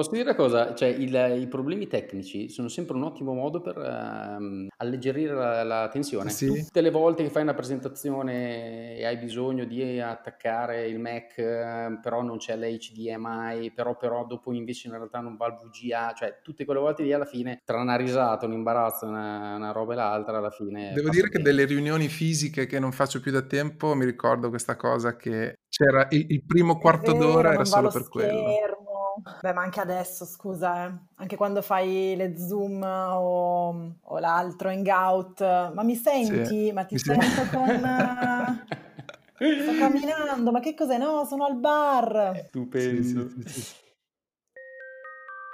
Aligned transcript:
Posso 0.00 0.12
dire 0.12 0.30
una 0.30 0.34
cosa? 0.34 0.74
Cioè, 0.74 0.88
il- 0.88 1.36
i 1.42 1.46
problemi 1.46 1.86
tecnici 1.86 2.48
sono 2.48 2.68
sempre 2.68 2.96
un 2.96 3.02
ottimo 3.02 3.34
modo 3.34 3.60
per 3.60 3.76
ehm, 3.76 4.68
alleggerire 4.78 5.34
la, 5.34 5.62
la 5.62 5.88
tensione. 5.92 6.30
Sì. 6.30 6.46
Tutte 6.46 6.80
le 6.80 6.88
volte 6.88 7.22
che 7.22 7.28
fai 7.28 7.42
una 7.42 7.52
presentazione 7.52 8.96
e 8.96 9.04
hai 9.04 9.18
bisogno 9.18 9.66
di 9.66 10.00
attaccare 10.00 10.86
il 10.88 10.98
Mac, 10.98 11.36
eh, 11.36 11.98
però 12.00 12.22
non 12.22 12.38
c'è 12.38 12.56
l'HDMI, 12.56 13.72
però, 13.72 13.94
però 13.98 14.24
dopo 14.24 14.54
invece 14.54 14.88
in 14.88 14.94
realtà 14.94 15.20
non 15.20 15.36
va 15.36 15.48
il 15.48 15.56
VGA, 15.62 16.14
cioè 16.16 16.38
tutte 16.42 16.64
quelle 16.64 16.80
volte 16.80 17.02
lì 17.02 17.12
alla 17.12 17.26
fine, 17.26 17.60
tra 17.62 17.78
una 17.78 17.96
risata, 17.96 18.46
un 18.46 18.52
imbarazzo, 18.54 19.04
una, 19.04 19.56
una 19.56 19.72
roba 19.72 19.92
e 19.92 19.96
l'altra, 19.96 20.38
alla 20.38 20.50
fine... 20.50 20.92
Devo 20.94 21.08
passa 21.08 21.10
dire 21.10 21.26
il 21.26 21.30
che 21.32 21.42
tempo. 21.42 21.50
delle 21.50 21.64
riunioni 21.66 22.08
fisiche 22.08 22.64
che 22.64 22.78
non 22.78 22.92
faccio 22.92 23.20
più 23.20 23.32
da 23.32 23.42
tempo 23.42 23.94
mi 23.94 24.06
ricordo 24.06 24.48
questa 24.48 24.76
cosa 24.76 25.14
che 25.14 25.56
c'era 25.68 26.06
il, 26.10 26.24
il 26.30 26.44
primo 26.44 26.78
quarto 26.78 27.12
vero, 27.12 27.24
d'ora 27.26 27.48
era 27.48 27.48
non 27.52 27.58
va 27.58 27.64
solo 27.64 27.82
lo 27.82 27.90
per 27.90 28.08
quello. 28.08 28.50
schermo. 28.50 28.79
Beh, 29.40 29.52
ma 29.52 29.62
anche 29.62 29.80
adesso, 29.80 30.24
scusa, 30.24 30.86
eh. 30.86 30.92
Anche 31.16 31.36
quando 31.36 31.62
fai 31.62 32.14
le 32.16 32.36
Zoom 32.38 32.82
o, 32.82 33.94
o 34.00 34.18
l'altro 34.18 34.68
Hangout, 34.68 35.40
ma 35.40 35.82
mi 35.82 35.96
senti? 35.96 36.72
Ma 36.72 36.84
ti 36.84 36.94
mi 36.94 37.00
sento 37.00 37.42
con... 37.56 37.68
eh, 37.68 38.78
Sto 39.62 39.74
camminando, 39.78 40.50
ma 40.50 40.60
che 40.60 40.74
cos'è? 40.74 40.98
No, 40.98 41.24
sono 41.24 41.44
al 41.44 41.56
bar. 41.56 42.44
Stupendo. 42.48 43.28
Sì, 43.28 43.42
sì, 43.42 43.48
sì, 43.48 43.60
sì. 43.62 43.74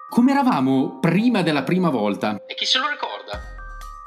Come 0.08 0.32
eravamo 0.32 0.98
prima 0.98 1.42
della 1.42 1.62
prima 1.62 1.90
volta? 1.90 2.40
E 2.46 2.54
chi 2.54 2.64
se 2.64 2.78
lo 2.78 2.88
ricorda? 2.88 3.55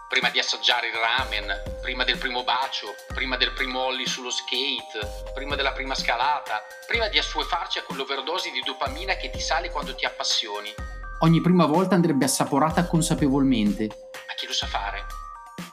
Prima 0.10 0.32
di 0.32 0.40
assaggiare 0.40 0.88
il 0.88 0.94
ramen, 0.96 1.78
prima 1.84 2.04
del 2.04 2.18
primo 2.18 2.44
bacio, 2.44 2.96
prima 3.14 3.38
del 3.38 3.54
primo 3.54 3.82
ollie 3.82 4.08
sullo 4.08 4.32
skate, 4.32 5.30
prima 5.36 5.56
della 5.56 5.72
prima 5.72 5.94
scalata, 5.94 6.64
prima 6.88 7.08
di 7.10 7.20
assuefarci 7.20 7.78
a 7.78 7.84
quell'overdose 7.84 8.50
di 8.50 8.60
dopamina 8.66 9.14
che 9.18 9.30
ti 9.30 9.40
sale 9.40 9.70
quando 9.70 9.94
ti 9.94 10.06
appassioni. 10.06 10.74
Ogni 11.20 11.42
prima 11.42 11.68
volta 11.68 11.94
andrebbe 11.94 12.26
assaporata 12.26 12.88
consapevolmente. 12.88 13.86
Ma 13.86 14.34
chi 14.36 14.48
lo 14.48 14.54
sa 14.54 14.66
fare? 14.66 15.06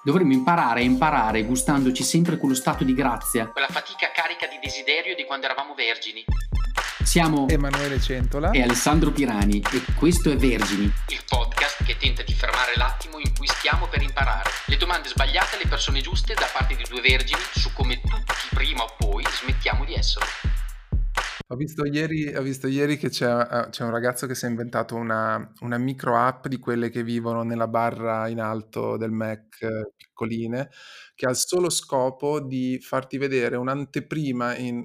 Dovremmo 0.04 0.34
imparare 0.34 0.80
a 0.80 0.84
imparare 0.84 1.42
gustandoci 1.44 2.02
sempre 2.02 2.36
quello 2.36 2.54
stato 2.54 2.84
di 2.84 2.92
grazia. 2.92 3.48
Quella 3.48 3.68
fatica 3.68 4.10
carica 4.12 4.46
di 4.48 4.58
desiderio 4.60 5.14
di 5.14 5.24
quando 5.24 5.46
eravamo 5.46 5.72
vergini. 5.72 6.22
Siamo 7.06 7.46
Emanuele 7.48 8.00
Centola. 8.00 8.50
e 8.50 8.62
Alessandro 8.62 9.12
Pirani 9.12 9.58
e 9.60 9.94
questo 9.94 10.28
è 10.28 10.36
Vergini, 10.36 10.84
il 10.86 11.22
podcast 11.24 11.84
che 11.84 11.96
tenta 11.96 12.24
di 12.24 12.32
fermare 12.32 12.72
l'attimo 12.74 13.18
in 13.20 13.32
cui 13.32 13.46
stiamo 13.46 13.86
per 13.86 14.02
imparare. 14.02 14.50
Le 14.66 14.76
domande 14.76 15.08
sbagliate 15.08 15.54
alle 15.54 15.68
persone 15.68 16.00
giuste 16.00 16.34
da 16.34 16.48
parte 16.52 16.74
di 16.74 16.82
due 16.90 17.00
vergini 17.00 17.40
su 17.54 17.72
come 17.72 18.00
tutti 18.00 18.32
prima 18.52 18.82
o 18.82 18.88
poi 18.98 19.24
smettiamo 19.24 19.84
di 19.84 19.94
esserlo. 19.94 20.28
Ho 21.46 21.54
visto 21.54 21.86
ieri, 21.86 22.34
ho 22.34 22.42
visto 22.42 22.66
ieri 22.66 22.98
che 22.98 23.08
c'è, 23.08 23.30
eh, 23.30 23.68
c'è 23.70 23.84
un 23.84 23.90
ragazzo 23.92 24.26
che 24.26 24.34
si 24.34 24.44
è 24.46 24.48
inventato 24.48 24.96
una, 24.96 25.52
una 25.60 25.78
micro 25.78 26.18
app 26.18 26.48
di 26.48 26.58
quelle 26.58 26.90
che 26.90 27.04
vivono 27.04 27.44
nella 27.44 27.68
barra 27.68 28.26
in 28.26 28.40
alto 28.40 28.96
del 28.96 29.12
Mac, 29.12 29.62
eh, 29.62 29.92
piccoline, 29.96 30.70
che 31.14 31.26
ha 31.26 31.30
il 31.30 31.36
solo 31.36 31.70
scopo 31.70 32.40
di 32.40 32.80
farti 32.80 33.16
vedere 33.16 33.54
un'anteprima, 33.54 34.56
in- 34.56 34.84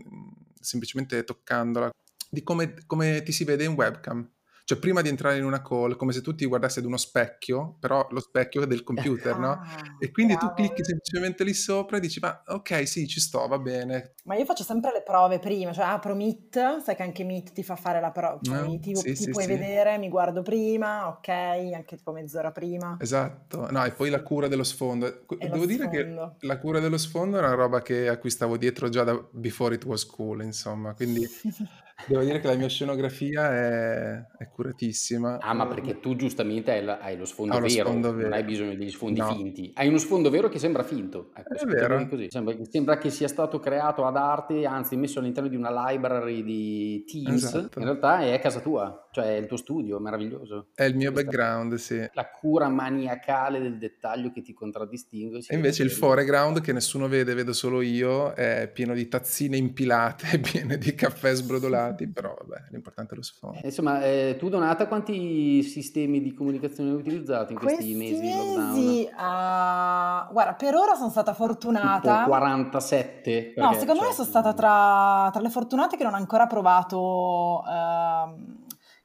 semplicemente 0.59 1.23
toccandola, 1.23 1.89
di 2.31 2.43
come, 2.43 2.73
come 2.87 3.21
ti 3.23 3.31
si 3.31 3.43
vede 3.43 3.63
in 3.65 3.73
webcam. 3.73 4.29
Cioè, 4.63 4.77
prima 4.79 5.01
di 5.01 5.09
entrare 5.09 5.37
in 5.37 5.43
una 5.43 5.61
call, 5.61 5.95
come 5.97 6.13
se 6.13 6.21
tu 6.21 6.33
ti 6.33 6.45
guardassi 6.45 6.79
ad 6.79 6.85
uno 6.85 6.95
specchio, 6.97 7.75
però 7.79 8.07
lo 8.11 8.19
specchio 8.21 8.61
è 8.61 8.67
del 8.67 8.83
computer, 8.83 9.37
no? 9.37 9.59
Ah, 9.73 9.97
E 9.97 10.11
quindi 10.11 10.37
tu 10.37 10.53
bravo. 10.53 10.53
clicchi 10.53 10.83
semplicemente 10.83 11.43
lì 11.43 11.53
sopra 11.53 11.97
e 11.97 11.99
dici, 11.99 12.19
ma 12.21 12.41
ok, 12.47 12.87
sì, 12.87 13.07
ci 13.07 13.19
sto, 13.19 13.45
va 13.47 13.59
bene. 13.59 14.13
Ma 14.23 14.35
io 14.35 14.45
faccio 14.45 14.63
sempre 14.63 14.91
le 14.93 15.01
prove 15.03 15.39
prima, 15.39 15.73
cioè 15.73 15.85
apro 15.85 16.15
Meet, 16.15 16.79
sai 16.81 16.95
che 16.95 17.01
anche 17.03 17.23
Meet 17.23 17.51
ti 17.53 17.63
fa 17.63 17.75
fare 17.75 17.99
la 17.99 18.11
prova, 18.11 18.39
cioè 18.41 18.59
Ah, 18.59 18.61
mi- 18.61 18.79
ti, 18.79 18.93
sì, 18.93 19.15
ti 19.15 19.15
sì, 19.15 19.29
puoi 19.29 19.45
sì. 19.45 19.47
vedere, 19.47 19.97
mi 19.97 20.09
guardo 20.09 20.41
prima, 20.43 21.07
ok, 21.07 21.27
anche 21.27 21.97
tipo 21.97 22.11
mezz'ora 22.11 22.51
prima. 22.51 22.99
Esatto, 22.99 23.69
no, 23.71 23.83
e 23.83 23.91
poi 23.93 24.09
la 24.11 24.21
cura 24.21 24.47
dello 24.47 24.63
sfondo. 24.63 25.25
Que- 25.25 25.39
E 25.39 25.47
Devo 25.49 25.65
dire 25.65 25.87
che 25.89 25.97
sfondo. 26.05 26.37
la 26.41 26.57
cura 26.59 26.79
dello 26.79 26.97
sfondo 26.97 27.37
è 27.37 27.39
una 27.39 27.53
roba 27.55 27.81
che, 27.81 28.07
a 28.07 28.17
cui 28.19 28.29
stavo 28.29 28.57
dietro 28.57 28.89
già 28.89 29.03
da 29.03 29.15
before 29.31 29.73
it 29.75 29.83
was 29.85 30.05
cool, 30.05 30.43
insomma, 30.43 30.93
quindi 30.93 31.27
devo 32.07 32.23
dire 32.23 32.39
che 32.39 32.47
la 32.47 32.55
mia 32.55 32.67
scenografia 32.67 33.51
è, 33.51 34.25
è 34.37 34.49
curatissima. 34.49 35.39
Ah, 35.39 35.53
ma 35.53 35.67
perché 35.67 35.99
tu 35.99 36.15
giustamente 36.15 36.71
hai, 36.71 36.83
la- 36.83 36.99
hai 36.99 37.17
lo 37.17 37.25
sfondo 37.25 37.55
uno 37.57 37.65
vero, 37.65 37.87
sfondo 37.87 38.07
non 38.11 38.17
vero. 38.17 38.33
hai 38.35 38.43
bisogno 38.43 38.75
degli 38.75 38.89
sfondi 38.89 39.19
No. 39.19 39.27
finti. 39.33 39.71
Hai 39.75 39.87
uno 39.87 39.97
sfondo 39.97 40.29
vero 40.29 40.49
che 40.49 40.59
sembra 40.59 40.83
finto. 40.83 41.31
Ecco, 41.35 41.53
È 41.53 41.65
vero. 41.65 42.07
Sembra, 42.29 42.55
sembra 42.69 42.97
che 42.97 43.09
sia 43.09 43.27
stato 43.27 43.59
creato 43.59 44.05
ad 44.05 44.15
arte, 44.17 44.65
anzi 44.65 44.95
messo 44.95 45.19
all'interno 45.19 45.49
di 45.49 45.55
una 45.55 45.87
library 45.89 46.43
di 46.43 47.03
Teams. 47.05 47.43
Esatto. 47.43 47.79
In 47.79 47.85
realtà 47.85 48.19
è 48.21 48.33
a 48.33 48.39
casa 48.39 48.59
tua, 48.59 49.00
cioè 49.11 49.25
è 49.25 49.37
il 49.37 49.47
tuo 49.47 49.57
studio, 49.57 49.99
meraviglioso. 49.99 50.67
È 50.73 50.83
il 50.83 50.95
mio 50.95 51.11
Questa- 51.11 51.29
background, 51.31 51.73
sì. 51.75 52.09
La 52.13 52.29
cura 52.29 52.69
maniacale 52.69 53.59
del 53.59 53.77
dettaglio 53.77 54.31
che 54.31 54.41
ti 54.41 54.53
contraddistingue. 54.53 55.39
E 55.47 55.55
invece 55.55 55.83
il 55.83 55.91
foreground 55.91 56.61
che 56.61 56.71
nessuno 56.73 57.07
vede, 57.07 57.33
vedo 57.33 57.53
solo 57.53 57.81
io, 57.81 58.33
è 58.33 58.69
pieno 58.73 58.93
di 58.93 59.07
tazzine 59.07 59.57
impilate, 59.57 60.39
piene 60.39 60.77
di 60.77 60.95
caffè 60.95 61.33
sbrodolati, 61.35 62.07
però 62.11 62.35
vabbè, 62.39 62.67
l'importante 62.71 63.13
è 63.13 63.17
lo 63.17 63.23
sfondo. 63.23 63.57
Eh, 63.57 63.65
Insomma, 63.65 64.03
eh, 64.03 64.35
tu 64.39 64.49
Donata, 64.49 64.87
quanti 64.87 65.61
sistemi 65.63 66.21
di 66.21 66.33
comunicazione 66.33 66.89
hai 66.91 66.95
utilizzato 66.95 67.51
in 67.51 67.57
questi, 67.59 67.77
Questi 67.95 67.95
mesi 67.95 68.19
di 68.21 68.29
lockdown? 68.33 68.69
mesi, 68.73 69.09
ah, 69.17 70.29
guarda, 70.31 70.53
per 70.53 70.75
ora 70.75 70.95
sono 70.95 71.09
stata 71.09 71.31
Tipo 71.31 71.45
fortunata. 71.45 72.23
47? 72.25 73.53
No, 73.57 73.73
secondo 73.73 74.01
me 74.01 74.07
cioè, 74.07 74.15
sono 74.15 74.27
stata 74.27 74.53
tra, 74.53 75.29
tra 75.31 75.41
le 75.41 75.49
fortunate 75.49 75.97
che 75.97 76.03
non 76.03 76.13
ho 76.13 76.17
ancora 76.17 76.47
provato 76.47 77.63
ehm, 77.67 78.59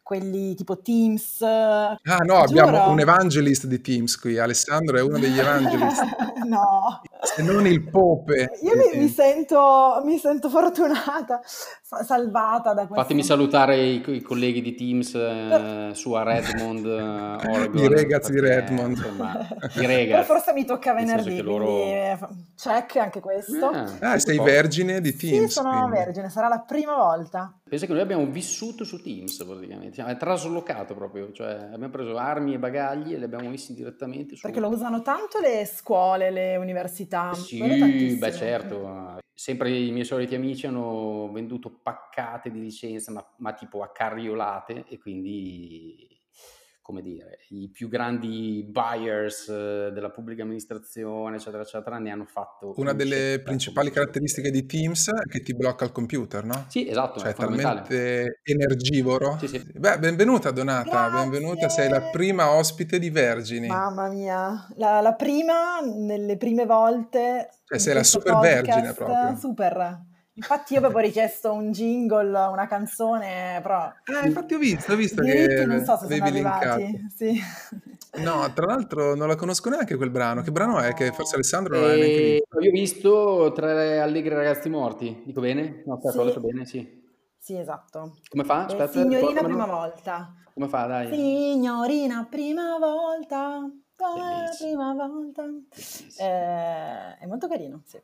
quelli 0.07 0.55
tipo 0.55 0.79
Teams. 0.79 1.43
Ah 1.43 1.99
no, 2.25 2.37
abbiamo 2.37 2.79
Giuro? 2.79 2.91
un 2.91 3.01
evangelist 3.01 3.67
di 3.67 3.81
Teams 3.81 4.17
qui, 4.17 4.39
Alessandro 4.39 4.99
è 4.99 5.03
uno 5.03 5.19
degli 5.19 5.37
evangelist, 5.37 6.01
no. 6.47 7.03
Se 7.23 7.43
non 7.43 7.67
il 7.67 7.83
pope. 7.89 8.59
Io 8.63 8.75
mi, 8.77 8.99
mi 8.99 9.09
sento, 9.09 10.01
mi 10.05 10.19
sento 10.19 10.49
fortunata, 10.49 11.41
sa- 11.45 12.03
salvata 12.03 12.73
da 12.73 12.87
questo. 12.87 13.03
Fatemi 13.03 13.23
salutare 13.23 13.77
i, 13.83 14.03
i 14.07 14.21
colleghi 14.23 14.61
di 14.63 14.75
Teams 14.75 15.15
eh, 15.15 15.91
su 15.95 16.13
a 16.13 16.23
Redmond, 16.23 16.87
eh, 16.87 17.49
Oregon. 17.51 17.77
I 17.85 17.89
ragazzi 17.89 18.33
di 18.33 18.41
Redmond. 18.41 18.97
Insomma, 18.97 19.49
i 19.51 19.69
Però 19.75 19.87
ragazzi. 19.87 20.25
forse 20.27 20.53
mi 20.53 20.65
tocca 20.65 20.95
venerdì, 20.95 21.35
che 21.37 21.43
loro- 21.43 21.65
quindi 21.65 21.83
eh, 21.93 22.19
check 22.57 22.97
anche 22.97 23.21
questo. 23.21 23.67
Ah, 24.01 24.19
sei 24.19 24.37
po'. 24.37 24.43
vergine 24.45 25.01
di 25.01 25.13
Sì, 25.13 25.31
Teams. 25.31 25.53
sono 25.53 25.71
quindi. 25.71 25.91
vergine, 25.97 26.31
sarà 26.31 26.49
la 26.49 26.61
prima 26.61 26.95
volta. 26.97 27.53
Pensa 27.69 27.87
che 27.87 27.93
noi 27.93 28.03
abbiamo 28.03 28.25
vissuto 28.27 28.85
su 28.85 29.03
Teams 29.03 29.43
praticamente, 29.45 29.95
Siamo- 29.95 30.11
è 30.11 30.17
traslocato 30.17 30.95
proprio, 30.95 31.33
cioè 31.33 31.53
abbiamo 31.73 31.89
preso 31.91 32.17
armi 32.17 32.55
e 32.55 32.59
bagagli 32.59 33.13
e 33.15 33.19
li 33.19 33.25
abbiamo 33.25 33.49
messi 33.49 33.75
direttamente 33.75 34.37
su... 34.37 34.43
Perché 34.43 34.61
lo 34.61 34.69
usano 34.69 35.03
tanto 35.03 35.41
le 35.41 35.65
scuole, 35.67 36.31
le 36.31 36.57
università. 36.57 37.05
Sì, 37.33 37.57
quello 37.57 37.77
tantissimo. 37.77 38.17
beh 38.17 38.31
certo, 38.33 39.19
sempre 39.35 39.71
i 39.77 39.91
miei 39.91 40.05
soliti 40.05 40.37
amici 40.37 40.67
hanno 40.67 41.31
venduto 41.33 41.81
paccate 41.83 42.51
di 42.53 42.61
licenze, 42.61 43.11
ma, 43.11 43.35
ma 43.39 43.53
tipo 43.53 43.83
a 43.83 43.91
carriolate 43.91 44.85
e 44.87 44.99
quindi, 44.99 46.16
come 46.87 47.03
dire, 47.03 47.41
i 47.49 47.69
più 47.69 47.89
grandi 47.89 48.65
buyers 48.65 49.49
eh, 49.49 49.91
della 49.93 50.11
pubblica 50.11 50.45
amministrazione, 50.45 51.35
eccetera, 51.35 51.65
eccetera, 51.65 51.99
ne 51.99 52.13
hanno 52.13 52.27
fatto... 52.27 52.75
Una 52.77 52.93
un 52.93 52.97
delle 52.97 53.17
cecchetto 53.17 53.43
principali 53.43 53.91
caratteristiche 53.91 54.53
di 54.53 54.67
Teams 54.67 55.11
è 55.11 55.29
che 55.29 55.43
ti 55.43 55.53
blocca 55.53 55.85
il 55.85 55.91
computer, 55.91 56.45
no? 56.45 56.67
Sì, 56.69 56.89
esatto, 56.89 57.19
Cioè 57.19 57.31
è 57.31 57.35
talmente 57.35 58.41
energivoro. 58.45 59.37
Sì, 59.41 59.49
sì. 59.49 59.73
Beh, 59.75 59.99
benvenuta 59.99 60.53
Donata, 60.53 61.09
Grazie. 61.09 61.29
benvenuta, 61.29 61.69
sei 61.69 61.89
la 61.89 62.03
prima 62.03 62.53
ospite 62.53 63.01
di 63.01 63.11
Vergini. 63.11 63.67
Mamma 63.67 64.09
mia, 64.09 64.69
la, 64.77 65.01
la 65.01 65.15
prima, 65.15 65.81
nelle 65.81 66.37
prime 66.37 66.67
volte... 66.67 67.49
Cioè, 67.65 67.79
sei 67.79 67.95
la 67.95 68.05
super 68.05 68.37
vergine 68.39 68.93
proprio. 68.93 69.37
Super. 69.37 70.15
Infatti 70.37 70.75
io 70.75 70.81
avevo 70.81 70.99
richiesto 70.99 71.51
un 71.53 71.73
jingle, 71.73 72.29
una 72.49 72.67
canzone, 72.67 73.59
però... 73.63 73.91
Eh, 74.23 74.27
infatti 74.27 74.53
ho 74.55 74.59
visto, 74.59 74.93
ho 74.93 74.97
visto 74.97 75.23
I 75.23 75.27
che 75.27 75.33
diritti 75.47 75.65
non 75.65 75.83
so 75.83 75.97
se 75.97 76.07
sono 76.09 76.25
arrivati. 76.25 77.07
Sì. 77.15 77.41
No, 78.23 78.53
tra 78.53 78.67
l'altro 78.67 79.15
non 79.15 79.29
la 79.29 79.35
conosco 79.35 79.71
neanche 79.71 79.97
quel 79.97 80.11
brano. 80.11 80.43
Che 80.43 80.51
brano 80.53 80.79
è? 80.79 80.93
Che 80.93 81.11
forse 81.13 81.37
Alessandro 81.37 81.79
non 81.79 81.89
l'ha 81.89 81.95
neanche 81.95 82.13
E 82.13 82.31
visto. 82.51 82.61
io 82.61 82.69
ho 82.69 82.73
visto 82.73 83.53
Tre 83.55 83.99
allegri 84.01 84.35
ragazzi 84.35 84.69
morti, 84.69 85.23
dico 85.25 85.41
bene? 85.41 85.83
No, 85.87 85.95
aspetta, 85.95 86.13
Sì. 86.13 86.19
ho 86.19 86.25
detto 86.25 86.41
bene, 86.41 86.67
sì. 86.67 87.05
Sì, 87.39 87.57
esatto. 87.57 88.17
Come 88.29 88.45
fa? 88.45 88.63
Eh, 88.63 88.65
Aspetta, 88.73 88.89
signorina 88.91 89.43
prima 89.43 89.67
volta. 89.67 90.35
Come 90.53 90.69
fa, 90.69 90.87
dai? 90.87 91.09
Signorina 91.09 92.27
prima 92.29 92.77
volta. 92.79 93.61
Bellissimo. 93.97 94.93
Prima 94.93 94.95
volta. 94.95 95.45
Eh, 96.19 97.19
è 97.21 97.27
molto 97.27 97.49
carino, 97.49 97.81
sì. 97.87 97.99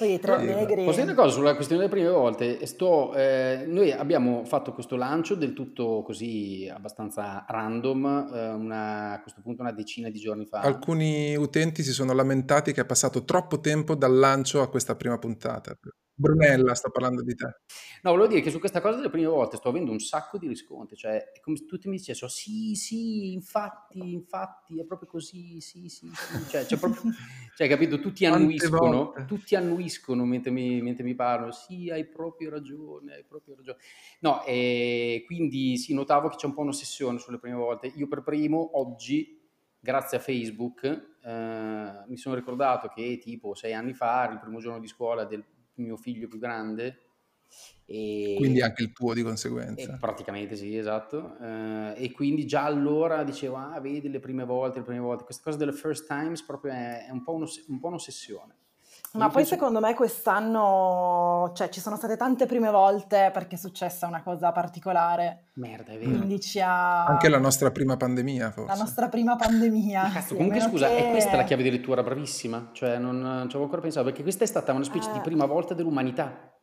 Poi 0.00 0.14
i 0.14 0.18
tre 0.18 0.38
Sì, 0.38 0.48
allegri. 0.48 0.84
Posso 0.86 1.00
dire 1.00 1.12
una 1.12 1.22
cosa 1.22 1.34
sulla 1.34 1.54
questione 1.54 1.82
delle 1.82 1.92
prime 1.92 2.08
volte? 2.08 2.64
Sto, 2.64 3.14
eh, 3.14 3.64
noi 3.66 3.92
abbiamo 3.92 4.46
fatto 4.46 4.72
questo 4.72 4.96
lancio 4.96 5.34
del 5.34 5.52
tutto 5.52 6.02
così 6.02 6.70
abbastanza 6.72 7.44
random, 7.46 8.30
eh, 8.32 8.48
una- 8.48 9.12
a 9.12 9.20
questo 9.20 9.42
punto 9.42 9.60
una 9.60 9.72
decina 9.72 10.08
di 10.08 10.18
giorni 10.18 10.46
fa. 10.46 10.60
Alcuni 10.60 11.36
utenti 11.36 11.82
si 11.82 11.92
sono 11.92 12.14
lamentati 12.14 12.72
che 12.72 12.80
è 12.80 12.86
passato 12.86 13.24
troppo 13.24 13.60
tempo 13.60 13.94
dal 13.94 14.16
lancio 14.16 14.62
a 14.62 14.70
questa 14.70 14.96
prima 14.96 15.18
puntata. 15.18 15.76
Brunella, 16.20 16.74
sto 16.74 16.90
parlando 16.90 17.22
di 17.22 17.34
te. 17.34 17.60
No, 18.02 18.10
volevo 18.10 18.28
dire 18.28 18.42
che 18.42 18.50
su 18.50 18.58
questa 18.58 18.82
cosa 18.82 18.96
delle 18.96 19.08
prime 19.08 19.26
volte 19.26 19.56
sto 19.56 19.70
avendo 19.70 19.90
un 19.90 20.00
sacco 20.00 20.36
di 20.36 20.46
riscontri, 20.46 20.94
cioè 20.94 21.30
è 21.32 21.40
come 21.40 21.56
se 21.56 21.64
tutti 21.64 21.88
mi 21.88 21.96
dicessero 21.96 22.28
sì, 22.28 22.74
sì, 22.74 23.32
infatti, 23.32 24.12
infatti, 24.12 24.78
è 24.78 24.84
proprio 24.84 25.08
così, 25.08 25.62
sì, 25.62 25.88
sì, 25.88 26.10
sì. 26.12 26.48
Cioè, 26.50 26.66
cioè, 26.66 26.78
proprio, 26.78 27.10
cioè 27.56 27.68
capito, 27.68 27.98
tutti 28.00 28.26
annuiscono, 28.26 29.14
tutti 29.26 29.56
annuiscono 29.56 30.26
mentre 30.26 30.50
mi, 30.50 30.82
mentre 30.82 31.04
mi 31.04 31.14
parlano, 31.14 31.52
sì, 31.52 31.88
hai 31.88 32.04
proprio 32.04 32.50
ragione, 32.50 33.14
hai 33.14 33.24
proprio 33.24 33.54
ragione. 33.56 33.78
No, 34.20 34.44
e 34.44 35.22
quindi 35.24 35.78
sì, 35.78 35.94
notavo 35.94 36.28
che 36.28 36.36
c'è 36.36 36.46
un 36.46 36.52
po' 36.52 36.60
un'ossessione 36.60 37.18
sulle 37.18 37.38
prime 37.38 37.56
volte. 37.56 37.90
Io 37.96 38.06
per 38.08 38.22
primo, 38.22 38.78
oggi, 38.78 39.40
grazie 39.78 40.18
a 40.18 40.20
Facebook, 40.20 40.84
eh, 41.24 42.04
mi 42.06 42.16
sono 42.18 42.34
ricordato 42.34 42.88
che 42.88 43.16
tipo 43.16 43.54
sei 43.54 43.72
anni 43.72 43.94
fa, 43.94 44.28
il 44.30 44.38
primo 44.38 44.58
giorno 44.58 44.80
di 44.80 44.86
scuola 44.86 45.24
del 45.24 45.42
mio 45.74 45.96
figlio 45.96 46.28
più 46.28 46.38
grande. 46.38 47.04
E, 47.84 48.34
quindi 48.36 48.62
anche 48.62 48.84
il 48.84 48.92
tuo 48.92 49.14
di 49.14 49.22
conseguenza. 49.22 49.96
praticamente 49.98 50.54
sì, 50.54 50.76
esatto. 50.76 51.36
Uh, 51.40 51.92
e 51.96 52.12
quindi 52.12 52.46
già 52.46 52.64
allora 52.64 53.24
dicevo, 53.24 53.56
ah, 53.56 53.80
vedi 53.80 54.08
le 54.08 54.20
prime 54.20 54.44
volte, 54.44 54.78
le 54.78 54.84
prime 54.84 55.00
volte. 55.00 55.24
Questa 55.24 55.42
cosa 55.42 55.56
delle 55.56 55.72
first 55.72 56.06
times 56.06 56.42
proprio 56.44 56.72
è, 56.72 57.06
è 57.06 57.10
un, 57.10 57.22
po 57.24 57.34
un 57.34 57.80
po' 57.80 57.88
un'ossessione. 57.88 58.54
Ma 59.12 59.28
poi 59.28 59.44
secondo 59.44 59.80
me 59.80 59.94
quest'anno, 59.94 61.50
cioè 61.54 61.68
ci 61.68 61.80
sono 61.80 61.96
state 61.96 62.16
tante 62.16 62.46
prime 62.46 62.70
volte 62.70 63.30
perché 63.32 63.56
è 63.56 63.58
successa 63.58 64.06
una 64.06 64.22
cosa 64.22 64.52
particolare. 64.52 65.46
Merda, 65.54 65.92
è 65.92 65.98
vero. 65.98 66.24
Ha... 66.62 67.06
Anche 67.06 67.28
la 67.28 67.38
nostra 67.38 67.72
prima 67.72 67.96
pandemia, 67.96 68.52
forse. 68.52 68.72
La 68.72 68.78
nostra 68.78 69.08
prima 69.08 69.34
pandemia. 69.34 70.10
Cazzo, 70.12 70.28
sì, 70.28 70.34
comunque 70.36 70.60
scusa, 70.60 70.86
che... 70.86 71.08
è 71.08 71.10
questa 71.10 71.36
la 71.36 71.44
chiave 71.44 71.64
di 71.64 71.70
lettura, 71.70 72.02
bravissima. 72.02 72.70
Cioè 72.72 72.98
non 72.98 73.16
ci 73.42 73.56
avevo 73.56 73.64
ancora 73.64 73.80
pensato, 73.80 74.06
perché 74.06 74.22
questa 74.22 74.44
è 74.44 74.46
stata 74.46 74.72
una 74.72 74.84
specie 74.84 75.10
eh... 75.10 75.14
di 75.14 75.20
prima 75.20 75.44
volta 75.44 75.74
dell'umanità. 75.74 76.54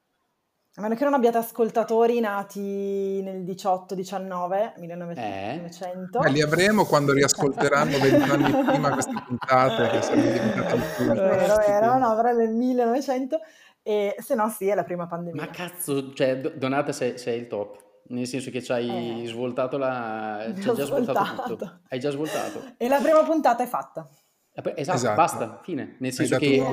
A 0.78 0.82
meno 0.84 0.94
che 0.94 1.06
non 1.06 1.16
abbiate 1.16 1.40
ascoltatori 1.40 2.20
nati 2.20 3.20
nel 3.24 3.44
18-19, 3.44 4.74
1900. 4.78 6.22
Eh? 6.22 6.30
li 6.30 6.40
avremo 6.44 6.86
quando 6.86 7.14
riascolteranno 7.14 7.98
vent'anni 7.98 8.64
prima 8.64 8.92
queste 8.92 9.24
puntate 9.26 9.90
che 9.90 10.02
sono 10.04 10.22
diventate 10.22 10.74
un. 10.76 11.08
Vero, 11.16 11.56
vero, 11.56 11.98
no, 11.98 12.16
però 12.16 12.32
nel 12.32 12.54
1900. 12.54 13.40
E 13.82 14.16
se 14.20 14.36
no 14.36 14.50
sì, 14.50 14.68
è 14.68 14.76
la 14.76 14.84
prima 14.84 15.08
pandemia. 15.08 15.42
Ma 15.42 15.50
cazzo, 15.50 16.14
cioè 16.14 16.38
Donata 16.38 16.92
sei, 16.92 17.18
sei 17.18 17.40
il 17.40 17.48
top. 17.48 17.86
Nel 18.10 18.28
senso 18.28 18.52
che 18.52 18.62
ci 18.62 18.72
hai 18.72 19.24
eh. 19.24 19.28
svoltato 19.28 19.80
la... 19.80 20.46
Ci 20.56 20.70
hai 20.70 20.76
già 20.76 20.86
svoltato 20.86 21.44
tutto. 21.48 21.80
Hai 21.90 22.00
già 22.00 22.12
svoltato. 22.12 22.62
E 22.78 22.88
la 22.88 23.00
prima 23.00 23.24
puntata 23.24 23.64
è 23.64 23.68
fatta. 23.68 24.08
Esatto, 24.60 24.98
esatto, 24.98 25.16
basta, 25.16 25.60
fine. 25.62 25.98
Nel 26.00 26.12
senso 26.12 26.38
che 26.38 26.64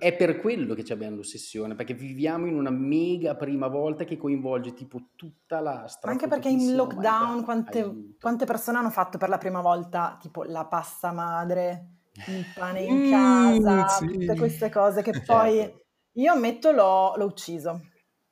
è 0.00 0.16
per 0.16 0.40
quello 0.40 0.74
che 0.74 0.92
abbiamo 0.92 1.14
l'ossessione, 1.14 1.76
perché 1.76 1.94
viviamo 1.94 2.46
in 2.46 2.56
una 2.56 2.70
mega 2.70 3.36
prima 3.36 3.68
volta 3.68 4.02
che 4.02 4.16
coinvolge 4.16 4.74
tipo 4.74 5.10
tutta 5.14 5.60
la 5.60 5.86
strada. 5.86 6.10
Anche 6.10 6.26
perché 6.26 6.48
in 6.48 6.74
lockdown 6.74 7.44
quante, 7.44 8.14
quante, 8.20 8.46
persone 8.46 8.78
hanno 8.78 8.90
fatto 8.90 9.16
per 9.16 9.28
la 9.28 9.38
prima 9.38 9.60
volta 9.60 10.18
tipo 10.20 10.42
la 10.42 10.64
pasta 10.64 11.12
madre, 11.12 11.86
il 12.26 12.46
pane 12.52 12.80
in 12.82 13.10
casa, 13.10 13.84
mm, 13.84 13.86
sì. 13.86 14.06
tutte 14.18 14.36
queste 14.36 14.68
cose 14.68 15.02
che 15.02 15.12
certo. 15.12 15.32
poi 15.32 15.72
io 16.14 16.32
ammetto 16.32 16.72
l'ho, 16.72 17.14
l'ho 17.16 17.26
ucciso. 17.26 17.80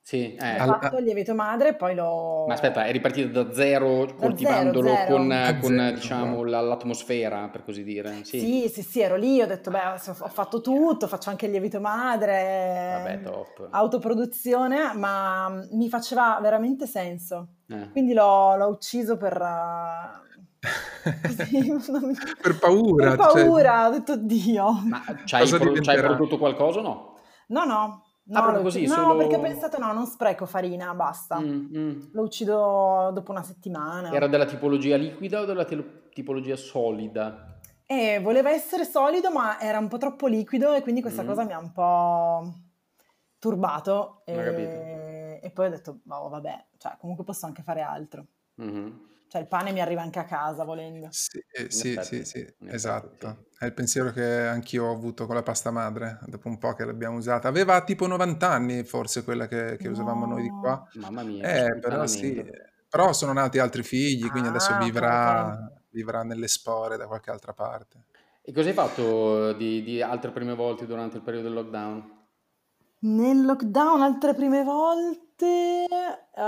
Sì, 0.04 0.34
eh. 0.34 0.60
Ho 0.60 0.66
fatto 0.80 0.98
il 0.98 1.04
lievito 1.04 1.32
madre 1.32 1.68
e 1.68 1.74
poi 1.74 1.94
l'ho... 1.94 2.44
Ma 2.48 2.54
aspetta, 2.54 2.84
è 2.84 2.90
ripartito 2.90 3.28
da 3.28 3.52
zero 3.54 4.04
da 4.04 4.14
coltivandolo 4.14 4.88
zero, 4.88 4.98
zero. 4.98 5.14
con, 5.14 5.58
con 5.60 5.76
zero, 5.76 5.94
diciamo, 5.94 6.42
l'atmosfera, 6.42 7.48
per 7.48 7.64
così 7.64 7.84
dire? 7.84 8.24
Sì. 8.24 8.40
sì, 8.40 8.68
sì, 8.68 8.82
sì, 8.82 9.00
ero 9.00 9.14
lì, 9.14 9.40
ho 9.40 9.46
detto, 9.46 9.70
beh, 9.70 10.00
ho 10.04 10.28
fatto 10.28 10.60
tutto, 10.60 11.06
faccio 11.06 11.30
anche 11.30 11.46
il 11.46 11.52
lievito 11.52 11.78
madre, 11.78 12.94
Vabbè, 12.96 13.22
top. 13.22 13.68
autoproduzione, 13.70 14.92
ma 14.94 15.66
mi 15.70 15.88
faceva 15.88 16.36
veramente 16.42 16.88
senso. 16.88 17.46
Eh. 17.68 17.90
Quindi 17.92 18.12
l'ho, 18.12 18.56
l'ho, 18.56 18.66
ucciso 18.66 19.16
per... 19.16 19.38
Così, 21.22 21.78
per 22.42 22.58
paura. 22.58 23.14
Per 23.14 23.16
paura, 23.16 23.70
cioè... 23.70 23.86
ho 23.86 23.90
detto 23.90 24.16
Dio. 24.16 24.72
Ma 24.82 25.00
c'hai, 25.24 25.48
pro- 25.48 25.72
c'hai 25.74 26.00
prodotto 26.00 26.38
qualcosa 26.38 26.80
o 26.80 26.82
no? 26.82 27.10
No, 27.48 27.64
no, 27.64 28.02
No, 28.24 28.38
ah, 28.38 28.42
proprio 28.42 28.62
così, 28.62 28.86
no 28.86 28.94
solo... 28.94 29.16
perché 29.16 29.36
ho 29.36 29.40
pensato 29.40 29.78
no, 29.78 29.92
non 29.92 30.06
spreco 30.06 30.46
farina, 30.46 30.94
basta. 30.94 31.40
Mm, 31.40 31.76
mm. 31.76 32.00
Lo 32.12 32.22
uccido 32.22 33.10
dopo 33.12 33.32
una 33.32 33.42
settimana. 33.42 34.12
Era 34.12 34.28
della 34.28 34.44
tipologia 34.44 34.96
liquida 34.96 35.40
o 35.40 35.44
della 35.44 35.64
te- 35.64 36.08
tipologia 36.10 36.56
solida? 36.56 37.58
Eh, 37.84 38.20
voleva 38.20 38.50
essere 38.50 38.84
solido, 38.84 39.30
ma 39.32 39.60
era 39.60 39.78
un 39.78 39.88
po' 39.88 39.98
troppo 39.98 40.28
liquido 40.28 40.72
e 40.72 40.82
quindi 40.82 41.00
questa 41.00 41.24
mm. 41.24 41.26
cosa 41.26 41.44
mi 41.44 41.52
ha 41.52 41.58
un 41.58 41.72
po' 41.72 42.54
turbato. 43.38 44.22
E, 44.24 45.40
e 45.42 45.50
poi 45.50 45.66
ho 45.66 45.70
detto, 45.70 46.00
oh, 46.08 46.28
vabbè, 46.28 46.66
cioè, 46.78 46.96
comunque 46.98 47.24
posso 47.24 47.46
anche 47.46 47.62
fare 47.62 47.80
altro. 47.80 48.26
Mm-hmm. 48.62 49.10
Cioè 49.32 49.40
il 49.40 49.46
pane 49.46 49.72
mi 49.72 49.80
arriva 49.80 50.02
anche 50.02 50.18
a 50.18 50.24
casa 50.24 50.62
volendo. 50.62 51.08
Sì, 51.08 51.42
eh, 51.52 51.70
sì, 51.70 51.92
effetti, 51.92 52.22
sì, 52.22 52.38
sì, 52.38 52.54
esatto. 52.66 53.46
È 53.58 53.64
il 53.64 53.72
pensiero 53.72 54.12
che 54.12 54.22
anch'io 54.22 54.84
ho 54.84 54.92
avuto 54.92 55.24
con 55.24 55.34
la 55.34 55.42
pasta 55.42 55.70
madre, 55.70 56.18
dopo 56.26 56.48
un 56.48 56.58
po' 56.58 56.74
che 56.74 56.84
l'abbiamo 56.84 57.16
usata. 57.16 57.48
Aveva 57.48 57.82
tipo 57.82 58.06
90 58.06 58.50
anni 58.50 58.84
forse 58.84 59.24
quella 59.24 59.48
che, 59.48 59.78
che 59.78 59.86
no. 59.86 59.92
usavamo 59.92 60.26
noi 60.26 60.42
di 60.42 60.50
qua. 60.50 60.86
Mamma 60.96 61.22
mia. 61.22 61.48
Eh, 61.48 61.78
però 61.78 62.06
sì. 62.06 62.44
Però 62.90 63.14
sono 63.14 63.32
nati 63.32 63.58
altri 63.58 63.82
figli, 63.82 64.28
quindi 64.28 64.48
ah, 64.48 64.50
adesso 64.50 64.76
vivrà, 64.76 65.44
okay. 65.46 65.78
vivrà 65.92 66.22
nelle 66.24 66.48
spore 66.48 66.98
da 66.98 67.06
qualche 67.06 67.30
altra 67.30 67.54
parte. 67.54 68.04
E 68.42 68.52
cosa 68.52 68.68
hai 68.68 68.74
fatto 68.74 69.54
di, 69.54 69.82
di 69.82 70.02
altre 70.02 70.30
prime 70.30 70.54
volte 70.54 70.84
durante 70.84 71.16
il 71.16 71.22
periodo 71.22 71.48
del 71.48 71.56
lockdown? 71.56 72.20
Nel 72.98 73.46
lockdown 73.46 74.02
altre 74.02 74.34
prime 74.34 74.62
volte, 74.62 75.31
uh, 75.40 76.40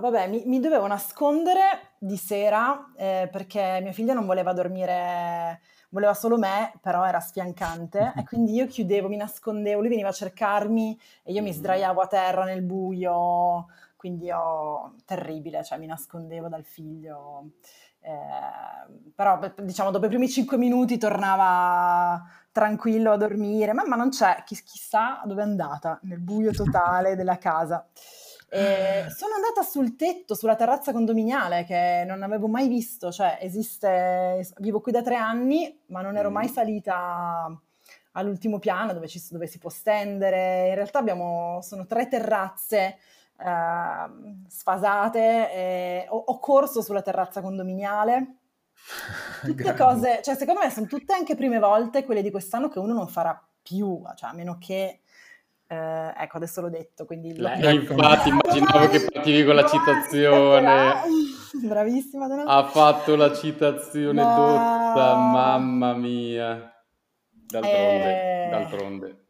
vabbè, 0.00 0.28
mi, 0.28 0.42
mi, 0.46 0.60
dovevo 0.60 0.86
nascondere 0.86 1.94
di 1.98 2.16
sera 2.16 2.92
eh, 2.96 3.28
perché 3.30 3.80
mia 3.82 3.92
figlia 3.92 4.14
non 4.14 4.26
voleva 4.26 4.52
dormire, 4.52 5.60
voleva 5.90 6.14
solo 6.14 6.38
me, 6.38 6.72
però 6.80 7.04
era 7.04 7.20
sfiancante 7.20 8.12
e 8.16 8.24
quindi 8.24 8.54
io 8.54 8.66
chiudevo, 8.66 9.08
mi 9.08 9.16
nascondevo, 9.16 9.80
lui 9.80 9.88
veniva 9.88 10.08
a 10.08 10.12
cercarmi 10.12 10.98
e 11.22 11.32
io 11.32 11.42
mi 11.42 11.52
sdraiavo 11.52 12.00
a 12.00 12.06
terra 12.06 12.44
nel 12.44 12.62
buio, 12.62 13.66
quindi 13.96 14.30
ho 14.30 14.94
terribile, 15.04 15.64
cioè 15.64 15.78
mi 15.78 15.86
nascondevo 15.86 16.48
dal 16.48 16.64
figlio. 16.64 17.50
Eh, 18.06 19.10
però 19.16 19.40
diciamo 19.56 19.90
dopo 19.90 20.06
i 20.06 20.08
primi 20.08 20.28
cinque 20.28 20.56
minuti 20.56 20.96
tornava 20.96 22.22
tranquillo 22.52 23.10
a 23.10 23.16
dormire, 23.16 23.72
mamma 23.72 23.96
non 23.96 24.10
c'è, 24.10 24.44
Chi, 24.46 24.54
chissà 24.62 25.22
dove 25.24 25.42
è 25.42 25.44
andata, 25.44 25.98
nel 26.02 26.20
buio 26.20 26.52
totale 26.52 27.16
della 27.16 27.36
casa. 27.36 27.84
E 28.48 29.06
sono 29.10 29.34
andata 29.34 29.62
sul 29.68 29.96
tetto, 29.96 30.36
sulla 30.36 30.54
terrazza 30.54 30.92
condominiale 30.92 31.64
che 31.64 32.04
non 32.06 32.22
avevo 32.22 32.46
mai 32.46 32.68
visto, 32.68 33.10
cioè 33.10 33.38
esiste, 33.40 34.48
vivo 34.58 34.80
qui 34.80 34.92
da 34.92 35.02
tre 35.02 35.16
anni, 35.16 35.82
ma 35.86 36.00
non 36.00 36.16
ero 36.16 36.30
mai 36.30 36.46
mm. 36.46 36.52
salita 36.52 37.60
all'ultimo 38.12 38.60
piano 38.60 38.92
dove, 38.92 39.08
ci, 39.08 39.20
dove 39.30 39.48
si 39.48 39.58
può 39.58 39.68
stendere. 39.68 40.68
In 40.68 40.74
realtà 40.76 41.00
abbiamo, 41.00 41.58
sono 41.60 41.86
tre 41.86 42.06
terrazze 42.06 42.98
eh, 43.38 44.46
sfasate, 44.48 45.52
e 45.52 46.06
ho, 46.08 46.16
ho 46.16 46.38
corso 46.38 46.82
sulla 46.82 47.02
terrazza 47.02 47.40
condominiale 47.40 48.36
Tutte 49.44 49.74
cose, 49.74 50.20
cioè 50.22 50.34
secondo 50.34 50.60
me 50.60 50.70
sono 50.70 50.86
tutte 50.86 51.14
anche 51.14 51.34
prime 51.34 51.58
volte 51.58 52.04
quelle 52.04 52.22
di 52.22 52.30
quest'anno 52.30 52.68
che 52.68 52.78
uno 52.78 52.92
non 52.92 53.08
farà 53.08 53.40
più, 53.62 54.02
cioè 54.14 54.30
a 54.30 54.32
meno 54.32 54.56
che... 54.58 55.00
Eh, 55.68 56.12
ecco, 56.16 56.36
adesso 56.36 56.60
l'ho 56.60 56.70
detto, 56.70 57.04
quindi... 57.06 57.30
Eh, 57.30 57.72
infatti, 57.72 58.28
immaginavo 58.28 58.88
che 58.88 59.04
partivi 59.10 59.44
con 59.44 59.56
la 59.56 59.66
citazione. 59.66 60.94
Bravissima 61.66 62.28
Donata. 62.28 62.50
Ha 62.50 62.68
fatto 62.68 63.16
la 63.16 63.34
citazione 63.34 64.22
no. 64.22 64.36
dotta, 64.36 65.16
mamma 65.16 65.94
mia. 65.94 66.72
D'altronde, 67.28 68.44
eh... 68.44 68.48
d'altronde. 68.50 69.25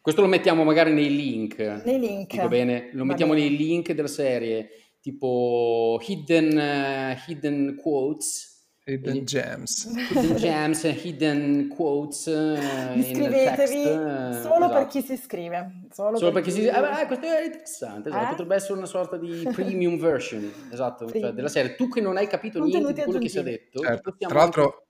Questo 0.00 0.20
lo 0.20 0.28
mettiamo 0.28 0.64
magari 0.64 0.92
nei 0.92 1.14
link. 1.14 1.58
Nei 1.84 1.98
link. 1.98 2.32
Dico 2.32 2.48
bene? 2.48 2.90
Lo 2.92 3.04
mettiamo 3.04 3.34
bene. 3.34 3.48
nei 3.48 3.56
link 3.56 3.92
della 3.92 4.08
serie, 4.08 4.68
tipo 5.00 6.00
hidden, 6.06 6.56
uh, 6.56 7.30
hidden 7.30 7.76
quotes 7.80 8.48
Hidden 8.88 9.26
gems. 9.26 9.84
Hidden 9.84 10.36
gems, 10.36 10.82
hidden 10.82 11.68
quotes. 11.68 12.24
Uh, 12.24 12.96
Iscrivetevi 12.96 13.82
solo 13.82 14.30
esatto. 14.30 14.72
per 14.72 14.86
chi 14.86 15.02
si 15.02 15.12
iscrive. 15.12 15.88
Solo, 15.92 16.16
solo 16.16 16.32
per, 16.32 16.42
chi 16.42 16.50
si 16.50 16.62
iscrive. 16.62 16.86
Ah, 16.86 17.06
questo 17.06 17.26
è 17.26 17.44
interessante. 17.44 18.08
Esatto. 18.08 18.24
Eh? 18.24 18.28
Potrebbe 18.30 18.54
essere 18.54 18.72
una 18.78 18.86
sorta 18.86 19.18
di 19.18 19.46
premium 19.52 19.98
version 19.98 20.50
esatto, 20.72 21.06
cioè 21.10 21.32
della 21.32 21.48
serie. 21.48 21.76
Tu 21.76 21.88
che 21.88 22.00
non 22.00 22.16
hai 22.16 22.26
capito 22.28 22.60
Contenuti 22.60 22.84
niente 22.84 23.00
di 23.00 23.04
quello 23.04 23.18
che 23.18 23.28
si 23.28 23.38
è 23.38 23.42
detto. 23.42 23.80
Certo. 23.80 24.16
Tra 24.16 24.38
l'altro, 24.38 24.87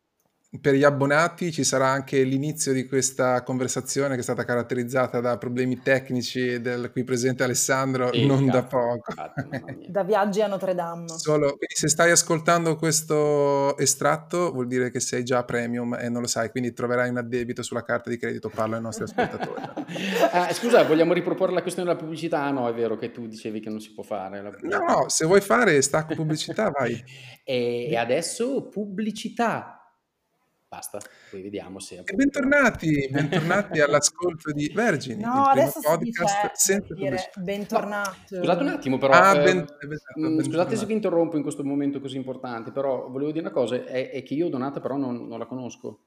per 0.62 0.74
gli 0.74 0.82
abbonati 0.82 1.52
ci 1.52 1.62
sarà 1.62 1.88
anche 1.88 2.22
l'inizio 2.22 2.72
di 2.72 2.86
questa 2.86 3.42
conversazione 3.42 4.14
che 4.14 4.20
è 4.20 4.22
stata 4.22 4.44
caratterizzata 4.44 5.20
da 5.20 5.36
problemi 5.36 5.82
tecnici 5.82 6.62
del 6.62 6.90
qui 6.90 7.04
presente 7.04 7.42
Alessandro, 7.42 8.10
e 8.10 8.24
non 8.24 8.46
da 8.46 8.64
poco. 8.64 9.12
da 9.88 10.02
viaggi 10.04 10.40
a 10.40 10.46
Notre 10.46 10.74
Dame. 10.74 11.06
Solo, 11.18 11.48
quindi 11.48 11.74
se 11.74 11.88
stai 11.88 12.10
ascoltando 12.10 12.76
questo 12.76 13.76
estratto 13.76 14.50
vuol 14.50 14.68
dire 14.68 14.90
che 14.90 15.00
sei 15.00 15.22
già 15.22 15.44
premium 15.44 15.94
e 16.00 16.08
non 16.08 16.22
lo 16.22 16.26
sai, 16.26 16.48
quindi 16.48 16.72
troverai 16.72 17.10
un 17.10 17.18
addebito 17.18 17.62
sulla 17.62 17.82
carta 17.82 18.08
di 18.08 18.16
credito, 18.16 18.48
parlo 18.48 18.76
ai 18.76 18.80
nostri 18.80 19.04
ascoltatori. 19.04 19.60
ah, 20.32 20.50
scusa, 20.54 20.82
vogliamo 20.84 21.12
riproporre 21.12 21.52
la 21.52 21.60
questione 21.60 21.86
della 21.86 22.00
pubblicità? 22.00 22.44
Ah, 22.44 22.50
no, 22.52 22.66
è 22.66 22.72
vero 22.72 22.96
che 22.96 23.10
tu 23.10 23.26
dicevi 23.26 23.60
che 23.60 23.68
non 23.68 23.80
si 23.80 23.92
può 23.92 24.02
fare. 24.02 24.40
no, 24.40 24.78
no, 24.78 25.08
se 25.08 25.26
vuoi 25.26 25.42
fare 25.42 25.82
stacco 25.82 26.14
pubblicità, 26.14 26.70
vai. 26.70 27.04
e 27.44 27.94
adesso 27.96 28.68
pubblicità 28.68 29.77
Basta, 30.70 30.98
poi 31.30 31.40
vediamo 31.40 31.78
se... 31.78 32.02
E 32.04 32.14
bentornati, 32.14 33.08
bentornati 33.10 33.80
all'ascolto 33.80 34.52
di 34.52 34.70
Vergini, 34.74 35.22
no, 35.22 35.50
il 35.54 35.62
primo 35.62 35.96
podcast 35.96 36.50
senza 36.52 36.92
dire 36.92 37.30
bentornato. 37.36 38.36
Scusate 38.36 38.62
un 38.64 38.68
attimo 38.68 38.98
però, 38.98 39.14
ah, 39.14 39.34
eh, 39.34 39.44
ben, 39.44 39.66
ben, 40.14 40.44
scusate 40.44 40.76
se 40.76 40.84
vi 40.84 40.92
interrompo 40.92 41.38
in 41.38 41.42
questo 41.42 41.64
momento 41.64 42.02
così 42.02 42.18
importante, 42.18 42.70
però 42.70 43.08
volevo 43.08 43.30
dire 43.30 43.46
una 43.46 43.54
cosa, 43.54 43.82
è, 43.82 44.10
è 44.10 44.22
che 44.22 44.34
io 44.34 44.50
Donata 44.50 44.78
però 44.78 44.98
non, 44.98 45.26
non 45.26 45.38
la 45.38 45.46
conosco. 45.46 46.00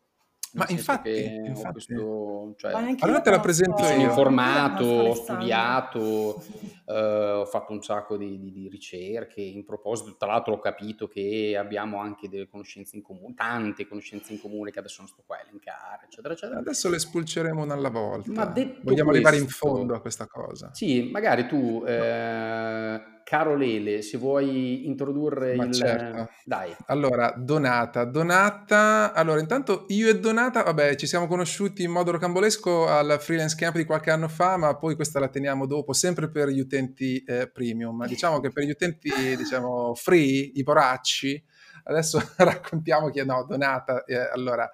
Ma 0.53 0.65
infatti, 0.67 1.23
infatti. 1.23 1.71
Questo, 1.71 2.53
cioè, 2.57 2.73
allora 2.99 3.21
te 3.21 3.29
la 3.31 3.39
presento 3.39 3.81
io. 3.81 3.87
Sono 3.87 4.01
informato, 4.01 4.83
ho 4.83 5.13
studiato, 5.15 6.43
eh, 6.91 7.31
ho 7.31 7.45
fatto 7.45 7.71
un 7.71 7.81
sacco 7.81 8.17
di, 8.17 8.39
di, 8.39 8.51
di, 8.51 8.67
ricerche 8.67 9.41
in 9.41 9.63
proposito. 9.63 10.15
Tra 10.17 10.31
l'altro 10.31 10.53
ho 10.53 10.59
capito 10.59 11.07
che 11.07 11.55
abbiamo 11.57 11.99
anche 11.99 12.27
delle 12.27 12.47
conoscenze 12.47 12.95
in 12.95 13.01
comune, 13.01 13.33
tante 13.33 13.87
conoscenze 13.87 14.33
in 14.33 14.41
comune 14.41 14.71
che 14.71 14.79
adesso 14.79 14.97
non 14.99 15.09
sto 15.09 15.23
qua 15.25 15.37
a 15.37 15.41
elencare, 15.47 16.05
eccetera, 16.05 16.33
eccetera. 16.33 16.59
Adesso 16.59 16.89
le 16.89 16.99
spulceremo 16.99 17.63
una 17.63 17.73
alla 17.73 17.89
volta. 17.89 18.31
Ma 18.31 18.45
Vogliamo 18.45 18.81
questo, 18.83 19.09
arrivare 19.09 19.37
in 19.37 19.47
fondo 19.47 19.95
a 19.95 20.01
questa 20.01 20.27
cosa. 20.27 20.73
Sì, 20.73 21.09
magari 21.11 21.47
tu... 21.47 21.83
Eh, 21.85 23.19
Caro 23.31 23.55
Lele, 23.55 24.01
se 24.01 24.17
vuoi 24.17 24.85
introdurre 24.85 25.55
Ma 25.55 25.63
il... 25.63 25.73
Certo. 25.73 26.29
Dai. 26.43 26.75
Allora, 26.87 27.33
Donata. 27.37 28.03
Donata... 28.03 29.13
Allora, 29.13 29.39
intanto 29.39 29.85
io 29.87 30.09
e 30.09 30.19
Donata, 30.19 30.63
vabbè, 30.63 30.95
ci 30.95 31.07
siamo 31.07 31.27
conosciuti 31.27 31.83
in 31.83 31.91
modo 31.91 32.11
rocambolesco 32.11 32.87
al 32.87 33.17
freelance 33.21 33.55
camp 33.55 33.77
di 33.77 33.85
qualche 33.85 34.11
anno 34.11 34.27
fa, 34.27 34.57
ma 34.57 34.75
poi 34.75 34.95
questa 34.95 35.21
la 35.21 35.29
teniamo 35.29 35.65
dopo, 35.65 35.93
sempre 35.93 36.29
per 36.29 36.49
gli 36.49 36.59
utenti 36.59 36.80
eh, 36.89 37.49
premium. 37.51 38.05
Diciamo 38.07 38.39
che 38.39 38.51
per 38.51 38.63
gli 38.63 38.71
utenti, 38.71 39.09
diciamo, 39.35 39.93
free, 39.95 40.51
i 40.53 40.63
poracci, 40.63 41.43
adesso 41.83 42.21
raccontiamo 42.37 43.09
chi 43.09 43.19
è... 43.19 43.23
No, 43.23 43.45
Donata, 43.47 44.03
eh, 44.05 44.17
allora... 44.17 44.69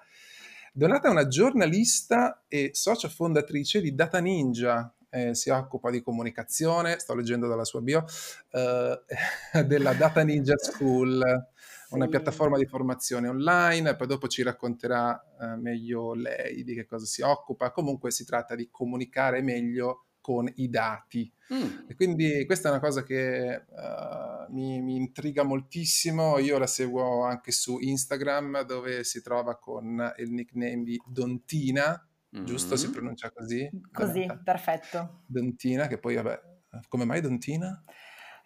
Donata 0.72 1.08
è 1.08 1.10
una 1.10 1.26
giornalista 1.26 2.44
e 2.46 2.70
socia 2.72 3.08
fondatrice 3.08 3.80
di 3.80 3.96
Data 3.96 4.20
Ninja, 4.20 4.94
eh, 5.10 5.34
si 5.34 5.50
occupa 5.50 5.90
di 5.90 6.02
comunicazione, 6.02 6.98
sto 6.98 7.14
leggendo 7.14 7.48
dalla 7.48 7.64
sua 7.64 7.80
bio, 7.80 8.04
eh, 8.50 9.02
della 9.66 9.94
Data 9.94 10.22
Ninja 10.22 10.56
School, 10.56 11.22
sì. 11.54 11.94
una 11.94 12.06
piattaforma 12.06 12.58
di 12.58 12.66
formazione 12.66 13.28
online, 13.28 13.96
poi 13.96 14.06
dopo 14.06 14.28
ci 14.28 14.42
racconterà 14.42 15.20
eh, 15.40 15.56
meglio 15.56 16.14
lei 16.14 16.62
di 16.62 16.74
che 16.74 16.86
cosa 16.86 17.06
si 17.06 17.22
occupa. 17.22 17.70
Comunque 17.70 18.10
si 18.10 18.24
tratta 18.24 18.54
di 18.54 18.68
comunicare 18.70 19.42
meglio 19.42 20.07
con 20.28 20.52
i 20.56 20.68
dati. 20.68 21.32
Mm. 21.54 21.88
E 21.88 21.94
quindi 21.94 22.44
questa 22.44 22.68
è 22.68 22.70
una 22.70 22.80
cosa 22.80 23.02
che 23.02 23.64
uh, 23.66 24.52
mi, 24.52 24.82
mi, 24.82 24.96
intriga 24.96 25.42
moltissimo. 25.42 26.36
Io 26.36 26.58
la 26.58 26.66
seguo 26.66 27.24
anche 27.24 27.50
su 27.50 27.78
Instagram 27.80 28.60
dove 28.66 29.04
si 29.04 29.22
trova 29.22 29.56
con 29.56 30.12
il 30.18 30.30
nickname 30.30 30.82
di 30.82 31.00
Dontina, 31.06 32.02
Mm-hmm. 32.36 32.44
Giusto? 32.44 32.76
Si 32.76 32.90
pronuncia 32.90 33.30
così? 33.30 33.70
Così, 33.90 34.26
Donata. 34.26 34.42
perfetto. 34.44 35.22
Dontina, 35.24 35.86
che 35.86 35.96
poi 35.96 36.14
vabbè, 36.16 36.38
come 36.86 37.06
mai 37.06 37.22
Dontina? 37.22 37.82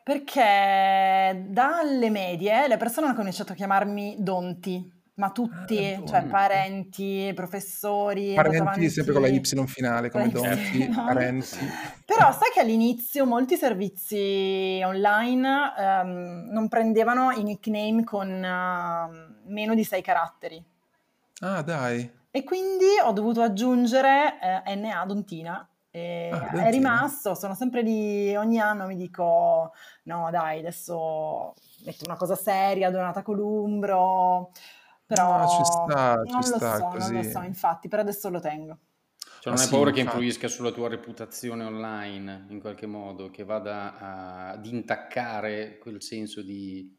Perché 0.04 1.46
dalle 1.48 2.10
medie 2.10 2.68
le 2.68 2.76
persone 2.76 3.08
hanno 3.08 3.16
cominciato 3.16 3.50
a 3.50 3.54
chiamarmi 3.56 4.18
Donti, 4.20 5.01
ma 5.14 5.30
tutti, 5.30 5.92
ah, 5.92 6.06
cioè 6.06 6.24
parenti, 6.24 7.32
professori. 7.34 8.34
Parenti 8.34 8.88
sempre 8.88 9.12
con 9.12 9.22
la 9.22 9.28
Y 9.28 9.40
finale, 9.66 10.10
come 10.10 10.28
Donti, 10.28 10.88
no? 10.88 11.04
parenti. 11.04 11.58
Però 12.06 12.32
sai 12.32 12.50
che 12.52 12.60
all'inizio 12.60 13.26
molti 13.26 13.56
servizi 13.56 14.80
online 14.84 15.72
um, 15.76 16.48
non 16.50 16.68
prendevano 16.68 17.30
i 17.32 17.42
nickname 17.42 18.04
con 18.04 18.28
uh, 18.28 19.50
meno 19.50 19.74
di 19.74 19.84
sei 19.84 20.02
caratteri. 20.02 20.64
Ah, 21.40 21.62
dai. 21.62 22.20
E 22.30 22.44
quindi 22.44 22.86
ho 23.04 23.12
dovuto 23.12 23.42
aggiungere 23.42 24.38
eh, 24.64 24.74
NA 24.74 25.04
Dontina 25.04 25.68
e 25.90 26.30
ah, 26.32 26.64
è 26.64 26.70
rimasto, 26.70 27.34
sono 27.34 27.54
sempre 27.54 27.82
lì, 27.82 28.34
ogni 28.34 28.58
anno 28.58 28.86
mi 28.86 28.96
dico 28.96 29.72
no 30.04 30.28
dai 30.30 30.60
adesso 30.60 31.52
metto 31.84 32.04
una 32.06 32.16
cosa 32.16 32.34
seria, 32.34 32.90
Donata 32.90 33.20
Columbro, 33.20 34.52
però 35.14 35.38
no, 35.38 35.48
ci 35.48 35.64
sta, 35.64 36.14
non 36.14 36.26
ci 36.26 36.50
lo 36.50 36.56
sta 36.56 36.76
so, 36.76 36.84
così. 36.86 37.12
non 37.12 37.22
lo 37.22 37.30
so, 37.30 37.42
infatti 37.42 37.88
per 37.88 37.98
adesso 37.98 38.28
lo 38.30 38.40
tengo. 38.40 38.78
Cioè 39.40 39.52
non 39.52 39.60
hai 39.60 39.66
sì, 39.66 39.70
paura 39.70 39.90
che 39.90 40.00
influisca 40.00 40.48
sulla 40.48 40.70
tua 40.70 40.88
reputazione 40.88 41.64
online 41.64 42.46
in 42.48 42.60
qualche 42.60 42.86
modo, 42.86 43.30
che 43.30 43.44
vada 43.44 43.98
a, 43.98 44.50
ad 44.50 44.66
intaccare 44.66 45.78
quel 45.78 46.00
senso 46.00 46.42
di 46.42 46.96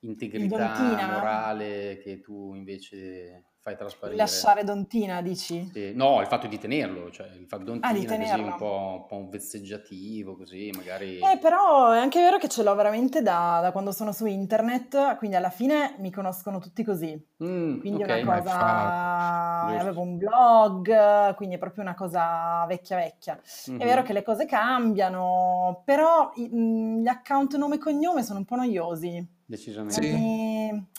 integrità 0.00 1.06
morale 1.06 1.98
che 2.02 2.20
tu 2.20 2.54
invece 2.54 3.54
fai 3.68 3.76
trasparire. 3.76 4.16
Lasciare 4.16 4.64
Dontina, 4.64 5.20
dici? 5.20 5.68
Sì. 5.72 5.92
No, 5.94 6.20
il 6.20 6.26
fatto 6.26 6.46
di 6.46 6.58
tenerlo, 6.58 7.10
cioè 7.10 7.26
il 7.38 7.46
fatto 7.46 7.64
Dontina 7.64 7.88
ah, 7.88 7.92
di 7.92 8.06
così 8.06 8.40
un 8.40 8.54
po', 8.56 9.06
un 9.10 9.24
po', 9.24 9.28
vezzeggiativo, 9.28 10.36
così 10.36 10.70
magari... 10.74 11.18
Eh, 11.18 11.38
però 11.38 11.92
è 11.92 11.98
anche 11.98 12.20
vero 12.20 12.38
che 12.38 12.48
ce 12.48 12.62
l'ho 12.62 12.74
veramente 12.74 13.20
da, 13.20 13.58
da, 13.60 13.72
quando 13.72 13.92
sono 13.92 14.12
su 14.12 14.26
internet, 14.26 15.16
quindi 15.16 15.36
alla 15.36 15.50
fine 15.50 15.96
mi 15.98 16.10
conoscono 16.10 16.58
tutti 16.58 16.82
così. 16.82 17.20
Mm, 17.42 17.80
quindi 17.80 18.02
okay. 18.02 18.20
è 18.20 18.22
una 18.22 18.38
cosa... 18.38 19.80
Avevo 19.80 20.00
un 20.00 20.16
blog, 20.16 21.34
quindi 21.34 21.56
è 21.56 21.58
proprio 21.58 21.82
una 21.82 21.94
cosa 21.94 22.64
vecchia 22.66 22.96
vecchia. 22.96 23.38
Mm-hmm. 23.70 23.80
È 23.80 23.84
vero 23.84 24.02
che 24.02 24.12
le 24.12 24.22
cose 24.22 24.46
cambiano, 24.46 25.82
però 25.84 26.32
gli 26.34 27.06
account 27.06 27.56
nome 27.56 27.76
e 27.76 27.78
cognome 27.78 28.22
sono 28.22 28.38
un 28.38 28.44
po' 28.44 28.56
noiosi. 28.56 29.36
Decisamente. 29.44 30.02
Sì 30.02 30.96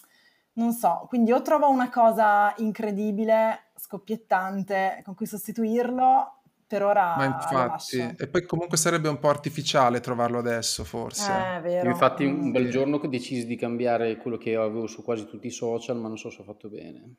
non 0.60 0.74
so, 0.74 1.06
quindi 1.08 1.32
o 1.32 1.42
trovo 1.42 1.70
una 1.70 1.90
cosa 1.90 2.54
incredibile, 2.58 3.72
scoppiettante, 3.76 5.02
con 5.06 5.16
cui 5.16 5.26
sostituirlo, 5.26 6.34
per 6.68 6.84
ora 6.84 7.16
Ma 7.18 7.26
infatti, 7.26 7.98
e 8.16 8.28
poi 8.28 8.46
comunque 8.46 8.78
sarebbe 8.78 9.08
un 9.08 9.18
po' 9.18 9.30
artificiale 9.30 10.02
trovarlo 10.02 10.38
adesso, 10.38 10.84
forse. 10.84 11.32
Eh, 11.32 11.62
vero. 11.62 11.86
Io 11.86 11.92
infatti 11.92 12.26
un 12.26 12.52
bel 12.52 12.70
giorno 12.70 13.00
decisi 13.00 13.48
di 13.48 13.56
cambiare 13.56 14.18
quello 14.18 14.38
che 14.38 14.56
avevo 14.56 14.86
su 14.86 15.02
quasi 15.02 15.26
tutti 15.26 15.48
i 15.48 15.52
social, 15.52 15.98
ma 15.98 16.10
non 16.10 16.18
so 16.18 16.30
se 16.30 16.42
ho 16.42 16.44
fatto 16.44 16.70
bene. 16.70 17.16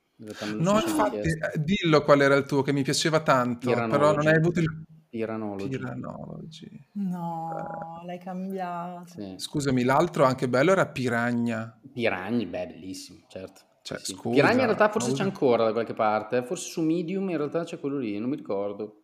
No, 0.57 0.75
infatti, 0.75 1.17
eh, 1.17 1.39
dillo 1.57 2.05
qual 2.05 2.21
era 2.21 2.37
il 2.37 2.45
tuo, 2.45 2.63
che 2.63 2.73
mi 2.73 2.83
piaceva 2.83 3.21
tanto, 3.21 3.73
però 3.73 4.15
non 4.15 4.29
hai 4.29 4.37
avuto 4.37 4.61
il 4.61 4.69
Piranology. 5.11 5.69
Piranology. 5.69 6.87
No, 6.93 8.01
eh. 8.03 8.07
l'hai 8.07 8.19
cambiato. 8.19 9.07
Sì. 9.07 9.35
Scusami, 9.37 9.83
l'altro 9.83 10.25
anche 10.25 10.49
bello 10.49 10.71
era 10.71 10.87
Piragna. 10.87 11.79
Piragni, 11.93 12.47
beh, 12.47 12.69
bellissimo, 12.69 13.25
certo. 13.29 13.63
Cioè, 13.83 13.99
sì. 13.99 14.13
scusa, 14.13 14.35
Piragna 14.37 14.61
in 14.61 14.67
realtà 14.67 14.89
forse 14.89 15.13
c'è 15.13 15.25
ancora 15.25 15.65
da 15.65 15.73
qualche 15.73 15.95
parte, 15.95 16.45
forse 16.45 16.71
su 16.71 16.83
Medium 16.83 17.29
in 17.29 17.39
realtà 17.39 17.65
c'è 17.65 17.81
quello 17.81 17.99
lì, 17.99 18.17
non 18.19 18.31
mi 18.31 18.37
ricordo. 18.37 19.03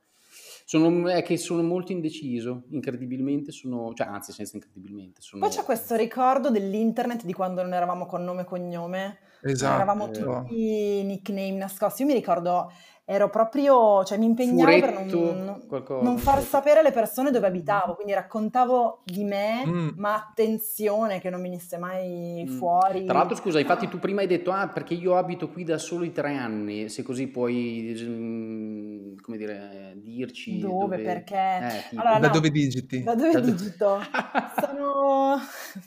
Sono, 0.64 1.08
è 1.08 1.22
che 1.22 1.36
sono 1.36 1.62
molto 1.62 1.92
indeciso, 1.92 2.64
incredibilmente 2.70 3.52
sono, 3.52 3.92
cioè 3.94 4.06
anzi 4.06 4.32
senza 4.32 4.56
incredibilmente. 4.56 5.20
Sono... 5.22 5.42
Poi 5.42 5.54
c'è 5.54 5.64
questo 5.64 5.96
ricordo 5.96 6.50
dell'internet 6.50 7.24
di 7.24 7.32
quando 7.32 7.62
non 7.62 7.72
eravamo 7.72 8.06
con 8.06 8.24
nome 8.24 8.42
e 8.42 8.44
cognome, 8.44 9.18
esatto. 9.42 9.74
eravamo 9.74 10.10
tutti 10.10 11.02
nickname 11.04 11.52
nascosti. 11.52 12.02
Io 12.02 12.08
mi 12.08 12.14
ricordo 12.14 12.70
ero 13.08 13.30
proprio, 13.30 14.02
cioè 14.02 14.18
mi 14.18 14.24
impegnavo 14.24 14.68
Furetto, 14.68 15.20
per 15.20 15.34
non, 15.36 15.62
qualcosa, 15.68 16.02
non 16.02 16.18
far 16.18 16.42
sapere 16.42 16.80
alle 16.80 16.90
persone 16.90 17.30
dove 17.30 17.46
abitavo, 17.46 17.94
quindi 17.94 18.12
raccontavo 18.12 19.02
di 19.04 19.22
me, 19.22 19.64
mm. 19.64 19.88
ma 19.94 20.16
attenzione 20.16 21.20
che 21.20 21.30
non 21.30 21.40
venisse 21.40 21.78
mai 21.78 22.44
mm. 22.44 22.56
fuori. 22.56 23.04
Tra 23.04 23.18
l'altro, 23.18 23.36
scusa, 23.36 23.60
infatti 23.60 23.86
tu 23.86 24.00
prima 24.00 24.22
hai 24.22 24.26
detto, 24.26 24.50
ah, 24.50 24.66
perché 24.66 24.94
io 24.94 25.16
abito 25.16 25.48
qui 25.48 25.62
da 25.62 25.78
solo 25.78 26.02
i 26.02 26.10
tre 26.10 26.34
anni, 26.34 26.88
se 26.88 27.04
così 27.04 27.28
puoi, 27.28 27.94
mm, 27.96 29.18
come 29.22 29.36
dire, 29.36 29.92
dirci 29.94 30.58
dove, 30.58 30.96
dove... 30.96 30.98
perché... 30.98 31.36
Eh, 31.36 31.96
allora, 31.96 32.18
da 32.18 32.26
no, 32.26 32.32
dove 32.32 32.50
digiti? 32.50 33.04
Da 33.04 33.14
dove 33.14 33.30
da 33.30 33.38
digito? 33.38 34.00
sono, 34.58 35.38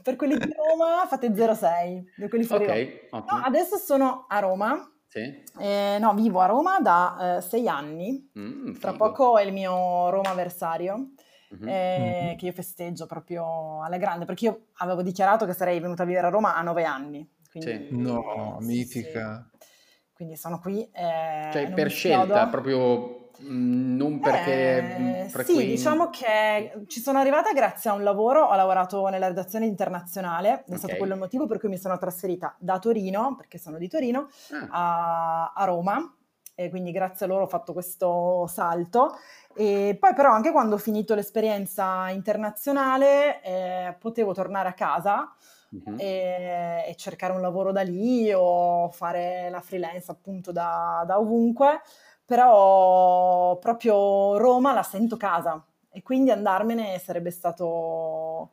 per 0.04 0.16
quelli 0.16 0.38
di 0.38 0.54
Roma 0.56 1.06
fate 1.06 1.36
06, 1.36 2.12
per 2.16 2.30
quelli 2.30 2.46
fuori 2.46 2.64
Ok, 2.64 3.10
no, 3.12 3.42
adesso 3.44 3.76
sono 3.76 4.26
a 4.30 4.40
Roma 4.40 4.90
sì. 5.10 5.42
Eh, 5.60 5.98
no, 6.00 6.13
vivo 6.13 6.39
a 6.39 6.46
Roma 6.46 6.80
da 6.80 7.38
eh, 7.38 7.42
sei 7.42 7.68
anni. 7.68 8.30
Mm, 8.38 8.75
Tra 8.75 8.94
poco 8.94 9.39
è 9.39 9.44
il 9.44 9.51
mio 9.51 10.10
Roma 10.10 10.30
avversario. 10.30 11.13
Mm-hmm. 11.54 11.68
Eh, 11.68 12.00
mm-hmm. 12.00 12.38
Che 12.38 12.46
io 12.46 12.51
festeggio 12.51 13.08
proprio 13.08 13.84
alla 13.84 13.98
grande 13.98 14.25
perché 14.25 14.46
io 14.46 14.68
avevo 14.78 15.01
dichiarato 15.01 15.48
che 15.48 15.54
sarei 15.54 15.80
venuta 15.80 16.04
a 16.04 16.06
vivere 16.06 16.28
a 16.28 16.30
Roma 16.30 16.56
a 16.56 16.62
nove 16.62 16.84
anni. 16.84 17.28
Quindi, 17.50 17.88
sì. 17.89 17.96
No, 17.96 18.58
mitica. 18.60 19.50
Sì. 19.58 19.68
quindi 20.13 20.36
sono 20.36 20.60
qui. 20.60 20.88
Eh, 20.92 21.50
cioè 21.51 21.72
per 21.74 21.89
scelta, 21.89 22.46
proprio 22.46 23.19
mh, 23.39 23.96
non 23.96 24.19
perché... 24.19 25.25
Eh, 25.25 25.43
sì, 25.43 25.65
diciamo 25.65 26.10
che 26.10 26.84
ci 26.88 27.00
sono 27.00 27.19
arrivata 27.19 27.51
grazie 27.53 27.89
a 27.89 27.93
un 27.93 28.03
lavoro, 28.03 28.46
ho 28.46 28.55
lavorato 28.55 29.08
nella 29.08 29.27
redazione 29.27 29.65
internazionale, 29.65 30.50
è 30.50 30.63
okay. 30.65 30.77
stato 30.77 30.96
quello 30.98 31.13
il 31.13 31.19
motivo 31.19 31.48
per 31.48 31.60
cui 31.60 31.69
mi 31.69 31.77
sono 31.77 31.98
trasferita 31.98 32.55
da 32.60 32.79
Torino, 32.79 33.36
perché 33.36 33.58
sono 33.58 33.77
di 33.77 33.88
Torino, 33.88 34.29
ah. 34.51 34.67
a, 34.69 35.53
a 35.55 35.65
Roma, 35.65 36.13
e 36.60 36.69
quindi 36.69 36.91
grazie 36.91 37.25
a 37.25 37.29
loro 37.29 37.43
ho 37.43 37.48
fatto 37.48 37.72
questo 37.72 38.46
salto. 38.48 39.15
E 39.55 39.98
poi 40.00 40.13
però 40.13 40.31
anche 40.31 40.51
quando 40.51 40.75
ho 40.75 40.77
finito 40.77 41.15
l'esperienza 41.15 42.10
internazionale 42.10 43.41
eh, 43.41 43.96
potevo 43.98 44.34
tornare 44.34 44.67
a 44.67 44.74
casa 44.74 45.34
uh-huh. 45.72 45.96
e, 45.98 46.84
e, 46.88 46.96
cercare 46.96 47.34
un 47.34 47.41
lavoro 47.41 47.72
da 47.72 47.81
lì 47.81 48.31
o 48.34 48.89
fare 48.89 49.50
la 49.50 49.62
freelance 49.62 50.12
appunto 50.12 50.51
da, 50.51 51.03
da 51.05 51.17
ovunque, 51.17 51.81
però 52.29 53.57
proprio 53.57 54.38
Roma 54.38 54.71
la 54.71 54.83
sento 54.83 55.17
casa 55.17 55.65
e 55.89 56.03
quindi 56.03 56.29
andarmene 56.29 57.00
sarebbe 57.00 57.31
stato... 57.31 58.51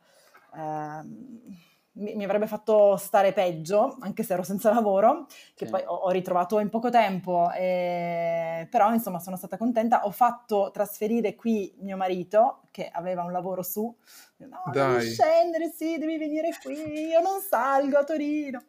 Eh, 0.55 1.66
mi, 1.97 2.15
mi, 2.15 2.23
avrebbe 2.23 2.47
fatto 2.47 2.95
stare 2.97 3.33
peggio, 3.33 3.97
anche 3.99 4.23
se 4.23 4.33
ero 4.33 4.43
senza 4.43 4.73
lavoro, 4.73 5.25
che 5.55 5.65
sì. 5.65 5.71
poi 5.71 5.81
ho, 5.85 5.93
ho, 5.93 6.09
ritrovato 6.11 6.59
in 6.59 6.69
poco 6.69 6.89
tempo, 6.89 7.51
e... 7.51 8.67
però 8.69 8.93
insomma 8.93 9.19
sono 9.19 9.35
stata 9.35 9.57
contenta. 9.57 10.05
Ho 10.05 10.11
fatto 10.11 10.69
trasferire 10.71 11.35
qui 11.35 11.75
mio 11.79 11.97
marito, 11.97 12.61
che 12.71 12.89
aveva 12.91 13.23
un 13.23 13.31
lavoro 13.31 13.63
su, 13.63 13.93
no, 14.37 14.63
Dai. 14.71 14.99
devi 14.99 15.11
scendere, 15.11 15.69
sì, 15.69 15.97
devi 15.97 16.17
venire 16.17 16.49
qui, 16.61 17.07
io 17.07 17.21
non 17.21 17.39
salgo 17.41 17.97
a 17.97 18.03
Torino. 18.03 18.61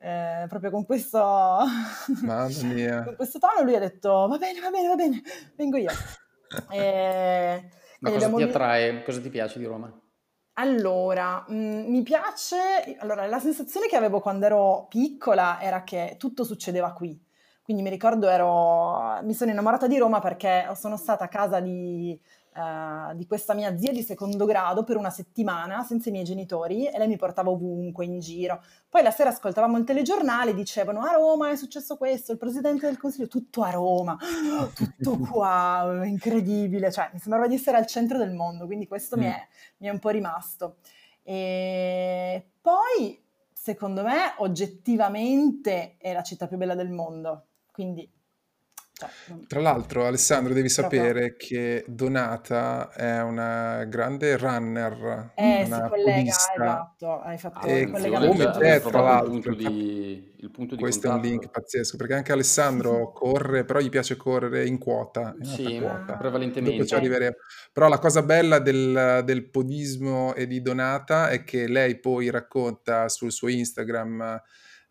Eh, 0.00 0.46
proprio 0.48 0.70
con 0.70 0.84
questo... 0.84 1.18
Con 3.04 3.16
questo 3.16 3.38
tono 3.38 3.62
lui 3.62 3.74
ha 3.74 3.80
detto, 3.80 4.26
va 4.26 4.36
bene, 4.38 4.60
va 4.60 4.70
bene, 4.70 4.88
va 4.88 4.94
bene, 4.94 5.22
vengo 5.56 5.76
io. 5.76 5.90
e... 6.70 7.68
Ma 8.00 8.10
cosa 8.10 8.30
ti 8.30 8.42
attrae, 8.42 9.02
cosa 9.02 9.20
ti 9.20 9.28
piace 9.28 9.58
di 9.58 9.64
Roma? 9.64 9.92
Allora, 10.60 11.44
mhmm, 11.48 11.88
mi 11.88 12.02
piace 12.02 12.56
allora 12.98 13.26
la 13.26 13.38
sensazione 13.38 13.86
che 13.86 13.94
avevo 13.96 14.18
quando 14.20 14.44
ero 14.46 14.86
piccola 14.88 15.60
era 15.60 15.84
che 15.84 16.16
tutto 16.18 16.42
succedeva 16.44 16.92
qui. 16.92 17.16
Quindi 17.62 17.82
mi 17.82 17.90
ricordo 17.90 18.28
ero 18.28 19.20
mi 19.22 19.34
sono 19.34 19.50
innamorata 19.52 19.86
di 19.86 19.98
Roma 19.98 20.18
perché 20.20 20.68
sono 20.74 20.96
stata 20.96 21.24
a 21.24 21.28
casa 21.28 21.60
di 21.60 22.18
uh, 22.58 23.14
di 23.14 23.26
questa 23.26 23.54
mia 23.54 23.76
zia 23.78 23.92
di 23.92 24.02
secondo 24.02 24.44
grado 24.44 24.82
per 24.82 24.96
una 24.96 25.10
settimana 25.10 25.84
senza 25.84 26.08
i 26.08 26.12
miei 26.12 26.24
genitori 26.24 26.86
e 26.86 26.98
lei 26.98 27.06
mi 27.06 27.16
portava 27.16 27.50
ovunque 27.50 28.04
in 28.04 28.18
giro. 28.18 28.62
Poi 28.88 29.02
la 29.02 29.10
sera 29.10 29.30
ascoltavamo 29.30 29.78
il 29.78 29.84
telegiornale, 29.84 30.54
dicevano 30.54 31.02
a 31.02 31.12
Roma 31.12 31.50
è 31.50 31.56
successo 31.56 31.96
questo, 31.96 32.32
il 32.32 32.38
presidente 32.38 32.86
del 32.86 32.98
consiglio, 32.98 33.28
tutto 33.28 33.62
a 33.62 33.70
Roma, 33.70 34.16
tutto 34.74 35.18
qua, 35.18 36.00
incredibile, 36.04 36.90
cioè 36.90 37.10
mi 37.12 37.18
sembrava 37.18 37.46
di 37.46 37.54
essere 37.54 37.76
al 37.76 37.86
centro 37.86 38.18
del 38.18 38.32
mondo, 38.32 38.66
quindi 38.66 38.86
questo 38.86 39.16
mm. 39.16 39.20
mi, 39.20 39.26
è, 39.26 39.46
mi 39.78 39.86
è 39.86 39.90
un 39.90 39.98
po' 39.98 40.10
rimasto. 40.10 40.76
E 41.22 42.50
poi, 42.60 43.22
secondo 43.52 44.02
me, 44.02 44.34
oggettivamente 44.38 45.96
è 45.98 46.12
la 46.12 46.22
città 46.22 46.46
più 46.46 46.56
bella 46.56 46.74
del 46.74 46.90
mondo, 46.90 47.46
quindi 47.70 48.10
Tra 49.46 49.60
l'altro, 49.60 50.06
Alessandro, 50.06 50.52
devi 50.52 50.68
sapere 50.68 51.36
che 51.36 51.84
Donata 51.86 52.90
è 52.92 53.22
una 53.22 53.84
grande 53.84 54.36
runner, 54.36 55.32
Eh, 55.34 55.64
una 55.64 55.76
si 55.76 55.82
collega, 55.82 56.32
esatto, 56.54 57.20
hai 57.20 57.38
fatto 57.38 57.66
E 57.66 57.86
come 57.88 57.90
collegamento 57.90 58.50
te, 58.56 58.80
tra 58.84 59.00
il 59.08 59.22
punto 59.22 59.52
l'altro, 59.52 59.54
di, 59.54 60.34
il 60.38 60.50
punto 60.50 60.74
di 60.76 60.82
questo 60.82 61.06
è 61.08 61.10
un 61.10 61.20
link 61.20 61.48
contatto. 61.48 61.50
pazzesco, 61.50 61.96
perché 61.96 62.14
anche 62.14 62.32
Alessandro 62.32 63.10
corre, 63.12 63.64
però 63.64 63.80
gli 63.80 63.88
piace 63.88 64.16
correre 64.16 64.66
in 64.66 64.78
quota, 64.78 65.36
in 65.42 65.44
Sì, 65.44 65.64
quota. 65.64 66.32
Dopo 66.60 66.84
ci 66.84 66.94
prevalentemente. 66.94 66.94
arriveremo. 66.94 67.36
Però 67.72 67.88
la 67.88 67.98
cosa 67.98 68.22
bella 68.22 68.58
del, 68.58 69.22
del 69.24 69.50
podismo 69.50 70.34
e 70.34 70.46
di 70.46 70.60
Donata 70.62 71.28
è 71.30 71.44
che 71.44 71.66
lei 71.68 71.98
poi 71.98 72.30
racconta 72.30 73.08
sul 73.08 73.32
suo 73.32 73.48
Instagram 73.48 74.40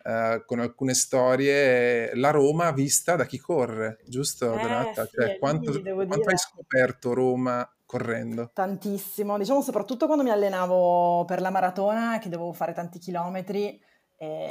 eh, 0.08 0.44
con 0.46 0.60
alcune 0.60 0.94
storie 0.94 2.16
la 2.16 2.32
Roma 2.32 2.72
vista 2.72 3.16
da 3.16 3.26
chi 3.26 3.38
corre, 3.40 4.00
giusto 4.08 4.54
Eh 4.54 4.62
Donata? 4.62 5.06
sì, 5.06 5.12
Cioè, 5.16 5.26
e 5.34 5.40
quanto, 5.40 5.72
quanto 5.82 6.30
hai 6.30 6.38
scoperto 6.38 7.14
Roma 7.14 7.70
correndo? 7.86 8.52
tantissimo, 8.54 9.38
diciamo 9.38 9.62
soprattutto 9.62 10.06
quando 10.06 10.24
mi 10.24 10.30
allenavo 10.32 11.26
per 11.26 11.42
la 11.42 11.50
maratona, 11.50 12.20
che 12.20 12.30
dovevo 12.30 12.54
fare 12.54 12.74
tanti 12.74 13.00
chilometri, 13.00 13.80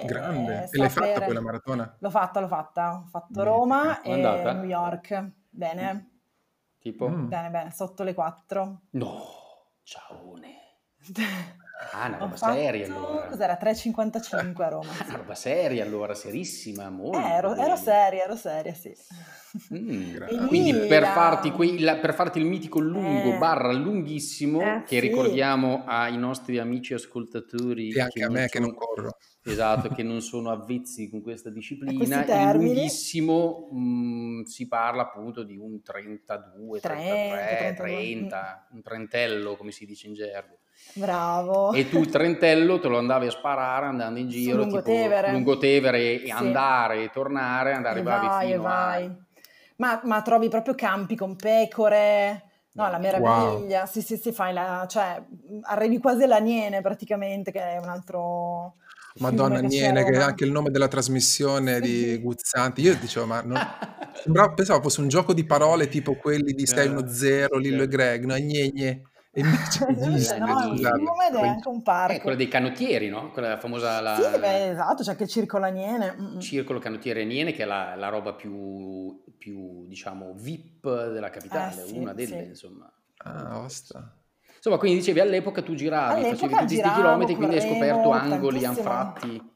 Grande. 0.04 0.64
e 0.64 0.68
E 0.70 0.78
l'hai 0.78 0.90
fatta 0.90 1.22
quella 1.25 1.40
maratona? 1.40 1.96
L'ho 1.98 2.10
fatta, 2.10 2.40
l'ho 2.40 2.46
fatta. 2.48 3.02
Ho 3.04 3.08
fatto 3.08 3.26
Mitica. 3.28 3.44
Roma 3.44 4.00
e 4.02 4.12
andata? 4.12 4.52
New 4.52 4.64
York. 4.64 5.33
Bene, 5.50 6.11
Tipo? 6.78 7.09
Mm. 7.09 7.26
bene, 7.28 7.50
bene, 7.50 7.70
sotto 7.72 8.04
le 8.04 8.14
4. 8.14 8.83
No, 8.90 9.24
ciaone. 9.83 10.54
Ah, 11.92 12.06
una 12.08 12.18
roba 12.18 12.36
seria 12.36 12.86
fatto, 12.86 12.86
allora. 12.86 13.28
cos'era, 13.28 13.56
3,55 13.56 14.64
a 14.64 14.68
Roma, 14.68 14.92
Una 14.92 15.04
sì. 15.04 15.16
roba 15.16 15.34
seria 15.34 15.84
allora, 15.84 16.14
serissima, 16.14 16.84
Eh, 16.84 16.90
molto 16.90 17.28
ero, 17.36 17.54
ero 17.54 17.74
bene. 17.74 17.76
seria, 17.76 18.24
ero 18.24 18.36
seria, 18.36 18.74
sì. 18.74 18.94
Mm. 19.74 20.14
Quindi 20.48 20.86
per 20.86 21.04
farti, 21.06 21.50
quei- 21.50 21.78
la- 21.80 21.96
per 21.96 22.14
farti 22.14 22.38
il 22.38 22.44
mitico 22.46 22.78
lungo 22.78 23.32
Eh, 23.32 23.38
barra 23.38 23.72
lunghissimo, 23.72 24.60
eh 24.60 24.84
che 24.86 25.00
sì, 25.00 25.06
ricordiamo 25.06 25.84
ai 25.86 26.16
nostri 26.16 26.58
amici 26.58 26.94
ascoltatori 26.94 27.88
E 27.88 27.92
che 27.92 28.00
anche 28.00 28.22
a 28.24 28.28
me 28.30 28.48
che 28.48 28.58
non 28.60 28.70
sono, 28.70 28.74
corro. 28.74 29.16
esatto, 29.42 29.90
che 29.90 30.02
non 30.02 30.20
sono 30.20 30.50
avvezzi 30.50 31.08
con 31.08 31.20
questa 31.22 31.50
disciplina, 31.50 32.26
il 32.32 32.48
lunghissimo 32.50 33.70
mm, 33.72 34.42
si 34.42 34.68
parla 34.68 35.02
appunto 35.02 35.42
di 35.42 35.56
un 35.56 35.82
32, 35.82 36.80
30, 36.80 37.16
33, 37.20 37.56
32, 37.56 38.04
mm, 38.14 38.28
30, 38.28 38.68
un 38.72 38.82
trentello 38.82 39.56
come 39.56 39.72
si 39.72 39.86
dice 39.86 40.06
in 40.06 40.14
gergo. 40.14 40.58
Bravo, 40.94 41.72
E 41.72 41.88
tu 41.88 42.01
il 42.01 42.09
trentello 42.09 42.79
te 42.81 42.88
lo 42.88 42.99
andavi 42.99 43.27
a 43.27 43.31
sparare 43.31 43.87
andando 43.87 44.18
in 44.18 44.31
su 44.31 44.37
giro, 44.37 44.64
tipo 44.66 44.70
Lungotevere, 44.70 45.31
Lungotevere 45.33 45.99
e 45.99 46.14
e 46.14 46.27
sì. 46.27 46.31
andare 46.31 47.03
e 47.05 47.11
tornare, 47.11 47.72
and- 47.75 47.87
E 47.87 48.03
vai, 48.03 48.46
e 48.51 48.53
fino 48.53 48.66
a... 48.66 48.68
vai. 48.68 49.25
Ma, 49.77 50.01
ma 50.05 50.22
trovi 50.22 50.49
proprio 50.49 50.75
campi 50.75 51.16
con 51.16 51.37
pecore, 51.37 52.42
no, 52.72 52.88
la 52.88 52.99
Bellissimo. 52.99 53.25
Wow. 53.25 53.42
meraviglia, 53.42 53.87
sì, 53.87 54.01
sì, 54.01 54.16
sì, 54.16 54.33
fai 54.33 54.55
la, 54.55 54.87
cioè, 54.88 55.22
arrivi 55.62 55.99
quasi 55.99 56.22
all'Aniene 56.22 56.81
praticamente, 56.81 57.53
che 57.53 57.61
è 57.61 57.77
un 57.79 57.88
altro 57.88 58.77
Madonna 59.18 59.59
a 59.59 59.61
Niene, 59.61 60.05
che 60.05 60.11
è 60.12 60.20
anche 60.20 60.44
il 60.44 60.51
nome 60.51 60.70
della 60.70 60.88
trasmissione 60.88 61.81
di. 61.81 62.18
Guzzanti. 62.18 62.83
Io 62.83 62.96
dicevo, 62.96 63.27
ma 63.27 63.40
non... 63.42 63.59
sembrava, 64.14 64.53
pensavo 64.53 64.83
fosse 64.83 65.01
un 65.01 65.09
gioco 65.09 65.33
di 65.33 65.44
parole 65.44 65.88
tipo 65.88 66.14
quelli 66.14 66.53
di 66.53 66.62
Eh, 66.62 66.66
610, 66.66 67.59
Lillo 67.59 67.83
e 67.83 67.88
certo. 67.88 67.96
Greg, 67.96 68.25
no? 68.25 68.35
Gne, 68.35 68.68
gne. 68.70 69.03
E 69.37 69.40
invece 69.40 69.87
esiste, 69.90 70.38
No, 70.38 70.46
è 70.62 70.66
un 70.66 70.79
scusate. 70.79 70.99
fiume 70.99 71.27
ed 71.29 71.35
è 71.35 71.42
anche 71.42 71.68
un 71.68 71.83
Eh, 72.07 72.20
quella 72.20 72.37
parco. 72.37 72.37
dei 72.37 72.49
canottieri, 72.49 73.09
no? 73.09 73.31
Quella 73.33 73.59
famosa, 73.59 74.01
Sì, 74.11 74.22
la, 74.22 74.38
beh, 74.40 74.70
esatto, 74.70 75.03
c'è 75.03 75.11
anche 75.11 75.25
il 75.25 75.29
circolo 75.29 75.64
Aniene. 75.66 76.14
mm, 76.18 76.37
mm. 76.38 76.40
Circolo 76.40 76.79
Canottiere 76.79 77.22
Aniene, 77.22 77.53
che 77.53 77.62
è 77.62 77.66
la, 77.66 77.94
la 77.94 78.09
roba 78.09 78.35
più, 78.35 79.22
più, 79.38 79.87
diciamo, 79.87 80.35
VIP 80.35 81.09
della 81.12 81.31
Eh 81.51 81.70
capitale, 81.70 81.72
sì, 81.72 81.96
una 81.99 82.12
delle, 82.12 82.44
sì. 82.44 82.49
insomma. 82.49 82.90
Ah, 83.18 83.59
osta. 83.61 84.14
Insomma, 84.57 84.77
quindi 84.79 84.99
dicevi 84.99 85.20
all'epoca 85.20 85.62
tu 85.62 85.75
giravi, 85.75 86.25
facevi 86.25 86.55
All'epoca 86.55 86.57
tutti 86.57 86.75
questi 86.75 86.90
chilometri, 86.90 87.37
quindi 87.37 87.55
hai 87.55 87.61
scoperto 87.62 88.11
angoli, 88.11 88.64
tantissimo. 88.64 88.64
anfratti. 88.64 89.55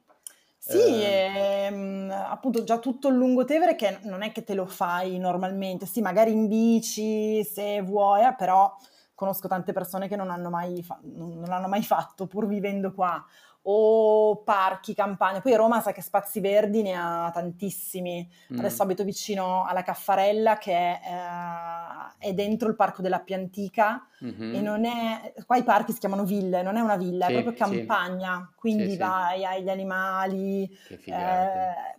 Sì, 0.57 1.03
eh, 1.03 1.27
ehm, 1.69 2.11
appunto 2.11 2.63
già 2.65 2.79
tutto 2.79 3.09
il 3.09 3.17
lungotevere 3.17 3.75
che 3.77 3.99
non 4.03 4.23
è 4.23 4.31
che 4.31 4.45
te 4.45 4.55
lo 4.55 4.67
fai 4.67 5.19
normalmente, 5.19 5.87
sì, 5.87 6.01
magari 6.03 6.33
in 6.33 6.47
bici 6.49 7.43
se 7.45 7.81
vuoi, 7.83 8.25
eh, 8.27 8.35
però 8.37 8.77
conosco 9.21 9.49
tante 9.49 9.75
persone 9.75 10.09
che 10.09 10.17
non 10.17 10.31
hanno 10.31 10.49
mai, 10.49 10.83
fa- 10.83 10.99
non 11.03 11.45
l'hanno 11.45 11.69
mai 11.69 11.83
fatto 11.83 12.27
pur 12.27 12.47
vivendo 12.47 12.95
qua, 12.95 13.23
o 13.63 14.37
parchi, 14.43 14.95
campagne, 14.95 15.43
poi 15.43 15.55
Roma 15.57 15.83
sa 15.83 15.93
che 15.93 16.01
spazi 16.01 16.41
verdi 16.41 16.81
ne 16.81 16.95
ha 16.95 17.31
tantissimi, 17.31 18.27
adesso 18.57 18.83
mm, 18.83 18.87
abito 18.87 19.05
vicino 19.05 19.67
alla 19.67 19.83
Caffarella 19.83 20.57
che 20.57 20.73
è, 20.73 21.01
eh, 21.05 22.29
è 22.31 22.33
dentro 22.33 22.71
il 22.71 22.77
parco 22.77 23.03
dell'Appia 23.03 23.37
Antica 23.37 24.07
e 24.21 24.25
mhm. 24.25 24.63
non 24.63 24.87
è, 24.87 25.35
qua 25.45 25.59
i 25.59 25.65
parchi 25.65 25.93
si 25.93 25.99
chiamano 25.99 26.25
ville, 26.25 26.63
non 26.63 26.79
è 26.79 26.81
una 26.81 26.97
villa, 26.97 27.27
è 27.27 27.33
proprio 27.43 27.53
Sì, 27.53 27.63
sì, 27.63 27.85
campagna, 27.85 28.49
sì, 28.49 28.57
quindi 28.57 28.93
sì, 28.93 28.97
vai, 28.97 29.45
hai 29.45 29.63
gli 29.63 29.69
animali, 29.69 30.79
eh, 31.05 31.99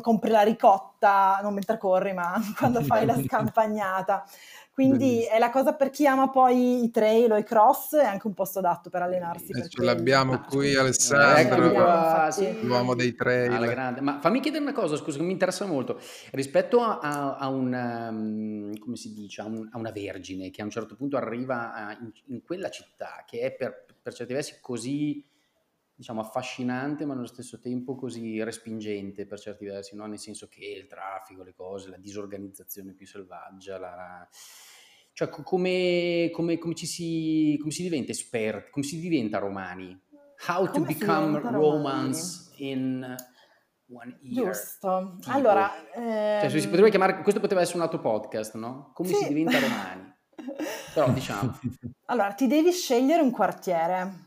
compri 0.00 0.30
la 0.30 0.42
ricotta, 0.42 1.38
non 1.42 1.54
mentre 1.54 1.78
corri, 1.78 2.12
ma 2.12 2.34
quando 2.58 2.82
fai 2.82 3.06
la 3.06 3.16
scampagnata. 3.22 4.24
Quindi 4.74 4.98
Bellissimo. 4.98 5.34
è 5.34 5.38
la 5.38 5.50
cosa 5.50 5.74
per 5.74 5.90
chi 5.90 6.06
ama 6.06 6.30
poi 6.30 6.84
i 6.84 6.90
trail 6.90 7.30
o 7.32 7.36
i 7.36 7.44
cross, 7.44 7.94
è 7.94 8.06
anche 8.06 8.26
un 8.26 8.32
posto 8.32 8.60
adatto 8.60 8.88
per 8.88 9.02
allenarsi. 9.02 9.50
E 9.52 9.60
per 9.60 9.68
ce 9.68 9.82
l'abbiamo 9.82 10.32
Ma 10.32 10.40
qui, 10.40 10.68
eccomi 10.70 10.74
Alessandro, 10.76 11.70
qua, 11.72 12.24
infatti. 12.26 12.60
l'uomo 12.66 12.94
dei 12.94 13.08
sì, 13.08 13.16
alla 13.18 13.48
trail. 13.58 13.66
grande. 13.68 14.00
Ma 14.00 14.18
fammi 14.20 14.40
chiedere 14.40 14.62
una 14.62 14.72
cosa, 14.72 14.96
scusa, 14.96 15.18
che 15.18 15.24
mi 15.24 15.32
interessa 15.32 15.66
molto. 15.66 16.00
Rispetto 16.30 16.80
a, 16.80 16.98
a- 17.00 17.36
a 17.36 17.48
un, 17.48 18.74
come 18.78 18.96
si 18.96 19.12
dice, 19.12 19.42
a, 19.42 19.44
un- 19.44 19.68
a 19.70 19.76
una 19.78 19.90
vergine 19.90 20.50
che 20.50 20.62
a 20.62 20.64
un 20.64 20.70
certo 20.70 20.96
punto 20.96 21.18
arriva 21.18 21.74
a- 21.74 21.92
in, 22.00 22.10
in 22.28 22.42
quella 22.42 22.70
città 22.70 23.24
che 23.26 23.40
è 23.40 23.52
per, 23.52 23.84
per 24.00 24.14
certi 24.14 24.32
versi 24.32 24.56
così 24.60 25.22
diciamo, 26.02 26.20
affascinante, 26.20 27.06
ma 27.06 27.14
allo 27.14 27.26
stesso 27.26 27.60
tempo 27.60 27.94
così 27.94 28.42
respingente 28.42 29.24
per 29.24 29.38
certi 29.38 29.64
versi, 29.64 29.94
no? 29.94 30.04
nel 30.06 30.18
senso 30.18 30.48
che 30.48 30.64
il 30.64 30.88
traffico, 30.88 31.44
le 31.44 31.54
cose, 31.54 31.90
la 31.90 31.96
disorganizzazione 31.96 32.92
più 32.92 33.06
selvaggia, 33.06 33.78
la... 33.78 34.28
cioè 35.12 35.28
come, 35.28 36.28
come, 36.32 36.58
come, 36.58 36.74
ci 36.74 36.86
si, 36.86 37.56
come 37.60 37.70
si 37.70 37.82
diventa 37.82 38.10
esperti, 38.10 38.70
come 38.72 38.84
si 38.84 38.98
diventa 38.98 39.38
romani? 39.38 39.96
How 40.48 40.68
to 40.68 40.80
become 40.80 41.38
Romans 41.38 42.52
in 42.56 43.14
one 43.86 44.18
year. 44.22 44.46
Giusto. 44.46 45.18
Tipo. 45.20 45.36
Allora, 45.36 45.70
ehm... 45.94 46.40
cioè, 46.40 46.60
si 46.60 46.66
potrebbe 46.66 46.90
chiamare, 46.90 47.22
questo 47.22 47.38
poteva 47.38 47.60
essere 47.60 47.76
un 47.76 47.84
altro 47.84 48.00
podcast, 48.00 48.56
no? 48.56 48.90
Come 48.92 49.10
sì. 49.10 49.14
si 49.14 49.28
diventa 49.28 49.60
romani? 49.60 50.12
Però 50.94 51.08
diciamo. 51.12 51.60
Allora, 52.06 52.32
ti 52.32 52.48
devi 52.48 52.72
scegliere 52.72 53.22
un 53.22 53.30
quartiere. 53.30 54.21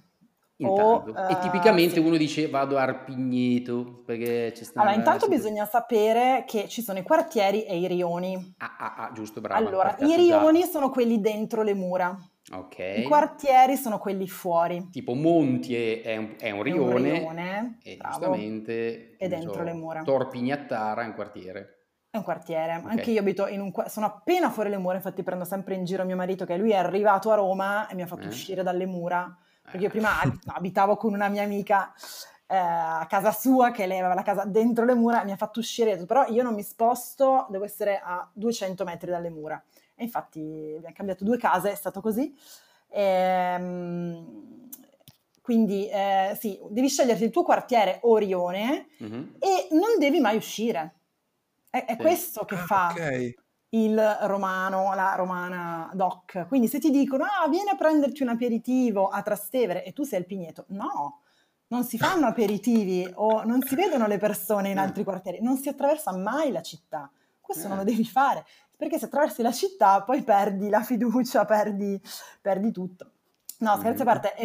Intanto. 0.58 1.12
O, 1.12 1.28
e 1.28 1.38
tipicamente 1.40 2.00
uh, 2.00 2.02
sì. 2.02 2.08
uno 2.08 2.18
dice 2.18 2.48
vado 2.48 2.78
a 2.78 2.84
Arpigneto 2.84 4.04
perché 4.06 4.54
ci 4.56 4.64
sta. 4.64 4.82
Allora, 4.82 4.96
intanto 4.96 5.28
bisogna 5.28 5.66
sapere 5.66 6.46
che 6.48 6.70
ci 6.70 6.82
sono 6.82 7.00
i 7.00 7.04
quartieri 7.04 7.64
e 7.64 7.78
i 7.78 7.88
rioni. 7.88 8.56
Ah, 8.60 8.76
ah, 8.78 8.96
ah 9.06 9.12
giusto, 9.12 9.42
bravo. 9.42 9.68
Allora, 9.68 9.98
i 10.00 10.16
rioni 10.16 10.62
già. 10.62 10.68
sono 10.68 10.90
quelli 10.90 11.20
dentro 11.20 11.62
le 11.62 11.74
mura. 11.74 12.18
Ok. 12.54 12.78
I 12.78 13.04
quartieri 13.04 13.76
sono 13.76 13.98
quelli 13.98 14.28
fuori. 14.28 14.88
Tipo 14.92 15.14
Monti 15.14 15.76
è 15.76 16.16
un, 16.16 16.36
è 16.40 16.52
un 16.52 16.64
rione, 16.64 16.86
è 16.86 16.94
un 16.94 17.02
rione 17.02 17.78
e 17.84 17.98
bravo. 17.98 18.16
giustamente 18.16 19.16
è 19.18 19.28
dentro 19.28 19.54
so, 19.54 19.64
le 19.64 19.74
mura. 19.74 20.04
Torpignattara 20.04 21.04
è 21.04 21.06
un 21.06 21.16
quartiere. 21.16 21.72
È 22.10 22.18
un 22.18 22.24
quartiere, 22.24 22.78
okay. 22.78 22.92
anche 22.92 23.12
io 23.12 23.20
abito 23.20 23.46
in 23.48 23.60
un 23.60 23.74
sono 23.88 24.06
appena 24.06 24.50
fuori 24.50 24.70
le 24.70 24.78
mura, 24.78 24.96
infatti 24.96 25.22
prendo 25.22 25.44
sempre 25.44 25.76
in 25.76 25.84
giro 25.84 26.06
mio 26.06 26.16
marito 26.16 26.46
che 26.46 26.56
lui 26.56 26.72
è 26.72 26.78
arrivato 26.78 27.30
a 27.30 27.36
Roma 27.36 27.90
e 27.90 27.96
mi 27.96 28.04
ha 28.04 28.08
fatto 28.08 28.24
eh. 28.24 28.28
uscire 28.28 28.64
dalle 28.64 28.86
mura 28.86 29.38
perché 29.66 29.86
io 29.86 29.90
prima 29.90 30.22
abitavo 30.48 30.96
con 30.96 31.14
una 31.14 31.28
mia 31.28 31.44
amica 31.44 31.94
eh, 32.48 32.56
a 32.56 33.06
casa 33.10 33.32
sua, 33.32 33.72
che 33.72 33.86
lei 33.88 34.00
aveva 34.00 34.14
la 34.14 34.22
casa 34.22 34.46
dentro 34.46 34.86
le 34.86 34.94
mura, 34.94 35.24
mi 35.24 35.32
ha 35.32 35.36
fatto 35.38 35.60
uscire, 35.60 35.98
però 36.06 36.28
io 36.28 36.44
non 36.44 36.54
mi 36.54 36.64
sposto, 36.64 37.48
devo 37.50 37.66
essere 37.66 38.00
a 38.04 38.28
200 38.32 38.84
metri 38.84 39.10
dalle 39.10 39.30
mura. 39.30 39.62
E 39.96 40.04
infatti 40.04 40.74
abbiamo 40.78 40.96
cambiato 40.96 41.24
due 41.24 41.38
case, 41.38 41.72
è 41.72 41.76
stato 41.76 42.02
così. 42.02 42.36
E, 42.90 43.02
ehm, 43.02 44.70
quindi 45.42 45.88
eh, 45.90 46.36
sì, 46.40 46.60
devi 46.70 46.90
sceglierti 46.90 47.24
il 47.24 47.30
tuo 47.30 47.44
quartiere 47.44 48.00
Orione 48.02 48.88
mm-hmm. 49.04 49.24
e 49.40 49.68
non 49.72 50.00
devi 50.00 50.20
mai 50.20 50.36
uscire. 50.36 50.94
È, 51.70 51.86
è 51.86 51.92
sì. 51.92 51.98
questo 51.98 52.46
che 52.46 52.56
ah, 52.56 52.66
fa 52.66 52.88
okay 52.92 53.36
il 53.70 54.18
romano, 54.22 54.94
la 54.94 55.16
romana 55.16 55.90
doc. 55.94 56.48
Quindi 56.48 56.68
se 56.68 56.80
ti 56.80 56.90
dicono, 56.90 57.24
ah, 57.24 57.48
vieni 57.50 57.70
a 57.70 57.76
prenderti 57.76 58.24
un 58.24 58.30
aperitivo 58.30 59.08
a 59.08 59.22
Trastevere 59.22 59.84
e 59.84 59.94
tu 59.94 60.04
sei 60.04 60.20
al 60.20 60.26
Pigneto, 60.26 60.66
no, 60.70 61.22
non 61.68 61.84
si 61.84 61.98
fanno 61.98 62.28
aperitivi 62.28 63.10
o 63.16 63.44
non 63.44 63.62
si 63.64 63.76
vedono 63.76 64.08
le 64.08 64.18
persone 64.18 64.70
in 64.70 64.78
altri 64.78 65.04
quartieri, 65.04 65.42
non 65.42 65.58
si 65.58 65.70
attraversa 65.70 66.16
mai 66.16 66.52
la 66.52 66.62
città. 66.62 67.12
Questo 67.42 67.68
non 67.68 67.78
lo 67.78 67.84
devi 67.84 68.06
fare, 68.06 68.46
perché 68.76 68.98
se 68.98 69.06
attraversi 69.06 69.42
la 69.42 69.52
città 69.52 70.02
poi 70.04 70.24
perdi 70.24 70.70
la 70.70 70.82
fiducia, 70.82 71.46
perdi, 71.46 72.02
perdi 72.42 72.72
tutto. 72.72 73.12
No, 73.60 73.78
scherzi 73.78 74.02
a 74.02 74.06
parte, 74.06 74.36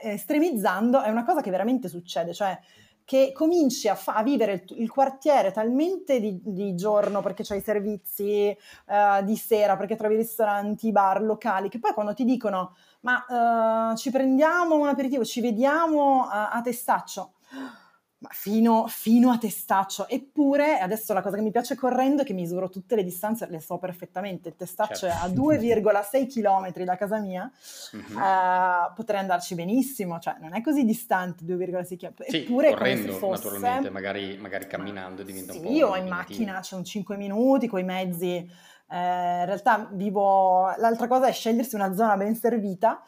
estremizzando 0.00 1.02
è 1.02 1.10
una 1.10 1.24
cosa 1.24 1.42
che 1.42 1.50
veramente 1.50 1.88
succede, 1.88 2.32
cioè 2.32 2.58
che 3.06 3.30
cominci 3.32 3.88
a, 3.88 3.94
fa- 3.94 4.16
a 4.16 4.22
vivere 4.24 4.52
il, 4.52 4.80
il, 4.80 4.90
quartiere 4.90 5.52
talmente 5.52 6.18
di, 6.18 6.40
di 6.42 6.74
giorno 6.74 7.22
perché 7.22 7.44
c'hai 7.44 7.58
i 7.58 7.62
servizi, 7.62 8.54
uh, 8.86 9.24
di 9.24 9.36
sera 9.36 9.76
perché 9.76 9.94
trovi 9.94 10.16
ristoranti, 10.16 10.90
bar, 10.90 11.22
locali, 11.22 11.68
che 11.68 11.78
poi 11.78 11.92
quando 11.92 12.14
ti 12.14 12.24
dicono 12.24 12.74
ma 13.02 13.92
uh, 13.92 13.96
ci 13.96 14.10
prendiamo 14.10 14.74
un 14.74 14.88
aperitivo, 14.88 15.24
ci 15.24 15.40
vediamo 15.40 16.26
a, 16.28 16.50
a 16.50 16.60
Testaccio, 16.60 17.34
fino, 18.30 18.86
fino, 18.88 19.30
a 19.30 19.38
testaccio. 19.38 20.08
Eppure, 20.08 20.78
adesso 20.78 21.12
la 21.12 21.22
cosa 21.22 21.36
che 21.36 21.42
mi 21.42 21.50
piace 21.50 21.74
correndo 21.74 22.22
è 22.22 22.24
che 22.24 22.32
misuro 22.32 22.68
tutte 22.68 22.96
le 22.96 23.04
distanze, 23.04 23.46
le 23.48 23.60
so 23.60 23.78
perfettamente. 23.78 24.48
Il 24.48 24.56
testaccio 24.56 25.06
certo. 25.06 25.26
è 25.26 25.28
a 25.28 25.32
2,6 25.32 26.26
km 26.28 26.84
da 26.84 26.96
casa 26.96 27.18
mia, 27.18 27.50
mm-hmm. 27.96 28.16
uh, 28.16 28.94
potrei 28.94 29.20
andarci 29.20 29.54
benissimo, 29.54 30.18
cioè 30.18 30.36
non 30.40 30.54
è 30.54 30.62
così 30.62 30.84
distante 30.84 31.44
2,6 31.44 31.96
km. 31.96 32.14
Sì, 32.26 32.36
Eppure, 32.38 32.72
correndo, 32.72 33.12
fosse... 33.12 33.44
naturalmente, 33.44 33.90
magari, 33.90 34.36
magari 34.38 34.66
camminando 34.66 35.22
diventa 35.22 35.52
sì, 35.52 35.58
un 35.58 35.64
po'. 35.64 35.70
Io 35.70 35.96
in 35.96 36.08
macchina, 36.08 36.60
c'è 36.60 36.74
un 36.74 36.84
5 36.84 37.16
minuti, 37.16 37.66
con 37.68 37.80
i 37.80 37.84
mezzi. 37.84 38.34
Eh, 38.88 38.96
in 38.96 39.44
realtà 39.44 39.88
vivo. 39.92 40.72
L'altra 40.76 41.06
cosa 41.06 41.26
è 41.26 41.32
scegliersi 41.32 41.74
una 41.74 41.94
zona 41.94 42.16
ben 42.16 42.34
servita 42.34 43.02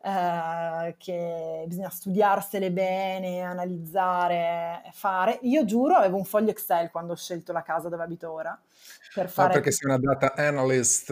eh, 0.00 0.94
che 0.96 1.64
bisogna 1.66 1.90
studiarsele 1.90 2.70
bene, 2.70 3.42
analizzare, 3.42 4.82
fare. 4.92 5.38
Io 5.42 5.64
giuro, 5.64 5.94
avevo 5.94 6.16
un 6.16 6.24
foglio 6.24 6.50
Excel 6.50 6.90
quando 6.90 7.12
ho 7.12 7.16
scelto 7.16 7.52
la 7.52 7.62
casa 7.62 7.88
dove 7.88 8.02
abito 8.02 8.30
ora. 8.30 8.58
Per 9.14 9.28
fare... 9.28 9.48
Ah, 9.50 9.52
perché 9.54 9.70
sei 9.72 9.90
una 9.90 9.98
data 9.98 10.34
analyst. 10.34 11.10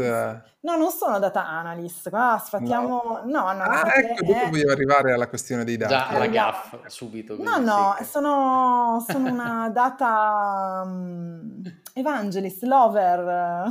No, 0.67 0.75
non 0.75 0.91
sono 0.91 1.21
data 1.21 1.47
analyst. 1.47 2.11
Qua 2.11 2.43
sfattiamo... 2.45 3.21
No, 3.25 3.53
no. 3.53 3.53
no 3.53 3.63
ah, 3.63 3.93
ecco, 3.95 4.25
dopo 4.25 4.47
è... 4.47 4.51
voglio 4.51 4.73
arrivare 4.73 5.13
alla 5.13 5.29
questione 5.29 5.63
dei 5.63 5.77
dati. 5.77 5.93
Già, 5.93 6.19
la 6.19 6.27
gaff, 6.27 6.87
subito. 6.87 7.37
No, 7.41 7.59
no, 7.59 7.97
sono, 8.03 9.05
sono 9.09 9.31
una 9.31 9.71
data 9.73 10.83
um, 10.85 11.63
evangelist, 11.95 12.65
lover, 12.65 13.71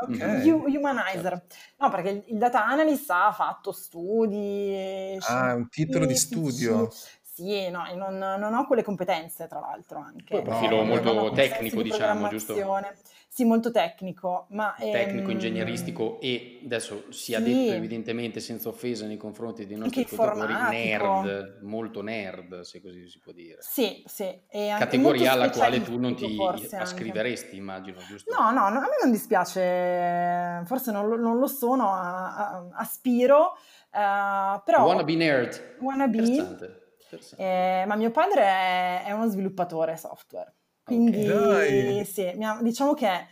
okay. 0.00 0.48
humanizer. 0.74 1.44
No, 1.76 1.90
perché 1.90 2.24
il, 2.26 2.38
data 2.38 2.64
analyst 2.64 3.10
ha 3.10 3.30
fatto 3.32 3.70
studi... 3.70 5.18
Ah, 5.28 5.52
un 5.52 5.68
titolo 5.68 6.06
di 6.06 6.16
studio. 6.16 6.88
Sì, 7.20 7.68
no, 7.68 7.84
non, 7.94 8.16
non, 8.16 8.54
ho 8.54 8.66
quelle 8.66 8.82
competenze, 8.82 9.46
tra 9.48 9.60
l'altro, 9.60 9.98
anche. 9.98 10.36
Un 10.36 10.44
profilo 10.44 10.76
no, 10.76 10.84
molto 10.84 11.30
tecnico, 11.32 11.82
diciamo, 11.82 12.28
giusto? 12.28 12.54
Sì, 13.34 13.46
molto 13.46 13.70
tecnico, 13.70 14.44
ma... 14.50 14.74
Tecnico, 14.78 15.28
ehm... 15.28 15.30
ingegneristico 15.30 16.20
e 16.20 16.60
adesso 16.64 17.04
sia 17.08 17.38
sì. 17.38 17.44
detto 17.44 17.72
evidentemente 17.72 18.40
senza 18.40 18.68
offesa 18.68 19.06
nei 19.06 19.16
confronti 19.16 19.64
dei 19.64 19.78
nostri 19.78 20.02
ascoltatori 20.02 20.52
nerd, 20.52 21.60
molto 21.62 22.02
nerd, 22.02 22.60
se 22.60 22.82
così 22.82 23.08
si 23.08 23.18
può 23.20 23.32
dire. 23.32 23.56
Sì, 23.60 24.02
sì. 24.04 24.38
Categoria 24.50 25.32
alla 25.32 25.48
quale 25.48 25.80
tu 25.80 25.98
non 25.98 26.14
ti 26.14 26.36
ascriveresti, 26.72 27.56
immagino, 27.56 28.00
giusto? 28.06 28.30
No, 28.38 28.50
no, 28.50 28.68
no, 28.68 28.80
a 28.80 28.82
me 28.82 28.98
non 29.00 29.10
dispiace, 29.10 30.60
forse 30.66 30.92
non, 30.92 31.08
non 31.18 31.38
lo 31.38 31.46
sono, 31.46 31.90
a, 31.90 32.34
a, 32.34 32.68
aspiro, 32.74 33.56
uh, 33.92 34.60
però... 34.62 34.84
Wanna 34.84 35.04
be 35.04 35.14
nerd. 35.14 35.76
Wanna 35.80 36.06
be. 36.06 36.18
Interessante. 36.18 36.80
Eh, 37.38 37.84
ma 37.86 37.96
mio 37.96 38.10
padre 38.10 38.42
è, 38.42 39.04
è 39.06 39.12
uno 39.12 39.26
sviluppatore 39.26 39.96
software. 39.96 40.52
Quindi 40.84 41.28
okay. 41.28 42.04
sì, 42.04 42.26
ha, 42.26 42.58
diciamo 42.60 42.94
che 42.94 43.26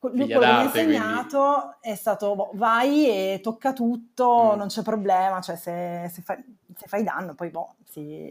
lui 0.00 0.26
quello 0.26 0.40
che 0.40 0.46
mi 0.46 0.52
ha 0.52 0.62
insegnato 0.62 1.38
quindi. 1.38 1.76
è 1.80 1.94
stato 1.94 2.34
boh, 2.34 2.50
vai 2.54 3.08
e 3.08 3.40
tocca 3.42 3.72
tutto, 3.72 4.52
mm. 4.54 4.58
non 4.58 4.68
c'è 4.68 4.82
problema, 4.82 5.40
cioè 5.40 5.56
se, 5.56 6.10
se, 6.12 6.22
fai, 6.22 6.42
se 6.74 6.86
fai 6.86 7.02
danno 7.02 7.34
poi 7.34 7.50
boh, 7.50 7.76
si 7.84 8.30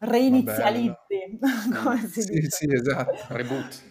reinizializzi, 0.00 1.38
come 1.82 2.06
si 2.06 2.22
sì, 2.22 2.32
dice. 2.32 2.50
Sì, 2.50 2.72
esatto. 2.72 3.16
Reboot. 3.28 3.90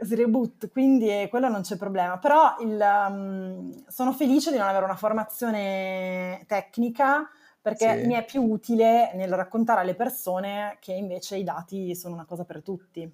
Si 0.00 0.14
reboot, 0.16 0.70
quindi 0.70 1.28
quello 1.30 1.48
non 1.48 1.62
c'è 1.62 1.76
problema. 1.76 2.18
Però 2.18 2.56
il, 2.60 2.84
um, 3.08 3.84
sono 3.86 4.12
felice 4.12 4.50
di 4.50 4.58
non 4.58 4.66
avere 4.66 4.84
una 4.84 4.96
formazione 4.96 6.44
tecnica 6.48 7.28
perché 7.60 8.00
sì. 8.00 8.06
mi 8.08 8.14
è 8.14 8.24
più 8.24 8.42
utile 8.42 9.12
nel 9.14 9.32
raccontare 9.32 9.82
alle 9.82 9.94
persone 9.94 10.78
che 10.80 10.92
invece 10.92 11.36
i 11.36 11.44
dati 11.44 11.94
sono 11.94 12.14
una 12.14 12.24
cosa 12.24 12.44
per 12.44 12.62
tutti. 12.62 13.08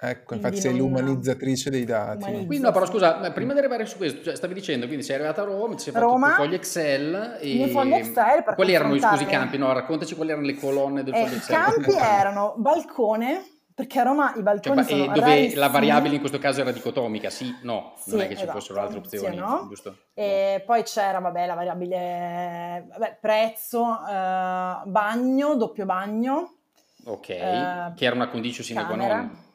Ecco, 0.00 0.34
infatti 0.34 0.60
sei 0.60 0.76
l'umanizzatrice 0.76 1.70
dei 1.70 1.84
dati. 1.84 2.22
Quindi 2.22 2.60
no, 2.60 2.70
però 2.70 2.86
scusa, 2.86 3.32
prima 3.32 3.52
di 3.52 3.58
arrivare 3.58 3.84
su 3.84 3.96
questo, 3.96 4.22
cioè, 4.22 4.36
stavi 4.36 4.54
dicendo, 4.54 4.86
quindi 4.86 5.04
sei 5.04 5.16
arrivata 5.16 5.42
a 5.42 5.46
Roma, 5.46 5.74
ti 5.74 5.82
sei 5.82 5.92
fatto 5.92 6.04
Roma, 6.04 6.34
fogli 6.34 6.54
Excel 6.54 7.38
e... 7.40 7.68
fogli 7.68 7.94
Excel 7.94 8.44
per 8.44 8.54
Quali 8.54 8.74
erano 8.74 8.96
scusi, 8.96 9.24
i 9.24 9.26
campi? 9.26 9.58
No, 9.58 9.72
raccontaci 9.72 10.14
quali 10.14 10.30
erano 10.30 10.46
le 10.46 10.54
colonne 10.54 11.02
del 11.02 11.14
eh, 11.14 11.24
foglio 11.24 11.36
Excel. 11.36 11.56
I 11.56 11.60
campi 11.60 11.92
erano 11.98 12.54
balcone, 12.58 13.44
perché 13.74 13.98
a 13.98 14.02
Roma 14.04 14.34
i 14.36 14.42
balconi 14.42 14.84
cioè, 14.84 14.88
sono 14.88 15.06
dove 15.06 15.20
rarissimi. 15.20 15.54
la 15.56 15.68
variabile 15.68 16.14
in 16.14 16.20
questo 16.20 16.38
caso 16.38 16.60
era 16.60 16.70
dicotomica, 16.70 17.28
sì, 17.28 17.52
no, 17.62 17.94
sì, 17.96 18.10
non 18.10 18.20
è 18.20 18.26
che 18.28 18.34
esatto, 18.34 18.46
ci 18.46 18.54
fossero 18.54 18.80
altre 18.80 18.98
opzioni, 18.98 19.34
sì, 19.34 19.40
no? 19.40 19.66
giusto? 19.68 19.96
E 20.14 20.58
no. 20.58 20.64
poi 20.64 20.84
c'era, 20.84 21.18
vabbè, 21.18 21.44
la 21.44 21.54
variabile 21.54 22.86
vabbè, 22.88 23.18
prezzo, 23.20 23.98
eh, 24.08 24.80
bagno, 24.84 25.56
doppio 25.56 25.84
bagno. 25.86 26.54
Ok, 27.02 27.28
eh, 27.30 27.92
che 27.96 28.04
era 28.04 28.14
una 28.14 28.28
condizione 28.28 28.64
sine 28.64 28.84
qua 28.84 28.94
non. 28.94 29.46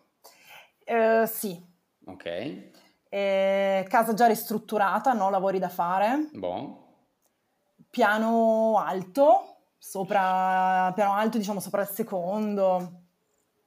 Eh, 0.94 1.26
sì. 1.26 1.60
Ok. 2.06 2.72
Eh, 3.10 3.86
casa 3.90 4.14
già 4.14 4.28
ristrutturata, 4.28 5.14
no 5.14 5.30
lavori 5.30 5.58
da 5.58 5.70
fare. 5.70 6.30
Boh. 6.34 6.82
Piano 7.90 8.78
alto, 8.78 9.72
sopra, 9.78 10.92
piano 10.94 11.14
alto 11.14 11.38
diciamo 11.38 11.60
sopra 11.60 11.82
il 11.82 11.88
secondo. 11.88 13.03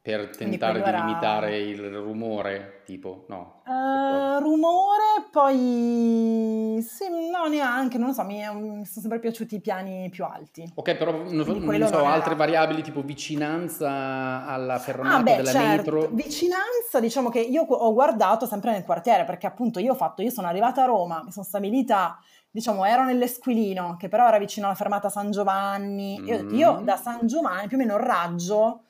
Per 0.06 0.36
tentare 0.36 0.80
di 0.80 0.88
era... 0.88 1.04
limitare 1.04 1.58
il 1.58 1.90
rumore, 1.90 2.82
tipo, 2.84 3.24
no? 3.26 3.62
Uh, 3.66 4.38
rumore, 4.38 5.26
poi 5.32 6.80
sì, 6.80 7.06
no, 7.28 7.48
neanche, 7.48 7.98
non 7.98 8.06
lo 8.06 8.12
so, 8.14 8.22
mi, 8.22 8.36
mi, 8.36 8.84
sono 8.84 9.00
sempre 9.00 9.18
piaciuti 9.18 9.56
i 9.56 9.60
piani 9.60 10.08
più 10.08 10.22
alti. 10.24 10.70
Ok, 10.76 10.94
però 10.94 11.10
non, 11.10 11.34
non 11.34 11.86
so, 11.88 12.04
altre 12.04 12.30
era... 12.30 12.36
variabili 12.36 12.82
tipo 12.82 13.02
vicinanza 13.02 14.46
alla 14.46 14.78
fermata 14.78 15.16
ah, 15.16 15.22
beh, 15.24 15.36
della 15.38 15.50
certo. 15.50 15.92
metro. 15.92 16.14
Vicinanza, 16.14 17.00
diciamo 17.00 17.28
che 17.28 17.40
io 17.40 17.62
ho 17.62 17.92
guardato 17.92 18.46
sempre 18.46 18.70
nel 18.70 18.84
quartiere, 18.84 19.24
perché 19.24 19.48
appunto 19.48 19.80
io 19.80 19.90
ho 19.90 19.96
fatto, 19.96 20.22
io 20.22 20.30
sono 20.30 20.46
arrivata 20.46 20.84
a 20.84 20.86
Roma, 20.86 21.20
mi 21.24 21.32
sono 21.32 21.44
stabilita 21.44 22.16
diciamo, 22.48 22.84
ero 22.84 23.02
nell'Esquilino, 23.02 23.96
che 23.98 24.06
però 24.06 24.28
era 24.28 24.38
vicino 24.38 24.66
alla 24.66 24.76
fermata 24.76 25.08
San 25.08 25.32
Giovanni. 25.32 26.20
Mm. 26.20 26.26
Io, 26.28 26.50
io, 26.50 26.80
da 26.84 26.96
San 26.96 27.26
Giovanni 27.26 27.66
più 27.66 27.76
o 27.76 27.80
meno 27.80 27.96
raggio 27.96 28.82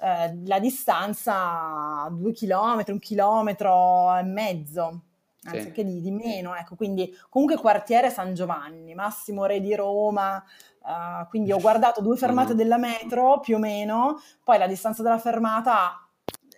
eh, 0.00 0.38
la 0.44 0.58
distanza 0.58 2.08
due 2.10 2.32
chilometri, 2.32 2.92
un 2.92 2.98
chilometro 2.98 4.16
e 4.16 4.22
mezzo, 4.22 5.00
anzi 5.44 5.60
sì. 5.60 5.66
anche 5.68 5.84
di, 5.84 6.00
di, 6.00 6.10
meno, 6.10 6.54
ecco, 6.54 6.76
quindi 6.76 7.16
comunque 7.28 7.56
quartiere 7.56 8.10
San 8.10 8.34
Giovanni, 8.34 8.94
Massimo 8.94 9.46
Re 9.46 9.60
di 9.60 9.74
Roma, 9.74 10.42
uh, 10.82 11.26
quindi 11.28 11.52
ho 11.52 11.58
guardato 11.58 12.02
due 12.02 12.16
fermate 12.16 12.52
mm. 12.52 12.56
della 12.56 12.78
metro 12.78 13.40
più 13.40 13.56
o 13.56 13.58
meno, 13.58 14.20
poi 14.44 14.58
la 14.58 14.66
distanza 14.66 15.02
della 15.02 15.18
fermata... 15.18 16.00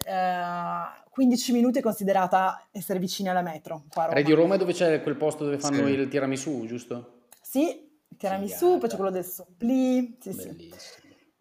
Uh, 0.06 1.06
15 1.18 1.52
minuti 1.52 1.80
è 1.80 1.82
considerata 1.82 2.68
essere 2.70 3.00
vicini 3.00 3.28
alla 3.28 3.42
metro. 3.42 3.86
Re 3.92 4.22
di 4.22 4.32
Roma 4.32 4.54
è 4.54 4.58
dove 4.58 4.72
c'è 4.72 5.02
quel 5.02 5.16
posto 5.16 5.42
dove 5.42 5.58
fanno 5.58 5.84
sì. 5.84 5.92
il 5.94 6.06
tiramisù, 6.06 6.64
giusto? 6.64 7.24
Sì, 7.42 7.90
il 8.08 8.16
tiramisù, 8.16 8.78
poi 8.78 8.88
c'è 8.88 8.94
quello 8.94 9.10
del 9.10 9.24
supplì. 9.24 10.16
Sì, 10.20 10.30
Bellissimo. 10.30 10.76
Sì. 10.76 10.97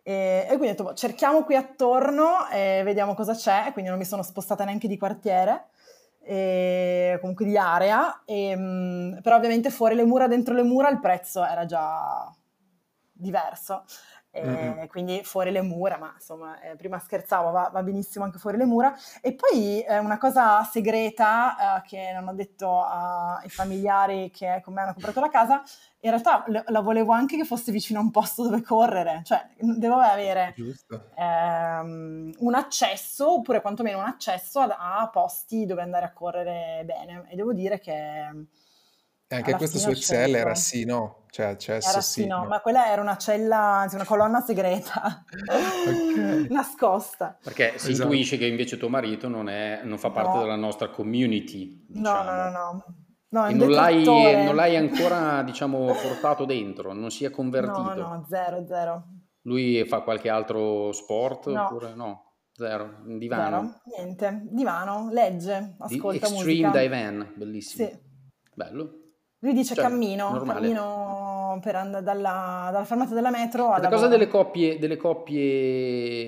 E, 0.08 0.46
e, 0.46 0.56
quindi 0.56 0.68
ho 0.68 0.70
detto, 0.70 0.84
boh, 0.84 0.94
cerchiamo 0.94 1.44
qui 1.44 1.56
attorno 1.58 2.48
e 2.50 2.82
vediamo 2.86 3.14
cosa 3.14 3.34
c'è, 3.34 3.72
quindi 3.74 3.90
non 3.90 4.00
mi 4.00 4.06
sono 4.06 4.24
spostata 4.24 4.64
neanche 4.64 4.88
di 4.88 4.98
quartiere, 4.98 5.66
e, 6.22 7.18
comunque 7.20 7.44
di 7.44 7.58
area, 7.58 8.22
e, 8.24 8.56
mm, 8.56 9.18
però 9.18 9.36
ovviamente 9.36 9.70
fuori 9.70 9.96
le 9.96 10.06
mura, 10.06 10.28
dentro 10.28 10.54
le 10.54 10.64
mura 10.64 10.88
il 10.90 11.02
prezzo 11.02 11.44
era 11.44 11.66
già 11.66 12.34
diverso. 13.12 13.84
Mm-hmm. 14.46 14.86
quindi 14.88 15.22
fuori 15.24 15.52
le 15.52 15.62
mura, 15.62 15.98
ma 15.98 16.12
insomma, 16.14 16.60
eh, 16.62 16.76
prima 16.76 17.00
scherzavo, 17.00 17.52
va, 17.52 17.70
va, 17.72 17.84
benissimo 17.84 18.26
anche 18.26 18.38
fuori 18.38 18.58
le 18.58 18.66
mura. 18.66 18.94
E 19.22 19.34
poi 19.34 19.82
eh, 19.82 19.98
una 20.00 20.18
cosa 20.18 20.64
segreta 20.64 21.78
eh, 21.78 21.88
che 21.88 22.12
non 22.14 22.28
ho 22.28 22.34
detto 22.34 22.84
ai 22.84 23.50
familiari 23.50 24.30
che 24.32 24.62
con 24.64 24.74
me 24.74 24.82
hanno 24.82 24.94
comprato 24.94 25.20
la 25.20 25.30
casa, 25.30 25.64
in 26.02 26.12
realtà 26.12 26.46
la 26.68 26.82
volevo 26.82 27.12
anche 27.12 27.38
che 27.38 27.46
fosse 27.46 27.72
vicino 27.72 28.00
a 28.00 28.04
un 28.04 28.12
posto 28.12 28.44
dove 28.44 28.62
correre, 28.62 29.22
cioè 29.24 29.48
devo 29.58 29.96
avere 29.96 30.54
ehm, 31.16 32.34
un 32.38 32.54
accesso, 32.54 33.34
oppure 33.34 33.62
quantomeno 33.62 34.00
un 34.00 34.06
accesso 34.06 34.60
a, 34.60 35.02
a, 35.02 35.10
posti 35.10 35.66
dove 35.66 35.82
andare 35.82 36.06
a 36.06 36.14
correre 36.14 36.84
bene. 36.86 37.26
E 37.30 37.36
devo 37.36 37.54
dire 37.54 37.80
che... 37.80 38.46
E 39.30 39.36
anche 39.36 39.56
questo 39.56 39.78
su 39.78 39.90
Excel 39.90 40.36
era 40.36 40.56
sì, 40.56 40.86
no? 40.86 41.26
Cioè 41.30 41.48
accesso 41.48 41.90
era 41.90 42.02
sì, 42.02 42.26
no, 42.26 42.46
ma 42.46 42.62
quella 42.62 42.90
era 42.90 43.02
una 43.02 43.18
cella, 43.18 43.58
anzi 43.58 43.96
una 43.96 44.06
colonna 44.06 44.40
segreta, 44.40 45.24
okay. 45.44 46.48
nascosta. 46.50 47.38
Perché 47.44 47.74
si 47.78 47.92
esatto. 47.92 48.10
intuisce 48.10 48.38
che 48.38 48.48
invece 48.48 48.78
tuo 48.78 48.88
marito 48.88 49.28
non, 49.28 49.50
è, 49.50 49.82
non 49.84 49.98
fa 49.98 50.12
parte 50.12 50.38
no. 50.38 50.44
della 50.44 50.56
nostra 50.56 50.90
community. 50.90 51.86
Diciamo. 51.90 52.24
No, 52.24 52.32
no, 52.32 52.36
no, 52.36 52.50
no. 52.50 52.86
no 53.28 53.52
non 53.52 53.70
l'hai, 53.70 54.04
non 54.06 54.56
l'hai, 54.56 54.78
ancora, 54.78 55.44
diciamo, 55.44 55.88
portato 55.88 56.46
dentro, 56.46 56.94
non 56.94 57.12
si 57.12 57.26
è 57.26 57.30
convertito. 57.30 57.94
No, 57.94 57.94
no, 57.94 58.26
zero, 58.30 58.66
zero. 58.66 59.04
Lui 59.42 59.86
fa 59.86 60.02
qualche 60.02 60.30
altro 60.30 60.94
sport 60.94 61.48
no. 61.48 61.66
oppure 61.66 61.94
no? 61.94 62.36
Zero, 62.54 63.02
divano. 63.04 63.82
Zero, 63.84 64.04
niente, 64.04 64.42
divano, 64.50 65.10
legge, 65.12 65.76
ascolta 65.78 66.12
Di 66.12 66.34
Extreme 66.34 66.44
musica. 66.44 66.80
Divan, 66.80 67.34
bellissimo. 67.36 67.88
Sì. 67.88 68.00
Bello. 68.56 69.02
Lui 69.40 69.54
dice 69.54 69.76
cioè, 69.76 69.84
cammino, 69.84 70.32
normale. 70.32 70.62
cammino 70.62 71.60
per 71.62 71.76
andare 71.76 72.04
dalla, 72.04 72.70
dalla, 72.72 72.86
fermata 72.86 73.14
della 73.14 73.30
metro 73.30 73.72
alla... 73.72 73.84
La 73.84 73.90
cosa 73.90 74.08
delle 74.08 74.28
coppie, 74.28 74.80
delle 74.80 74.98
coppie, 74.98 76.28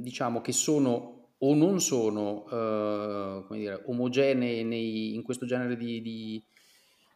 diciamo, 0.00 0.40
che 0.40 0.52
sono 0.52 1.14
o 1.38 1.54
non 1.54 1.80
sono, 1.80 2.44
uh, 2.44 3.46
come 3.46 3.58
dire, 3.58 3.82
omogenee 3.86 4.64
nei, 4.64 5.14
in 5.14 5.22
questo 5.22 5.46
genere 5.46 5.76
di, 5.76 6.00
di 6.00 6.44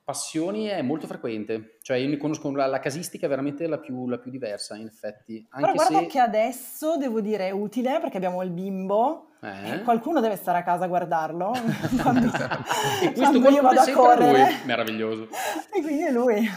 passioni 0.05 0.67
è 0.67 0.83
molto 0.83 1.07
frequente, 1.07 1.79
cioè 1.83 1.97
io 1.97 2.09
ne 2.09 2.17
conosco 2.17 2.51
la, 2.51 2.67
la 2.67 2.81
casistica 2.81 3.27
è 3.27 3.29
veramente 3.29 3.67
la 3.67 3.79
più, 3.79 4.09
la 4.09 4.19
più, 4.19 4.31
diversa 4.31 4.77
in 4.77 4.87
effetti. 4.87 5.47
Anche 5.51 5.73
Però 5.73 5.73
guarda 5.75 5.99
se... 5.99 6.07
che 6.07 6.19
adesso 6.19 6.97
devo 6.97 7.21
dire 7.21 7.49
è 7.49 7.51
utile 7.51 8.01
perché 8.01 8.17
abbiamo 8.17 8.43
il 8.43 8.51
bimbo, 8.51 9.35
eh? 9.41 9.83
qualcuno 9.83 10.21
deve 10.21 10.37
stare 10.37 10.59
a 10.59 10.63
casa 10.63 10.85
a 10.85 10.89
guardarlo 10.89 11.53
quando, 12.03 12.31
e 13.03 13.13
quando 13.13 13.49
io 13.49 13.63
vado 13.63 13.81
a 13.81 13.93
correre. 13.93 14.45
Lui. 14.45 14.65
Meraviglioso. 14.65 15.29
e 15.73 15.81
quindi 15.81 16.03
è 16.03 16.11
lui. 16.11 16.49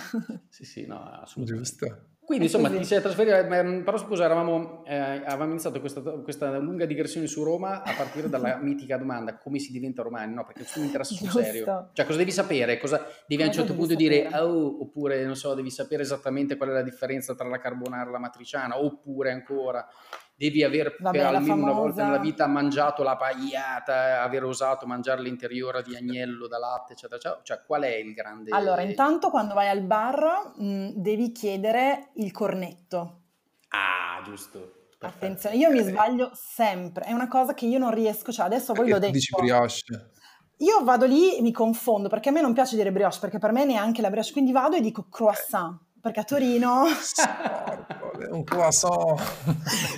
sì, 0.50 0.66
sì, 0.66 0.86
no, 0.86 1.04
assolutamente. 1.04 1.70
Giusto. 1.70 2.15
Quindi 2.26 2.46
insomma 2.46 2.70
ti 2.70 2.84
sei 2.84 3.02
trasferito, 3.02 3.36
eh, 3.36 3.82
però 3.84 3.98
scusa, 3.98 4.26
eravamo, 4.26 4.84
eh, 4.86 4.96
avevamo 4.96 5.52
iniziato 5.52 5.80
questa, 5.80 6.02
questa, 6.02 6.58
lunga 6.58 6.86
digressione 6.86 7.28
su 7.28 7.44
Roma 7.44 7.84
a 7.84 7.94
partire 7.96 8.30
dalla 8.30 8.58
mitica 8.62 8.98
domanda 8.98 9.38
come 9.38 9.60
si 9.60 9.72
diventa 9.72 10.02
romani, 10.02 10.34
no? 10.34 10.44
Perché 10.44 10.62
questo 10.62 10.80
mi 10.80 10.88
interessa 10.88 11.14
sul 11.14 11.30
serio. 11.30 11.90
Cioè 11.94 12.06
cosa 12.06 12.18
devi 12.18 12.32
sapere? 12.32 12.80
Cosa 12.80 13.06
devi 13.28 13.44
a 13.44 13.46
un 13.46 13.52
certo 13.52 13.76
punto 13.76 13.92
sapere? 13.92 14.24
dire 14.24 14.40
oh, 14.40 14.82
oppure 14.82 15.24
non 15.24 15.36
so, 15.36 15.54
devi 15.54 15.70
sapere 15.70 16.02
esattamente 16.02 16.58
qual 16.58 16.70
è 16.70 16.74
la 16.74 16.82
differenza 16.82 17.36
tra 17.36 17.48
la 17.48 17.60
carbonara 17.60 18.10
e 18.10 18.12
la 18.12 18.20
matriciana, 18.20 18.84
oppure 18.84 19.32
ancora 19.32 19.88
devi 20.36 20.64
aver 20.64 20.96
Vabbè, 21.00 21.18
per 21.18 21.26
almeno 21.28 21.46
famosa... 21.46 21.72
una 21.72 21.80
volta 21.80 22.04
nella 22.04 22.20
vita 22.20 22.48
mangiato 22.48 23.04
la 23.04 23.16
pagliata, 23.16 24.22
aver 24.22 24.44
osato 24.44 24.86
mangiare 24.86 25.22
l'interiore 25.22 25.82
di 25.82 25.96
agnello 25.96 26.48
da 26.48 26.58
latte, 26.58 26.94
eccetera, 26.94 27.16
eccetera. 27.16 27.42
Cioè, 27.44 27.62
qual 27.66 27.84
è 27.84 27.96
il 27.96 28.14
grande... 28.14 28.52
Allora, 28.52 28.82
intanto 28.82 29.30
quando 29.30 29.54
vai 29.54 29.70
al 29.70 29.82
bar 29.82 30.54
mh, 30.58 30.90
devi 30.96 31.32
chiedere 31.32 32.12
il 32.16 32.32
cornetto. 32.32 33.22
Ah, 33.70 34.22
giusto. 34.24 34.74
Perfetto. 34.98 35.26
Attenzione, 35.26 35.56
io 35.56 35.72
mi 35.72 35.82
sbaglio 35.82 36.32
sempre, 36.34 37.06
è 37.06 37.12
una 37.12 37.28
cosa 37.28 37.54
che 37.54 37.66
io 37.66 37.78
non 37.78 37.94
riesco, 37.94 38.32
cioè 38.32 38.46
adesso 38.46 38.74
voi 38.74 38.92
detto. 38.92 39.12
Dici 39.12 39.34
brioche. 39.36 40.12
Io 40.60 40.84
vado 40.84 41.06
lì 41.06 41.36
e 41.36 41.42
mi 41.42 41.52
confondo, 41.52 42.08
perché 42.08 42.30
a 42.30 42.32
me 42.32 42.40
non 42.42 42.54
piace 42.54 42.78
dire 42.78 42.92
brioche, 42.92 43.18
perché 43.20 43.40
per 43.40 43.52
me 43.52 43.66
neanche 43.66 44.02
la 44.02 44.10
brioche, 44.10 44.32
quindi 44.32 44.54
vado 44.54 44.78
e 44.78 44.82
dico 44.82 45.08
croissant 45.10 45.84
perché 46.06 46.20
a 46.20 46.24
Torino... 46.24 46.84
un 48.30 48.44
croissant! 48.44 49.16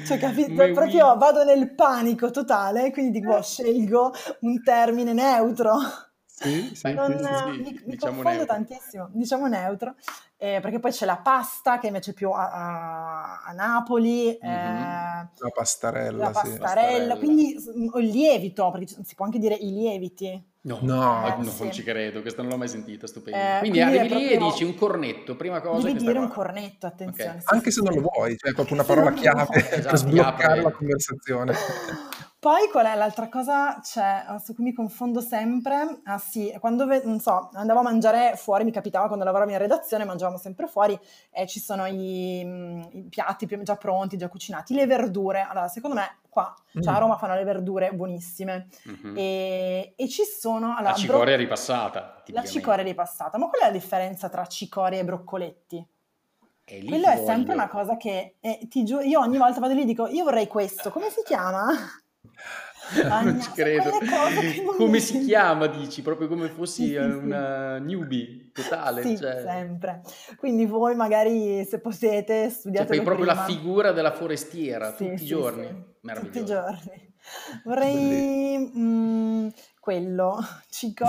cioè, 0.06 0.18
capito? 0.18 0.54
Mais 0.54 0.74
Proprio 0.74 1.12
oui. 1.12 1.18
vado 1.18 1.44
nel 1.44 1.74
panico 1.74 2.32
totale, 2.32 2.92
quindi 2.92 3.20
dico, 3.20 3.42
scelgo 3.42 4.14
un 4.42 4.64
termine 4.64 5.14
neutro. 5.14 5.76
Sì, 6.40 6.76
sì, 6.76 6.94
non, 6.94 7.18
sì, 7.18 7.24
sì, 7.24 7.50
mi, 7.50 7.58
mi 7.58 7.82
diciamo 7.86 8.22
confondo 8.22 8.30
neutro. 8.30 8.46
tantissimo, 8.46 9.10
diciamo 9.12 9.48
neutro, 9.48 9.96
eh, 10.38 10.60
perché 10.62 10.80
poi 10.80 10.92
c'è 10.92 11.06
la 11.06 11.18
pasta 11.18 11.80
che 11.80 11.88
invece 11.88 12.12
è 12.12 12.14
più 12.14 12.30
a, 12.30 12.52
a, 12.52 13.44
a 13.44 13.52
Napoli, 13.54 14.38
mm-hmm. 14.46 14.54
eh, 14.54 15.30
la 15.36 15.50
pastarella, 15.52 16.26
la 16.26 16.30
pastarella, 16.30 16.60
pastarella, 16.60 17.18
quindi 17.18 17.56
o 17.92 18.00
il 18.00 18.10
lievito, 18.10 18.70
perché 18.70 18.86
si 19.04 19.16
può 19.16 19.26
anche 19.26 19.40
dire 19.40 19.56
i 19.56 19.72
lieviti. 19.72 20.56
No, 20.68 20.80
no, 20.82 21.26
eh, 21.26 21.44
no 21.44 21.50
sì. 21.50 21.64
non 21.64 21.72
ci 21.72 21.82
credo, 21.82 22.22
questa 22.22 22.42
non 22.42 22.52
l'ho 22.52 22.58
mai 22.58 22.68
sentita, 22.68 23.08
stupendo. 23.08 23.40
Eh, 23.40 23.60
quindi, 23.60 23.80
quindi 23.80 23.98
arrivi 24.00 24.16
lì 24.16 24.32
e 24.32 24.38
dici 24.38 24.66
un 24.66 24.76
cornetto, 24.76 25.38
prima 25.38 25.62
cosa. 25.62 25.88
Devi 25.88 26.00
dire 26.04 26.20
un 26.20 26.28
cornetto, 26.28 26.88
attenzione. 26.88 27.30
Okay. 27.30 27.42
Sì, 27.42 27.54
Anche 27.54 27.72
sì, 27.72 27.80
se 27.80 27.84
non 27.86 28.02
lo 28.02 28.10
vuoi, 28.14 28.36
cioè 28.36 28.52
proprio 28.52 28.76
una 28.76 28.84
parola 28.84 29.14
chiave 29.14 29.48
esatto, 29.56 29.88
per 29.88 29.98
sbloccare 29.98 30.62
la 30.62 30.72
conversazione. 30.72 31.56
Poi 32.40 32.70
qual 32.70 32.86
è 32.86 32.96
l'altra 32.96 33.30
cosa 33.30 33.80
c'è, 33.82 34.24
su 34.44 34.54
cui 34.54 34.66
mi 34.66 34.74
confondo 34.74 35.22
sempre? 35.22 36.02
Ah 36.04 36.20
sì, 36.20 36.56
quando, 36.60 36.86
non 36.86 37.20
so, 37.20 37.50
andavo 37.54 37.80
a 37.80 37.84
mangiare 37.84 38.36
fuori, 38.36 38.64
mi 38.64 38.72
capitava 38.72 39.08
quando 39.08 39.26
lavoravo 39.26 39.50
in 39.50 39.58
redazione, 39.58 40.06
mangiavamo 40.06 40.38
sempre 40.38 40.68
fuori 40.68 40.98
e 41.32 41.48
ci 41.48 41.60
sono 41.60 41.88
i, 41.88 42.42
i 42.42 43.06
piatti 43.10 43.48
già 43.64 43.76
pronti, 43.76 44.18
già 44.18 44.30
cucinati, 44.30 44.76
le 44.76 44.86
verdure. 44.86 45.48
Allora, 45.50 45.68
secondo 45.68 45.96
me 45.96 46.20
qua, 46.30 46.54
cioè 46.74 46.94
a 46.94 46.98
mm. 46.98 47.00
Roma 47.00 47.18
fanno 47.18 47.34
le 47.34 47.44
verdure 47.44 47.92
buonissime 47.92 48.68
mm-hmm. 48.88 49.18
e, 49.18 49.94
e, 49.96 50.08
ci 50.08 50.24
sono... 50.24 50.76
Allora, 50.76 50.92
la 50.92 50.94
cicoria 50.94 51.34
bro- 51.34 51.44
ripassata. 51.44 52.24
La 52.28 52.44
cicoria 52.44 52.84
ripassata, 52.84 53.40
ma 53.40 53.48
qual 53.48 53.62
è 53.62 53.66
la 53.66 53.72
differenza 53.72 54.30
tra 54.30 54.46
cicoria 54.46 55.00
e 55.00 55.04
broccoletti? 55.04 55.88
Quello 56.64 57.08
è 57.08 57.24
sempre 57.26 57.54
una 57.54 57.68
cosa 57.68 57.98
che 57.98 58.36
eh, 58.42 58.68
ti 58.70 58.84
giuro, 58.84 59.02
io 59.02 59.22
ogni 59.22 59.38
volta 59.38 59.60
vado 59.60 59.74
lì 59.74 59.82
e 59.82 59.86
dico, 59.86 60.06
io 60.06 60.24
vorrei 60.24 60.48
questo, 60.48 60.92
come 60.92 61.10
si 61.10 61.24
chiama? 61.26 61.72
Non 63.04 63.42
ci 63.42 63.52
credo. 63.52 63.92
Come 64.78 65.00
si 65.00 65.26
chiama, 65.26 65.68
dici? 65.68 66.02
Proprio 66.02 66.28
come 66.28 66.48
fossi 66.50 66.86
sì, 66.86 66.90
sì, 66.92 66.96
una 66.96 67.78
newbie 67.80 68.52
totale. 68.54 69.02
Sì, 69.02 69.18
cioè. 69.18 69.42
sempre. 69.42 70.02
Quindi 70.38 70.66
voi 70.66 70.96
magari, 70.96 71.66
se 71.66 71.80
potete, 71.80 72.50
studiate 72.50 72.96
cioè, 72.96 73.04
proprio 73.04 73.26
prima. 73.26 73.42
la 73.42 73.46
figura 73.46 73.92
della 73.92 74.12
forestiera, 74.12 74.94
sì, 74.96 75.10
tutti 75.10 75.24
i 75.24 75.26
giorni. 75.26 75.86
Tutti 76.02 76.40
i 76.40 76.46
giorni. 76.46 77.16
Vorrei 77.66 78.58
mh, 78.58 78.80
mm, 78.80 79.48
quello, 79.80 80.40
Cico, 80.70 81.06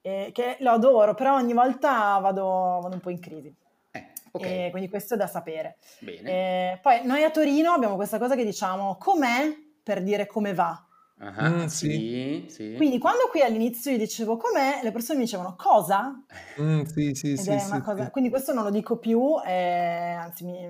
eh, 0.00 0.30
che 0.32 0.56
lo 0.60 0.70
adoro, 0.70 1.14
però 1.14 1.34
ogni 1.34 1.52
volta 1.52 2.18
vado, 2.18 2.80
vado 2.82 2.94
un 2.94 3.00
po' 3.00 3.10
in 3.10 3.20
crisi. 3.20 3.54
Eh, 3.90 4.16
Okay. 4.30 4.66
E 4.66 4.70
quindi 4.70 4.90
questo 4.90 5.14
è 5.14 5.16
da 5.16 5.26
sapere. 5.26 5.78
Eh, 6.00 6.78
poi 6.82 7.00
noi 7.04 7.24
a 7.24 7.30
Torino 7.30 7.72
abbiamo 7.72 7.96
questa 7.96 8.18
cosa 8.18 8.36
che 8.36 8.44
diciamo 8.44 8.96
com'è 8.98 9.67
per 9.88 10.02
dire 10.02 10.26
come 10.26 10.52
va. 10.52 10.84
Uh-huh, 11.18 11.62
mm, 11.62 11.64
sì, 11.64 12.44
sì. 12.50 12.74
Quindi 12.76 12.98
quando 12.98 13.28
qui 13.30 13.40
all'inizio 13.40 13.90
io 13.90 13.96
dicevo 13.96 14.36
com'è, 14.36 14.80
le 14.82 14.92
persone 14.92 15.18
mi 15.18 15.24
dicevano 15.24 15.54
cosa? 15.56 16.12
Mm, 16.60 16.82
sì, 16.82 17.14
sì, 17.14 17.38
sì, 17.38 17.58
sì, 17.58 17.80
cosa... 17.80 18.04
sì, 18.04 18.10
Quindi 18.10 18.28
questo 18.28 18.52
non 18.52 18.64
lo 18.64 18.70
dico 18.70 18.98
più, 18.98 19.36
eh, 19.46 20.12
anzi 20.12 20.44
mi... 20.44 20.68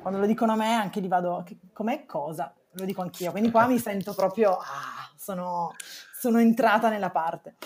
quando 0.00 0.18
lo 0.18 0.24
dicono 0.24 0.52
a 0.52 0.56
me 0.56 0.72
anche 0.72 1.02
gli 1.02 1.08
vado 1.08 1.44
com'è 1.74 2.06
cosa? 2.06 2.56
Lo 2.70 2.86
dico 2.86 3.02
anch'io, 3.02 3.32
quindi 3.32 3.50
qua 3.50 3.66
mi 3.66 3.76
sento 3.78 4.14
proprio, 4.14 4.52
ah, 4.52 5.12
sono, 5.14 5.74
sono 6.18 6.38
entrata 6.38 6.88
nella 6.88 7.10
parte. 7.10 7.56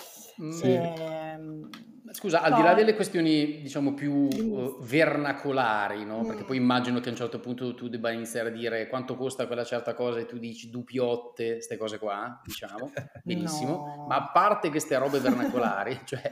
Sì. 0.51 0.64
E, 0.64 0.95
ehm, 0.99 1.68
Scusa, 2.12 2.42
al 2.42 2.55
di 2.55 2.62
là 2.62 2.75
delle 2.75 2.94
questioni, 2.94 3.62
diciamo, 3.62 3.94
più 3.94 4.12
uh, 4.12 4.79
vernacolari, 4.81 6.05
no? 6.05 6.22
Perché 6.25 6.44
poi 6.44 6.59
immagino 6.59 7.01
che 7.01 7.09
a 7.09 7.12
un 7.12 7.16
certo 7.16 7.40
punto 7.40 7.75
tu 7.75 7.88
debba 7.88 8.11
iniziare 8.11 8.51
a 8.51 8.53
dire 8.53 8.87
quanto 8.87 9.16
costa 9.16 9.46
quella 9.46 9.64
certa 9.64 9.94
cosa 9.94 10.18
e 10.20 10.27
tu 10.27 10.38
dici 10.38 10.68
dupiotte, 10.68 11.55
queste 11.55 11.77
cose 11.79 11.98
qua, 11.98 12.40
diciamo, 12.44 12.92
benissimo. 13.25 13.94
No. 13.96 14.07
Ma 14.09 14.16
a 14.16 14.31
parte 14.31 14.68
queste 14.68 14.96
robe 14.98 15.20
vernacolari, 15.20 16.01
cioè, 16.05 16.31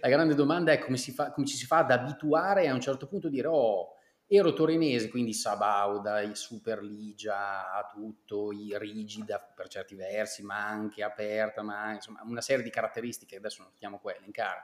la 0.00 0.08
grande 0.08 0.34
domanda 0.34 0.72
è 0.72 0.78
come, 0.80 0.96
si 0.96 1.12
fa, 1.12 1.30
come 1.30 1.46
ci 1.46 1.56
si 1.56 1.66
fa 1.66 1.78
ad 1.78 1.92
abituare 1.92 2.66
a 2.66 2.74
un 2.74 2.80
certo 2.80 3.06
punto 3.06 3.28
a 3.28 3.30
dire, 3.30 3.46
oh, 3.46 3.98
ero 4.26 4.52
torinese, 4.54 5.08
quindi 5.08 5.34
Sabauda, 5.34 6.34
super 6.34 6.82
ligia, 6.82 7.86
tutto, 7.92 8.50
rigida 8.50 9.38
per 9.38 9.68
certi 9.68 9.94
versi, 9.94 10.42
ma 10.42 10.66
anche 10.66 11.04
aperta, 11.04 11.62
ma 11.62 11.92
insomma 11.92 12.22
una 12.24 12.40
serie 12.40 12.64
di 12.64 12.70
caratteristiche, 12.70 13.36
adesso 13.36 13.62
non 13.62 13.72
stiamo 13.72 13.98
qua 13.98 14.12
a 14.12 14.16
elencare 14.16 14.62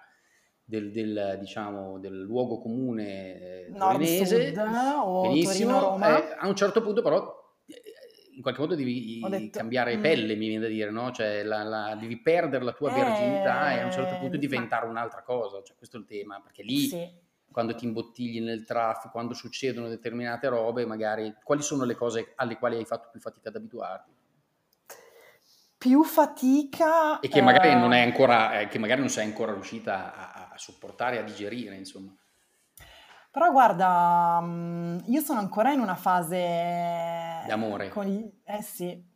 del, 0.69 0.93
del, 0.93 1.39
diciamo, 1.41 1.99
del 1.99 2.21
luogo 2.21 2.59
comune 2.59 3.69
eh, 3.69 3.73
torinese, 3.75 4.53
benissimo, 4.53 5.99
eh, 5.99 6.37
a 6.37 6.47
un 6.47 6.55
certo 6.55 6.83
punto 6.83 7.01
però 7.01 7.57
eh, 7.65 7.83
in 8.35 8.43
qualche 8.43 8.61
modo 8.61 8.75
devi 8.75 9.19
detto, 9.31 9.59
cambiare 9.59 9.97
mm. 9.97 10.03
pelle, 10.03 10.37
mi 10.37 10.49
viene 10.49 10.65
da 10.65 10.69
dire, 10.69 10.91
no? 10.91 11.11
Cioè 11.11 11.43
la, 11.43 11.63
la, 11.63 11.97
devi 11.99 12.21
perdere 12.21 12.65
la 12.65 12.73
tua 12.73 12.93
verginità 12.93 13.73
e 13.73 13.81
a 13.81 13.87
un 13.87 13.93
certo 13.93 14.19
punto 14.19 14.37
eh, 14.37 14.39
diventare 14.39 14.85
ma... 14.85 14.91
un'altra 14.91 15.23
cosa, 15.23 15.63
cioè, 15.63 15.75
questo 15.75 15.97
è 15.97 16.01
il 16.01 16.07
tema, 16.07 16.39
perché 16.39 16.63
lì 16.63 16.81
sì. 16.81 17.11
quando 17.51 17.75
ti 17.75 17.87
imbottigli 17.87 18.43
nel 18.43 18.67
traffico, 18.67 19.13
quando 19.13 19.33
succedono 19.33 19.89
determinate 19.89 20.49
robe, 20.49 20.85
magari 20.85 21.35
quali 21.43 21.63
sono 21.63 21.85
le 21.85 21.95
cose 21.95 22.35
alle 22.35 22.59
quali 22.59 22.77
hai 22.77 22.85
fatto 22.85 23.09
più 23.11 23.21
fatica 23.21 23.49
ad 23.49 23.57
abituarti? 23.57 24.17
più 25.79 26.03
fatica 26.03 27.21
e 27.21 27.29
che 27.29 27.41
magari 27.41 27.73
non 27.75 27.93
è 27.93 28.01
ancora 28.01 28.59
eh, 28.59 28.67
che 28.67 28.81
magari 28.81 28.99
non 28.99 29.09
sei 29.09 29.27
ancora 29.27 29.53
riuscita 29.53 30.13
a, 30.13 30.33
a 30.33 30.48
sopportare 30.59 31.19
a 31.19 31.23
digerire 31.23 31.75
insomma. 31.75 32.15
Però 33.31 33.51
guarda 33.51 34.41
mm, 34.43 34.99
io 35.07 35.21
sono 35.21 35.39
ancora 35.39 35.73
in 35.73 35.81
una 35.81 35.95
fase 35.95 37.43
di 37.45 37.51
amore. 37.51 37.89
con 37.89 38.05
gli... 38.05 38.25
eh 38.45 38.63
sì. 38.63 39.07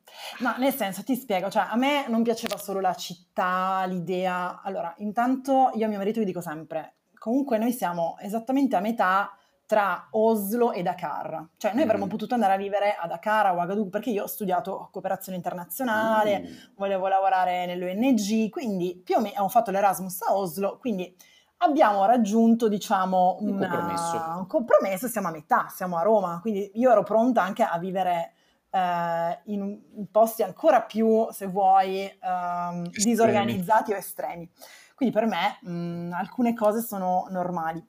No 0.40 0.54
nel 0.58 0.74
senso 0.74 1.02
ti 1.02 1.16
spiego 1.16 1.50
cioè 1.50 1.66
a 1.68 1.76
me 1.76 2.06
non 2.08 2.22
piaceva 2.22 2.56
solo 2.56 2.80
la 2.80 2.94
città 2.94 3.84
l'idea. 3.86 4.60
Allora 4.62 4.94
intanto 4.98 5.70
io 5.74 5.86
a 5.86 5.88
mio 5.88 5.98
marito 5.98 6.20
gli 6.20 6.24
dico 6.24 6.40
sempre 6.40 6.96
comunque 7.18 7.56
noi 7.56 7.72
siamo 7.72 8.16
esattamente 8.18 8.74
a 8.74 8.80
metà 8.80 9.36
tra 9.72 10.08
Oslo 10.10 10.72
e 10.72 10.82
Dakar. 10.82 11.46
Cioè 11.56 11.72
noi 11.72 11.84
avremmo 11.84 12.04
mm. 12.04 12.10
potuto 12.10 12.34
andare 12.34 12.52
a 12.52 12.56
vivere 12.58 12.94
a 12.94 13.06
Dakar, 13.06 13.46
a 13.46 13.52
Ouagadougou, 13.54 13.88
perché 13.88 14.10
io 14.10 14.24
ho 14.24 14.26
studiato 14.26 14.90
cooperazione 14.92 15.38
internazionale, 15.38 16.40
mm. 16.40 16.76
volevo 16.76 17.08
lavorare 17.08 17.64
nell'ONG, 17.64 18.50
quindi 18.50 19.00
più 19.02 19.16
o 19.16 19.20
meno 19.20 19.42
ho 19.42 19.48
fatto 19.48 19.70
l'Erasmus 19.70 20.20
a 20.28 20.36
Oslo, 20.36 20.76
quindi 20.78 21.16
abbiamo 21.58 22.04
raggiunto, 22.04 22.68
diciamo, 22.68 23.38
una, 23.40 23.50
un, 23.50 23.70
compromesso. 23.70 24.16
un 24.40 24.46
compromesso, 24.46 25.08
siamo 25.08 25.28
a 25.28 25.30
metà, 25.30 25.68
siamo 25.70 25.96
a 25.96 26.02
Roma, 26.02 26.38
quindi 26.42 26.70
io 26.74 26.90
ero 26.90 27.02
pronta 27.02 27.40
anche 27.40 27.62
a 27.62 27.78
vivere 27.78 28.34
eh, 28.68 29.40
in, 29.44 29.80
in, 29.94 30.10
posti 30.10 30.42
ancora 30.42 30.82
più, 30.82 31.28
se 31.30 31.46
vuoi, 31.46 32.04
eh, 32.04 32.90
disorganizzati 33.02 33.92
o 33.92 33.96
estremi. 33.96 34.50
Quindi 34.94 35.14
per 35.18 35.26
me 35.26 35.58
mh, 35.62 36.12
alcune 36.12 36.52
cose 36.52 36.82
sono 36.82 37.26
normali 37.30 37.82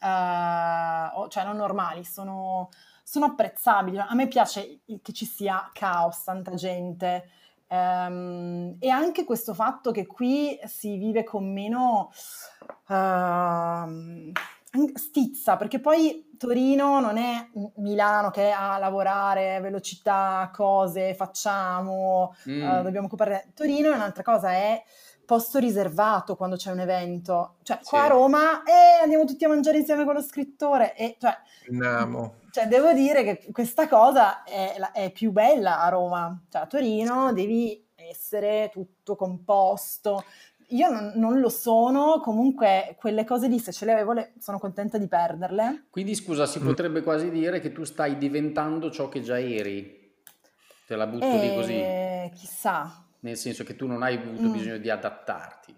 uh, 0.00 1.28
cioè 1.28 1.44
non 1.44 1.56
normali, 1.56 2.04
sono, 2.04 2.70
sono, 3.02 3.26
apprezzabili. 3.26 3.98
A 3.98 4.14
me 4.14 4.28
piace 4.28 4.80
che 5.02 5.12
ci 5.12 5.24
sia 5.26 5.70
caos, 5.72 6.24
tanta 6.24 6.54
gente. 6.54 7.28
Um, 7.68 8.76
e 8.80 8.88
anche 8.88 9.24
questo 9.24 9.54
fatto 9.54 9.92
che 9.92 10.04
qui 10.04 10.58
si 10.64 10.96
vive 10.96 11.22
con 11.22 11.52
meno 11.52 12.10
uh, 12.88 14.32
stizza, 14.94 15.56
perché 15.56 15.78
poi 15.78 16.30
Torino 16.36 16.98
non 17.00 17.16
è 17.16 17.48
Milano 17.76 18.30
che 18.30 18.48
è 18.48 18.50
a 18.50 18.78
lavorare, 18.78 19.60
velocità, 19.60 20.50
cose, 20.52 21.14
facciamo, 21.14 22.34
mm. 22.48 22.62
uh, 22.62 22.82
dobbiamo 22.82 23.08
coprire. 23.08 23.52
Torino 23.54 23.92
è 23.92 23.94
un'altra 23.94 24.22
cosa, 24.22 24.50
è 24.50 24.82
posto 25.30 25.60
riservato 25.60 26.34
quando 26.34 26.56
c'è 26.56 26.72
un 26.72 26.80
evento. 26.80 27.58
Cioè, 27.62 27.78
sì. 27.82 27.90
qua 27.90 28.02
a 28.02 28.08
Roma, 28.08 28.64
eh, 28.64 29.00
andiamo 29.00 29.24
tutti 29.24 29.44
a 29.44 29.48
mangiare 29.48 29.78
insieme 29.78 30.04
con 30.04 30.14
lo 30.14 30.22
scrittore. 30.22 30.96
E, 30.96 31.16
cioè, 31.20 31.36
Andiamo. 31.68 32.38
Cioè, 32.50 32.66
devo 32.66 32.92
dire 32.92 33.22
che 33.22 33.52
questa 33.52 33.86
cosa 33.86 34.42
è, 34.42 34.74
è 34.92 35.12
più 35.12 35.30
bella 35.30 35.82
a 35.82 35.88
Roma. 35.88 36.36
Cioè, 36.50 36.62
a 36.62 36.66
Torino 36.66 37.32
devi 37.32 37.80
essere 37.94 38.70
tutto 38.72 39.14
composto. 39.14 40.24
Io 40.70 40.90
non, 40.90 41.12
non, 41.14 41.38
lo 41.38 41.48
sono, 41.48 42.18
comunque 42.20 42.96
quelle 42.98 43.24
cose 43.24 43.46
lì, 43.46 43.60
se 43.60 43.70
ce 43.70 43.84
le 43.84 43.92
avevo, 43.92 44.12
le, 44.12 44.32
sono 44.40 44.58
contenta 44.58 44.98
di 44.98 45.06
perderle. 45.06 45.86
Quindi 45.90 46.16
scusa, 46.16 46.44
si 46.44 46.58
mm. 46.58 46.66
potrebbe 46.66 47.02
quasi 47.02 47.30
dire 47.30 47.60
che 47.60 47.70
tu 47.70 47.84
stai 47.84 48.18
diventando 48.18 48.90
ciò 48.90 49.08
che 49.08 49.20
già 49.22 49.38
eri. 49.38 50.12
Te 50.88 50.96
la 50.96 51.06
butto 51.06 51.24
e... 51.24 51.38
lì 51.38 51.54
così. 51.54 52.36
Chissà, 52.36 53.04
nel 53.20 53.36
senso 53.36 53.64
che 53.64 53.76
tu 53.76 53.86
non 53.86 54.02
hai 54.02 54.16
avuto 54.16 54.42
mm. 54.42 54.52
bisogno 54.52 54.78
di 54.78 54.90
adattarti. 54.90 55.76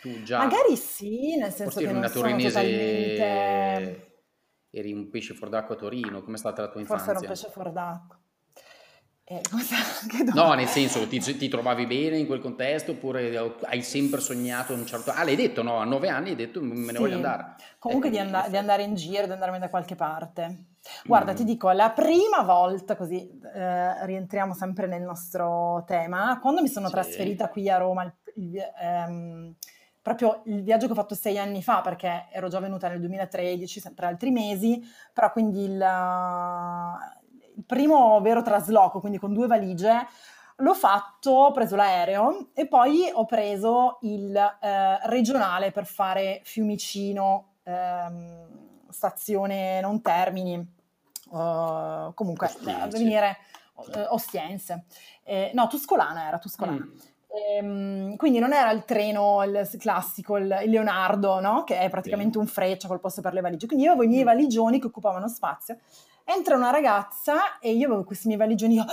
tu 0.00 0.22
già 0.22 0.38
Magari 0.38 0.76
sì, 0.76 1.36
nel 1.36 1.52
senso 1.52 1.78
che 1.78 1.86
non 1.86 1.96
una 1.96 2.10
torinese 2.10 2.60
totalmente... 2.60 4.22
eri 4.70 4.92
un 4.92 5.08
pesce 5.10 5.34
fuor 5.34 5.50
d'acqua 5.50 5.74
a 5.74 5.78
Torino, 5.78 6.22
com'è 6.22 6.36
stata 6.36 6.62
la 6.62 6.68
tua 6.68 6.80
infanzia? 6.80 7.12
Forse 7.12 7.24
ero 7.24 7.32
un 7.32 7.38
pesce 7.38 7.52
fuor 7.52 7.72
d'acqua. 7.72 8.17
Eh, 9.30 9.42
no, 10.32 10.54
nel 10.54 10.68
senso, 10.68 11.06
ti, 11.06 11.18
ti, 11.20 11.48
trovavi 11.48 11.86
bene 11.86 12.16
in 12.16 12.26
quel 12.26 12.40
contesto 12.40 12.92
oppure 12.92 13.36
hai 13.64 13.82
sempre 13.82 14.20
sognato 14.20 14.72
un 14.72 14.86
certo... 14.86 15.10
Ah, 15.10 15.22
l'hai 15.22 15.36
detto, 15.36 15.62
no? 15.62 15.76
A 15.76 15.84
nove 15.84 16.08
anni 16.08 16.30
hai 16.30 16.34
detto 16.34 16.62
me 16.62 16.76
ne 16.76 16.92
sì. 16.92 16.96
voglio 16.96 17.16
andare. 17.16 17.56
Comunque 17.78 18.08
ecco, 18.08 18.16
di, 18.16 18.22
and- 18.22 18.48
di, 18.48 18.56
andare 18.56 18.84
in 18.84 18.94
giro, 18.94 19.26
di 19.26 19.32
andarmene 19.32 19.64
da 19.64 19.68
qualche 19.68 19.96
parte. 19.96 20.76
Guarda, 21.04 21.32
mm. 21.32 21.34
ti 21.34 21.44
dico, 21.44 21.70
la 21.72 21.90
prima 21.90 22.40
volta, 22.42 22.96
così 22.96 23.30
eh, 23.54 24.06
rientriamo 24.06 24.54
sempre 24.54 24.86
nel 24.86 25.02
nostro 25.02 25.84
tema, 25.86 26.38
quando 26.40 26.62
mi 26.62 26.68
sono 26.68 26.86
sì. 26.86 26.92
trasferita 26.92 27.50
qui 27.50 27.68
a 27.68 27.76
Roma, 27.76 28.04
il, 28.04 28.14
il, 28.36 28.56
ehm, 28.80 29.54
proprio 30.00 30.40
il 30.46 30.62
viaggio 30.62 30.86
che 30.86 30.92
ho 30.92 30.94
fatto 30.94 31.14
sei 31.14 31.38
anni 31.38 31.62
fa, 31.62 31.82
perché 31.82 32.28
ero 32.32 32.48
già 32.48 32.60
venuta 32.60 32.88
nel 32.88 33.00
2013, 33.00 33.78
sempre 33.78 34.06
altri 34.06 34.30
mesi, 34.30 34.82
però 35.12 35.30
quindi 35.32 35.64
il 35.64 35.76
primo 37.66 38.20
vero 38.20 38.42
trasloco, 38.42 39.00
quindi 39.00 39.18
con 39.18 39.32
due 39.32 39.46
valigie, 39.46 40.06
l'ho 40.56 40.74
fatto, 40.74 41.30
ho 41.30 41.50
preso 41.52 41.76
l'aereo 41.76 42.48
e 42.54 42.66
poi 42.66 43.10
ho 43.12 43.24
preso 43.24 43.98
il 44.02 44.34
eh, 44.34 45.08
regionale 45.08 45.70
per 45.70 45.86
fare 45.86 46.40
Fiumicino, 46.44 47.54
ehm, 47.64 48.46
stazione 48.90 49.80
non 49.80 50.00
Termini, 50.00 50.56
uh, 51.30 52.12
comunque 52.14 52.50
a 52.66 52.86
venire 52.88 53.38
uh, 53.74 54.14
Ostiense. 54.14 54.84
Eh, 55.22 55.50
no, 55.54 55.66
Tuscolana 55.68 56.26
era, 56.26 56.38
Tuscolana. 56.38 56.84
Mm. 56.84 56.96
Ehm, 57.30 58.16
quindi 58.16 58.38
non 58.38 58.52
era 58.52 58.70
il 58.70 58.84
treno 58.84 59.42
il 59.44 59.68
classico, 59.78 60.38
il, 60.38 60.60
il 60.64 60.70
Leonardo, 60.70 61.40
no? 61.40 61.64
che 61.64 61.78
è 61.78 61.90
praticamente 61.90 62.32
sì. 62.32 62.38
un 62.38 62.46
freccia 62.46 62.88
col 62.88 63.00
posto 63.00 63.20
per 63.20 63.34
le 63.34 63.42
valigie. 63.42 63.66
Quindi 63.66 63.84
io 63.84 63.92
avevo 63.92 64.06
i 64.06 64.10
miei 64.10 64.22
mm. 64.22 64.26
valigioni 64.26 64.80
che 64.80 64.86
occupavano 64.86 65.28
spazio 65.28 65.78
Entra 66.30 66.56
una 66.56 66.70
ragazza 66.70 67.58
e 67.58 67.72
io 67.72 67.86
avevo 67.86 68.04
questi 68.04 68.26
miei 68.26 68.38
valigioni, 68.38 68.78
oh, 68.78 68.84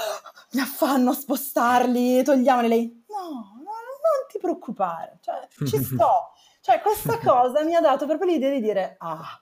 mi 0.52 0.62
affanno 0.62 1.10
a 1.10 1.14
spostarli, 1.14 2.24
togliamoli. 2.24 2.68
Lei, 2.70 3.04
no, 3.10 3.28
no, 3.28 3.62
non 3.62 4.28
ti 4.32 4.38
preoccupare, 4.40 5.18
cioè, 5.20 5.46
ci 5.68 5.78
sto. 5.84 6.32
Cioè, 6.62 6.80
questa 6.80 7.20
cosa 7.20 7.62
mi 7.64 7.76
ha 7.76 7.82
dato 7.82 8.06
proprio 8.06 8.32
l'idea 8.32 8.52
di 8.52 8.62
dire, 8.62 8.96
ah, 9.00 9.38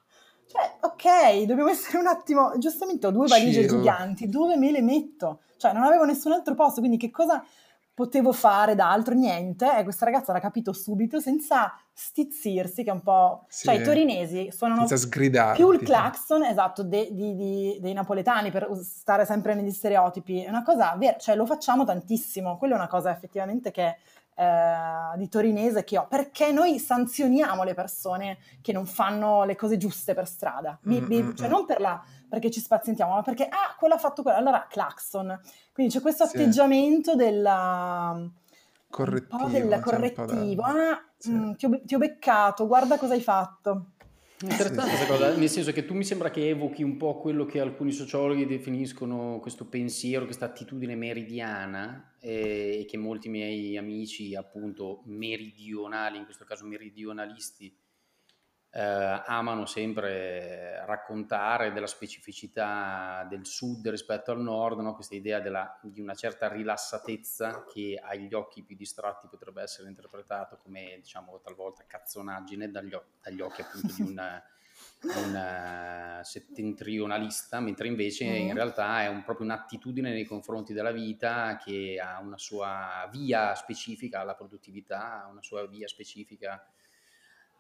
cioè, 0.48 0.78
ok, 0.82 1.44
dobbiamo 1.44 1.70
essere 1.70 2.00
un 2.00 2.08
attimo, 2.08 2.58
giustamente 2.58 3.06
ho 3.06 3.12
due 3.12 3.28
valigie 3.28 3.62
Ciro. 3.62 3.78
giganti, 3.78 4.28
dove 4.28 4.56
me 4.58 4.72
le 4.72 4.82
metto? 4.82 5.42
Cioè, 5.58 5.72
non 5.72 5.84
avevo 5.84 6.04
nessun 6.04 6.32
altro 6.32 6.56
posto, 6.56 6.80
quindi 6.80 6.98
che 6.98 7.12
cosa 7.12 7.46
potevo 7.94 8.32
fare 8.32 8.76
d'altro? 8.76 9.14
Niente. 9.14 9.78
E 9.78 9.84
questa 9.84 10.06
ragazza 10.06 10.34
l'ha 10.34 10.40
capito 10.40 10.74
subito, 10.74 11.20
senza 11.20 11.74
stizzirsi, 11.94 12.84
che 12.84 12.90
è 12.90 12.94
un 12.94 13.02
po'... 13.02 13.46
Sì. 13.48 13.66
Cioè 13.66 13.76
i 13.76 13.84
torinesi 13.84 14.50
suonano 14.52 14.86
più 15.56 15.72
il 15.72 15.80
clacson, 15.80 16.44
esatto, 16.44 16.84
de, 16.84 17.10
di, 17.12 17.36
di, 17.36 17.78
dei 17.80 17.94
napoletani, 17.94 18.52
per 18.52 18.68
stare 18.82 19.26
sempre 19.26 19.54
negli 19.54 19.72
stereotipi. 19.72 20.44
È 20.44 20.50
una 20.50 20.64
cosa 20.64 20.96
vera, 20.98 21.18
cioè 21.18 21.36
lo 21.36 21.46
facciamo 21.46 21.86
tantissimo. 21.86 22.58
Quella 22.58 22.74
è 22.76 22.78
una 22.78 22.88
cosa 22.88 23.12
effettivamente 23.12 23.72
che, 23.72 23.98
eh, 24.36 25.18
di 25.18 25.30
torinese 25.30 25.84
che 25.84 25.98
ho, 25.98 26.08
perché 26.08 26.52
noi 26.52 26.80
sanzioniamo 26.80 27.64
le 27.64 27.74
persone 27.74 28.38
che 28.62 28.72
non 28.72 28.86
fanno 28.86 29.44
le 29.44 29.56
cose 29.56 29.78
giuste 29.78 30.14
per 30.14 30.28
strada, 30.28 30.78
mi, 30.84 31.00
mi, 31.02 31.22
mm, 31.22 31.28
mm, 31.28 31.34
cioè 31.36 31.48
non 31.48 31.66
per 31.66 31.80
la, 31.80 32.04
perché 32.34 32.50
ci 32.50 32.62
spazientiamo, 32.62 33.14
ma 33.14 33.22
perché, 33.22 33.44
ah, 33.44 33.76
quello 33.78 33.94
ha 33.94 34.00
fatto 34.00 34.24
quello, 34.24 34.40
allora 34.40 34.66
claxon. 34.68 35.40
Quindi 35.72 35.94
c'è 35.94 36.02
questo 36.02 36.26
sì. 36.26 36.36
atteggiamento 36.36 37.14
della... 37.14 38.28
Correttivo. 38.90 39.50
del 39.50 39.80
correttivo. 39.80 40.64
Ah, 40.64 41.00
sì. 41.16 41.30
mh, 41.30 41.56
ti, 41.58 41.66
ho, 41.68 41.82
ti 41.84 41.94
ho 41.94 42.00
beccato, 42.00 42.66
guarda 42.66 42.98
cosa 42.98 43.14
hai 43.14 43.22
fatto. 43.22 43.92
Interessante 44.42 44.96
questa 44.96 45.06
cosa, 45.06 45.36
nel 45.36 45.48
senso 45.48 45.72
che 45.72 45.86
tu 45.86 45.94
mi 45.94 46.04
sembra 46.04 46.32
che 46.32 46.50
evochi 46.50 46.82
un 46.82 46.98
po' 46.98 47.20
quello 47.20 47.46
che 47.46 47.60
alcuni 47.60 47.92
sociologhi 47.92 48.48
definiscono 48.48 49.38
questo 49.40 49.68
pensiero, 49.68 50.26
questa 50.26 50.46
attitudine 50.46 50.96
meridiana 50.96 52.16
eh, 52.20 52.80
e 52.80 52.86
che 52.86 52.98
molti 52.98 53.30
miei 53.30 53.78
amici, 53.78 54.34
appunto 54.34 55.04
meridionali, 55.06 56.18
in 56.18 56.26
questo 56.26 56.46
caso 56.46 56.66
meridionalisti, 56.66 57.78
eh, 58.76 58.82
amano 59.26 59.68
sempre 59.68 60.84
raccontare 60.86 61.72
della 61.72 61.86
specificità 61.86 63.24
del 63.30 63.46
sud 63.46 63.88
rispetto 63.90 64.32
al 64.32 64.42
nord, 64.42 64.80
no? 64.80 64.96
questa 64.96 65.14
idea 65.14 65.40
della, 65.40 65.80
di 65.84 66.02
una 66.02 66.16
certa 66.16 66.48
rilassatezza 66.52 67.66
che 67.72 68.02
agli 68.02 68.34
occhi 68.34 68.64
più 68.64 68.76
distratti 68.76 69.28
potrebbe 69.28 69.62
essere 69.62 69.90
interpretato 69.90 70.58
come 70.58 70.98
diciamo 71.00 71.40
talvolta 71.40 71.86
cazzonaggine 71.86 72.72
dagli, 72.72 72.98
dagli 73.22 73.42
occhi 73.42 73.62
appunto 73.62 73.94
di 73.94 74.02
un, 74.02 74.42
un 75.04 76.20
settentrionalista, 76.24 77.60
mentre 77.60 77.88
invece 77.88 78.26
mm. 78.26 78.48
in 78.48 78.54
realtà 78.56 79.04
è 79.04 79.08
un, 79.08 79.24
proprio 79.24 79.46
un'attitudine 79.46 80.12
nei 80.12 80.26
confronti 80.26 80.74
della 80.74 80.92
vita 80.92 81.58
che 81.64 82.02
ha 82.04 82.20
una 82.20 82.40
sua 82.40 83.08
via 83.12 83.54
specifica 83.54 84.22
alla 84.22 84.34
produttività, 84.34 85.28
una 85.30 85.44
sua 85.44 85.68
via 85.68 85.88
specifica 85.88 86.60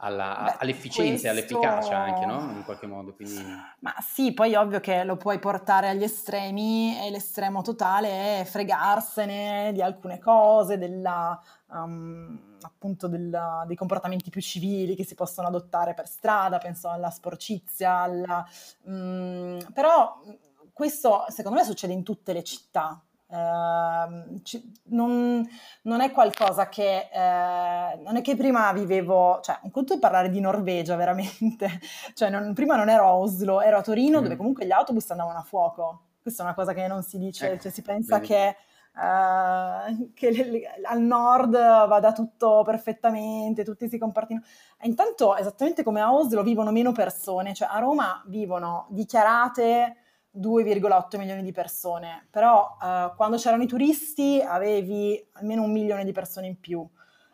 alla, 0.04 0.41
Beh, 0.43 0.56
all'efficienza 0.60 1.30
e 1.30 1.34
questo... 1.34 1.58
all'efficacia 1.58 1.97
anche, 1.97 2.26
no? 2.26 2.51
In 2.51 2.64
qualche 2.66 2.88
modo. 2.88 3.14
Quindi... 3.14 3.41
Ma 3.80 3.95
sì, 4.01 4.34
poi 4.34 4.54
ovvio 4.56 4.80
che 4.80 5.04
lo 5.04 5.16
puoi 5.16 5.39
portare 5.39 5.89
agli 5.89 6.04
estremi 6.04 6.99
e 7.01 7.10
l'estremo 7.10 7.62
totale 7.62 8.41
è 8.41 8.43
fregarsene 8.43 9.72
di 9.72 9.82
alcune 9.82 10.20
cose, 10.20 10.78
della, 10.78 11.41
um, 11.68 12.58
appunto 12.62 13.08
della, 13.08 13.64
dei 13.66 13.78
comportamenti 13.78 14.30
più 14.30 14.41
civili 14.41 14.95
che 14.95 15.06
si 15.06 15.16
possono 15.16 15.47
adottare 15.47 15.93
per 15.93 16.08
strada, 16.08 16.58
penso 16.58 16.89
alla 16.89 17.10
sporcizia, 17.10 17.99
alla, 17.99 18.45
um, 18.84 19.58
però 19.74 20.22
questo 20.74 21.26
secondo 21.30 21.60
me 21.60 21.64
succede 21.64 21.93
in 21.93 22.04
tutte 22.04 22.34
le 22.34 22.43
città, 22.43 23.01
Uh, 23.34 24.41
ci, 24.43 24.71
non, 24.89 25.43
non, 25.84 26.01
è 26.01 26.11
qualcosa 26.11 26.69
che 26.69 27.09
uh, 27.11 28.03
non 28.03 28.15
è 28.15 28.21
che 28.21 28.36
prima 28.36 28.71
vivevo, 28.73 29.39
cioè 29.41 29.57
un 29.63 29.71
conto 29.71 29.95
è 29.95 29.99
parlare 29.99 30.29
di 30.29 30.39
Norvegia 30.39 30.95
veramente, 30.95 31.67
cioè 32.13 32.29
non, 32.29 32.53
prima 32.53 32.75
non 32.75 32.89
ero 32.89 33.05
a 33.05 33.15
Oslo, 33.15 33.61
ero 33.61 33.79
a 33.79 33.81
Torino 33.81 34.19
mm. 34.19 34.21
dove 34.21 34.36
comunque 34.36 34.67
gli 34.67 34.71
autobus 34.71 35.09
andavano 35.09 35.39
a 35.39 35.41
fuoco. 35.41 36.01
Questa 36.21 36.43
è 36.43 36.45
una 36.45 36.53
cosa 36.53 36.73
che 36.73 36.86
non 36.86 37.01
si 37.01 37.17
dice, 37.17 37.47
ecco, 37.47 37.63
cioè 37.63 37.71
si 37.71 37.81
pensa 37.81 38.19
vedi. 38.19 38.27
che 38.27 38.55
Uh, 38.95 40.11
che 40.13 40.29
le, 40.29 40.71
al 40.84 41.01
nord 41.01 41.53
vada 41.53 42.11
tutto 42.11 42.61
perfettamente, 42.63 43.63
tutti 43.63 43.89
si 43.89 43.97
comportino. 43.97 44.41
Intanto, 44.84 45.36
esattamente 45.36 45.81
come 45.81 45.99
a 45.99 46.13
Oslo, 46.13 46.43
vivono 46.43 46.71
meno 46.71 46.91
persone, 46.91 47.55
cioè 47.55 47.69
a 47.71 47.79
Roma 47.79 48.21
vivono 48.27 48.86
dichiarate 48.89 50.03
2,8 50.36 51.17
milioni 51.17 51.43
di 51.43 51.51
persone, 51.51 52.27
però 52.29 52.77
uh, 52.79 53.15
quando 53.15 53.38
c'erano 53.38 53.63
i 53.63 53.67
turisti 53.67 54.41
avevi 54.41 55.23
almeno 55.34 55.63
un 55.63 55.71
milione 55.71 56.03
di 56.03 56.11
persone 56.11 56.47
in 56.47 56.59
più. 56.59 56.88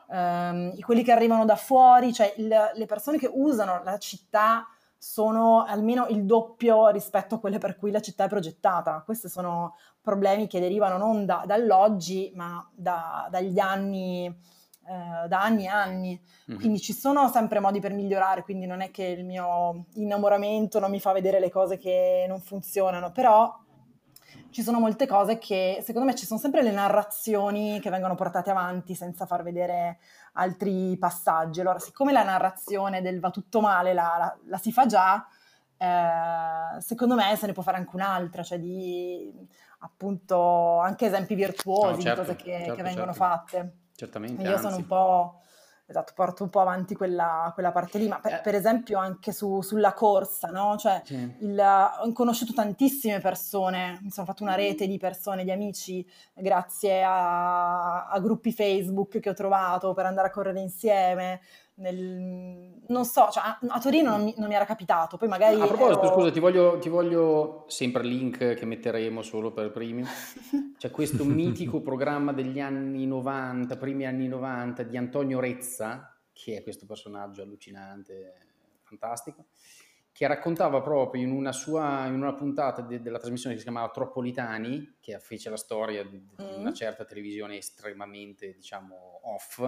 Um, 0.08 0.78
quelli 0.80 1.04
che 1.04 1.12
arrivano 1.12 1.46
da 1.46 1.56
fuori, 1.56 2.12
cioè 2.12 2.34
il, 2.38 2.48
le 2.74 2.86
persone 2.86 3.18
che 3.18 3.30
usano 3.32 3.82
la 3.84 3.98
città 3.98 4.68
sono 4.98 5.64
almeno 5.64 6.08
il 6.08 6.26
doppio 6.26 6.90
rispetto 6.90 7.36
a 7.36 7.40
quelle 7.40 7.58
per 7.58 7.78
cui 7.78 7.90
la 7.90 8.02
città 8.02 8.26
è 8.26 8.28
progettata. 8.28 9.02
Questi 9.06 9.30
sono 9.30 9.76
problemi 10.02 10.48
che 10.48 10.60
derivano 10.60 10.98
non 10.98 11.26
da, 11.26 11.44
dall'oggi, 11.46 12.32
ma 12.36 12.68
da, 12.76 13.28
dagli 13.32 13.60
anni 13.60 14.36
eh, 14.90 15.28
da 15.28 15.42
anni 15.44 15.66
e 15.66 15.68
anni, 15.68 16.20
mm-hmm. 16.20 16.60
quindi 16.60 16.80
ci 16.80 16.94
sono 16.94 17.28
sempre 17.30 17.60
modi 17.60 17.80
per 17.80 17.94
migliorare, 17.94 18.42
quindi 18.42 18.66
non 18.66 18.82
è 18.82 18.90
che 18.90 19.04
il 19.04 19.24
mio 19.24 19.86
innamoramento 19.94 20.80
non 20.80 20.90
mi 20.90 21.00
fa 21.00 21.12
vedere 21.12 21.40
le 21.40 21.52
cose 21.52 21.78
che 21.78 22.26
non 22.28 22.40
funzionano, 22.40 23.12
però 23.12 23.56
ci 24.50 24.64
sono 24.64 24.80
molte 24.80 25.06
cose 25.06 25.38
che 25.38 25.80
secondo 25.84 26.08
me 26.08 26.16
ci 26.16 26.26
sono 26.26 26.40
sempre 26.40 26.64
le 26.64 26.72
narrazioni 26.72 27.80
che 27.80 27.92
vengono 27.92 28.16
portate 28.16 28.50
avanti 28.50 28.96
senza 28.96 29.28
far 29.28 29.44
vedere 29.44 30.00
altri 30.34 30.98
passaggi. 30.98 31.60
Allora, 31.62 31.78
siccome 31.78 32.12
la 32.12 32.24
narrazione 32.24 33.02
del 33.02 33.20
va 33.20 33.30
tutto 33.30 33.62
male 33.62 33.94
la, 33.94 34.16
la, 34.18 34.38
la 34.46 34.58
si 34.58 34.72
fa 34.72 34.88
già, 34.88 35.24
eh, 35.78 36.82
secondo 36.82 37.14
me 37.14 37.36
se 37.36 37.46
ne 37.46 37.54
può 37.54 37.62
fare 37.62 37.78
anche 37.78 37.96
un'altra, 37.96 38.42
cioè 38.42 38.60
di 38.60 39.32
appunto 39.82 40.80
anche 40.80 41.06
esempi 41.06 41.36
virtuosi 41.36 41.98
no, 41.98 42.02
certo, 42.02 42.22
di 42.22 42.28
cose 42.28 42.36
che, 42.36 42.58
certo, 42.58 42.74
che 42.74 42.82
vengono 42.82 43.14
certo. 43.14 43.24
fatte. 43.24 43.74
Certamente. 44.00 44.42
Io 44.44 44.52
anzi. 44.52 44.64
sono 44.64 44.78
un 44.78 44.86
po', 44.86 45.42
esatto, 45.86 46.14
porto 46.16 46.44
un 46.44 46.50
po' 46.50 46.62
avanti 46.62 46.96
quella, 46.96 47.52
quella 47.54 47.74
parte 47.74 47.98
lì, 47.98 48.08
ma 48.08 48.22
per, 48.22 48.36
eh. 48.36 48.40
per 48.42 48.56
esempio 48.56 48.98
anche 48.98 49.34
su, 49.34 49.60
sulla 49.60 49.92
corsa, 49.92 50.48
no? 50.48 50.78
Cioè, 50.78 51.02
sì. 51.04 51.36
il, 51.42 51.60
ho 51.60 52.10
conosciuto 52.14 52.54
tantissime 52.54 53.20
persone, 53.20 54.00
mi 54.02 54.10
sono 54.10 54.26
fatto 54.26 54.44
una 54.44 54.56
rete 54.56 54.88
di 54.88 54.98
persone, 54.98 55.44
di 55.44 55.52
amici, 55.52 56.08
grazie 56.34 57.04
a, 57.04 58.08
a 58.08 58.20
gruppi 58.22 58.54
Facebook 58.54 59.20
che 59.20 59.30
ho 59.30 59.34
trovato 59.34 59.94
per 59.94 60.06
andare 60.06 60.30
a 60.30 60.32
correre 60.32 60.62
insieme, 60.62 61.42
nel, 61.80 62.82
non 62.88 63.06
so, 63.06 63.30
cioè, 63.32 63.44
a 63.68 63.80
Torino 63.80 64.12
non 64.12 64.24
mi, 64.24 64.34
non 64.38 64.48
mi, 64.48 64.56
era 64.56 64.66
capitato, 64.66 65.18
poi 65.18 65.28
magari... 65.28 65.60
A 65.60 65.66
proposito, 65.66 66.04
ero... 66.04 66.14
scusa, 66.14 66.32
ti 66.32 66.40
voglio, 66.40 66.78
ti 66.78 66.90
voglio, 66.90 67.66
sempre 67.68 68.04
link 68.04 68.54
che 68.54 68.66
metteremo 68.66 69.22
solo 69.22 69.52
per 69.52 69.72
primi, 69.72 70.04
c'è 70.78 70.92
questo 70.92 71.24
mitico 71.26 71.82
programma 71.82 72.34
degli 72.34 72.60
anni 72.60 73.06
90, 73.06 73.78
primi 73.78 74.06
anni 74.06 74.28
90, 74.28 74.84
di 74.84 74.98
Antonio 74.98 75.40
Rezza, 75.40 76.16
che 76.34 76.58
è 76.58 76.64
questo 76.64 76.86
personaggio 76.86 77.42
allucinante, 77.42 78.36
fantastico, 78.84 79.46
che 80.12 80.28
raccontava 80.28 80.82
proprio 80.82 81.24
in 81.24 81.32
una 81.32 81.54
sua 81.54 82.06
in 82.08 82.16
una 82.16 82.34
puntata 82.34 82.82
de, 82.82 83.02
della 83.02 83.20
trasmissione 83.20 83.56
che 83.56 83.62
si 83.62 83.68
chiamava 83.68 83.92
Troppolitani, 83.92 84.98
che 85.00 85.18
fece 85.20 85.50
la 85.50 85.58
storia 85.58 86.04
di, 86.04 86.22
di 86.36 86.44
una 86.58 86.72
mm. 86.72 86.74
certa 86.74 87.06
televisione 87.06 87.56
estremamente, 87.56 88.54
diciamo, 88.54 89.22
off, 89.24 89.62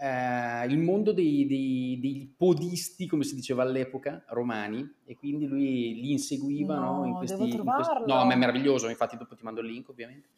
eh, 0.00 0.66
il 0.66 0.78
mondo 0.78 1.12
dei, 1.12 1.46
dei, 1.46 1.98
dei, 2.00 2.34
podisti, 2.34 3.06
come 3.06 3.22
si 3.22 3.34
diceva 3.34 3.62
all'epoca, 3.62 4.24
romani, 4.28 4.88
e 5.04 5.14
quindi 5.14 5.46
lui 5.46 6.00
li 6.00 6.12
inseguiva 6.12 6.76
no, 6.76 6.96
no, 6.98 7.04
in, 7.04 7.14
questi, 7.14 7.42
in 7.42 7.62
questi... 7.62 7.92
No, 8.06 8.24
ma 8.24 8.32
è 8.32 8.36
meraviglioso, 8.36 8.88
infatti 8.88 9.18
dopo 9.18 9.34
ti 9.34 9.42
mando 9.42 9.60
il 9.60 9.66
link 9.66 9.90
ovviamente. 9.90 10.28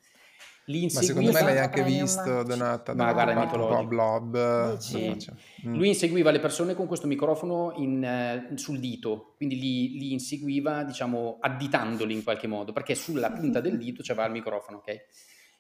Li. 0.67 0.89
Ma 0.93 1.01
secondo 1.01 1.33
me 1.33 1.43
l'hai 1.43 1.59
anche 1.59 1.83
visto, 1.83 2.43
Donata, 2.43 2.95
ma 2.95 3.13
guarda, 3.13 3.33
è 3.33 3.45
mitologico. 3.45 3.87
Blob. 3.87 4.79
Mm. 4.97 5.75
Lui 5.77 5.89
inseguiva 5.89 6.31
le 6.31 6.41
persone 6.41 6.75
con 6.75 6.87
questo 6.87 7.07
microfono 7.07 7.73
in, 7.77 8.49
uh, 8.51 8.57
sul 8.57 8.79
dito, 8.79 9.35
quindi 9.37 9.59
li, 9.59 9.99
li, 9.99 10.13
inseguiva, 10.13 10.85
diciamo, 10.85 11.39
additandoli 11.41 12.15
in 12.15 12.23
qualche 12.25 12.47
modo, 12.49 12.73
perché 12.73 12.95
sulla 12.95 13.31
punta 13.33 13.61
del 13.61 13.79
dito 13.79 14.03
c'era 14.03 14.25
il 14.25 14.33
microfono, 14.33 14.79
ok? 14.79 15.05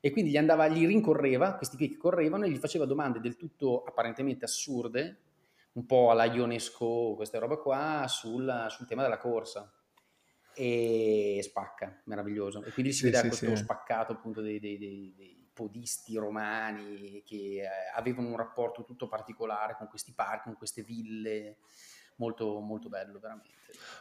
E 0.04 0.10
quindi 0.10 0.32
gli 0.32 0.36
andava, 0.36 0.66
gli 0.66 0.84
rincorreva, 0.84 1.54
questi 1.54 1.76
qui 1.76 1.88
che 1.90 1.96
correvano, 1.96 2.44
e 2.44 2.50
gli 2.50 2.56
faceva 2.56 2.86
domande 2.86 3.20
del 3.20 3.36
tutto 3.36 3.84
apparentemente 3.84 4.44
assurde, 4.44 5.20
un 5.74 5.86
po' 5.86 6.10
alla 6.10 6.24
Ionesco, 6.24 7.14
queste 7.14 7.38
robe 7.38 7.58
qua, 7.58 8.06
sul, 8.08 8.66
sul 8.68 8.84
tema 8.84 9.02
della 9.02 9.18
corsa. 9.18 9.72
E 10.56 11.38
spacca, 11.40 12.02
meraviglioso. 12.06 12.64
E 12.64 12.72
quindi 12.72 12.90
si 12.90 12.98
sì, 12.98 13.04
vedeva 13.04 13.22
sì, 13.22 13.28
questo 13.28 13.54
sì. 13.54 13.62
spaccato 13.62 14.10
appunto 14.10 14.40
dei, 14.40 14.58
dei, 14.58 14.76
dei, 14.76 15.14
dei, 15.16 15.50
podisti 15.52 16.16
romani 16.16 17.22
che 17.24 17.60
eh, 17.60 17.68
avevano 17.94 18.26
un 18.26 18.36
rapporto 18.36 18.82
tutto 18.82 19.06
particolare 19.06 19.76
con 19.76 19.86
questi 19.86 20.12
parchi, 20.12 20.48
con 20.48 20.56
queste 20.56 20.82
ville 20.82 21.58
molto, 22.22 22.60
molto 22.60 22.88
bello, 22.88 23.18
veramente. 23.18 23.50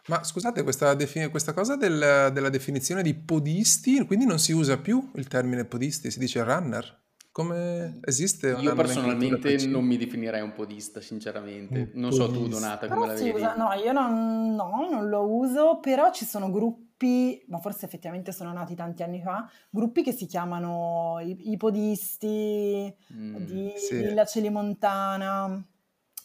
Ma 0.07 0.23
scusate, 0.23 0.63
questa, 0.63 0.93
defini- 0.93 1.29
questa 1.29 1.53
cosa 1.53 1.75
del- 1.75 2.29
della 2.33 2.49
definizione 2.49 3.01
di 3.01 3.13
podisti, 3.15 4.05
quindi 4.05 4.25
non 4.25 4.37
si 4.39 4.51
usa 4.51 4.77
più 4.77 5.11
il 5.15 5.27
termine 5.27 5.65
podisti, 5.65 6.11
si 6.11 6.19
dice 6.19 6.43
runner. 6.43 6.99
Come 7.31 7.99
esiste 8.03 8.51
una 8.51 8.61
Io 8.61 8.75
personalmente 8.75 9.55
non 9.67 9.85
mi 9.85 9.95
definirei 9.97 10.41
un 10.41 10.51
podista, 10.51 10.99
sinceramente. 10.99 11.91
Un 11.93 12.01
Non 12.01 12.11
so 12.11 12.29
tu, 12.29 12.47
Donata, 12.49 12.87
come 12.89 13.07
la 13.07 13.13
vedi. 13.13 13.29
usa, 13.29 13.55
no, 13.55 13.71
io 13.73 13.91
non, 13.93 14.53
no, 14.53 14.87
non 14.89 15.07
lo 15.07 15.21
uso, 15.25 15.79
però 15.79 16.11
ci 16.11 16.25
sono 16.25 16.51
gruppi, 16.51 17.41
ma 17.47 17.59
forse 17.59 17.85
effettivamente 17.85 18.33
sono 18.33 18.51
nati 18.51 18.75
tanti 18.75 19.01
anni 19.03 19.21
fa, 19.21 19.49
gruppi 19.69 20.03
che 20.03 20.11
si 20.11 20.25
chiamano 20.25 21.19
i, 21.21 21.51
i 21.51 21.57
podisti 21.57 22.93
Mm, 23.13 23.35
di 23.45 23.71
Sì. 23.77 23.95
Villa 23.95 24.25
Celimontana. 24.25 25.65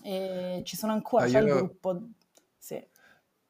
E 0.08 0.62
ci 0.64 0.76
sono 0.76 0.92
ancora, 0.92 1.24
Ah, 1.24 1.28
c'è 1.28 1.40
il 1.40 1.48
gruppo, 1.48 2.00
sì. 2.58 2.80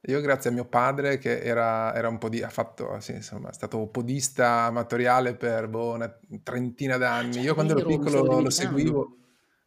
Io 0.09 0.21
grazie 0.21 0.51
a 0.51 0.53
mio 0.53 0.67
padre 0.69 1.19
che 1.19 1.41
era, 1.43 1.93
era 1.93 2.09
un 2.09 2.19
po' 2.19 2.29
di, 2.29 2.41
ha 2.41 2.49
fatto, 2.49 3.01
sì, 3.01 3.13
insomma, 3.13 3.51
è 3.51 3.53
stato 3.53 3.89
podista 3.89 4.63
amatoriale 4.67 5.35
per 5.35 5.67
boh, 5.69 5.95
una 5.95 6.17
trentina 6.45 6.97
d'anni. 6.97 7.41
Cioè, 7.41 7.43
Io 7.43 7.55
quando 7.55 7.73
ero 7.73 7.85
piccolo 7.85 8.39
lo 8.41 8.51
seguivo 8.51 9.17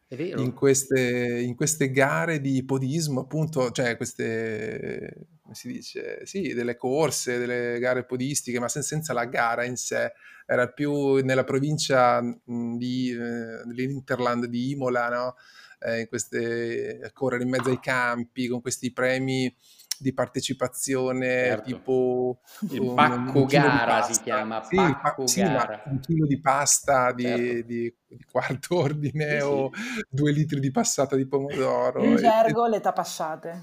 è 0.08 0.16
vero. 0.16 0.42
in 0.42 0.54
queste, 0.54 1.40
in 1.40 1.54
queste 1.56 1.90
gare 1.90 2.40
di 2.40 2.64
podismo, 2.64 3.20
appunto, 3.20 3.70
cioè 3.72 3.96
queste, 3.98 5.26
come 5.42 5.54
si 5.54 5.68
dice, 5.72 6.24
sì, 6.24 6.54
delle 6.54 6.76
corse, 6.76 7.38
delle 7.38 7.78
gare 7.78 8.06
podistiche, 8.06 8.58
ma 8.60 8.68
sen- 8.68 8.82
senza 8.82 9.12
la 9.12 9.26
gara 9.26 9.64
in 9.64 9.76
sé. 9.76 10.12
Era 10.46 10.68
più 10.72 11.16
nella 11.24 11.44
provincia 11.44 12.20
di, 12.46 13.10
eh, 13.10 13.62
dell'Interland 13.66 14.46
di 14.46 14.70
Imola, 14.70 15.08
no? 15.10 15.34
Eh, 15.82 16.00
in 16.00 16.08
queste, 16.08 17.00
a 17.02 17.10
correre 17.12 17.42
in 17.44 17.48
mezzo 17.50 17.70
ai 17.70 17.80
campi 17.80 18.48
con 18.48 18.60
questi 18.60 18.92
premi 18.92 19.54
di 19.98 20.12
partecipazione 20.14 21.58
Certo. 21.58 21.62
tipo 21.62 22.40
Il 22.68 22.80
un, 22.82 22.94
pacco 22.94 23.32
un 23.34 23.46
chilo 23.46 23.68
di 23.68 23.80
gara 23.80 24.02
si 24.02 24.14
pasta. 24.14 24.22
chiama, 24.22 24.60
Sì, 24.60 24.76
pacco 25.00 25.24
sì, 25.24 25.42
gara. 25.42 25.80
un 25.84 25.98
chilo 26.00 26.26
di 26.26 26.40
pasta 26.40 27.12
di, 27.12 27.62
Certo. 27.62 27.64
di- 27.64 27.94
di 28.08 28.24
quarto 28.24 28.76
ordine 28.78 29.40
Sì, 29.40 29.42
o 29.42 29.70
due 30.08 30.32
litri 30.32 30.60
di 30.60 30.70
passata 30.70 31.16
di 31.16 31.26
pomodoro. 31.26 32.04
In 32.04 32.16
e- 32.18 32.22
gergo 32.22 32.66
le 32.66 32.80
tapasciate. 32.80 33.62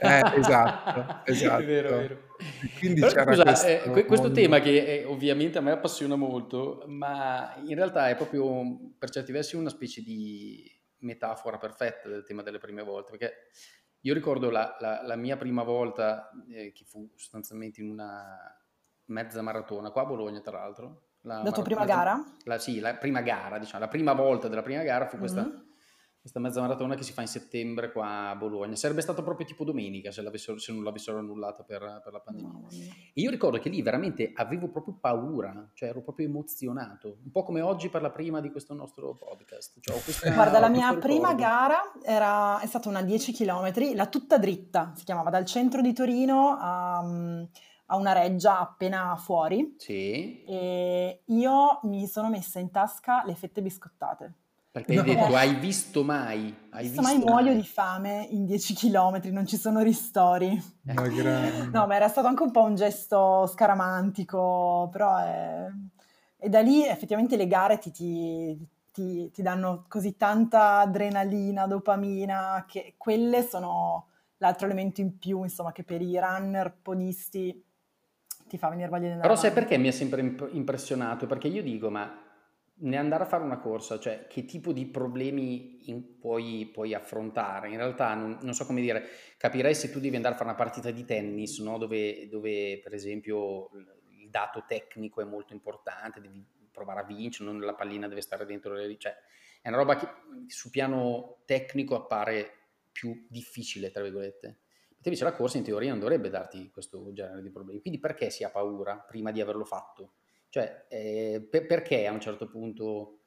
eh, 0.00 0.22
esatto, 0.32 1.20
esatto. 1.24 1.62
È 1.62 1.64
vero, 1.64 1.88
è 1.88 1.92
vero. 1.94 2.26
E 2.60 2.70
quindi 2.72 3.02
Però 3.02 3.10
c'era 3.10 3.24
scusa, 3.26 3.42
questo 3.42 3.66
eh, 3.66 3.90
que- 3.90 4.06
questo 4.06 4.30
tema 4.32 4.60
che 4.60 5.00
eh, 5.00 5.04
ovviamente 5.04 5.58
a 5.58 5.60
me 5.60 5.70
appassiona 5.72 6.16
molto, 6.16 6.84
ma 6.88 7.54
in 7.64 7.74
realtà 7.74 8.08
è 8.08 8.16
proprio 8.16 8.92
per 8.98 9.10
certi 9.10 9.32
versi 9.32 9.56
una 9.56 9.70
specie 9.70 10.02
di 10.02 10.70
metafora 11.00 11.58
perfetta 11.58 12.08
del 12.08 12.24
tema 12.24 12.42
delle 12.42 12.58
prime 12.58 12.82
volte, 12.82 13.10
perché 13.16 13.34
io 14.00 14.14
ricordo 14.14 14.50
la, 14.50 14.76
la- 14.80 15.02
la 15.02 15.16
mia 15.16 15.36
prima 15.36 15.62
volta, 15.62 16.30
eh, 16.48 16.72
che 16.72 16.84
fu 16.84 17.10
sostanzialmente 17.16 17.80
in 17.80 17.90
una 17.90 18.36
mezza 19.06 19.42
maratona, 19.42 19.90
qua 19.90 20.02
a 20.02 20.06
Bologna 20.06 20.40
tra 20.40 20.58
l'altro. 20.58 21.02
La 21.22 21.42
La 21.42 21.50
tua 21.50 21.62
prima 21.64 21.84
gara? 21.84 22.22
la- 22.44 22.58
sì, 22.58 22.78
la 22.78 22.94
prima 22.94 23.20
gara, 23.22 23.58
diciamo, 23.58 23.80
la 23.84 23.88
prima 23.88 24.12
volta 24.12 24.48
della 24.48 24.62
prima 24.62 24.82
gara 24.82 25.06
fu 25.08 25.18
questa, 25.18 25.42
Mhm. 25.42 25.66
Questa 26.28 26.40
mezza 26.40 26.60
maratona 26.60 26.94
che 26.94 27.02
si 27.02 27.12
fa 27.12 27.22
in 27.22 27.26
settembre 27.26 27.90
qua 27.90 28.28
a 28.30 28.36
Bologna. 28.36 28.76
Sarebbe 28.76 29.00
stato 29.00 29.22
proprio 29.22 29.46
tipo 29.46 29.64
domenica 29.64 30.12
se, 30.12 30.22
se 30.58 30.72
non 30.72 30.84
l'avessero 30.84 31.18
annullata 31.18 31.62
per, 31.62 32.00
per 32.04 32.12
la 32.12 32.20
pandemia. 32.20 32.68
E 33.14 33.20
io 33.20 33.30
ricordo 33.30 33.58
che 33.58 33.70
lì 33.70 33.80
veramente 33.80 34.32
avevo 34.34 34.68
proprio 34.68 34.98
paura, 35.00 35.70
cioè 35.72 35.88
ero 35.88 36.02
proprio 36.02 36.26
emozionato, 36.26 37.18
un 37.24 37.30
po' 37.30 37.42
come 37.44 37.62
oggi 37.62 37.88
per 37.88 38.02
la 38.02 38.10
prima 38.10 38.40
di 38.40 38.50
questo 38.50 38.74
nostro 38.74 39.14
podcast. 39.14 39.78
Cioè, 39.80 40.02
questa- 40.02 40.30
Guarda, 40.30 40.58
la 40.58 40.68
mia 40.68 40.94
prima 40.98 41.34
gara 41.34 41.92
era, 42.02 42.60
è 42.60 42.66
stata 42.66 42.88
una 42.90 43.02
10 43.02 43.32
km, 43.32 43.94
la 43.94 44.06
tutta 44.06 44.36
dritta, 44.38 44.92
si 44.94 45.04
chiamava, 45.04 45.30
dal 45.30 45.46
centro 45.46 45.80
di 45.80 45.94
Torino 45.94 46.56
a, 46.60 46.98
a 47.86 47.96
una 47.96 48.12
reggia 48.12 48.58
appena 48.60 49.16
fuori 49.16 49.76
Sì, 49.78 50.44
e 50.44 51.22
io 51.24 51.80
mi 51.84 52.06
sono 52.06 52.28
messa 52.28 52.58
in 52.58 52.70
tasca 52.70 53.24
le 53.24 53.34
fette 53.34 53.62
biscottate. 53.62 54.34
Perché 54.84 55.00
hai 55.00 55.06
No. 55.06 55.14
detto, 55.14 55.34
hai 55.36 55.54
visto 55.56 56.04
mai? 56.04 56.54
Hai 56.70 56.82
Visto 56.84 57.00
visto 57.00 57.16
mai 57.16 57.18
muoio 57.18 57.46
mai?" 57.46 57.56
di 57.56 57.66
fame 57.66 58.26
in 58.30 58.44
10 58.44 58.74
km, 58.74 59.20
non 59.30 59.46
ci 59.46 59.56
sono 59.56 59.80
ristori. 59.82 60.60
Ma 60.82 60.94
grande. 60.94 61.70
No, 61.72 61.86
ma 61.86 61.94
era 61.96 62.08
stato 62.08 62.26
anche 62.28 62.42
un 62.42 62.50
po' 62.50 62.62
un 62.62 62.74
gesto 62.74 63.46
scaramantico, 63.46 64.88
però 64.90 65.16
è... 65.18 65.66
E 66.40 66.48
da 66.48 66.60
lì 66.60 66.84
effettivamente 66.86 67.36
le 67.36 67.46
gare 67.48 67.78
ti, 67.78 67.90
ti- 67.90 68.56
ti- 68.92 69.30
ti 69.32 69.42
danno 69.42 69.84
così 69.88 70.16
tanta 70.16 70.78
adrenalina, 70.78 71.66
dopamina, 71.66 72.64
che 72.68 72.94
quelle 72.96 73.42
sono 73.42 74.06
l'altro 74.38 74.66
elemento 74.66 75.00
in 75.00 75.18
più, 75.18 75.42
insomma, 75.42 75.72
che 75.72 75.82
per 75.82 76.00
i 76.00 76.16
runner 76.18 76.72
podisti 76.80 77.60
ti 78.46 78.56
fa 78.56 78.68
venire 78.68 78.88
voglia 78.88 79.06
di 79.06 79.12
andare 79.12 79.28
Però 79.28 79.40
sai 79.40 79.50
perché 79.52 79.76
mi 79.78 79.88
ha 79.88 79.92
sempre 79.92 80.20
imp- 80.20 80.48
impressionato? 80.52 81.26
Perché 81.26 81.48
io 81.48 81.62
dico, 81.62 81.90
ma 81.90 82.08
ne 82.80 82.96
andare 82.96 83.24
a 83.24 83.26
fare 83.26 83.42
una 83.42 83.58
corsa, 83.58 83.98
cioè 83.98 84.26
che 84.28 84.44
tipo 84.44 84.72
di 84.72 84.86
problemi 84.86 85.90
in- 85.90 86.18
puoi, 86.18 86.68
puoi 86.72 86.94
affrontare? 86.94 87.70
In 87.70 87.76
realtà 87.76 88.14
non, 88.14 88.38
non 88.42 88.54
so 88.54 88.66
come 88.66 88.80
dire, 88.80 89.04
capirei 89.36 89.74
se 89.74 89.90
tu 89.90 90.00
devi 90.00 90.16
andare 90.16 90.34
a 90.34 90.36
fare 90.38 90.50
una 90.50 90.58
partita 90.58 90.90
di 90.90 91.04
tennis, 91.04 91.58
no? 91.60 91.78
dove, 91.78 92.28
dove, 92.28 92.80
per 92.82 92.94
esempio 92.94 93.70
il 94.20 94.30
dato 94.30 94.64
tecnico 94.66 95.20
è 95.20 95.24
molto 95.24 95.52
importante, 95.52 96.20
devi 96.20 96.44
provare 96.70 97.00
a 97.00 97.04
vincere, 97.04 97.50
non 97.50 97.60
la 97.60 97.74
pallina 97.74 98.06
deve 98.06 98.20
stare 98.20 98.44
dentro 98.44 98.74
le... 98.74 98.96
cioè 98.98 99.14
è 99.60 99.68
una 99.68 99.78
roba 99.78 99.96
che 99.96 100.06
su 100.46 100.70
piano 100.70 101.42
tecnico 101.44 101.96
appare 101.96 102.52
più 102.92 103.26
difficile, 103.28 103.90
tra 103.90 104.02
virgolette. 104.02 104.60
Invece 105.02 105.24
la 105.24 105.32
corsa 105.32 105.58
in 105.58 105.64
teoria 105.64 105.90
non 105.90 106.00
dovrebbe 106.00 106.28
darti 106.28 106.70
questo 106.70 107.12
genere 107.12 107.42
di 107.42 107.50
problemi. 107.50 107.80
Quindi 107.80 107.98
perché 107.98 108.30
si 108.30 108.44
ha 108.44 108.50
paura 108.50 108.98
prima 108.98 109.30
di 109.30 109.40
averlo 109.40 109.64
fatto? 109.64 110.17
Cioè, 110.50 110.86
eh, 110.88 111.46
per- 111.50 111.66
perché 111.66 112.06
a 112.06 112.12
un 112.12 112.20
certo 112.20 112.48
punto 112.48 113.20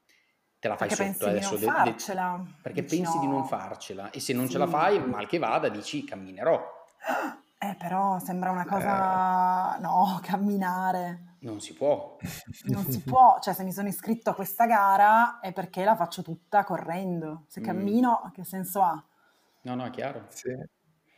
te 0.59 0.67
la 0.67 0.75
fai 0.77 0.87
Perché 0.89 1.13
sotto 1.13 1.25
pensi 1.25 1.49
di 1.49 1.55
adesso? 1.55 1.55
non 1.55 1.59
de- 1.59 1.65
de- 1.65 1.99
farcela. 1.99 2.45
perché 2.61 2.81
Dici, 2.81 2.95
pensi 2.97 3.19
di 3.19 3.27
non 3.27 3.39
"No". 3.39 3.43
farcela 3.45 4.09
e 4.11 4.19
se 4.19 4.33
non 4.33 4.45
ce 4.45 4.51
Sì. 4.53 4.57
la 4.57 4.67
fai, 4.67 4.99
mal 5.07 5.27
che 5.27 5.37
vada, 5.37 5.69
dici 5.69 6.03
camminerò. 6.03 6.79
Eh, 7.63 7.75
però 7.77 8.17
sembra 8.17 8.49
una 8.49 8.65
cosa... 8.65 9.77
No, 9.81 10.19
camminare. 10.25 11.35
Non 11.41 11.61
si 11.61 11.75
può. 11.75 12.17
Non 12.65 12.83
si 12.85 13.01
può, 13.05 13.37
cioè 13.39 13.53
se 13.53 13.63
mi 13.63 13.71
sono 13.71 13.87
iscritto 13.87 14.31
a 14.31 14.33
questa 14.33 14.65
gara 14.65 15.39
è 15.39 15.53
perché 15.53 15.83
la 15.83 15.95
faccio 15.95 16.23
tutta 16.23 16.63
correndo. 16.63 17.43
Se 17.49 17.59
Mm. 17.59 17.63
cammino, 17.63 18.31
che 18.33 18.43
senso 18.43 18.81
ha? 18.81 19.05
No, 19.61 19.75
no, 19.75 19.85
è 19.85 19.91
chiaro. 19.91 20.25
Sì, 20.29 20.49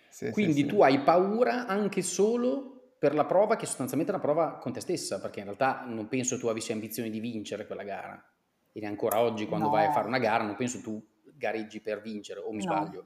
sì, 0.09 0.31
Quindi 0.31 0.53
sì. 0.53 0.65
tu 0.65 0.81
hai 0.81 0.99
paura 0.99 1.65
anche 1.65 2.01
solo 2.01 2.72
per 3.03 3.13
la 3.15 3.25
prova 3.25 3.57
che 3.57 3.65
sostanzialmente 3.65 4.13
è 4.13 4.15
una 4.15 4.23
prova 4.23 4.53
con 4.59 4.71
te 4.71 4.79
stessa, 4.79 5.19
perché 5.19 5.39
in 5.39 5.45
realtà 5.45 5.83
non 5.85 6.07
penso 6.07 6.37
tu 6.39 6.47
avessi 6.47 6.71
ambizioni 6.71 7.09
di 7.09 7.19
vincere 7.19 7.67
quella 7.67 7.83
gara. 7.83 8.23
E 8.71 8.85
ancora 8.85 9.19
oggi 9.19 9.45
quando 9.45 9.65
No. 9.65 9.73
vai 9.73 9.87
a 9.87 9.91
fare 9.91 10.07
una 10.07 10.19
gara 10.19 10.45
non 10.45 10.55
penso 10.55 10.79
tu 10.79 11.05
gareggi 11.37 11.81
per 11.81 11.99
vincere, 11.99 12.39
o 12.39 12.49
mi 12.53 12.63
No. 12.63 12.71
sbaglio. 12.73 13.05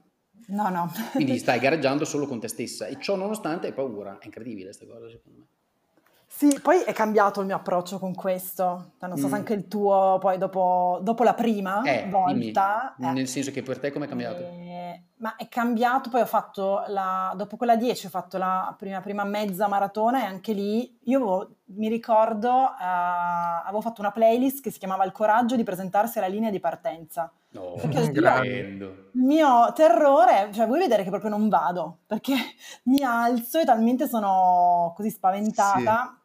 No, 0.50 0.68
no. 0.68 0.92
Quindi 1.14 1.36
stai 1.38 1.58
gareggiando 1.58 2.04
solo 2.04 2.28
con 2.28 2.38
te 2.38 2.46
stessa 2.46 2.86
e 2.86 2.96
ciò 3.00 3.16
nonostante 3.16 3.66
hai 3.66 3.72
paura. 3.72 4.18
È 4.20 4.24
incredibile 4.26 4.66
questa 4.66 4.86
cosa 4.86 5.08
secondo 5.10 5.38
me. 5.40 5.46
Sì, 6.30 6.60
poi 6.62 6.82
è 6.82 6.92
cambiato 6.92 7.40
il 7.40 7.46
mio 7.46 7.56
approccio 7.56 7.98
con 7.98 8.14
questo. 8.14 8.92
Non 9.00 9.16
so 9.16 9.26
se 9.26 9.32
Mm. 9.34 9.34
anche 9.34 9.54
il 9.54 9.66
tuo, 9.66 10.18
poi 10.20 10.38
dopo, 10.38 11.00
dopo 11.02 11.24
la 11.24 11.34
prima 11.34 11.82
Eh, 11.82 12.06
volta... 12.08 12.94
dimmi, 12.96 13.10
eh, 13.10 13.12
nel 13.14 13.26
senso 13.26 13.50
che 13.50 13.62
per 13.64 13.80
te 13.80 13.90
come 13.90 14.04
è 14.04 14.08
cambiato? 14.08 14.42
Eh, 14.94 15.02
ma 15.16 15.36
è 15.36 15.48
cambiato, 15.48 16.10
poi 16.10 16.20
ho 16.20 16.26
fatto 16.26 16.84
la, 16.88 17.32
dopo 17.36 17.56
quella 17.56 17.76
10 17.76 18.06
ho 18.06 18.10
fatto 18.10 18.38
la 18.38 18.74
prima, 18.78 19.00
prima 19.00 19.24
mezza 19.24 19.66
maratona 19.68 20.22
e 20.22 20.26
anche 20.26 20.52
lì 20.52 20.98
io 21.04 21.16
avevo- 21.18 21.50
mi 21.70 21.88
ricordo, 21.88 22.48
eh, 22.48 22.84
avevo 23.64 23.80
fatto 23.80 24.00
una 24.00 24.12
playlist 24.12 24.62
che 24.62 24.70
si 24.70 24.78
chiamava 24.78 25.04
Il 25.04 25.12
coraggio 25.12 25.56
di 25.56 25.64
presentarsi 25.64 26.18
alla 26.18 26.28
linea 26.28 26.50
di 26.50 26.60
partenza. 26.60 27.30
No, 27.50 27.72
Perché 27.80 27.98
io- 28.00 28.04
stupendo. 28.04 28.84
Il 29.12 29.22
mio 29.22 29.72
terrore, 29.74 30.50
cioè 30.52 30.66
vuoi 30.66 30.78
vedere 30.78 31.02
che 31.02 31.10
proprio 31.10 31.30
non 31.30 31.48
vado, 31.48 31.98
perché 32.06 32.34
mi 32.84 33.02
alzo 33.02 33.58
e 33.58 33.64
talmente 33.64 34.06
sono 34.06 34.92
così 34.96 35.10
spaventata 35.10 36.18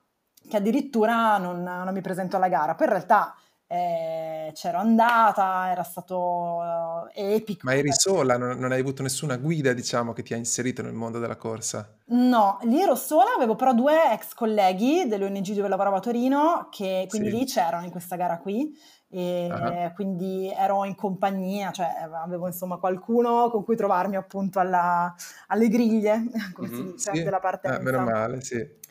che 0.48 0.58
addirittura 0.58 1.38
non, 1.38 1.64
non 1.64 1.94
mi 1.94 2.02
presento 2.02 2.36
alla 2.36 2.50
gara. 2.50 2.76
Poi 2.76 2.86
in 2.88 2.94
realtà 2.94 3.34
eh, 3.74 4.52
c'ero 4.54 4.78
andata, 4.78 5.72
era 5.72 5.84
stato 5.84 7.08
eh, 7.14 7.34
epico. 7.36 7.62
Ma 7.66 7.74
eri 7.76 7.92
sola, 7.92 8.38
non, 8.38 8.58
non 8.60 8.72
hai 8.72 8.80
avuto 8.80 9.02
nessuna 9.02 9.38
guida, 9.38 9.74
diciamo, 9.74 10.14
che 10.14 10.22
ti 10.22 10.34
ha 10.34 10.38
inserito 10.38 10.82
nel 10.84 10.94
mondo 10.94 11.18
della 11.20 11.36
corsa. 11.36 11.98
No, 12.06 12.60
lì 12.64 12.80
ero 12.82 12.96
sola, 12.96 13.34
avevo 13.36 13.56
però 13.56 13.74
due 13.74 14.12
ex 14.12 14.34
colleghi 14.36 15.08
dell'ONG 15.08 15.54
dove 15.54 15.68
lavoravo 15.70 15.96
a 15.96 16.00
Torino, 16.00 16.68
che 16.70 17.08
quindi 17.10 17.30
Sì. 17.32 17.36
lì 17.38 17.46
c'erano 17.46 17.86
in 17.86 17.92
questa 17.92 18.16
gara 18.16 18.38
qui, 18.38 18.78
e 19.10 19.50
Ah. 19.52 19.92
quindi 19.94 20.52
ero 20.56 20.86
in 20.86 20.96
compagnia, 20.96 21.72
cioè 21.72 21.88
avevo 22.24 22.48
insomma 22.48 22.78
qualcuno 22.78 23.50
con 23.50 23.64
cui 23.64 23.76
trovarmi 23.76 24.16
appunto 24.18 24.60
alla- 24.60 25.14
alle 25.48 25.68
griglie, 25.70 26.24
come 26.54 26.68
si 26.68 26.74
Mhm. 26.82 26.92
dice, 26.92 27.12
Sì? 27.14 27.24
della 27.24 27.38
Ah, 27.38 27.40
partenza. 27.40 27.80
meno 27.82 28.00
male, 28.02 28.42
sì. 28.42 28.82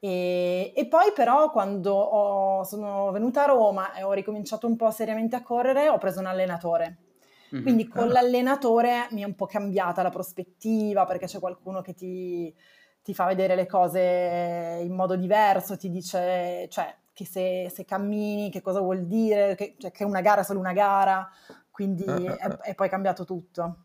E, 0.00 0.72
e 0.76 0.86
poi 0.86 1.12
però 1.12 1.50
quando 1.50 1.92
ho- 1.94 2.64
sono 2.64 3.10
venuta 3.10 3.42
a 3.42 3.46
Roma 3.46 3.94
e 3.94 4.02
ho 4.02 4.12
ricominciato 4.12 4.66
un 4.66 4.76
po' 4.76 4.90
seriamente 4.90 5.36
a 5.36 5.42
correre, 5.42 5.88
ho 5.88 5.98
preso 5.98 6.20
un 6.20 6.26
allenatore. 6.26 6.98
Mhm. 7.50 7.62
Quindi 7.62 7.88
con 7.88 8.04
Ah. 8.08 8.12
l'allenatore 8.12 9.08
mi 9.10 9.22
è 9.22 9.24
un 9.24 9.34
po' 9.34 9.46
cambiata 9.46 10.02
la 10.02 10.10
prospettiva 10.10 11.04
perché 11.06 11.26
c'è 11.26 11.38
qualcuno 11.40 11.80
che 11.80 11.94
ti, 11.94 12.54
ti 13.02 13.14
fa 13.14 13.24
vedere 13.26 13.54
le 13.56 13.66
cose 13.66 14.80
in 14.82 14.92
modo 14.94 15.16
diverso, 15.16 15.76
ti 15.76 15.90
dice 15.90 16.68
cioè, 16.70 16.94
che 17.12 17.24
se, 17.26 17.70
se 17.74 17.84
cammini 17.84 18.50
che 18.50 18.60
cosa 18.60 18.80
vuol 18.80 19.06
dire, 19.06 19.54
che, 19.56 19.74
cioè, 19.78 19.90
che 19.90 20.04
una 20.04 20.20
gara 20.20 20.42
è 20.42 20.44
solo 20.44 20.60
una 20.60 20.72
gara, 20.72 21.28
quindi 21.70 22.04
Ah, 22.06 22.14
ah, 22.14 22.36
è, 22.36 22.44
ah. 22.46 22.58
è 22.60 22.74
poi 22.74 22.88
cambiato 22.88 23.24
tutto. 23.24 23.76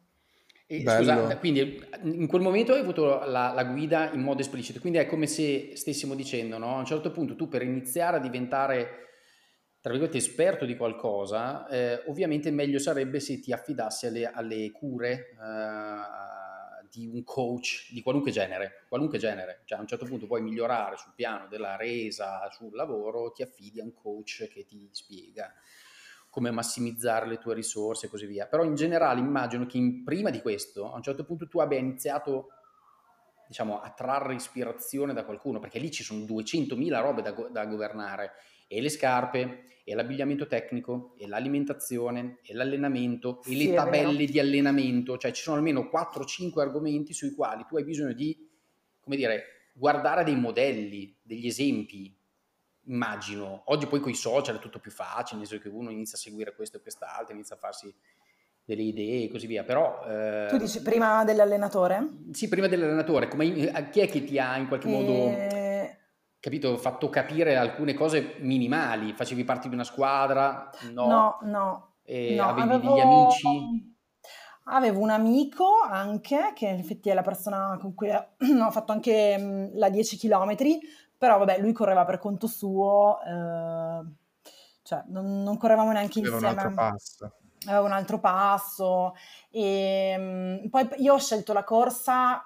E, 0.65 0.81
scusa, 0.81 1.37
quindi 1.37 1.83
in 2.03 2.27
quel 2.27 2.41
momento 2.41 2.73
hai 2.73 2.79
avuto 2.79 3.25
la, 3.25 3.51
la 3.51 3.63
guida 3.65 4.11
in 4.11 4.21
modo 4.21 4.41
esplicito, 4.41 4.79
quindi 4.79 4.97
è 4.97 5.05
come 5.05 5.27
se 5.27 5.73
stessimo 5.75 6.15
dicendo, 6.15 6.57
no? 6.57 6.75
A 6.75 6.79
un 6.79 6.85
certo 6.85 7.11
punto 7.11 7.35
tu 7.35 7.47
per 7.47 7.61
iniziare 7.61 8.17
a 8.17 8.19
diventare, 8.19 9.09
tra 9.81 9.91
virgolette, 9.91 10.17
esperto 10.17 10.65
di 10.65 10.77
qualcosa, 10.77 11.67
eh, 11.67 12.03
ovviamente 12.07 12.49
meglio 12.49 12.79
sarebbe 12.79 13.19
se 13.19 13.39
ti 13.39 13.51
affidassi 13.51 14.07
alle, 14.07 14.25
alle 14.25 14.71
cure 14.71 15.31
eh, 15.31 16.87
di 16.89 17.07
un 17.07 17.23
coach 17.23 17.91
di 17.91 18.01
qualunque 18.01 18.31
genere, 18.31 18.85
qualunque 18.87 19.17
genere. 19.17 19.61
Cioè, 19.65 19.77
a 19.77 19.81
un 19.81 19.87
certo 19.87 20.05
punto 20.05 20.27
puoi 20.27 20.41
migliorare 20.41 20.95
sul 20.95 21.11
piano 21.13 21.47
della 21.47 21.75
resa, 21.75 22.49
sul 22.51 22.73
lavoro, 22.73 23.31
ti 23.31 23.41
affidi 23.43 23.81
a 23.81 23.83
un 23.83 23.93
coach 23.93 24.47
che 24.49 24.65
ti 24.65 24.87
spiega 24.91 25.53
come 26.33 26.49
massimizzare 26.49 27.27
le 27.27 27.37
tue 27.37 27.53
risorse 27.53 28.07
e 28.07 28.09
così 28.09 28.25
via. 28.25 28.47
Però 28.47 28.63
in 28.63 28.73
generale 28.73 29.19
immagino 29.19 29.67
che 29.67 29.77
in, 29.77 30.03
prima 30.03 30.31
di 30.31 30.41
questo, 30.41 30.91
a 30.91 30.95
un 30.95 31.03
certo 31.03 31.25
punto 31.25 31.47
tu 31.47 31.59
abbia 31.59 31.77
iniziato 31.77 32.47
diciamo, 33.47 33.79
a 33.79 33.91
trarre 33.91 34.33
ispirazione 34.33 35.13
da 35.13 35.25
qualcuno, 35.25 35.59
perché 35.59 35.77
lì 35.77 35.91
ci 35.91 36.01
sono 36.01 36.21
200.000 36.21 37.01
robe 37.01 37.21
da, 37.21 37.33
da 37.51 37.65
governare, 37.67 38.31
e 38.67 38.81
le 38.81 38.89
scarpe, 38.89 39.65
e 39.83 39.93
l'abbigliamento 39.93 40.47
tecnico, 40.47 41.13
e 41.19 41.27
l'alimentazione, 41.27 42.39
e 42.41 42.55
l'allenamento, 42.55 43.43
e 43.43 43.49
sì, 43.49 43.67
le 43.67 43.75
tabelle 43.75 44.25
di 44.25 44.39
allenamento, 44.39 45.19
cioè 45.19 45.31
ci 45.31 45.43
sono 45.43 45.57
almeno 45.57 45.87
4-5 45.93 46.59
argomenti 46.61 47.13
sui 47.13 47.35
quali 47.35 47.63
tu 47.67 47.77
hai 47.77 47.83
bisogno 47.83 48.13
di, 48.13 48.35
come 48.99 49.17
dire, 49.17 49.69
guardare 49.75 50.23
dei 50.23 50.35
modelli, 50.35 51.15
degli 51.21 51.45
esempi, 51.45 52.11
immagino. 52.85 53.63
Oggi 53.65 53.87
poi 53.87 53.99
con 53.99 54.11
i 54.11 54.15
social 54.15 54.57
è 54.57 54.59
tutto 54.59 54.79
più 54.79 54.91
facile, 54.91 55.39
nel 55.39 55.47
senso 55.47 55.63
che 55.63 55.69
uno 55.69 55.89
inizia 55.89 56.17
a 56.17 56.21
seguire 56.21 56.55
questo 56.55 56.77
e 56.77 56.81
quest'altro, 56.81 57.33
inizia 57.33 57.55
a 57.55 57.59
farsi 57.59 57.93
delle 58.65 58.83
idee 58.83 59.25
e 59.25 59.29
così 59.29 59.47
via, 59.47 59.63
però... 59.63 60.05
Eh, 60.05 60.47
tu 60.49 60.57
dici 60.57 60.81
prima 60.81 61.23
dell'allenatore? 61.23 62.07
Sì, 62.31 62.47
prima 62.47 62.67
dell'allenatore, 62.67 63.27
come, 63.27 63.51
chi 63.91 63.99
è 63.99 64.07
che 64.07 64.23
ti 64.23 64.39
ha 64.39 64.57
in 64.57 64.67
qualche 64.67 64.87
e... 64.87 64.91
modo 64.91 65.61
capito, 66.43 66.75
fatto 66.75 67.09
capire 67.09 67.55
alcune 67.55 67.93
cose 67.93 68.35
minimali? 68.39 69.13
Facevi 69.13 69.45
parte 69.45 69.69
di 69.69 69.75
una 69.75 69.85
squadra? 69.85 70.69
No, 70.91 71.07
no. 71.07 71.37
no, 71.43 71.93
e 72.03 72.35
no 72.35 72.49
avevi 72.49 72.73
avevo... 72.73 72.93
degli 72.93 72.99
amici? 73.01 73.91
Avevo 74.65 74.99
un 74.99 75.09
amico 75.09 75.79
anche, 75.81 76.51
che 76.53 76.67
in 76.67 76.79
effetti 76.79 77.09
è 77.09 77.13
la 77.13 77.21
persona 77.21 77.77
con 77.79 77.93
cui 77.93 78.09
ho 78.09 78.71
fatto 78.71 78.91
anche 78.91 79.71
la 79.73 79.89
10 79.89 80.17
km, 80.17 80.55
però 81.23 81.37
vabbè, 81.37 81.57
lui 81.59 81.71
correva 81.71 82.03
per 82.03 82.19
conto 82.19 82.47
suo, 82.47 83.21
eh, 83.21 84.01
cioè 84.81 85.03
non, 85.07 85.41
non, 85.41 85.55
correvamo 85.55 85.93
neanche 85.93 86.19
Aveva 86.19 86.35
insieme. 86.35 86.53
un 86.53 86.59
altro 86.59 86.75
passo. 86.75 87.33
Aveva 87.65 87.85
un 87.85 87.91
altro 87.93 88.19
passo. 88.19 89.15
E, 89.49 90.67
poi 90.69 90.89
io 90.97 91.13
ho 91.13 91.19
scelto 91.19 91.53
la 91.53 91.63
corsa 91.63 92.45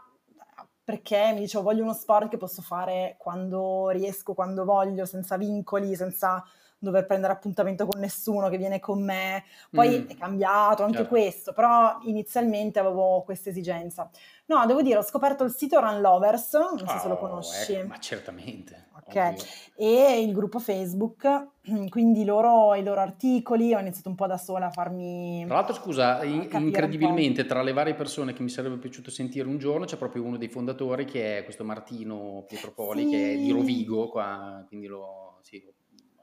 perché 0.84 1.32
mi 1.34 1.40
dicevo 1.40 1.64
voglio 1.64 1.82
uno 1.82 1.96
sport 1.96 2.30
che 2.30 2.38
posso 2.38 2.62
fare 2.62 3.16
quando 3.18 3.90
riesco, 3.90 4.36
quando 4.36 4.64
voglio, 4.64 5.06
senza 5.06 5.38
vincoli, 5.38 5.96
senza 5.96 6.44
dover 6.80 7.06
prendere 7.06 7.34
appuntamento 7.34 7.86
con 7.86 8.00
nessuno 8.00 8.50
che 8.50 8.58
viene 8.58 8.80
con 8.80 9.04
me. 9.04 9.44
Poi 9.70 10.00
mm. 10.00 10.10
è 10.10 10.18
cambiato 10.18 10.84
anche 10.84 10.98
certo. 10.98 11.10
questo, 11.10 11.54
però 11.54 11.98
inizialmente 12.04 12.80
avevo 12.80 13.22
questa 13.24 13.50
esigenza. 13.50 14.10
No, 14.46 14.66
devo 14.66 14.82
dire, 14.82 14.98
ho 14.98 15.04
scoperto 15.04 15.44
il 15.44 15.52
sito 15.52 15.80
Run 15.80 16.00
Lovers, 16.00 16.54
non 16.54 16.78
so 16.78 16.94
oh, 16.94 17.00
se 17.00 17.08
lo 17.08 17.16
oh, 17.16 17.18
conosci. 17.18 17.74
Ecco, 17.74 17.88
ma 17.88 18.00
certamente. 18.00 18.86
Ok, 18.94 19.16
ovvio. 19.16 19.44
e 19.76 20.22
il 20.22 20.34
gruppo 20.34 20.60
Facebook, 20.60 21.48
quindi 21.90 22.26
loro, 22.26 22.74
i 22.76 22.84
loro 22.84 23.02
articoli, 23.02 23.74
ho 23.74 23.80
iniziato 23.80 24.10
un 24.10 24.16
po' 24.16 24.28
da 24.28 24.38
sola 24.38 24.68
a 24.68 24.72
farmi... 24.72 25.44
Tra 25.46 25.56
l'altro, 25.56 25.74
scusa, 25.74 26.24
incredibilmente 26.24 27.46
tra 27.46 27.62
le 27.62 27.74
varie 27.74 27.94
persone 27.94 28.34
che 28.34 28.42
mi 28.42 28.50
sarebbe 28.50 28.78
piaciuto 28.78 29.12
sentire 29.12 29.48
un 29.48 29.58
giorno 29.58 29.86
c'è 29.86 29.98
proprio 29.98 30.24
uno 30.24 30.38
dei 30.38 30.50
fondatori 30.50 31.06
che 31.06 31.40
è 31.40 31.44
questo 31.44 31.64
Martino 31.64 32.44
Pietropoli, 32.48 33.04
sì. 33.04 33.10
che 33.10 33.34
è 33.34 33.38
di 33.38 33.52
Rovigo, 33.52 34.10
qua, 34.10 34.64
quindi 34.68 34.88
lo, 34.88 35.40
sì, 35.42 35.64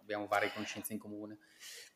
abbiamo 0.04 0.26
varie 0.26 0.52
conoscenze 0.52 0.92
in 0.92 0.98
comune. 0.98 1.38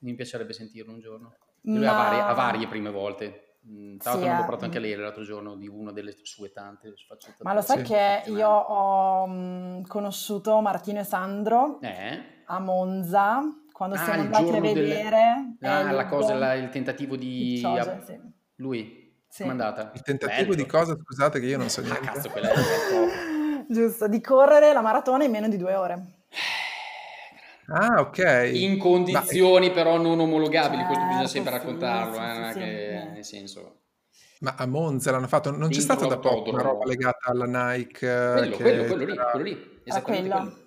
Mi 0.00 0.14
piacerebbe 0.14 0.52
sentirlo 0.52 0.92
un 0.92 1.00
giorno. 1.00 1.36
Lui 1.62 1.84
Ma... 1.84 1.90
ha, 1.90 2.02
varie, 2.02 2.20
ha 2.20 2.32
varie 2.32 2.66
prime 2.66 2.90
volte. 2.90 3.44
Mm, 3.68 3.98
tra 3.98 4.12
l'altro 4.12 4.28
sì, 4.28 4.34
ne 4.34 4.38
ho 4.38 4.44
parlato 4.44 4.64
anche 4.64 4.78
a 4.78 4.80
lei 4.80 4.94
l'altro 4.94 5.22
giorno 5.22 5.56
di 5.56 5.68
una 5.68 5.92
delle 5.92 6.14
sue 6.22 6.50
tante 6.50 6.92
sfaccettature. 6.96 7.44
Ma 7.44 7.54
lo 7.54 7.60
sai 7.60 7.78
sì. 7.78 7.84
che 7.84 8.22
io 8.26 8.48
ho 8.48 9.26
mh, 9.26 9.86
conosciuto 9.86 10.60
Martino 10.60 11.00
e 11.00 11.04
Sandro 11.04 11.80
eh? 11.80 12.42
a 12.46 12.58
Monza 12.60 13.40
quando 13.72 13.96
ah, 13.96 13.98
siamo 13.98 14.22
andati 14.22 14.48
a 14.48 14.60
vedere. 14.60 15.56
Delle... 15.58 15.72
Ah, 15.72 15.92
la 15.92 16.06
cosa, 16.06 16.34
la, 16.34 16.54
il 16.54 16.68
tentativo 16.70 17.16
di... 17.16 17.62
A... 17.64 18.02
sì. 18.02 18.18
Lui? 18.56 19.06
Sì. 19.28 19.42
Com'è 19.42 19.52
andata? 19.52 19.92
Il 19.94 20.02
tentativo 20.02 20.50
Bello. 20.50 20.54
di 20.54 20.66
cosa? 20.66 20.96
Scusate 20.96 21.38
che 21.38 21.46
io 21.46 21.58
non 21.58 21.68
so 21.68 21.80
ah, 21.80 21.84
niente. 21.84 22.08
Ah, 22.08 22.12
cazzo, 22.12 22.30
quella 22.30 22.50
è 22.50 22.54
Giusto, 23.68 24.08
di 24.08 24.20
correre 24.22 24.72
la 24.72 24.80
maratona 24.80 25.24
in 25.24 25.30
meno 25.30 25.48
di 25.48 25.58
due 25.58 25.74
ore. 25.74 26.17
Ah, 27.68 28.00
ok. 28.00 28.50
In 28.54 28.78
condizioni 28.78 29.68
Ma... 29.68 29.74
però 29.74 29.98
non 29.98 30.18
omologabili, 30.20 30.84
questo 30.84 31.04
bisogna 31.04 31.26
certo, 31.26 31.32
sempre 31.32 31.52
raccontarlo, 31.52 32.14
sì, 32.14 32.20
eh, 32.20 32.52
sì, 32.52 32.58
che, 32.58 33.10
nel 33.12 33.24
senso... 33.24 33.76
Ma 34.40 34.54
a 34.56 34.66
Monza 34.66 35.10
l'hanno 35.10 35.26
fatto, 35.26 35.50
non 35.50 35.68
c'è 35.68 35.80
stata 35.80 36.06
da 36.06 36.18
poco 36.18 36.50
una 36.50 36.62
roba 36.62 36.84
legata 36.84 37.30
alla 37.30 37.72
Nike? 37.72 37.98
Quello, 37.98 38.56
quello, 38.56 38.84
quello 38.84 39.04
lì, 39.04 39.16
quello 39.16 39.44
lì, 39.44 39.80
esattamente 39.82 40.28
quello. 40.28 40.44
quello. 40.44 40.66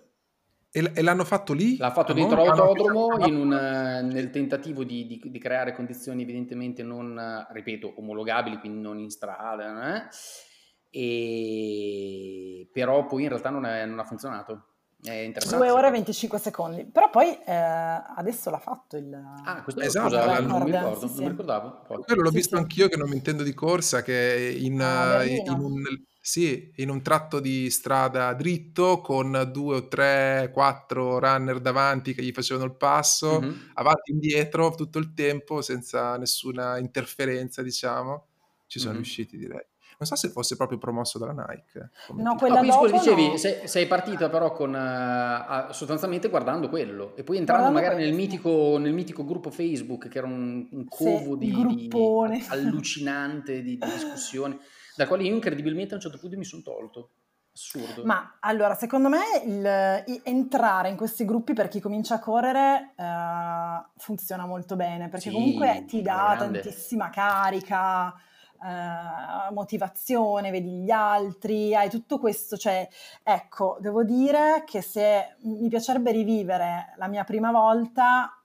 E, 0.74 0.92
e, 0.94 1.02
l'hanno 1.02 1.24
fatto 1.24 1.54
lì? 1.54 1.78
L'ha 1.78 1.92
fatto 1.92 2.12
dentro 2.14 2.44
l'autodromo 2.44 3.16
nel 3.18 4.30
tentativo 4.30 4.84
di, 4.84 5.08
di, 5.08 5.22
di, 5.24 5.40
creare 5.40 5.74
condizioni 5.74 6.22
evidentemente 6.22 6.84
non, 6.84 7.46
ripeto, 7.52 7.94
omologabili, 7.98 8.58
quindi 8.58 8.82
non 8.82 9.00
in 9.00 9.10
strada, 9.10 9.96
eh? 9.96 10.08
e... 10.90 12.70
però 12.74 13.06
poi 13.06 13.24
in 13.24 13.30
realtà 13.30 13.50
non, 13.50 13.66
è, 13.66 13.86
non 13.86 14.00
ha 14.00 14.06
funzionato. 14.06 14.71
È 15.04 15.12
interessante. 15.12 15.66
2 15.66 15.70
ore 15.72 15.88
e 15.88 15.92
25 15.92 16.40
secondi. 16.40 16.86
Però 16.86 17.10
poi 17.10 17.30
eh, 17.44 17.54
adesso 17.54 18.52
l'ha 18.52 18.60
fatto 18.60 18.98
il... 18.98 19.12
Ah, 19.14 19.64
questo 19.64 19.82
esatto, 19.82 20.10
scusa, 20.10 20.40
non 20.40 20.64
mi 20.64 20.72
ricordo, 20.72 21.08
sì, 21.08 21.16
non 21.16 21.24
mi 21.24 21.30
ricordavo. 21.30 21.82
Quello 21.88 22.22
l'ho 22.22 22.30
sì, 22.30 22.36
visto 22.36 22.56
sì. 22.56 22.62
anch'io 22.62 22.88
che 22.88 22.98
non 22.98 23.10
mi 23.10 23.16
intendo 23.16 23.42
di 23.42 23.54
corsa, 23.54 24.04
che 24.04 24.56
in, 24.60 24.80
ah, 24.80 25.24
in, 25.24 25.50
un, 25.50 25.84
sì, 26.20 26.72
in 26.76 26.90
un 26.90 27.02
tratto 27.02 27.40
di 27.40 27.72
strada 27.72 28.32
dritto 28.34 29.02
con 29.02 29.50
due 29.52 29.76
o 29.78 29.88
tre, 29.88 30.52
quattro 30.54 31.18
runner 31.18 31.60
davanti 31.60 32.14
che 32.14 32.22
gli 32.22 32.32
facevano 32.32 32.68
il 32.68 32.76
passo, 32.76 33.42
mm-hmm. 33.42 33.60
avanti 33.74 34.12
e 34.12 34.14
indietro 34.14 34.76
tutto 34.76 35.00
il 35.00 35.14
tempo 35.14 35.64
senza 35.64 36.16
nessuna 36.18 36.78
interferenza, 36.78 37.64
diciamo. 37.64 38.28
Ci 38.68 38.78
sono 38.78 38.92
mm-hmm. 38.92 39.02
riusciti, 39.02 39.38
direi. 39.38 39.66
Non 40.02 40.10
so 40.10 40.16
se 40.16 40.30
fosse 40.30 40.56
proprio 40.56 40.80
promosso 40.80 41.20
dalla 41.20 41.46
Nike. 41.48 41.92
No, 42.16 42.36
quella 42.36 42.62
no, 42.62 42.72
scusa, 42.72 42.98
dicevi, 42.98 43.28
no. 43.28 43.38
sei, 43.38 43.68
sei, 43.68 43.86
partita 43.86 44.30
però 44.30 44.52
con, 44.52 44.74
uh, 44.74 45.72
sostanzialmente 45.72 46.28
guardando 46.28 46.70
quello 46.70 47.16
e 47.16 47.24
poi 47.24 47.38
entrando 47.38 47.70
guardando 47.70 47.72
magari 47.72 48.04
nel 48.04 48.16
mitico, 48.16 48.80
nel 48.80 48.94
mitico, 48.94 49.24
gruppo 49.24 49.52
Facebook 49.52 50.08
che 50.08 50.18
era 50.18 50.26
un, 50.26 50.68
un 50.72 50.86
covo 50.88 51.38
sì, 51.40 51.52
di, 51.52 51.88
di, 51.88 52.46
allucinante 52.50 53.62
di, 53.62 53.78
di 53.78 53.86
discussioni, 53.94 54.58
da 54.96 55.06
quale 55.06 55.22
io 55.22 55.36
incredibilmente 55.36 55.94
a 55.94 55.98
un 55.98 56.02
certo 56.02 56.18
punto 56.18 56.36
mi 56.36 56.46
sono 56.46 56.64
tolto. 56.64 57.12
Assurdo. 57.54 58.04
Ma 58.04 58.38
allora, 58.40 58.74
secondo 58.74 59.08
me 59.08 59.20
il, 59.46 60.04
il, 60.08 60.22
entrare 60.24 60.90
in 60.90 60.96
questi 60.96 61.26
gruppi 61.26 61.54
per 61.54 61.68
chi 61.68 61.80
comincia 61.80 62.16
a 62.16 62.20
correre 62.20 62.96
uh, 62.96 63.88
funziona 63.98 64.48
molto 64.48 64.76
bene 64.76 65.10
perché 65.10 65.30
sì, 65.30 65.36
comunque 65.36 65.86
ti 65.86 66.02
dà 66.02 66.34
grande. 66.36 66.62
tantissima 66.62 67.12
carica 67.12 68.16
eh, 68.64 69.52
motivazione, 69.54 70.52
vedi 70.52 70.84
gli 70.84 70.92
altri, 70.92 71.76
hai 71.76 71.90
tutto 71.90 72.20
questo, 72.20 72.58
cioè 72.58 72.88
ecco, 73.24 73.78
devo 73.80 74.04
dire 74.04 74.64
che 74.66 74.82
se 74.82 75.36
mi 75.42 75.68
piacerebbe 75.68 76.12
rivivere 76.12 76.94
la 76.98 77.08
mia 77.08 77.24
prima 77.24 77.52
volta 77.52 78.38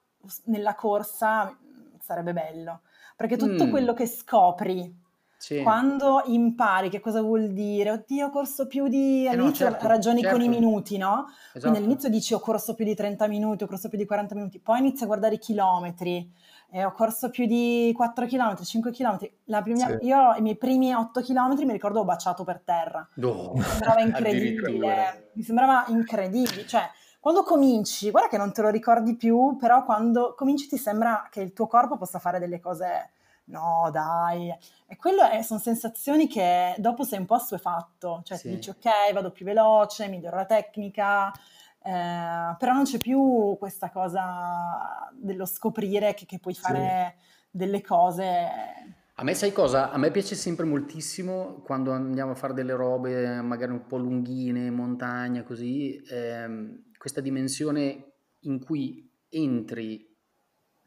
nella 0.44 0.74
corsa 0.74 1.56
sarebbe 2.00 2.32
bello, 2.32 2.80
perché 3.16 3.36
tutto 3.36 3.66
mm. 3.66 3.70
quello 3.70 3.94
che 3.94 4.06
scopri 4.06 5.04
sì. 5.38 5.62
Quando 5.62 6.22
impari 6.26 6.88
che 6.88 6.98
cosa 6.98 7.20
vuol 7.20 7.52
dire, 7.52 7.90
oddio, 7.90 8.26
ho 8.26 8.30
corso 8.30 8.66
più 8.66 8.88
di... 8.88 9.28
All'inizio 9.28 9.66
eh 9.66 9.68
no, 9.68 9.74
certo, 9.74 9.86
ragioni 9.86 10.20
certo. 10.20 10.36
con 10.36 10.44
i 10.44 10.48
certo. 10.48 10.60
minuti, 10.60 10.96
no? 10.96 11.26
Esatto. 11.28 11.60
Quindi 11.60 11.78
all'inizio 11.78 12.08
dici 12.08 12.34
ho 12.34 12.40
corso 12.40 12.74
più 12.74 12.84
di 12.84 12.94
30 12.94 13.28
minuti, 13.28 13.62
ho 13.62 13.66
corso 13.66 13.88
più 13.88 13.98
di 13.98 14.06
40 14.06 14.34
minuti, 14.34 14.58
poi 14.58 14.78
inizi 14.78 15.04
a 15.04 15.06
guardare 15.06 15.34
i 15.34 15.38
chilometri, 15.38 16.32
eh, 16.70 16.84
ho 16.84 16.92
corso 16.92 17.30
più 17.30 17.46
di 17.46 17.92
4 17.94 18.26
km, 18.26 18.62
5 18.62 18.90
km. 18.90 19.18
Prima, 19.62 19.86
sì. 19.86 20.06
Io 20.06 20.34
i 20.34 20.40
miei 20.40 20.56
primi 20.56 20.94
8 20.94 21.20
km 21.20 21.64
mi 21.64 21.72
ricordo 21.72 22.00
ho 22.00 22.04
baciato 22.04 22.44
per 22.44 22.62
terra. 22.64 23.06
No. 23.14 23.52
Mi 23.54 23.62
sembrava 23.62 24.00
incredibile. 24.02 25.30
mi 25.34 25.42
sembrava 25.42 25.84
incredibile. 25.88 26.66
Cioè, 26.66 26.88
quando 27.20 27.42
cominci, 27.42 28.10
guarda 28.10 28.28
che 28.28 28.36
non 28.36 28.52
te 28.52 28.62
lo 28.62 28.68
ricordi 28.68 29.16
più, 29.16 29.56
però 29.56 29.84
quando 29.84 30.34
cominci 30.36 30.68
ti 30.68 30.76
sembra 30.76 31.28
che 31.30 31.40
il 31.40 31.52
tuo 31.52 31.66
corpo 31.66 31.96
possa 31.96 32.18
fare 32.18 32.38
delle 32.38 32.60
cose 32.60 33.10
no 33.46 33.88
dai, 33.92 34.52
e 34.86 34.96
quelle 34.96 35.42
sono 35.42 35.60
sensazioni 35.60 36.26
che 36.26 36.74
dopo 36.78 37.04
sei 37.04 37.18
un 37.18 37.26
po' 37.26 37.34
assuefatto, 37.34 38.22
cioè 38.24 38.36
sì. 38.36 38.48
ti 38.48 38.54
dici 38.56 38.70
ok 38.70 39.12
vado 39.12 39.30
più 39.30 39.44
veloce, 39.44 40.08
miglioro 40.08 40.36
la 40.36 40.46
tecnica, 40.46 41.32
eh, 41.86 42.56
però 42.58 42.72
non 42.72 42.82
c'è 42.82 42.98
più 42.98 43.56
questa 43.58 43.90
cosa 43.90 45.08
dello 45.12 45.46
scoprire 45.46 46.14
che, 46.14 46.26
che 46.26 46.40
puoi 46.40 46.54
fare 46.54 47.14
sì. 47.18 47.26
delle 47.50 47.80
cose. 47.80 48.24
A 49.14 49.22
me 49.22 49.34
sai 49.34 49.52
cosa? 49.52 49.92
A 49.92 49.96
me 49.96 50.10
piace 50.10 50.34
sempre 50.34 50.66
moltissimo 50.66 51.62
quando 51.64 51.92
andiamo 51.92 52.32
a 52.32 52.34
fare 52.34 52.54
delle 52.54 52.74
robe 52.74 53.40
magari 53.40 53.70
un 53.70 53.86
po' 53.86 53.98
lunghine, 53.98 54.70
montagna, 54.70 55.44
così, 55.44 56.02
ehm, 56.08 56.90
questa 56.98 57.20
dimensione 57.20 58.12
in 58.40 58.62
cui 58.62 59.08
entri 59.28 60.12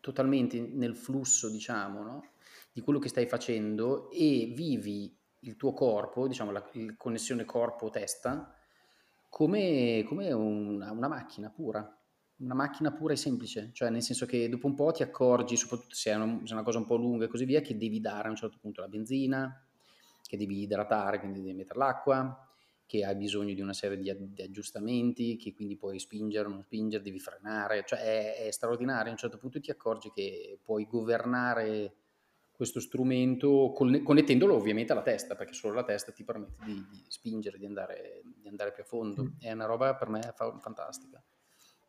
totalmente 0.01 0.59
nel 0.59 0.97
flusso, 0.97 1.49
diciamo, 1.49 2.03
no? 2.03 2.23
di 2.71 2.81
quello 2.81 2.99
che 2.99 3.09
stai 3.09 3.25
facendo 3.25 4.11
e 4.11 4.51
vivi 4.53 5.17
il 5.43 5.55
tuo 5.55 5.71
corpo, 5.71 6.27
diciamo 6.27 6.51
la, 6.51 6.63
la 6.73 6.93
connessione 6.97 7.45
corpo-testa, 7.45 8.53
come, 9.29 10.03
come 10.07 10.31
una, 10.31 10.91
una 10.91 11.07
macchina 11.07 11.49
pura 11.49 11.93
una 12.39 12.53
macchina 12.53 12.91
pura 12.91 13.13
e 13.13 13.17
semplice, 13.17 13.71
cioè 13.73 13.89
nel 13.89 14.01
senso 14.01 14.25
che 14.25 14.47
dopo 14.47 14.67
un 14.67 14.75
po' 14.75 14.91
ti 14.91 15.03
accorgi, 15.03 15.57
soprattutto 15.57 15.95
se 15.95 16.11
è, 16.11 16.15
una, 16.15 16.39
se 16.43 16.51
è 16.51 16.53
una 16.53 16.63
cosa 16.63 16.77
un 16.77 16.85
po' 16.85 16.95
lunga 16.95 17.25
e 17.25 17.27
così 17.27 17.45
via, 17.45 17.61
che 17.61 17.77
devi 17.77 17.99
dare 17.99 18.27
a 18.27 18.31
un 18.31 18.37
certo 18.37 18.57
punto 18.61 18.81
la 18.81 18.87
benzina, 18.87 19.61
che 20.23 20.37
devi 20.37 20.61
idratare, 20.61 21.19
quindi 21.19 21.41
devi 21.41 21.53
mettere 21.53 21.79
l'acqua, 21.79 22.47
che 22.85 23.03
hai 23.03 23.15
bisogno 23.15 23.53
di 23.53 23.61
una 23.61 23.73
serie 23.73 23.97
di, 23.97 24.33
di 24.33 24.41
aggiustamenti, 24.41 25.35
che 25.35 25.53
quindi 25.53 25.75
puoi 25.75 25.99
spingere 25.99 26.47
o 26.47 26.51
non 26.51 26.63
spingere, 26.63 27.03
devi 27.03 27.19
frenare, 27.19 27.83
cioè 27.85 27.99
è, 27.99 28.45
è, 28.47 28.51
straordinario, 28.51 29.09
a 29.09 29.11
un 29.11 29.17
certo 29.17 29.37
punto 29.37 29.59
ti 29.59 29.69
accorgi 29.69 30.09
che 30.11 30.57
puoi 30.63 30.85
governare 30.85 31.95
questo 32.51 32.79
strumento 32.79 33.71
connettendolo 33.73 34.53
ovviamente 34.53 34.91
alla 34.91 35.01
testa, 35.01 35.35
perché 35.35 35.53
solo 35.53 35.75
la 35.75 35.83
testa 35.83 36.11
ti 36.11 36.23
permette 36.23 36.65
di, 36.65 36.85
di 36.89 37.05
spingere, 37.07 37.57
di 37.57 37.65
andare, 37.65 38.21
andare, 38.49 38.71
più 38.71 38.83
a 38.83 38.85
fondo. 38.85 39.23
Mm. 39.23 39.27
È 39.39 39.51
una 39.51 39.65
roba 39.65 39.95
per 39.95 40.09
me 40.09 40.33
fantastica. 40.35 41.21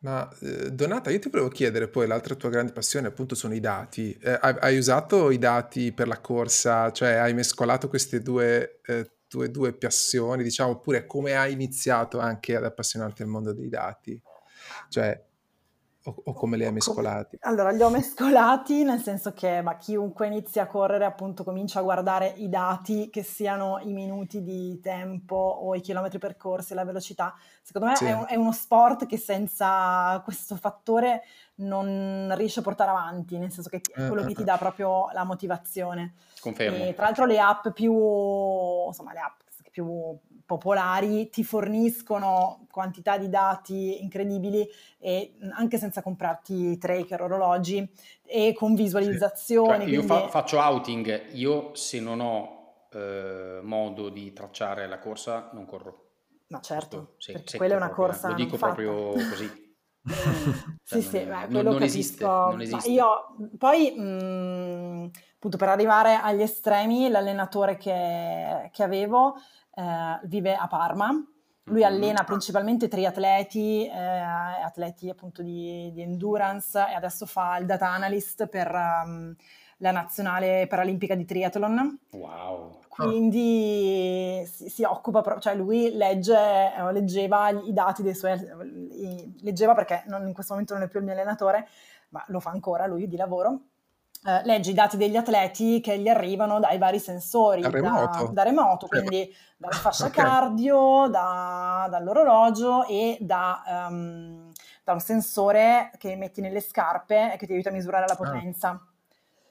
Ma 0.01 0.27
eh, 0.39 0.71
Donata, 0.71 1.11
io 1.11 1.19
ti 1.19 1.29
volevo 1.29 1.49
chiedere 1.49 1.87
poi 1.87 2.07
l'altra 2.07 2.33
tua 2.33 2.49
grande 2.49 2.71
passione 2.71 3.07
appunto 3.07 3.35
sono 3.35 3.53
i 3.53 3.59
dati. 3.59 4.13
Eh, 4.13 4.37
hai, 4.41 4.55
hai, 4.59 4.77
usato 4.77 5.29
i 5.29 5.37
dati 5.37 5.91
per 5.91 6.07
la 6.07 6.19
corsa, 6.19 6.91
cioè 6.91 7.13
hai 7.13 7.33
mescolato 7.33 7.87
queste 7.87 8.21
due, 8.21 8.79
eh, 8.85 9.17
tue 9.27 9.51
due 9.51 9.73
passioni, 9.73 10.41
diciamo, 10.41 10.71
oppure 10.71 11.05
come 11.05 11.35
hai 11.35 11.53
iniziato 11.53 12.19
anche 12.19 12.55
ad 12.55 12.63
appassionarti 12.65 13.21
al 13.21 13.27
mondo 13.27 13.53
dei 13.53 13.69
dati? 13.69 14.19
Cioè, 14.89 15.23
o, 16.03 16.21
o, 16.25 16.33
come 16.33 16.57
li 16.57 16.65
hai 16.65 16.71
mescolati? 16.71 17.37
Allora, 17.41 17.69
li 17.69 17.81
ho 17.81 17.89
mescolati 17.89 18.83
nel 18.83 18.99
senso 19.01 19.33
che 19.33 19.61
ma, 19.61 19.77
chiunque 19.77 20.25
inizia 20.25 20.63
a 20.63 20.67
correre 20.67 21.05
appunto 21.05 21.43
comincia 21.43 21.79
a 21.79 21.83
guardare 21.83 22.33
i 22.37 22.49
dati 22.49 23.09
che 23.11 23.21
siano 23.21 23.79
i 23.83 23.93
minuti 23.93 24.41
di 24.41 24.79
tempo 24.81 25.35
o 25.35 25.75
i 25.75 25.81
chilometri 25.81 26.17
percorsi, 26.17 26.73
la 26.73 26.85
velocità. 26.85 27.35
Secondo 27.61 27.89
me 27.89 27.95
sì. 27.95 28.05
è, 28.05 28.13
un, 28.13 28.25
è, 28.27 28.35
uno 28.35 28.51
sport 28.51 29.05
che 29.05 29.17
senza 29.17 30.19
questo 30.23 30.55
fattore 30.55 31.23
non 31.55 32.33
riesce 32.35 32.61
a 32.61 32.63
portare 32.63 32.89
avanti, 32.89 33.37
nel 33.37 33.51
senso 33.51 33.69
che 33.69 33.81
è 33.93 34.07
quello 34.07 34.23
eh, 34.23 34.27
che 34.27 34.33
ti 34.33 34.41
eh, 34.41 34.45
dà 34.45 34.57
proprio 34.57 35.09
la 35.13 35.23
motivazione. 35.23 36.15
Confermo. 36.39 36.85
E, 36.85 36.93
tra 36.95 37.05
l'altro 37.05 37.25
le 37.25 37.39
app 37.39 37.69
più, 37.69 37.93
insomma 38.87 39.13
le 39.13 39.19
app 39.19 39.39
più 39.71 40.17
popolari 40.51 41.29
ti 41.29 41.45
forniscono 41.45 42.67
quantità 42.69 43.17
di 43.17 43.29
dati 43.29 44.03
incredibili 44.03 44.67
e 44.99 45.35
anche 45.53 45.77
senza 45.77 46.01
comprarti 46.01 46.77
tracker, 46.77 47.21
orologi 47.21 47.89
e 48.25 48.53
con 48.53 48.75
visualizzazioni. 48.75 49.85
Cioè, 49.85 49.87
io 49.87 50.03
quindi... 50.03 50.07
fa- 50.07 50.27
faccio 50.27 50.57
outing, 50.59 51.29
io 51.31 51.73
se 51.73 52.01
non 52.01 52.19
ho 52.19 52.87
eh, 52.91 53.61
modo 53.63 54.09
di 54.09 54.33
tracciare 54.33 54.87
la 54.87 54.99
corsa 54.99 55.51
non 55.53 55.65
corro. 55.65 56.09
Ma 56.47 56.59
certo, 56.59 57.13
sì, 57.17 57.31
perché 57.31 57.55
quella 57.55 57.75
è 57.75 57.77
una 57.77 57.85
proprio, 57.85 58.07
corsa. 58.07 58.27
Lo 58.27 58.33
dico 58.33 58.57
proprio 58.57 59.11
così. 59.11 59.69
cioè, 60.03 60.73
sì, 60.83 61.01
sì, 61.01 61.19
beh, 61.19 61.45
quello 61.45 61.61
non, 61.61 61.73
non 61.73 61.83
esiste, 61.83 62.25
non 62.25 62.59
esiste. 62.59 62.89
Io 62.89 63.35
poi 63.57 63.91
mh, 63.91 65.11
appunto 65.35 65.55
per 65.55 65.69
arrivare 65.69 66.15
agli 66.15 66.41
estremi, 66.41 67.07
l'allenatore 67.07 67.77
che, 67.77 68.69
che 68.73 68.83
avevo 68.83 69.35
eh, 69.73 70.19
vive 70.23 70.55
a 70.55 70.67
Parma. 70.67 71.09
Lui 71.65 71.81
mm-hmm. 71.81 71.93
allena 71.93 72.23
principalmente 72.23 72.87
triatleti, 72.87 73.85
eh, 73.85 73.91
atleti 73.91 75.09
appunto 75.09 75.41
di, 75.41 75.91
di, 75.93 76.01
endurance 76.01 76.77
e 76.77 76.93
adesso 76.93 77.25
fa 77.25 77.57
il 77.57 77.65
data 77.65 77.87
analyst 77.87 78.47
per 78.47 78.71
um, 78.73 79.35
la 79.77 79.91
nazionale 79.91 80.65
paralimpica 80.67 81.15
di 81.15 81.25
triathlon. 81.25 81.99
Wow! 82.11 82.79
Quindi 82.87 84.43
si, 84.47 84.69
si 84.69 84.83
occupa, 84.83 85.39
cioè 85.39 85.55
lui 85.55 85.95
legge, 85.95 86.73
eh, 86.75 86.91
leggeva 86.91 87.49
i 87.49 87.73
dati 87.73 88.01
dei 88.01 88.15
suoi, 88.15 88.37
leggeva 89.41 89.73
perché 89.73 90.03
non, 90.07 90.27
in 90.27 90.33
questo 90.33 90.53
momento 90.53 90.73
non 90.73 90.83
è 90.83 90.87
più 90.87 90.99
il 90.99 91.05
mio 91.05 91.13
allenatore, 91.13 91.67
ma 92.09 92.23
lo 92.27 92.39
fa 92.39 92.49
ancora 92.49 92.87
lui 92.87 93.07
di 93.07 93.15
lavoro 93.15 93.70
eh, 94.23 94.41
legge 94.45 94.69
i 94.69 94.73
dati 94.73 94.97
degli 94.97 95.15
atleti 95.15 95.81
che 95.81 95.97
gli 95.97 96.07
arrivano 96.07 96.59
dai 96.59 96.77
vari 96.77 96.99
sensori, 96.99 97.61
da 97.61 97.69
remoto, 97.69 98.25
da, 98.25 98.31
da 98.31 98.43
remoto 98.43 98.87
quindi 98.87 99.33
dalla 99.57 99.73
fascia 99.73 100.05
okay. 100.05 100.25
cardio, 100.25 101.07
da, 101.09 101.87
dall'orologio 101.89 102.85
e 102.85 103.17
da, 103.19 103.87
um, 103.89 104.51
da, 104.83 104.93
un 104.93 104.99
sensore 104.99 105.91
che 105.97 106.15
metti 106.15 106.39
nelle 106.39 106.61
scarpe 106.61 107.33
e 107.33 107.37
che 107.37 107.47
ti 107.47 107.53
aiuta 107.53 107.69
a 107.69 107.73
misurare 107.73 108.05
la 108.07 108.13
ah. 108.13 108.17
potenza. 108.17 108.85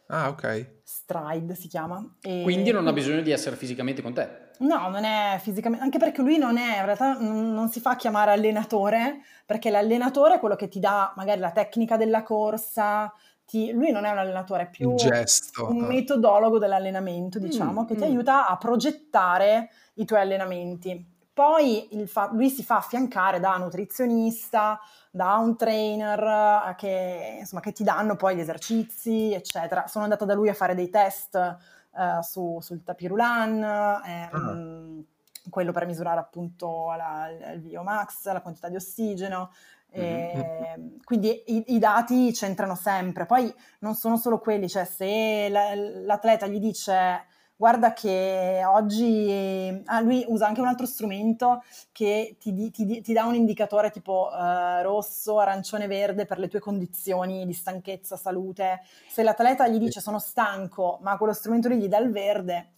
Ah, 0.06 0.24
ah 0.24 0.28
ok. 0.28 0.78
Stride 0.84 1.54
si 1.54 1.66
chiama. 1.66 2.04
E 2.20 2.42
quindi 2.42 2.70
non 2.70 2.86
ha 2.86 2.92
bisogno 2.92 3.22
di 3.22 3.30
essere 3.30 3.56
fisicamente 3.56 4.02
con 4.02 4.14
te. 4.14 4.48
No, 4.58 4.88
non 4.88 5.04
è 5.04 5.38
fisicamente, 5.40 5.82
anche 5.84 5.98
perché 5.98 6.20
lui 6.20 6.36
non 6.36 6.58
è, 6.58 6.78
in 6.78 6.84
realtà 6.84 7.14
non 7.18 7.70
si 7.70 7.80
fa 7.80 7.96
chiamare 7.96 8.32
allenatore, 8.32 9.20
perché 9.46 9.70
l'allenatore 9.70 10.34
è 10.34 10.38
quello 10.38 10.54
che 10.54 10.68
ti 10.68 10.78
dà 10.78 11.12
magari 11.16 11.40
la 11.40 11.50
tecnica 11.50 11.96
della 11.96 12.22
corsa, 12.22 13.10
ti, 13.51 13.72
lui 13.72 13.90
non 13.90 14.05
è 14.05 14.11
un 14.12 14.18
allenatore, 14.18 14.62
è 14.62 14.70
più 14.70 14.94
gesto, 14.94 15.66
un 15.68 15.78
metodologo 15.78 16.59
dell'allenamento, 16.59 17.40
diciamo, 17.40 17.82
mm, 17.82 17.84
che 17.84 17.96
ti 17.96 18.03
mm. 18.05 18.07
aiuta 18.07 18.46
a 18.46 18.57
progettare 18.57 19.70
i 19.94 20.05
tuoi 20.05 20.20
allenamenti. 20.20 21.05
Poi 21.32 21.88
fa, 22.07 22.30
lui 22.32 22.48
si 22.48 22.62
fa 22.62 22.76
affiancare 22.76 23.40
da 23.40 23.57
nutrizionista, 23.57 24.78
da 25.11 25.34
un 25.34 25.57
trainer 25.57 26.20
eh, 26.68 26.74
che, 26.76 27.38
insomma, 27.40 27.61
che, 27.61 27.72
ti 27.72 27.82
danno 27.82 28.14
poi 28.14 28.36
gli 28.36 28.40
esercizi, 28.40 29.32
eccetera. 29.32 29.88
Sono 29.88 30.05
andata 30.05 30.24
da 30.24 30.34
lui 30.34 30.48
a 30.48 30.55
fare 30.55 30.76
dei 30.76 30.88
test 30.88 31.34
uh, 31.34 32.22
su, 32.22 32.61
sul 32.61 32.84
tapirulan, 32.84 33.62
eh, 34.05 34.28
ah. 34.30 35.51
quello 35.51 35.72
per 35.72 35.86
misurare 35.86 36.20
appunto 36.20 36.94
la, 36.96 37.28
il 37.53 37.62
VO-max, 37.62 38.30
la 38.30 38.42
quantità 38.42 38.68
di 38.68 38.76
ossigeno, 38.76 39.51
eh, 39.93 40.99
quindi 41.05 41.43
i, 41.47 41.64
i, 41.74 41.78
dati 41.78 42.32
c'entrano 42.32 42.74
sempre. 42.74 43.26
Poi 43.26 43.53
non 43.80 43.95
sono 43.95 44.16
solo 44.16 44.38
quelli, 44.38 44.68
cioè 44.68 44.84
se 44.84 45.49
la, 45.51 45.74
l'atleta 45.74 46.47
gli 46.47 46.59
dice 46.59 47.24
guarda 47.61 47.93
che 47.93 48.62
oggi 48.64 49.82
ah, 49.84 50.01
lui 50.01 50.24
usa 50.28 50.47
anche 50.47 50.62
un 50.62 50.66
altro 50.66 50.86
strumento 50.86 51.62
che 51.93 52.36
ti, 52.41 52.70
ti, 52.70 53.03
ti 53.03 53.12
dà 53.12 53.26
un 53.26 53.34
indicatore 53.34 53.91
tipo 53.91 54.30
uh, 54.32 54.80
rosso, 54.82 55.38
arancione, 55.38 55.86
verde 55.86 56.24
per 56.24 56.38
le 56.38 56.49
tue 56.49 56.59
condizioni 56.59 57.45
di 57.45 57.53
stanchezza, 57.53 58.16
salute. 58.16 58.80
Se 59.09 59.22
l'atleta 59.22 59.68
gli 59.68 59.78
dice 59.78 60.01
sono 60.01 60.18
stanco, 60.18 61.01
ma 61.03 61.18
quello 61.18 61.34
strumento 61.34 61.68
lì 61.68 61.76
gli 61.76 61.88
dà 61.88 61.99
il 61.99 62.11
verde, 62.11 62.70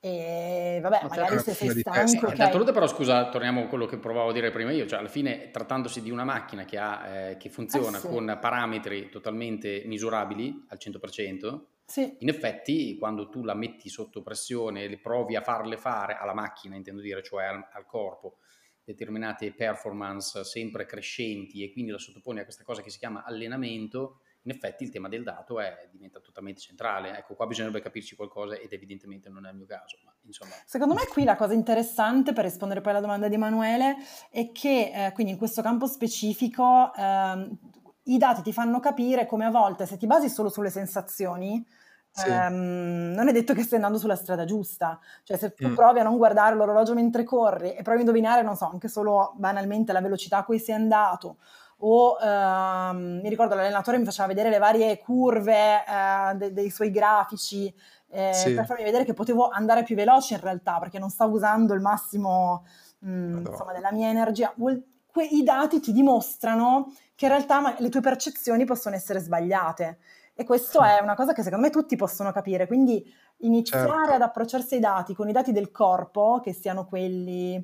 e 0.00 0.78
vabbè, 0.80 1.00
no, 1.02 1.08
magari 1.08 1.38
se 1.40 1.54
sei 1.54 1.70
stanco. 1.70 2.26
Okay. 2.26 2.36
D'altronde, 2.36 2.72
però, 2.72 2.86
scusa, 2.86 3.28
torniamo 3.30 3.64
a 3.64 3.66
quello 3.66 3.86
che 3.86 3.98
provavo 3.98 4.30
a 4.30 4.32
dire 4.32 4.50
prima 4.50 4.70
io. 4.70 4.86
Cioè, 4.86 5.00
alla 5.00 5.08
fine, 5.08 5.50
trattandosi 5.50 6.00
di 6.02 6.10
una 6.10 6.24
macchina 6.24 6.64
che, 6.64 6.78
ha, 6.78 7.06
eh, 7.08 7.36
che 7.36 7.50
funziona 7.50 7.96
eh 7.98 8.00
sì. 8.00 8.06
con 8.06 8.38
parametri 8.40 9.08
totalmente 9.08 9.82
misurabili 9.86 10.66
al 10.68 10.78
100%, 10.80 11.60
sì. 11.84 12.16
in 12.20 12.28
effetti, 12.28 12.96
quando 12.96 13.28
tu 13.28 13.42
la 13.42 13.54
metti 13.54 13.88
sotto 13.88 14.22
pressione 14.22 14.84
e 14.84 14.88
le 14.88 14.98
provi 14.98 15.34
a 15.34 15.40
farle 15.40 15.76
fare 15.76 16.16
alla 16.16 16.34
macchina, 16.34 16.76
intendo 16.76 17.00
dire, 17.00 17.22
cioè 17.22 17.46
al, 17.46 17.68
al 17.72 17.84
corpo, 17.84 18.36
determinate 18.84 19.52
performance 19.52 20.44
sempre 20.44 20.86
crescenti 20.86 21.62
e 21.62 21.72
quindi 21.72 21.90
la 21.90 21.98
sottoponi 21.98 22.38
a 22.38 22.44
questa 22.44 22.64
cosa 22.64 22.82
che 22.82 22.90
si 22.90 22.98
chiama 22.98 23.24
allenamento 23.24 24.20
in 24.48 24.54
effetti 24.54 24.82
il 24.82 24.90
tema 24.90 25.08
del 25.08 25.22
dato 25.22 25.60
è, 25.60 25.88
diventa 25.92 26.20
totalmente 26.20 26.60
centrale. 26.60 27.16
Ecco, 27.18 27.34
qua 27.34 27.46
bisognerebbe 27.46 27.80
capirci 27.80 28.16
qualcosa 28.16 28.56
ed 28.56 28.72
evidentemente 28.72 29.28
non 29.28 29.44
è 29.44 29.50
il 29.50 29.56
mio 29.56 29.66
caso. 29.66 29.98
Ma, 30.04 30.14
insomma. 30.22 30.52
Secondo 30.64 30.94
me 30.94 31.04
qui 31.06 31.24
la 31.24 31.36
cosa 31.36 31.52
interessante, 31.52 32.32
per 32.32 32.44
rispondere 32.44 32.80
poi 32.80 32.92
alla 32.92 33.02
domanda 33.02 33.28
di 33.28 33.34
Emanuele, 33.34 33.96
è 34.30 34.50
che 34.52 34.92
eh, 34.94 35.12
quindi 35.12 35.32
in 35.32 35.38
questo 35.38 35.60
campo 35.60 35.86
specifico 35.86 36.92
eh, 36.94 37.50
i 38.04 38.16
dati 38.16 38.42
ti 38.42 38.52
fanno 38.52 38.80
capire 38.80 39.26
come 39.26 39.44
a 39.44 39.50
volte 39.50 39.84
se 39.84 39.98
ti 39.98 40.06
basi 40.06 40.30
solo 40.30 40.48
sulle 40.48 40.70
sensazioni, 40.70 41.64
sì. 42.10 42.28
Um, 42.30 43.12
non 43.14 43.28
è 43.28 43.32
detto 43.32 43.52
che 43.52 43.62
stai 43.62 43.76
andando 43.76 43.98
sulla 43.98 44.16
strada 44.16 44.44
giusta. 44.44 44.98
Cioè, 45.22 45.36
se 45.36 45.54
tu 45.54 45.68
mm. 45.68 45.74
provi 45.74 46.00
a 46.00 46.02
non 46.02 46.16
guardare 46.16 46.56
l'orologio 46.56 46.94
mentre 46.94 47.22
corri 47.22 47.74
e 47.74 47.82
provi 47.82 47.98
a 47.98 48.00
indovinare, 48.00 48.42
non 48.42 48.56
so, 48.56 48.68
anche 48.68 48.88
solo 48.88 49.34
banalmente 49.36 49.92
la 49.92 50.00
velocità 50.00 50.38
a 50.38 50.44
cui 50.44 50.58
sei 50.58 50.74
andato, 50.74 51.36
o 51.80 52.18
ehm, 52.20 53.20
mi 53.22 53.28
ricordo 53.28 53.54
l'allenatore 53.54 53.98
mi 53.98 54.04
faceva 54.04 54.26
vedere 54.26 54.50
le 54.50 54.58
varie 54.58 54.98
curve 54.98 55.84
eh, 55.84 56.34
de- 56.36 56.52
dei 56.52 56.70
suoi 56.70 56.90
grafici 56.90 57.72
eh, 58.10 58.32
sì. 58.32 58.54
per 58.54 58.66
farmi 58.66 58.84
vedere 58.84 59.04
che 59.04 59.12
potevo 59.12 59.48
andare 59.48 59.82
più 59.82 59.94
veloce 59.94 60.34
in 60.34 60.40
realtà 60.40 60.78
perché 60.78 60.98
non 60.98 61.10
stavo 61.10 61.34
usando 61.34 61.74
il 61.74 61.80
massimo 61.80 62.64
mh, 63.00 63.10
mm, 63.10 63.46
insomma, 63.46 63.72
della 63.72 63.92
mia 63.92 64.08
energia. 64.08 64.52
Que- 64.56 64.82
I 65.30 65.42
dati 65.42 65.80
ti 65.80 65.92
dimostrano 65.92 66.92
che 67.14 67.26
in 67.26 67.32
realtà 67.32 67.60
ma- 67.60 67.74
le 67.78 67.88
tue 67.88 68.00
percezioni 68.00 68.64
possono 68.64 68.94
essere 68.94 69.18
sbagliate 69.18 69.98
e 70.34 70.44
questo 70.44 70.80
è 70.82 71.00
una 71.02 71.16
cosa 71.16 71.32
che 71.32 71.42
secondo 71.42 71.66
me 71.66 71.72
tutti 71.72 71.96
possono 71.96 72.30
capire, 72.30 72.68
quindi 72.68 73.04
iniziare 73.38 73.88
certo. 73.88 74.12
ad 74.12 74.22
approcciarsi 74.22 74.74
ai 74.74 74.80
dati 74.80 75.12
con 75.12 75.28
i 75.28 75.32
dati 75.32 75.50
del 75.50 75.72
corpo, 75.72 76.40
che 76.40 76.52
siano 76.52 76.86
quelli 76.86 77.60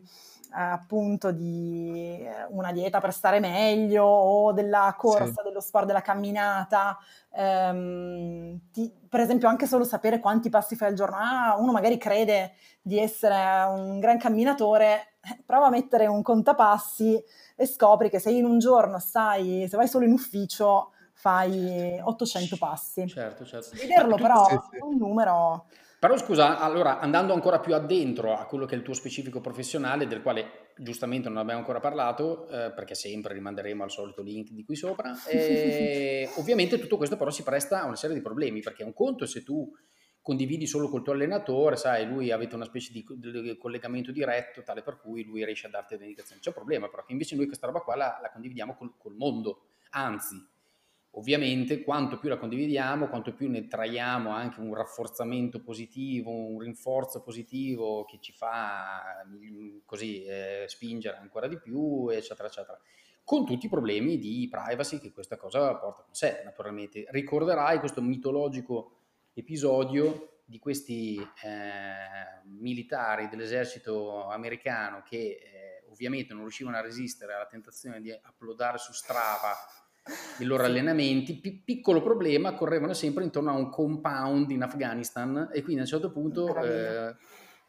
appunto 0.55 1.33
di 1.33 2.19
eh, 2.21 2.47
una 2.51 2.73
dieta 2.73 3.01
per 3.01 3.13
stare 3.13 3.41
meglio 3.41 4.05
o 4.05 4.53
della 4.53 4.95
corsa, 4.97 5.27
sì. 5.27 5.43
dello 5.45 5.61
sport, 5.61 5.87
della 5.87 6.01
camminata. 6.01 6.97
Ehm, 7.33 8.71
ti, 8.73 8.93
per 9.09 9.21
esempio 9.21 9.49
anche 9.49 9.67
solo 9.67 9.85
sapere 9.85 10.21
quanti 10.21 10.51
passi 10.51 10.77
fai 10.77 10.89
al 10.89 10.95
giorno. 10.95 11.17
Ah, 11.17 11.57
uno 11.59 11.73
magari 11.73 11.99
crede 11.99 12.53
di 12.81 12.99
essere 12.99 13.65
un 13.69 13.99
gran 13.99 14.19
camminatore, 14.19 15.15
eh, 15.23 15.43
prova 15.45 15.67
a 15.67 15.71
mettere 15.71 16.07
un 16.07 16.23
contapassi 16.23 17.23
e 17.57 17.67
scopri 17.67 18.09
che 18.09 18.19
se 18.19 18.31
in 18.31 18.45
un 18.45 18.59
giorno 18.59 18.99
stai, 18.99 19.67
se 19.69 19.77
vai 19.77 19.89
solo 19.89 20.05
in 20.05 20.13
ufficio, 20.13 20.93
fai 21.13 21.99
800 22.01 22.57
passi. 22.59 23.09
Certo, 23.09 23.45
certo. 23.45 23.71
Vederlo 23.77 24.17
però 24.23 24.45
sì, 24.45 24.59
sì. 24.71 24.79
un 24.83 24.97
numero 24.97 25.67
però 26.05 26.19
scusa, 26.19 26.59
allora 26.59 27.01
andando 27.01 27.33
ancora 27.33 27.61
più 27.61 27.75
addentro 27.75 28.37
a 28.37 28.45
quello 28.45 28.67
che 28.67 28.75
è 28.75 28.77
il 28.77 28.85
tuo 28.85 28.93
specifico 28.93 29.41
professionale, 29.41 30.07
del 30.07 30.21
quale 30.21 30.73
giustamente 30.77 31.31
non 31.31 31.39
abbiamo 31.39 31.61
ancora 31.61 31.81
parlato, 31.81 32.47
eh, 32.49 32.73
perché 32.73 32.95
sempre 32.95 33.33
rimanderemo 33.33 33.83
al 33.83 33.91
solito 33.91 34.21
link 34.21 34.51
di 34.51 34.67
qui 34.67 34.77
sopra, 34.77 35.15
eh, 35.31 36.29
ovviamente 36.35 36.79
tutto 36.79 36.99
questo 36.99 37.17
però 37.17 37.31
si 37.31 37.43
presta 37.43 37.81
a 37.81 37.87
una 37.87 37.97
serie 37.97 38.15
di 38.15 38.21
problemi, 38.21 38.61
perché 38.61 38.85
un 38.85 38.93
conto 38.93 39.25
è 39.25 39.27
se 39.27 39.43
tu 39.43 39.67
condividi 40.21 40.67
solo 40.67 40.91
col 40.91 41.03
tuo 41.03 41.15
allenatore, 41.15 41.77
sai, 41.77 42.05
lui 42.07 42.31
avete 42.31 42.55
una 42.55 42.67
specie 42.67 42.93
di, 42.93 43.03
di, 43.17 43.57
collegamento 43.57 44.13
diretto, 44.13 44.63
tale 44.63 44.83
per 44.83 44.99
cui 44.99 45.25
lui 45.25 45.43
riesce 45.43 45.69
a 45.69 45.71
darti 45.71 45.97
le 45.97 46.03
indicazioni. 46.03 46.43
C'è 46.43 46.49
un 46.49 46.55
problema 46.55 46.91
però, 46.91 47.03
che 47.03 47.13
invece 47.13 47.35
noi 47.35 47.47
questa 47.47 47.67
roba 47.67 47.81
qua 47.81 47.97
la, 47.97 48.19
la 48.21 48.31
condividiamo 48.31 48.77
col, 48.77 48.93
col 48.99 49.15
mondo, 49.15 49.69
anzi 49.93 50.53
Ovviamente 51.17 51.83
quanto 51.83 52.19
più 52.19 52.29
la 52.29 52.39
condividiamo, 52.39 53.09
quanto 53.09 53.33
più 53.33 53.49
ne 53.49 53.69
traiamo 53.69 54.31
anche 54.31 54.61
un 54.61 54.75
rafforzamento 54.75 55.63
positivo, 55.63 56.33
un 56.33 56.59
rinforzo 56.59 57.23
positivo 57.23 58.05
che 58.05 58.19
ci 58.21 58.33
fa 58.33 59.25
mm, 59.25 59.79
così 59.85 60.25
eh, 60.25 60.65
spingere 60.67 61.17
ancora 61.19 61.47
di 61.47 61.59
più, 61.61 62.09
eccetera, 62.09 62.49
eccetera. 62.49 62.81
Con 63.23 63.47
tutti 63.47 63.67
i 63.67 63.69
problemi 63.69 64.19
di 64.19 64.49
privacy 64.51 64.99
che 64.99 65.13
questa 65.13 65.37
cosa 65.37 65.77
porta 65.77 66.03
con 66.03 66.15
sé, 66.15 66.43
naturalmente. 66.45 67.07
Ricorderai 67.09 67.79
questo 67.79 68.03
mitologico 68.03 68.97
episodio 69.35 70.41
di 70.45 70.59
questi 70.59 71.17
eh, 71.17 72.43
militari 72.59 73.29
dell'esercito 73.29 74.29
americano 74.29 75.03
che 75.03 75.17
eh, 75.17 75.85
ovviamente 75.91 76.33
non 76.33 76.43
riuscivano 76.43 76.77
a 76.77 76.81
resistere 76.81 77.35
alla 77.35 77.47
tentazione 77.47 78.01
di 78.01 78.11
uploadare 78.11 78.79
su 78.79 78.93
Strava 78.93 79.55
i 80.39 80.45
loro 80.45 80.65
allenamenti. 80.65 81.35
P- 81.35 81.63
piccolo 81.65 82.03
problema, 82.03 82.55
correvano 82.55 82.95
sempre 82.95 83.25
intorno 83.25 83.51
a 83.51 83.55
un 83.55 83.71
compound 83.71 84.51
in 84.51 84.63
Afghanistan 84.63 85.49
e 85.53 85.63
quindi 85.63 85.81
a 85.81 85.85
un 85.85 85.89
certo 85.89 86.11
punto 86.11 86.55
eh, 86.63 87.15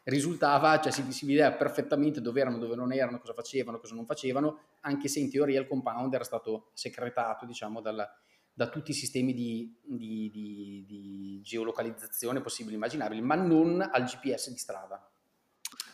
risultava, 0.04 0.80
cioè 0.80 0.92
si, 0.92 1.10
si 1.12 1.26
vedeva 1.26 1.52
perfettamente 1.52 2.20
dove 2.20 2.40
erano, 2.40 2.58
dove 2.58 2.76
non 2.76 2.92
erano, 2.92 3.18
cosa 3.18 3.32
facevano, 3.32 3.78
cosa 3.78 3.94
non 3.94 4.06
facevano, 4.06 4.60
anche 4.80 5.08
se 5.08 5.20
in 5.20 5.30
teoria 5.30 5.60
il 5.60 5.66
compound 5.66 6.12
era 6.12 6.24
stato 6.24 6.70
secretato, 6.74 7.46
diciamo, 7.46 7.80
dalla, 7.80 8.08
da 8.52 8.68
tutti 8.68 8.90
i 8.90 8.94
sistemi 8.94 9.32
di, 9.32 9.76
di, 9.84 10.30
di, 10.32 10.84
di 10.86 11.40
geolocalizzazione 11.42 12.40
possibili 12.40 12.74
e 12.74 12.76
immaginabili, 12.76 13.20
ma 13.20 13.34
non 13.34 13.80
al 13.80 14.04
GPS 14.04 14.50
di 14.50 14.58
strada. 14.58 15.10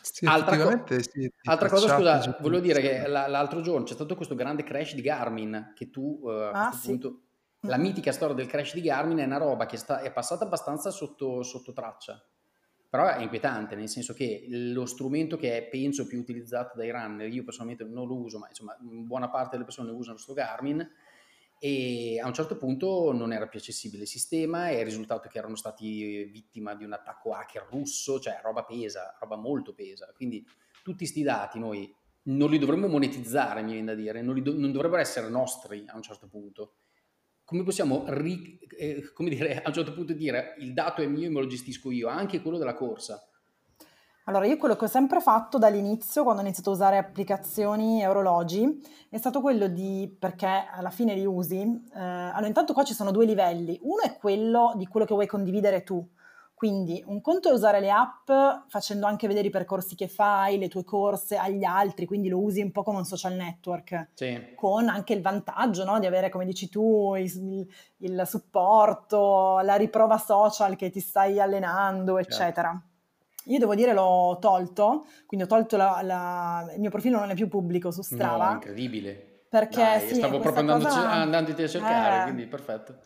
Sì, 0.03 0.25
altra, 0.25 0.57
co- 0.57 0.99
sì, 0.99 1.31
altra 1.43 1.69
cosa, 1.69 1.95
scusa, 1.95 2.37
volevo 2.41 2.61
dire 2.61 2.81
che 2.81 3.07
l'altro 3.07 3.61
giorno 3.61 3.85
c'è 3.85 3.93
stato 3.93 4.15
questo 4.17 4.35
grande 4.35 4.63
crash 4.63 4.95
di 4.95 5.01
Garmin 5.01 5.71
che 5.73 5.89
tu 5.89 6.19
uh, 6.23 6.29
ah, 6.51 6.71
sì. 6.73 6.87
punto 6.87 7.21
la 7.65 7.77
mitica 7.77 8.11
storia 8.11 8.35
del 8.35 8.47
crash 8.47 8.73
di 8.73 8.81
Garmin 8.81 9.19
è 9.19 9.25
una 9.25 9.37
roba 9.37 9.65
che 9.65 9.77
sta, 9.77 10.01
è 10.01 10.11
passata 10.11 10.43
abbastanza 10.43 10.91
sotto, 10.91 11.43
sotto, 11.43 11.71
traccia, 11.71 12.21
però 12.89 13.07
è 13.07 13.21
inquietante, 13.21 13.75
nel 13.75 13.87
senso 13.87 14.13
che 14.13 14.45
lo 14.49 14.85
strumento 14.85 15.37
che 15.37 15.57
è, 15.57 15.63
penso, 15.69 16.05
più 16.05 16.19
utilizzato 16.19 16.77
dai 16.77 16.91
runner, 16.91 17.29
io 17.29 17.45
personalmente 17.45 17.85
non 17.85 18.07
lo 18.07 18.15
uso, 18.15 18.39
ma 18.39 18.47
insomma 18.49 18.75
buona 18.79 19.29
parte 19.29 19.51
delle 19.51 19.63
persone 19.63 19.91
usano 19.91 20.15
questo 20.15 20.33
Garmin, 20.33 20.85
e 21.65 22.19
a 22.19 22.27
un 22.27 22.33
certo 22.33 22.57
punto 22.57 23.13
non 23.13 23.31
era 23.31 23.47
più 23.47 23.57
accessibile 23.57 24.01
il 24.01 24.09
sistema 24.09 24.67
e 24.67 24.81
è 24.81 24.83
risultato 24.83 25.29
che 25.29 25.37
erano 25.37 25.55
stati 25.55 26.25
vittima 26.25 26.75
di 26.75 26.83
un 26.83 26.91
attacco 26.91 27.31
hacker 27.31 27.67
russo, 27.69 28.19
cioè 28.19 28.41
roba 28.43 28.65
pesa, 28.65 29.15
roba 29.17 29.37
molto 29.37 29.73
pesa. 29.73 30.11
Quindi 30.13 30.45
tutti 30.83 30.97
questi 30.97 31.23
dati 31.23 31.59
noi 31.59 31.89
non 32.23 32.49
li 32.49 32.57
dovremmo 32.57 32.87
monetizzare, 32.87 33.61
mi 33.61 33.71
viene 33.71 33.95
da 33.95 33.95
dire, 33.95 34.21
non, 34.21 34.43
do- 34.43 34.59
non 34.59 34.73
dovrebbero 34.73 34.99
essere 34.99 35.29
nostri 35.29 35.85
a 35.87 35.95
un 35.95 36.01
certo 36.01 36.27
punto. 36.27 36.79
Come 37.45 37.63
possiamo, 37.63 38.03
ri- 38.09 38.59
eh, 38.77 39.13
come 39.13 39.29
dire, 39.29 39.61
a 39.61 39.67
un 39.69 39.73
certo 39.73 39.93
punto 39.93 40.11
dire 40.11 40.55
il 40.57 40.73
dato 40.73 41.01
è 41.01 41.07
mio 41.07 41.27
e 41.27 41.29
me 41.29 41.39
lo 41.39 41.47
gestisco 41.47 41.91
io, 41.91 42.09
anche 42.09 42.41
quello 42.41 42.57
della 42.57 42.73
corsa? 42.73 43.25
Allora, 44.25 44.45
io 44.45 44.55
quello 44.55 44.77
che 44.77 44.85
ho 44.85 44.89
sempre 44.89 45.19
fatto 45.19 45.57
dall'inizio, 45.57 46.23
quando 46.23 46.41
ho 46.41 46.45
iniziato 46.45 46.69
a 46.69 46.73
usare 46.73 46.97
applicazioni 46.97 48.01
e 48.01 48.07
orologi, 48.07 48.81
è 49.09 49.17
stato 49.17 49.41
quello 49.41 49.67
di, 49.67 50.15
perché 50.17 50.65
alla 50.71 50.91
fine 50.91 51.13
li 51.13 51.25
usi, 51.25 51.59
eh, 51.61 51.99
allora 51.99 52.47
intanto 52.47 52.71
qua 52.71 52.83
ci 52.83 52.93
sono 52.93 53.11
due 53.11 53.25
livelli. 53.25 53.77
Uno 53.81 54.01
è 54.01 54.15
quello 54.15 54.73
di 54.75 54.87
quello 54.87 55.05
che 55.05 55.13
vuoi 55.13 55.27
condividere 55.27 55.83
tu. 55.83 56.07
Quindi 56.53 57.03
un 57.07 57.19
conto 57.19 57.49
è 57.49 57.51
usare 57.51 57.81
le 57.81 57.91
app 57.91 58.31
facendo 58.69 59.05
anche 59.05 59.27
vedere 59.27 59.47
i 59.47 59.51
percorsi 59.51 59.95
che 59.95 60.07
fai, 60.07 60.57
le 60.57 60.69
tue 60.69 60.85
corse 60.85 61.35
agli 61.35 61.65
altri, 61.65 62.05
quindi 62.05 62.29
lo 62.29 62.39
usi 62.39 62.61
un 62.61 62.71
po' 62.71 62.83
come 62.83 62.99
un 62.99 63.05
social 63.05 63.33
network, 63.33 64.11
sì. 64.13 64.53
con 64.55 64.87
anche 64.87 65.11
il 65.11 65.21
vantaggio 65.21 65.83
no? 65.83 65.99
di 65.99 66.05
avere, 66.05 66.29
come 66.29 66.45
dici 66.45 66.69
tu, 66.69 67.15
il, 67.15 67.67
il, 67.97 68.23
supporto, 68.25 69.59
la 69.59 69.75
riprova 69.75 70.17
social 70.17 70.77
che 70.77 70.89
ti 70.89 71.01
stai 71.01 71.41
allenando, 71.41 72.17
certo. 72.23 72.92
Io 73.45 73.59
devo 73.59 73.75
dire 73.75 73.93
l'ho 73.93 74.37
tolto, 74.39 75.05
quindi 75.25 75.45
ho 75.45 75.49
tolto 75.49 75.75
la, 75.75 75.99
la, 76.01 76.71
il 76.73 76.79
mio 76.79 76.89
profilo 76.89 77.19
non 77.19 77.29
è 77.29 77.35
più 77.35 77.47
pubblico 77.47 77.91
su 77.91 78.01
Strava. 78.01 78.47
No, 78.47 78.53
incredibile. 78.53 79.41
Perché 79.49 79.81
Dai, 79.81 80.07
sì, 80.07 80.15
stavo 80.15 80.39
proprio 80.39 80.61
andando 80.61 80.85
cosa... 80.85 81.11
andandoti 81.11 81.61
a 81.61 81.67
cercare, 81.67 82.19
eh, 82.19 82.23
quindi 82.23 82.47
perfetto. 82.47 82.97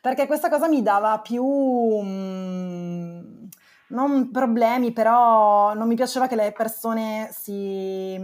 Perché 0.00 0.26
questa 0.26 0.48
cosa 0.48 0.68
mi 0.68 0.82
dava 0.82 1.18
più 1.18 1.44
mh, 1.44 3.48
non 3.88 4.30
problemi, 4.30 4.92
però 4.92 5.74
non 5.74 5.88
mi 5.88 5.96
piaceva 5.96 6.26
che 6.26 6.36
le 6.36 6.52
persone 6.52 7.28
si 7.32 8.14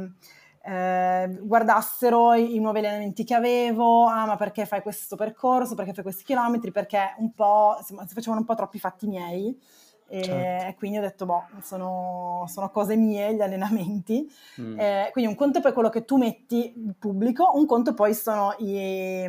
eh, 0.69 1.39
guardassero 1.43 2.35
i, 2.35 2.57
i, 2.57 2.61
nuovi 2.61 2.81
allenamenti 2.81 3.25
che 3.25 3.35
avevo, 3.35 4.07
ah 4.07 4.27
ma 4.27 4.37
perché 4.37 4.67
fai 4.67 4.83
questo 4.83 5.17
percorso, 5.17 5.75
perché 5.75 5.93
fai 5.93 6.03
questi 6.03 6.25
chilometri, 6.25 6.71
perché 6.71 7.15
un 7.19 7.33
po' 7.35 7.79
si, 7.83 7.95
si 8.07 8.15
facevano 8.15 8.41
un 8.41 8.47
po' 8.47 8.55
troppi 8.55 8.79
fatti 8.79 9.07
miei 9.07 9.59
e 10.09 10.23
certo. 10.23 10.79
quindi 10.79 10.99
ho 10.99 11.01
detto, 11.01 11.27
boh, 11.27 11.47
sono, 11.63 12.45
sono 12.49 12.71
cose 12.71 12.97
mie 12.97 13.35
gli 13.35 13.41
allenamenti. 13.41 14.31
Mm. 14.61 14.79
Eh, 14.79 15.09
quindi 15.13 15.31
un 15.31 15.37
conto 15.37 15.59
è 15.59 15.63
poi 15.63 15.73
quello 15.73 15.89
che 15.89 16.05
tu 16.05 16.17
metti 16.17 16.73
in 16.77 16.95
pubblico, 16.99 17.51
un 17.55 17.67
conto 17.67 17.95
poi 17.95 18.15
sono 18.15 18.55
i, 18.59 19.29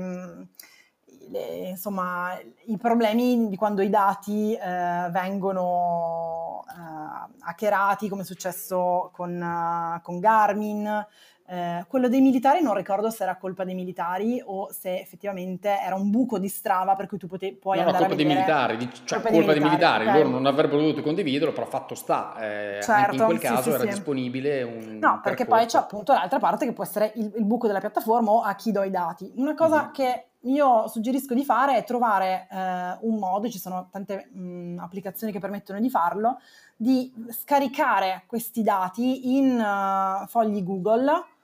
le, 1.29 1.69
insomma, 1.69 2.37
i 2.65 2.77
problemi 2.77 3.49
di 3.49 3.55
quando 3.55 3.81
i 3.81 3.89
dati 3.89 4.53
eh, 4.53 5.09
vengono 5.09 6.63
eh, 6.69 7.33
hackerati, 7.39 8.09
come 8.09 8.21
è 8.21 8.25
successo 8.25 9.09
con, 9.13 9.39
uh, 9.39 10.01
con 10.01 10.19
Garmin, 10.19 11.05
eh, 11.49 11.85
quello 11.87 12.09
dei 12.09 12.19
militari 12.19 12.61
non 12.61 12.75
ricordo 12.75 13.09
se 13.09 13.23
era 13.23 13.37
colpa 13.37 13.63
dei 13.63 13.73
militari 13.73 14.41
o 14.43 14.69
se 14.69 14.99
effettivamente 14.99 15.79
era 15.79 15.95
un 15.95 16.09
buco 16.09 16.39
di 16.39 16.49
strada 16.49 16.93
per 16.95 17.07
cui 17.07 17.17
tu 17.17 17.27
potevi 17.27 17.55
puoi 17.55 17.77
no, 17.77 17.85
andare 17.85 18.03
no, 18.03 18.09
colpa 18.09 18.21
a 18.21 18.25
vedere... 18.25 18.45
dei 18.45 18.55
militari, 18.57 18.89
cioè 19.05 19.21
colpa, 19.21 19.37
colpa 19.37 19.53
dei 19.53 19.61
militari, 19.61 20.03
okay. 20.03 20.17
loro 20.17 20.29
non 20.29 20.45
avrebbero 20.45 20.81
dovuto 20.81 21.01
condividerlo, 21.01 21.53
però 21.53 21.65
fatto 21.65 21.95
sta, 21.95 22.35
eh, 22.39 22.81
certo, 22.81 23.15
in 23.15 23.23
quel 23.23 23.39
caso 23.39 23.61
sì, 23.61 23.69
era 23.69 23.79
sì. 23.79 23.87
disponibile 23.87 24.63
un 24.63 24.97
No, 24.99 25.21
perché 25.23 25.45
percorso. 25.45 25.45
poi 25.45 25.65
c'è 25.65 25.77
appunto 25.77 26.11
l'altra 26.11 26.39
parte 26.39 26.65
che 26.65 26.73
può 26.73 26.83
essere 26.83 27.13
il, 27.15 27.31
il, 27.37 27.45
buco 27.45 27.67
della 27.67 27.79
piattaforma 27.79 28.29
o 28.31 28.41
a 28.41 28.53
chi 28.55 28.73
do 28.73 28.83
i 28.83 28.89
dati. 28.89 29.31
Una 29.35 29.53
cosa 29.53 29.83
mm-hmm. 29.83 29.91
che 29.91 30.25
io 30.41 30.87
suggerisco 30.87 31.33
di 31.33 31.45
fare 31.45 31.77
è 31.77 31.83
trovare 31.85 32.47
eh, 32.51 32.97
un 33.01 33.17
modo, 33.19 33.49
ci 33.49 33.57
sono 33.57 33.87
tante 33.89 34.29
mh, 34.33 34.79
applicazioni 34.79 35.31
che 35.31 35.39
permettono 35.39 35.79
di 35.79 35.89
farlo, 35.89 36.39
di 36.75 37.13
scaricare 37.29 38.23
questi 38.27 38.63
dati 38.63 39.37
in 39.37 39.57
uh, 39.57 40.27
fogli 40.27 40.61
Google 40.63 41.35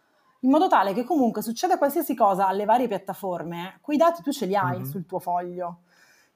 in 0.43 0.49
modo 0.49 0.67
tale 0.67 0.93
che 0.93 1.03
comunque 1.03 1.41
succeda 1.41 1.77
qualsiasi 1.77 2.15
cosa 2.15 2.47
alle 2.47 2.65
varie 2.65 2.87
piattaforme, 2.87 3.79
quei 3.81 3.97
dati 3.97 4.21
tu 4.21 4.31
ce 4.31 4.45
li 4.45 4.55
hai 4.55 4.77
mm-hmm. 4.77 4.83
sul 4.83 5.05
tuo 5.05 5.19
foglio. 5.19 5.79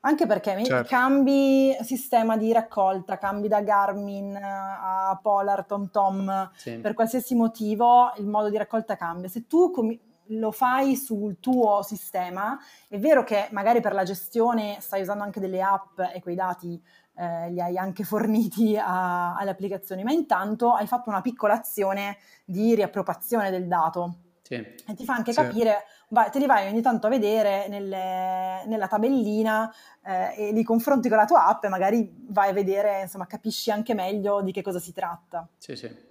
Anche 0.01 0.25
perché 0.25 0.63
certo. 0.63 0.87
cambi 0.87 1.75
sistema 1.81 2.37
di 2.37 2.53
raccolta, 2.53 3.17
cambi 3.17 3.47
da 3.47 3.61
Garmin 3.61 4.37
a 4.39 5.19
Polar, 5.21 5.65
TomTom, 5.65 6.51
sì. 6.55 6.77
per 6.77 6.93
qualsiasi 6.93 7.35
motivo 7.35 8.13
il 8.17 8.27
modo 8.27 8.49
di 8.49 8.57
raccolta 8.57 8.95
cambia. 8.95 9.27
Se 9.27 9.47
tu 9.47 9.71
com- 9.71 9.97
lo 10.27 10.51
fai 10.51 10.95
sul 10.95 11.39
tuo 11.39 11.81
sistema, 11.81 12.57
è 12.87 12.97
vero 12.99 13.23
che 13.23 13.47
magari 13.51 13.81
per 13.81 13.93
la 13.93 14.03
gestione 14.03 14.77
stai 14.79 15.01
usando 15.01 15.23
anche 15.23 15.39
delle 15.39 15.61
app 15.61 15.99
e 16.13 16.21
quei 16.21 16.35
dati 16.35 16.81
eh, 17.17 17.49
li 17.51 17.59
hai 17.59 17.77
anche 17.77 18.03
forniti 18.03 18.77
a, 18.77 19.35
alle 19.35 19.49
applicazioni, 19.49 20.03
ma 20.03 20.11
intanto 20.11 20.73
hai 20.73 20.87
fatto 20.87 21.09
una 21.09 21.21
piccola 21.21 21.53
azione 21.53 22.17
di 22.45 22.75
riappropriazione 22.75 23.49
del 23.49 23.67
dato. 23.67 24.19
Sì. 24.43 24.55
E 24.55 24.93
ti 24.95 25.03
fa 25.03 25.15
anche 25.15 25.33
sì. 25.33 25.41
capire, 25.41 25.83
vai, 26.09 26.29
te 26.31 26.39
li 26.39 26.45
vai 26.45 26.69
ogni 26.69 26.81
tanto 26.81 27.07
a 27.07 27.09
vedere 27.09 27.67
nelle, 27.67 28.63
nella 28.65 28.87
tabellina 28.87 29.69
eh, 30.05 30.47
e 30.49 30.51
li 30.53 30.63
confronti 30.63 31.09
con 31.09 31.17
la 31.17 31.25
tua 31.25 31.47
app 31.47 31.65
e 31.65 31.67
magari 31.67 32.25
vai 32.29 32.51
a 32.51 32.53
vedere, 32.53 33.01
insomma, 33.01 33.25
capisci 33.27 33.71
anche 33.71 33.93
meglio 33.93 34.41
di 34.41 34.53
che 34.53 34.61
cosa 34.61 34.79
si 34.79 34.93
tratta. 34.93 35.45
Sì, 35.57 35.75
sì. 35.75 36.06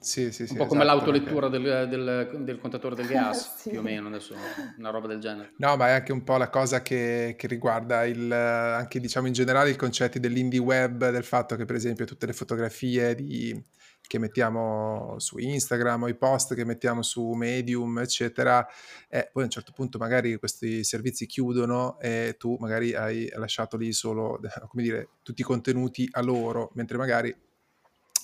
Sì, 0.00 0.30
sì, 0.30 0.46
sì, 0.46 0.52
un 0.52 0.58
po' 0.58 0.66
come 0.66 0.82
esatto, 0.84 0.96
l'autolettura 0.96 1.48
del, 1.48 1.88
del, 1.88 2.42
del, 2.44 2.58
contatore 2.58 2.94
del 2.94 3.06
gas, 3.06 3.56
sì. 3.58 3.70
più 3.70 3.80
o 3.80 3.82
meno 3.82 4.06
adesso, 4.08 4.34
una 4.78 4.90
roba 4.90 5.08
del 5.08 5.18
genere. 5.18 5.54
No, 5.56 5.76
ma 5.76 5.88
è 5.88 5.92
anche 5.92 6.12
un 6.12 6.22
po' 6.22 6.36
la 6.36 6.48
cosa 6.50 6.82
che, 6.82 7.34
che 7.36 7.46
riguarda 7.48 8.04
il, 8.04 8.30
anche 8.30 9.00
diciamo 9.00 9.26
in 9.26 9.32
generale 9.32 9.70
i 9.70 9.76
concetti 9.76 10.20
dell'indie 10.20 10.60
web, 10.60 11.10
del 11.10 11.24
fatto 11.24 11.56
che 11.56 11.64
per 11.64 11.74
esempio 11.74 12.04
tutte 12.04 12.26
le 12.26 12.32
fotografie 12.32 13.16
di, 13.16 13.60
che 14.08 14.18
mettiamo 14.18 15.16
su 15.18 15.38
Instagram 15.38 16.04
o 16.04 16.08
i 16.08 16.16
post 16.16 16.54
che 16.54 16.64
mettiamo 16.64 17.02
su 17.02 17.32
Medium, 17.32 17.98
eccetera, 17.98 18.66
e 19.08 19.28
poi 19.32 19.42
a 19.42 19.46
un 19.46 19.50
certo 19.50 19.72
punto 19.72 19.98
magari 19.98 20.36
questi 20.36 20.84
servizi 20.84 21.26
chiudono 21.26 21.98
e 22.00 22.36
tu 22.38 22.56
magari 22.60 22.94
hai 22.94 23.28
lasciato 23.34 23.76
lì 23.76 23.92
solo, 23.92 24.40
come 24.68 24.82
dire, 24.82 25.08
tutti 25.22 25.40
i 25.42 25.44
contenuti 25.44 26.08
a 26.12 26.22
loro, 26.22 26.70
mentre 26.74 26.96
magari 26.96 27.36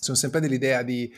sono 0.05 0.17
sempre 0.17 0.41
dell'idea 0.41 0.83
di 0.83 1.11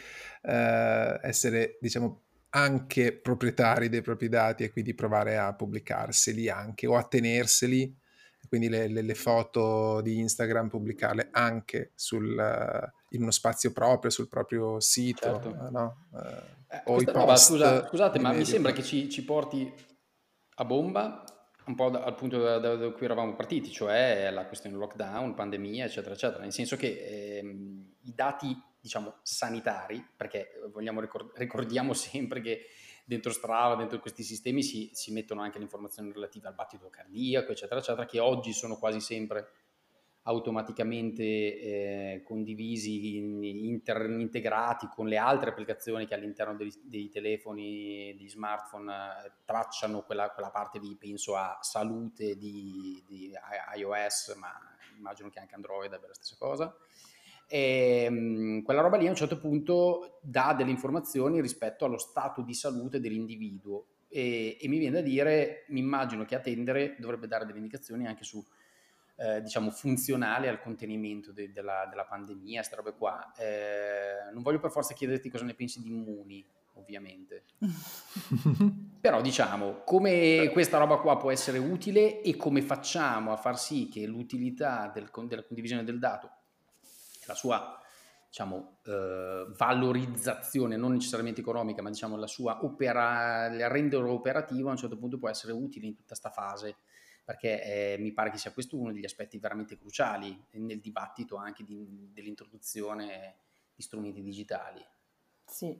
eh, 0.42 1.18
essere, 1.22 1.78
diciamo, 1.80 2.22
anche 2.50 3.12
proprietari 3.12 3.88
dei 3.88 4.02
propri 4.02 4.28
dati 4.28 4.64
e 4.64 4.70
quindi 4.70 4.94
provare 4.94 5.36
a 5.36 5.54
pubblicarseli 5.54 6.48
anche 6.48 6.86
o 6.86 6.96
a 6.96 7.04
tenerseli, 7.04 7.94
quindi 8.48 8.68
le, 8.68 8.88
le, 8.88 9.02
le 9.02 9.14
foto 9.14 10.00
di 10.00 10.18
Instagram 10.18 10.68
pubblicarle 10.68 11.28
anche 11.32 11.92
sul, 11.94 12.36
in 13.10 13.22
uno 13.22 13.30
spazio 13.30 13.72
proprio, 13.72 14.10
sul 14.10 14.28
proprio 14.28 14.80
sito, 14.80 15.40
certo. 15.40 15.68
no? 15.70 16.06
eh, 16.14 16.82
o 16.86 17.00
i 17.00 17.04
post. 17.04 17.16
Roba, 17.16 17.36
scusa, 17.36 17.86
scusate, 17.86 18.18
ma 18.18 18.32
mi 18.32 18.44
sembra 18.44 18.72
che 18.72 18.82
ci, 18.82 19.08
ci, 19.08 19.24
porti 19.24 19.72
a 20.56 20.64
bomba 20.64 21.24
un 21.66 21.74
po' 21.74 21.90
da, 21.90 22.04
al 22.04 22.14
punto 22.14 22.38
da, 22.38 22.58
da, 22.58 22.76
da, 22.76 22.90
cui 22.90 23.04
eravamo 23.04 23.34
partiti, 23.34 23.70
cioè 23.70 24.30
la 24.30 24.46
questione 24.46 24.76
lockdown, 24.76 25.34
pandemia, 25.34 25.84
eccetera, 25.84 26.14
eccetera, 26.14 26.42
nel 26.42 26.52
senso 26.52 26.76
che 26.76 27.38
ehm, 27.38 27.94
i 28.02 28.12
dati 28.14 28.56
diciamo, 28.86 29.16
sanitari, 29.22 30.04
perché 30.16 30.52
vogliamo 30.70 31.00
ricord- 31.00 31.36
ricordiamo 31.36 31.92
sempre 31.94 32.40
che 32.40 32.66
dentro 33.04 33.32
Strava, 33.32 33.74
dentro 33.74 33.98
questi 33.98 34.22
sistemi 34.22 34.62
si, 34.62 34.90
si, 34.92 35.12
mettono 35.12 35.42
anche 35.42 35.58
le 35.58 35.64
informazioni 35.64 36.12
relative 36.12 36.48
al 36.48 36.54
battito 36.54 36.88
cardiaco, 36.88 37.50
eccetera, 37.50 37.80
eccetera, 37.80 38.06
che 38.06 38.20
oggi 38.20 38.52
sono 38.52 38.78
quasi 38.78 39.00
sempre 39.00 39.48
automaticamente 40.22 41.22
eh, 41.22 42.22
condivisi, 42.24 43.16
in, 43.16 43.42
inter, 43.44 44.08
integrati 44.10 44.88
con 44.88 45.06
le 45.06 45.18
altre 45.18 45.50
applicazioni 45.50 46.04
che 46.04 46.14
all'interno 46.14 46.56
dei, 46.56 46.72
dei 46.82 47.08
telefoni, 47.08 48.12
degli 48.16 48.28
smartphone 48.28 48.92
eh, 48.92 49.32
tracciano 49.44 50.02
quella, 50.02 50.30
quella, 50.30 50.50
parte 50.50 50.80
di, 50.80 50.96
penso 50.96 51.36
a 51.36 51.58
salute 51.60 52.36
di, 52.36 53.02
di 53.06 53.32
iOS, 53.76 54.34
ma 54.36 54.52
immagino 54.96 55.28
che 55.28 55.38
anche 55.38 55.54
Android 55.54 55.92
abbia 55.92 56.08
la 56.08 56.14
stessa 56.14 56.36
cosa. 56.36 56.76
E, 57.48 58.04
ehm, 58.04 58.62
quella 58.62 58.80
roba 58.80 58.96
lì 58.96 59.06
a 59.06 59.10
un 59.10 59.16
certo 59.16 59.38
punto 59.38 60.18
dà 60.20 60.54
delle 60.56 60.70
informazioni 60.70 61.40
rispetto 61.40 61.84
allo 61.84 61.98
stato 61.98 62.42
di 62.42 62.54
salute 62.54 63.00
dell'individuo 63.00 63.86
e, 64.08 64.56
e 64.60 64.68
mi 64.68 64.78
viene 64.78 64.96
da 64.96 65.06
dire, 65.06 65.64
mi 65.68 65.80
immagino 65.80 66.24
che 66.24 66.34
attendere 66.34 66.96
dovrebbe 66.98 67.26
dare 67.26 67.44
delle 67.44 67.58
indicazioni 67.58 68.06
anche 68.06 68.24
su, 68.24 68.44
eh, 69.16 69.42
diciamo, 69.42 69.70
funzionali 69.70 70.48
al 70.48 70.60
contenimento 70.60 71.32
de, 71.32 71.52
della, 71.52 71.86
della, 71.88 72.04
pandemia, 72.04 72.60
queste 72.60 72.76
robe 72.76 72.94
qua. 72.94 73.32
Eh, 73.36 74.32
non 74.32 74.42
voglio 74.42 74.60
per 74.60 74.70
forza 74.70 74.94
chiederti 74.94 75.30
cosa 75.30 75.44
ne 75.44 75.54
pensi 75.54 75.80
di 75.80 75.88
Immuni, 75.88 76.44
ovviamente. 76.74 77.44
Però 79.00 79.20
diciamo, 79.20 79.82
come 79.84 80.50
questa 80.52 80.78
roba 80.78 80.96
qua 80.98 81.16
può 81.16 81.30
essere 81.30 81.58
utile 81.58 82.22
e 82.22 82.36
come 82.36 82.62
facciamo 82.62 83.32
a 83.32 83.36
far 83.36 83.58
sì 83.58 83.88
che 83.88 84.06
l'utilità 84.06 84.90
del, 84.92 85.10
della 85.26 85.44
condivisione 85.44 85.84
del 85.84 85.98
dato 85.98 86.30
la 87.26 87.34
sua 87.34 87.80
diciamo, 88.28 88.78
eh, 88.84 89.46
valorizzazione, 89.56 90.76
non 90.76 90.92
necessariamente 90.92 91.40
economica, 91.40 91.80
ma 91.80 91.88
diciamo 91.88 92.16
la 92.16 92.26
sua 92.26 92.64
opera, 92.64 93.48
renderlo 93.68 94.12
operativo 94.12 94.68
a 94.68 94.72
un 94.72 94.76
certo 94.76 94.98
punto 94.98 95.18
può 95.18 95.28
essere 95.30 95.52
utile 95.52 95.86
in 95.86 95.94
tutta 95.94 96.08
questa 96.08 96.30
fase, 96.30 96.76
perché 97.24 97.94
eh, 97.94 97.96
mi 97.98 98.12
pare 98.12 98.30
che 98.30 98.38
sia 98.38 98.52
questo 98.52 98.78
uno 98.78 98.92
degli 98.92 99.04
aspetti 99.04 99.38
veramente 99.38 99.78
cruciali 99.78 100.38
nel 100.52 100.80
dibattito 100.80 101.36
anche 101.36 101.64
di, 101.64 102.10
dell'introduzione 102.12 103.36
di 103.74 103.82
strumenti 103.82 104.22
digitali. 104.22 104.84
Sì, 105.48 105.74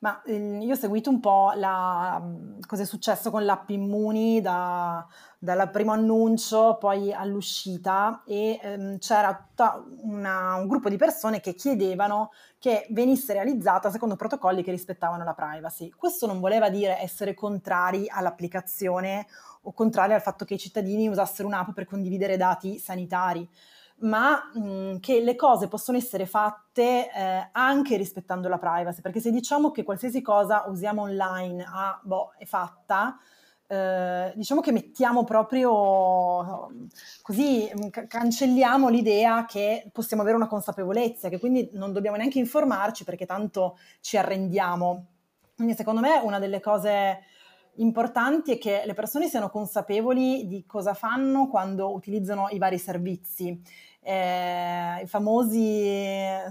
ma 0.00 0.22
ehm, 0.24 0.60
io 0.60 0.74
ho 0.74 0.76
seguito 0.76 1.08
un 1.08 1.20
po' 1.20 1.52
la, 1.54 2.18
mhmm, 2.20 2.60
cosa 2.66 2.82
è 2.82 2.84
successo 2.86 3.30
con 3.30 3.44
l'app 3.44 3.68
Immuni 3.70 4.40
da, 4.40 5.06
dal 5.38 5.70
primo 5.70 5.92
annuncio 5.92 6.76
poi 6.78 7.12
all'uscita 7.12 8.22
e 8.26 8.58
ehm, 8.60 8.98
c'era 8.98 9.48
una, 10.02 10.56
un 10.56 10.66
gruppo 10.66 10.88
di 10.88 10.96
persone 10.96 11.40
che 11.40 11.54
chiedevano 11.54 12.30
che 12.58 12.86
venisse 12.90 13.32
realizzata 13.32 13.90
secondo 13.90 14.16
protocolli 14.16 14.62
che 14.62 14.70
rispettavano 14.72 15.24
la 15.24 15.34
privacy. 15.34 15.90
Questo 15.90 16.26
non 16.26 16.40
voleva 16.40 16.68
dire 16.70 16.98
essere 17.00 17.34
contrari 17.34 18.06
all'applicazione 18.08 19.26
o 19.62 19.72
contrari 19.72 20.12
al 20.12 20.20
fatto 20.22 20.44
che 20.44 20.54
i 20.54 20.58
cittadini 20.58 21.08
usassero 21.08 21.48
un'app 21.48 21.70
per 21.72 21.86
condividere 21.86 22.36
dati 22.36 22.78
sanitari 22.78 23.48
ma 24.00 24.50
mh, 24.54 24.60
mhmm, 24.60 25.00
che 25.00 25.20
le 25.20 25.36
cose 25.36 25.68
possono 25.68 25.96
essere 25.98 26.26
fatte 26.26 27.10
eh, 27.12 27.48
anche 27.52 27.96
rispettando 27.96 28.48
la 28.48 28.58
privacy, 28.58 29.00
perché 29.00 29.20
se 29.20 29.30
diciamo 29.30 29.70
che 29.70 29.82
qualsiasi 29.82 30.20
cosa 30.22 30.64
usiamo 30.68 31.02
online 31.02 31.64
ah, 31.66 32.00
boh, 32.02 32.32
è 32.38 32.44
fatta, 32.44 33.16
eh, 33.66 34.32
diciamo 34.36 34.60
che 34.60 34.72
mettiamo 34.72 35.24
proprio 35.24 36.70
così, 37.22 37.70
mhmm, 37.74 37.90
c- 37.90 38.06
cancelliamo 38.06 38.88
l'idea 38.88 39.44
che 39.46 39.88
possiamo 39.92 40.22
avere 40.22 40.36
una 40.36 40.48
consapevolezza, 40.48 41.28
che 41.28 41.38
quindi 41.38 41.70
non 41.72 41.92
dobbiamo 41.92 42.16
neanche 42.16 42.38
informarci 42.38 43.04
perché 43.04 43.26
tanto 43.26 43.78
ci 44.00 44.16
arrendiamo. 44.16 45.06
Quindi 45.56 45.74
secondo 45.74 46.00
me 46.00 46.18
una 46.22 46.38
delle 46.38 46.60
cose 46.60 47.20
importanti 47.76 48.52
è 48.52 48.58
che 48.58 48.82
le 48.84 48.94
persone 48.94 49.28
siano 49.28 49.50
consapevoli 49.50 50.46
di 50.46 50.64
cosa 50.66 50.94
fanno 50.94 51.48
quando 51.48 51.92
utilizzano 51.92 52.48
i 52.50 52.58
vari 52.58 52.78
servizi. 52.78 53.60
Eh, 54.00 55.00
I 55.02 55.06
famosi 55.06 55.82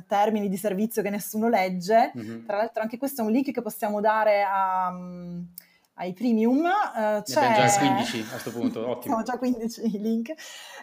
termini 0.08 0.50
di 0.50 0.58
servizio 0.58 1.02
che 1.02 1.10
nessuno 1.10 1.50
legge. 1.50 2.12
Mm-hmm. 2.18 2.46
Tra 2.46 2.58
l'altro, 2.58 2.82
anche 2.82 2.98
questo 2.98 3.22
è 3.22 3.26
un 3.26 3.32
link 3.32 3.52
che 3.52 3.62
possiamo 3.62 4.02
dare 4.02 4.44
a, 4.44 4.90
um, 4.90 5.46
ai 5.96 6.14
premium. 6.14 6.64
Uh, 6.64 7.22
c'è... 7.22 7.68
Già 7.68 7.78
15 7.78 8.20
a 8.22 8.30
questo 8.32 8.52
punto, 8.52 8.80
ottimo. 8.90 9.02
Siamo 9.02 9.24
già 9.24 9.38
15 9.38 10.00
link. 10.00 10.30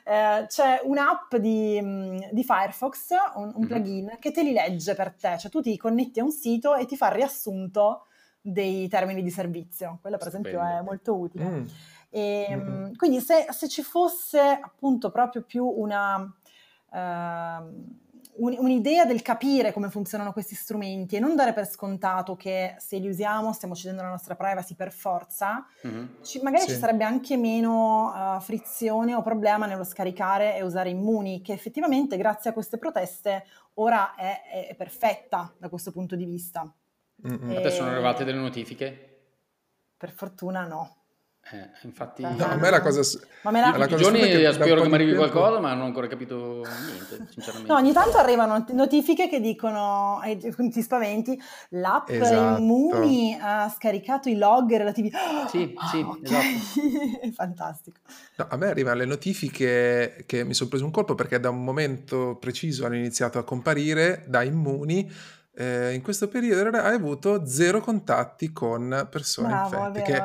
Uh, 0.05 0.47
c'è 0.47 0.80
un'app 0.84 1.34
di, 1.36 1.80
mm, 1.82 2.18
di 2.30 2.45
Firefox, 2.45 3.09
un, 3.34 3.43
un 3.43 3.49
mm-hmm. 3.49 3.66
plugin, 3.66 4.16
che 4.20 4.30
te 4.30 4.43
li 4.43 4.53
legge 4.53 4.95
per 4.95 5.12
te. 5.12 5.38
Cioè 5.38 5.51
tu 5.51 5.61
ti 5.61 5.76
connetti 5.76 6.20
a 6.20 6.24
un 6.24 6.30
sito 6.30 6.76
e 6.76 6.86
ti 6.86 6.97
fa 6.97 7.09
il 7.09 7.14
riassunto 7.14 8.07
dei 8.41 8.88
termini 8.88 9.22
di 9.22 9.30
servizio. 9.30 9.99
Quello 10.01 10.16
per 10.16 10.28
Stupendo. 10.28 10.49
esempio 10.59 10.78
è 10.78 10.82
molto 10.82 11.16
utile. 11.16 11.45
Mm. 11.45 11.66
E, 12.11 12.47
mm-hmm. 12.51 12.95
Quindi 12.95 13.20
se, 13.20 13.47
se, 13.51 13.68
ci 13.68 13.82
fosse 13.82 14.41
appunto 14.41 15.11
proprio 15.11 15.43
più 15.43 15.64
una, 15.64 16.16
uh, 16.16 16.97
un, 16.97 18.57
un'idea 18.59 19.05
del 19.05 19.22
capire 19.22 19.72
come 19.72 19.91
funzionano 19.91 20.32
questi 20.32 20.57
strumenti 20.57 21.14
e 21.14 21.20
non 21.20 21.36
dare 21.36 21.53
per 21.53 21.68
scontato 21.68 22.34
che 22.34 22.74
se 22.78 22.99
li 22.99 23.09
usiamo 23.09 23.53
stiamo 23.53 23.76
cedendo 23.76 24.03
la 24.03 24.09
nostra 24.09 24.34
privacy 24.34 24.74
per 24.74 24.91
forza, 24.91 25.64
mm-hmm. 25.86 26.07
ci, 26.22 26.41
magari 26.43 26.64
sì. 26.64 26.70
ci 26.70 26.78
sarebbe 26.78 27.05
anche 27.05 27.36
meno 27.36 28.12
uh, 28.12 28.41
frizione 28.41 29.14
o 29.14 29.22
problema 29.22 29.66
nello 29.66 29.84
scaricare 29.84 30.57
e 30.57 30.62
usare 30.62 30.91
Immuni, 30.91 31.43
che 31.43 31.53
effettivamente 31.53 32.16
grazie 32.16 32.51
a 32.51 32.53
queste 32.53 32.76
proteste 32.76 33.45
ora 33.74 34.16
è, 34.16 34.43
è, 34.51 34.66
è 34.68 34.74
perfetta 34.74 35.55
da 35.59 35.68
questo 35.68 35.93
punto 35.93 36.16
di 36.16 36.24
vista. 36.24 36.74
Mm-mm. 37.27 37.57
A 37.57 37.61
te 37.61 37.71
sono 37.71 37.91
arrivate 37.91 38.25
delle 38.25 38.39
notifiche? 38.39 39.07
Per 39.97 40.11
fortuna 40.11 40.66
no. 40.66 41.01
Eh, 41.53 41.68
infatti, 41.83 42.23
no, 42.23 42.37
a 42.39 42.55
me 42.55 42.71
la 42.71 42.81
cosa. 42.81 43.01
Ma 43.43 43.51
me 43.51 43.61
la... 43.61 43.77
la 43.77 43.89
cosa 43.89 43.97
giorni 43.97 44.21
spero 44.53 44.83
che 44.83 44.89
mi 44.89 44.95
arrivi 44.95 45.12
tempo... 45.12 45.29
qualcosa, 45.29 45.59
ma 45.59 45.73
non 45.73 45.83
ho 45.83 45.87
ancora 45.87 46.07
capito 46.07 46.62
niente. 46.62 47.27
Sinceramente, 47.33 47.73
no, 47.73 47.79
ogni 47.79 47.93
tanto 47.93 48.18
arrivano 48.18 48.64
notifiche 48.68 49.29
che 49.29 49.41
dicono: 49.41 50.21
eh, 50.23 50.39
ti 50.71 50.83
spaventi. 50.83 51.41
L'app 51.71 52.09
esatto. 52.09 52.61
Immuni 52.61 53.37
ha 53.41 53.68
scaricato 53.68 54.29
i 54.29 54.37
log 54.37 54.77
relativi. 54.77 55.11
Sì, 55.49 55.75
oh, 55.77 55.87
sì, 55.91 55.99
okay. 55.99 56.55
esatto. 56.55 57.33
Fantastico. 57.35 58.01
No, 58.37 58.47
a 58.49 58.57
me 58.57 58.68
arrivano 58.68 58.99
le 58.99 59.07
notifiche 59.07 60.23
che 60.27 60.45
mi 60.45 60.55
sono 60.55 60.68
preso 60.68 60.85
un 60.85 60.93
colpo 60.93 61.16
perché 61.16 61.41
da 61.41 61.51
un 61.51 61.64
momento 61.64 62.37
preciso 62.39 62.87
hanno 62.87 62.97
iniziato 62.97 63.39
a 63.39 63.43
comparire 63.43 64.25
da 64.29 64.43
Immuni 64.45 65.11
eh, 65.61 65.92
in 65.92 66.00
questo 66.00 66.28
periodo 66.28 66.78
hai 66.78 66.94
avuto 66.94 67.44
zero 67.44 67.80
contatti 67.80 68.50
con 68.50 69.06
persone 69.11 69.48
Bravo, 69.48 69.86
infette. 69.88 70.02
Che 70.02 70.24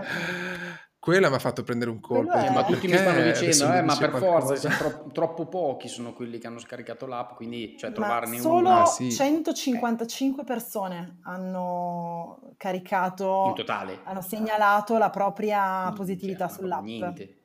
quella 0.97 1.27
mi 1.29 1.35
ha 1.35 1.39
fatto 1.39 1.61
prendere 1.61 1.91
un 1.91 1.99
colpo. 1.99 2.31
Eh, 2.31 2.49
ma 2.51 2.63
tutti 2.63 2.87
mi 2.87 2.95
stanno 2.95 3.21
dicendo, 3.21 3.73
eh, 3.73 3.81
ma 3.81 3.97
per 3.97 4.11
qualcosa. 4.11 4.55
forza, 4.55 4.69
tro- 4.69 5.09
troppo 5.11 5.47
pochi 5.47 5.89
sono 5.89 6.13
quelli 6.13 6.37
che 6.39 6.47
hanno 6.47 6.59
scaricato 6.59 7.05
l'app, 7.05 7.35
quindi 7.35 7.75
cioè, 7.77 7.91
trovarne 7.91 8.39
solo 8.39 8.69
uno. 8.69 8.81
Ah, 8.83 8.85
sì. 8.85 9.11
155 9.11 10.41
eh. 10.41 10.45
persone 10.45 11.19
hanno 11.23 12.53
caricato, 12.55 13.47
in 13.49 13.55
totale, 13.55 13.99
hanno 14.05 14.21
segnalato 14.21 14.97
la 14.97 15.09
propria 15.09 15.91
positività 15.93 16.47
cioè, 16.47 16.57
sull'app. 16.57 16.83
Niente. 16.83 17.37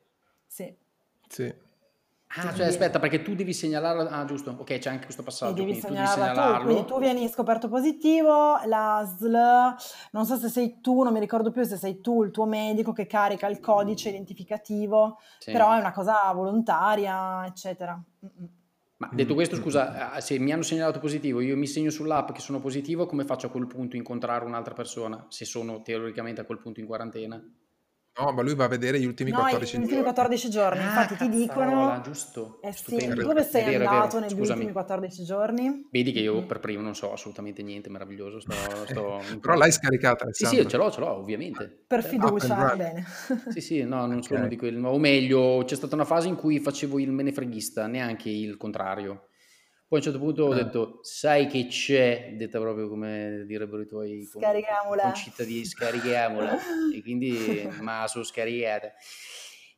Sì. 0.46 0.74
Sì. 1.28 1.68
Ah, 2.36 2.54
cioè 2.54 2.66
aspetta, 2.66 3.00
perché 3.00 3.22
tu 3.22 3.34
devi 3.34 3.52
segnalare, 3.52 4.08
ah 4.08 4.24
giusto, 4.24 4.54
ok, 4.56 4.78
c'è 4.78 4.88
anche 4.88 5.04
questo 5.04 5.24
passaggio, 5.24 5.52
devi 5.54 5.70
quindi 5.72 5.80
tu 5.80 5.92
devi 5.92 6.06
segnalarla 6.06 6.32
tu, 6.32 6.38
segnalarlo. 6.40 6.64
quindi 6.64 6.84
tu 6.84 6.98
vieni 7.00 7.28
scoperto 7.28 7.68
positivo, 7.68 8.60
la 8.66 9.04
SL, 9.04 9.74
non 10.12 10.24
so 10.24 10.36
se 10.36 10.48
sei 10.48 10.80
tu, 10.80 11.02
non 11.02 11.12
mi 11.12 11.18
ricordo 11.18 11.50
più 11.50 11.64
se 11.64 11.76
sei 11.76 12.00
tu 12.00 12.22
il 12.22 12.30
tuo 12.30 12.46
medico 12.46 12.92
che 12.92 13.06
carica 13.06 13.48
il 13.48 13.58
codice 13.58 14.10
identificativo, 14.10 15.18
Sì. 15.40 15.50
però 15.50 15.72
è 15.72 15.78
una 15.80 15.90
cosa 15.90 16.30
volontaria, 16.32 17.44
eccetera. 17.46 18.00
Mm-mm. 18.24 18.48
Ma 18.98 19.08
detto 19.12 19.34
questo, 19.34 19.56
Mm, 19.56 19.60
scusa, 19.62 20.14
eh, 20.16 20.20
se 20.20 20.38
mi 20.38 20.52
hanno 20.52 20.62
segnalato 20.62 21.00
positivo, 21.00 21.40
io 21.40 21.56
mi 21.56 21.66
segno 21.66 21.90
sull'app 21.90 22.30
che 22.32 22.40
sono 22.40 22.60
positivo, 22.60 23.06
come 23.06 23.24
faccio 23.24 23.46
a 23.46 23.50
quel 23.50 23.66
punto 23.66 23.96
a 23.96 23.98
incontrare 23.98 24.44
un'altra 24.44 24.74
persona, 24.74 25.24
se 25.30 25.44
sono 25.46 25.82
teoricamente 25.82 26.42
a 26.42 26.44
quel 26.44 26.58
punto 26.58 26.78
in 26.80 26.86
quarantena? 26.86 27.42
No, 28.18 28.32
ma 28.32 28.42
lui 28.42 28.54
va 28.54 28.64
a 28.64 28.68
vedere 28.68 28.98
gli 29.00 29.04
ultimi 29.06 29.30
No, 29.30 29.38
i 29.38 29.40
14 29.42 29.76
ultimi 29.76 29.88
giorni. 29.88 30.02
14 30.02 30.50
giorni, 30.50 30.82
infatti 30.82 31.16
ti 31.16 31.28
dicono... 31.28 32.00
giusto, 32.02 32.58
Eh 32.62 32.72
sì, 32.72 32.82
stupendo. 32.82 33.22
dove 33.22 33.44
sei 33.44 33.64
vero, 33.64 33.88
andato 33.88 34.18
negli 34.18 34.30
scusami. 34.30 34.50
ultimi 34.50 34.72
14 34.72 35.24
giorni? 35.24 35.88
Vedi 35.90 36.12
che 36.12 36.18
io 36.20 36.44
per 36.44 36.58
primo 36.60 36.82
non 36.82 36.94
so 36.94 37.12
assolutamente 37.12 37.62
niente, 37.62 37.88
meraviglioso, 37.88 38.40
sto, 38.40 38.50
sto 38.86 39.20
Però 39.40 39.54
l'hai 39.54 39.72
scaricata, 39.72 40.26
Sì, 40.32 40.44
sì, 40.44 40.66
ce 40.66 40.76
l'ho, 40.76 40.90
ce 40.90 41.00
l'ho, 41.00 41.12
ovviamente. 41.16 41.84
Per 41.86 42.00
Eh, 42.00 42.02
fiducia, 42.02 42.74
bene. 42.76 43.04
Sì, 43.48 43.60
sì, 43.60 43.82
no, 43.84 44.06
non 44.06 44.22
sono 44.22 44.40
Ok. 44.42 44.48
di 44.48 44.56
quelli. 44.56 44.84
O 44.84 44.98
meglio, 44.98 45.62
c'è 45.64 45.76
stata 45.76 45.94
una 45.94 46.04
fase 46.04 46.28
in 46.28 46.36
cui 46.36 46.58
facevo 46.58 46.98
il 46.98 47.12
menefreghista, 47.12 47.86
neanche 47.86 48.28
il 48.28 48.56
contrario. 48.56 49.28
Poi 49.90 49.98
a 49.98 50.02
un 50.06 50.08
certo 50.12 50.24
punto 50.24 50.44
ho 50.44 50.52
Ah. 50.52 50.54
detto, 50.62 51.00
sai 51.02 51.48
che 51.48 51.66
c'è, 51.66 52.34
detta 52.36 52.60
proprio 52.60 52.88
come 52.88 53.42
direbbero 53.44 53.82
i 53.82 53.88
tuoi 53.88 54.28
con- 54.32 54.40
Scaricamola. 54.40 55.02
concittadini, 55.02 55.64
scarichiamola. 55.64 56.56
e 56.94 57.02
quindi, 57.02 57.32
ma 57.82 58.06
sono 58.06 58.22
scaricate. 58.22 58.92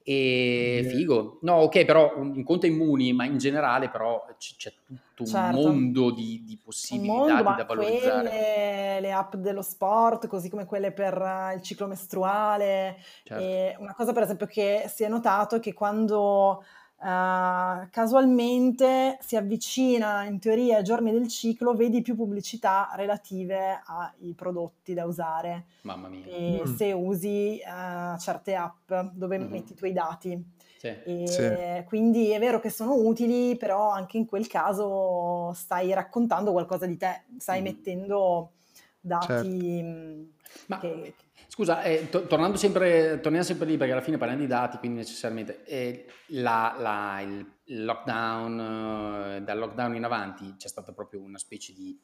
E 0.04 0.84
figo. 0.90 1.38
No, 1.42 1.54
ok, 1.60 1.84
però 1.86 2.14
un 2.16 2.32
un 2.36 2.42
conto 2.44 2.66
immuni, 2.66 3.12
ma 3.14 3.24
in 3.24 3.38
generale 3.38 3.88
però 3.88 4.22
c- 4.36 4.56
c'è 4.56 4.72
tutto 4.84 5.22
un 5.22 5.26
Certo. 5.26 5.56
mondo 5.56 6.10
di, 6.10 6.42
di 6.44 6.54
Un 6.54 6.58
possibilità 6.62 7.14
mondo, 7.14 7.42
da 7.56 7.64
valorizzare. 7.64 8.28
quelle, 8.28 9.00
le 9.00 9.12
app 9.12 9.36
dello 9.36 9.62
sport, 9.62 10.26
così 10.26 10.50
come 10.50 10.66
quelle 10.66 10.92
per 10.92 11.14
eh, 11.14 11.54
il 11.54 11.62
ciclo 11.62 11.86
mestruale. 11.86 12.96
Certo. 13.24 13.42
E 13.42 13.76
una 13.78 13.94
cosa, 13.94 14.12
per 14.12 14.24
esempio, 14.24 14.44
che 14.46 14.84
si 14.92 15.04
è 15.04 15.08
notato 15.08 15.56
è 15.56 15.60
che 15.60 15.72
quando 15.72 16.64
eh, 17.02 17.88
casualmente 17.90 19.18
si 19.20 19.36
avvicina 19.36 20.24
in 20.24 20.38
teoria 20.38 20.78
ai 20.78 20.84
giorni 20.84 21.10
del 21.10 21.28
ciclo, 21.28 21.74
vedi 21.74 22.02
più 22.02 22.14
pubblicità 22.14 22.90
relative 22.94 23.82
ai 23.86 24.32
prodotti 24.34 24.94
da 24.94 25.04
usare. 25.04 25.64
Mamma 25.82 26.08
mia. 26.08 26.24
E 26.26 26.62
Mm. 26.64 26.74
se 26.76 26.92
usi 26.92 27.58
eh, 27.58 28.18
certe 28.18 28.54
app 28.54 28.92
dove 29.12 29.38
Mhm. 29.38 29.50
metti 29.50 29.72
i 29.72 29.76
tuoi 29.76 29.92
dati. 29.92 30.42
Sì. 30.78 30.88
E 31.04 31.26
Sì. 31.26 31.84
Quindi 31.86 32.30
è 32.30 32.38
vero 32.38 32.58
che 32.60 32.70
sono 32.70 32.94
utili, 32.94 33.56
però 33.56 33.90
anche 33.90 34.16
in 34.16 34.26
quel 34.26 34.46
caso 34.46 35.52
stai 35.54 35.92
raccontando 35.92 36.52
qualcosa 36.52 36.86
di 36.86 36.96
te, 36.96 37.22
stai 37.38 37.60
Mm. 37.60 37.64
mettendo 37.64 38.52
dati 39.00 39.26
Certo. 39.26 39.48
mh, 39.50 40.26
Ma 40.66 40.78
che... 40.78 41.14
scusa, 41.52 41.82
eh, 41.82 42.08
to- 42.08 42.26
tornando 42.26 42.56
sempre, 42.56 43.20
torniamo 43.20 43.44
sempre 43.44 43.66
lì 43.66 43.76
perché 43.76 43.92
alla 43.92 44.00
fine 44.00 44.16
parliamo 44.16 44.40
di 44.42 44.48
dati, 44.48 44.78
quindi 44.78 44.96
necessariamente 45.00 45.64
eh, 45.64 46.06
la- 46.28 46.74
la- 46.78 47.20
il 47.20 47.84
lockdown, 47.84 49.34
eh, 49.36 49.42
dal 49.42 49.58
lockdown 49.58 49.94
in 49.94 50.04
avanti 50.04 50.54
c'è 50.56 50.68
stata 50.68 50.92
proprio 50.92 51.20
una 51.20 51.36
specie 51.36 51.74
di, 51.74 52.00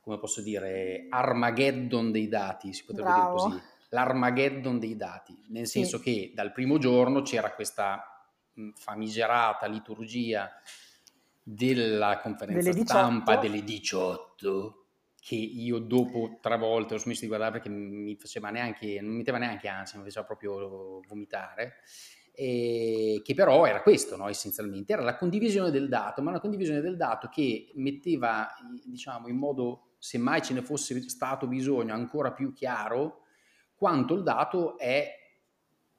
come 0.00 0.18
posso 0.18 0.42
dire, 0.42 1.06
Armageddon 1.08 2.10
dei 2.10 2.26
dati, 2.26 2.72
si 2.72 2.84
potrebbe 2.84 3.10
Bravo. 3.10 3.36
dire 3.36 3.50
così. 3.50 3.62
L'Armageddon 3.90 4.78
dei 4.80 4.96
dati, 4.96 5.46
nel 5.50 5.66
Sì. 5.68 5.80
senso 5.80 6.00
che 6.00 6.32
dal 6.34 6.50
primo 6.52 6.78
giorno 6.78 7.22
c'era 7.22 7.52
questa 7.52 8.04
famigerata 8.74 9.66
liturgia 9.66 10.50
della 11.42 12.18
conferenza 12.20 12.60
Delle 12.60 12.74
18. 12.74 12.98
stampa 12.98 13.36
delle 13.36 13.62
18 13.64 14.79
che 15.20 15.34
io 15.34 15.78
dopo 15.78 16.38
tre 16.40 16.56
volte 16.56 16.94
ho 16.94 16.98
smesso 16.98 17.20
di 17.20 17.26
guardare 17.26 17.52
perché 17.52 17.68
mi 17.68 18.16
faceva 18.16 18.50
neanche, 18.50 19.00
non 19.02 19.14
metteva 19.14 19.38
neanche 19.38 19.68
ansia, 19.68 19.98
mi 19.98 20.04
faceva 20.04 20.24
proprio 20.24 21.00
vomitare. 21.06 21.74
E 22.32 23.20
che 23.22 23.34
però 23.34 23.66
era 23.66 23.82
questo, 23.82 24.16
no? 24.16 24.28
essenzialmente, 24.28 24.94
era 24.94 25.02
la 25.02 25.16
condivisione 25.16 25.70
del 25.70 25.88
dato, 25.88 26.22
ma 26.22 26.30
una 26.30 26.40
condivisione 26.40 26.80
del 26.80 26.96
dato 26.96 27.28
che 27.28 27.70
metteva, 27.74 28.48
diciamo, 28.86 29.28
in 29.28 29.36
modo, 29.36 29.90
se 29.98 30.16
mai 30.16 30.40
ce 30.40 30.54
ne 30.54 30.62
fosse 30.62 31.06
stato 31.06 31.46
bisogno, 31.46 31.92
ancora 31.92 32.32
più 32.32 32.54
chiaro, 32.54 33.24
quanto 33.74 34.14
il 34.14 34.22
dato 34.22 34.78
è 34.78 35.14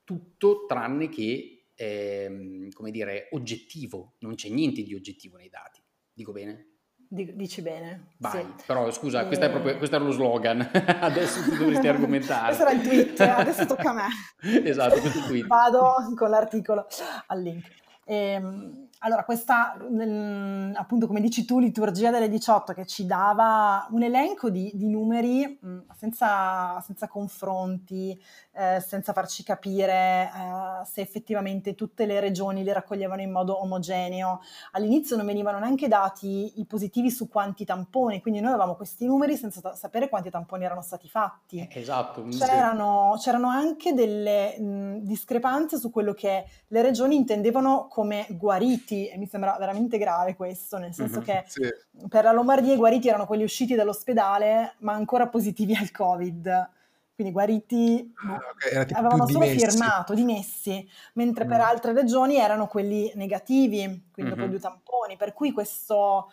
tutto 0.02 0.66
tranne 0.66 1.08
che, 1.08 1.66
ehm, 1.76 2.70
come 2.70 2.90
dire, 2.90 3.28
oggettivo, 3.32 4.14
non 4.18 4.34
c'è 4.34 4.48
niente 4.48 4.82
di 4.82 4.94
oggettivo 4.94 5.36
nei 5.36 5.48
dati, 5.48 5.80
dico 6.12 6.32
bene? 6.32 6.71
Di- 7.14 7.36
Dici 7.36 7.60
bene, 7.60 8.06
Vai, 8.16 8.40
sì. 8.40 8.64
però 8.64 8.90
scusa, 8.90 9.28
E- 9.28 9.50
proprio, 9.50 9.76
questo 9.76 9.96
era 9.96 10.04
lo 10.06 10.12
slogan, 10.12 10.66
adesso 11.00 11.42
tu 11.42 11.56
dovresti 11.56 11.86
argomentare. 11.88 12.46
Questo 12.54 12.62
era 12.62 12.70
il 12.72 12.80
tweet, 12.80 13.20
adesso 13.20 13.66
tocca 13.66 13.90
a 13.90 13.92
me. 13.92 14.08
esatto, 14.66 14.98
questo 14.98 15.20
tweet. 15.26 15.46
Vado 15.46 15.94
con 16.16 16.30
l'articolo 16.30 16.86
al 17.26 17.42
link. 17.42 17.66
Ehm, 18.04 18.88
allora, 19.04 19.24
questa, 19.24 19.76
mm, 19.80 20.74
appunto, 20.76 21.08
come 21.08 21.20
dici 21.20 21.44
tu, 21.44 21.58
liturgia 21.58 22.10
delle 22.10 22.28
18 22.28 22.72
che 22.72 22.86
ci 22.86 23.04
dava 23.04 23.86
un 23.90 24.02
elenco 24.04 24.48
di, 24.48 24.70
di 24.74 24.88
numeri 24.88 25.58
mm, 25.64 25.78
senza, 25.96 26.80
senza 26.80 27.08
confronti, 27.08 28.16
eh, 28.52 28.80
senza 28.80 29.12
farci 29.12 29.42
capire 29.42 30.30
eh, 30.32 30.84
se 30.84 31.00
effettivamente 31.00 31.74
tutte 31.74 32.06
le 32.06 32.20
regioni 32.20 32.62
li 32.62 32.72
raccoglievano 32.72 33.20
in 33.20 33.32
modo 33.32 33.60
omogeneo. 33.60 34.40
All'inizio 34.72 35.16
non 35.16 35.26
venivano 35.26 35.58
neanche 35.58 35.88
dati 35.88 36.60
i 36.60 36.64
positivi 36.64 37.10
su 37.10 37.28
quanti 37.28 37.64
tamponi, 37.64 38.20
quindi 38.20 38.38
noi 38.38 38.50
avevamo 38.50 38.76
questi 38.76 39.04
numeri 39.04 39.36
senza 39.36 39.60
ta- 39.60 39.74
sapere 39.74 40.08
quanti 40.08 40.30
tamponi 40.30 40.64
erano 40.64 40.82
stati 40.82 41.08
fatti. 41.08 41.58
Eh, 41.58 41.80
Esatto, 41.80 42.22
C'erano, 42.46 43.16
c'erano 43.18 43.48
anche 43.48 43.94
delle 43.94 44.56
mh, 44.60 44.98
discrepanze 45.00 45.76
su 45.76 45.90
quello 45.90 46.12
che 46.12 46.44
le 46.68 46.82
regioni 46.82 47.16
intendevano 47.16 47.88
come 47.88 48.26
guariti 48.30 48.90
e 49.08 49.16
mi 49.18 49.26
sembra 49.26 49.56
veramente 49.58 49.98
grave 49.98 50.36
questo, 50.36 50.78
nel 50.78 50.94
senso 50.94 51.20
Mhm. 51.20 51.22
che 51.22 51.44
Sì. 51.44 51.62
per 52.08 52.24
la 52.24 52.32
Lombardia 52.32 52.72
i 52.74 52.76
guariti 52.76 53.08
erano 53.08 53.26
quelli 53.26 53.42
usciti 53.44 53.74
dall'ospedale 53.74 54.74
ma 54.80 54.92
ancora 54.94 55.28
positivi 55.28 55.74
al 55.74 55.90
Covid, 55.90 56.70
quindi 57.14 57.32
guariti 57.32 58.16
boh, 58.18 58.36
Ah, 58.36 58.50
ok, 58.52 58.64
era 58.72 58.84
tipo 58.84 59.00
avevano 59.00 59.26
solo 59.26 59.46
dimessi. 59.46 59.48
firmato, 59.48 60.14
dimessi, 60.14 60.86
mentre 61.14 61.46
per 61.46 61.60
Mm. 61.60 61.62
altre 61.62 61.92
regioni 61.92 62.36
erano 62.36 62.66
quelli 62.66 63.10
negativi, 63.14 64.08
quindi 64.12 64.32
dopo 64.32 64.46
Mhm. 64.46 64.48
due 64.48 64.58
tamponi, 64.60 65.16
per 65.16 65.32
cui 65.32 65.52
questo 65.52 66.30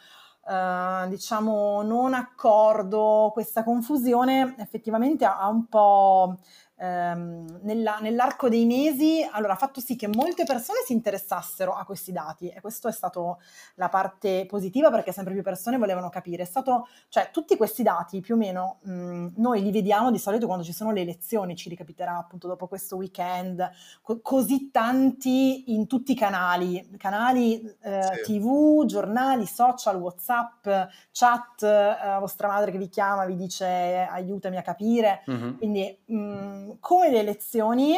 eh, 0.47 1.05
diciamo 1.09 1.81
non 1.83 2.13
accordo, 2.13 3.29
questa 3.33 3.63
confusione 3.63 4.55
effettivamente 4.59 5.25
ha, 5.25 5.39
ha 5.39 5.47
un 5.49 5.67
po' 5.67 6.37
ehm, 6.79 7.59
nella- 7.63 7.99
nell'arco 8.01 8.49
dei 8.49 8.65
mesi, 8.65 9.27
allora 9.31 9.53
ha 9.53 9.55
fatto 9.57 9.79
sì 9.81 9.95
che 9.95 10.07
molte 10.07 10.45
persone 10.45 10.79
si 10.85 10.93
interessassero 10.93 11.73
a 11.73 11.83
questi 11.85 12.11
dati 12.11 12.47
e 12.49 12.61
questo 12.61 12.87
è 12.87 12.91
stato 12.91 13.39
la 13.75 13.89
parte 13.89 14.45
positiva 14.47 14.89
perché 14.89 15.11
sempre 15.11 15.33
più 15.33 15.43
persone 15.43 15.77
volevano 15.77 16.09
capire. 16.09 16.43
È 16.43 16.45
stato, 16.45 16.87
cioè 17.09 17.29
tutti 17.31 17.57
questi 17.57 17.83
dati 17.83 18.19
più 18.21 18.35
o 18.35 18.37
meno 18.37 18.79
mh, 18.83 19.27
noi 19.37 19.61
li 19.61 19.71
vediamo 19.71 20.11
di 20.11 20.17
solito 20.19 20.45
quando 20.45 20.63
ci 20.63 20.73
sono 20.73 20.91
le 20.91 21.01
elezioni, 21.01 21.55
ci 21.55 21.69
ricapiterà 21.69 22.17
appunto 22.17 22.47
dopo 22.47 22.67
questo 22.67 22.95
weekend, 22.95 23.69
co- 24.01 24.19
così 24.21 24.71
tanti 24.71 25.73
in 25.73 25.87
tutti 25.87 26.11
i 26.13 26.15
canali, 26.15 26.89
canali 26.97 27.59
eh, 27.81 28.21
Sì. 28.23 28.39
tv, 28.39 28.85
giornali, 28.85 29.45
social, 29.45 29.97
whatsapp, 29.97 30.67
chat, 31.11 31.63
eh, 31.63 32.17
vostra 32.19 32.47
madre 32.47 32.71
che 32.71 32.77
vi 32.77 32.89
chiama, 32.89 33.25
vi 33.25 33.35
dice 33.35 33.65
aiutami 34.09 34.57
a 34.57 34.61
capire, 34.61 35.23
Mhm. 35.25 35.57
quindi 35.57 35.97
mh, 36.05 36.68
come 36.79 37.09
le 37.09 37.19
elezioni, 37.19 37.97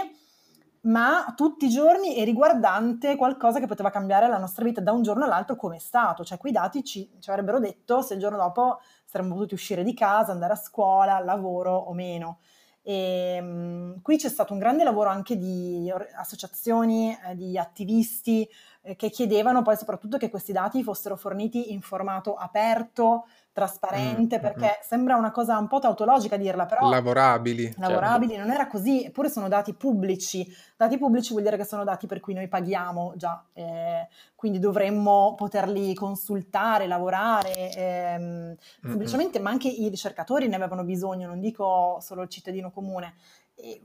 ma 0.81 1.33
tutti 1.35 1.65
i 1.65 1.69
giorni 1.69 2.15
e 2.15 2.23
riguardante 2.23 3.15
qualcosa 3.15 3.59
che 3.59 3.67
poteva 3.67 3.91
cambiare 3.91 4.27
la 4.27 4.37
nostra 4.39 4.63
vita 4.63 4.81
da 4.81 4.91
un 4.91 5.03
giorno 5.03 5.25
all'altro 5.25 5.55
come 5.55 5.75
è 5.75 5.79
stato. 5.79 6.23
Cioè 6.23 6.37
quei 6.37 6.51
dati 6.51 6.83
ci, 6.83 7.09
ci 7.19 7.29
avrebbero 7.29 7.59
detto 7.59 8.01
se 8.01 8.15
il 8.15 8.19
giorno 8.19 8.37
dopo 8.37 8.79
saremmo 9.05 9.35
potuti 9.35 9.53
uscire 9.53 9.83
di 9.83 9.93
casa, 9.93 10.31
andare 10.31 10.53
a 10.53 10.57
scuola, 10.57 11.19
lavoro 11.19 11.75
o 11.75 11.93
meno. 11.93 12.39
E, 12.83 13.39
mh, 13.39 14.01
qui 14.01 14.17
c'è 14.17 14.29
stato 14.29 14.53
un 14.53 14.59
grande 14.59 14.83
lavoro 14.83 15.09
anche 15.09 15.37
di 15.37 15.89
or- 15.93 16.07
associazioni, 16.15 17.15
eh, 17.27 17.35
di 17.35 17.57
attivisti 17.57 18.47
eh, 18.81 18.95
che 18.95 19.09
chiedevano 19.11 19.61
poi 19.61 19.77
soprattutto 19.77 20.17
che 20.17 20.29
questi 20.29 20.51
dati 20.51 20.81
fossero 20.81 21.15
forniti 21.15 21.73
in 21.73 21.81
formato 21.81 22.33
aperto, 22.33 23.27
trasparente, 23.53 24.37
Mm, 24.37 24.41
perché 24.41 24.79
sembra 24.83 25.15
una 25.17 25.31
cosa 25.31 25.57
un 25.57 25.67
po' 25.67 25.79
tautologica 25.79 26.37
dirla, 26.37 26.65
però 26.65 26.89
Lavorabili. 26.89 27.73
lavorabili, 27.77 28.37
non 28.37 28.49
era 28.51 28.67
così, 28.67 29.03
eppure 29.03 29.29
sono 29.29 29.47
dati 29.47 29.73
pubblici. 29.73 30.45
Dati 30.77 30.97
pubblici 30.97 31.31
vuol 31.31 31.43
dire 31.43 31.57
che 31.57 31.65
sono 31.65 31.83
dati 31.83 32.07
per 32.07 32.19
cui 32.19 32.33
noi 32.33 32.47
paghiamo 32.47 33.13
già, 33.17 33.43
eh, 33.53 34.07
quindi 34.35 34.59
dovremmo 34.59 35.35
poterli 35.35 35.93
consultare, 35.93 36.87
lavorare, 36.87 37.71
ehm, 37.73 38.23
Mm-mm. 38.23 38.55
semplicemente, 38.81 39.39
ma 39.39 39.49
anche 39.51 39.67
i 39.67 39.87
ricercatori 39.89 40.47
ne 40.47 40.55
avevano 40.55 40.83
bisogno, 40.83 41.27
non 41.27 41.39
dico 41.39 41.97
solo 42.01 42.21
il 42.23 42.29
cittadino 42.29 42.71
comune. 42.71 43.15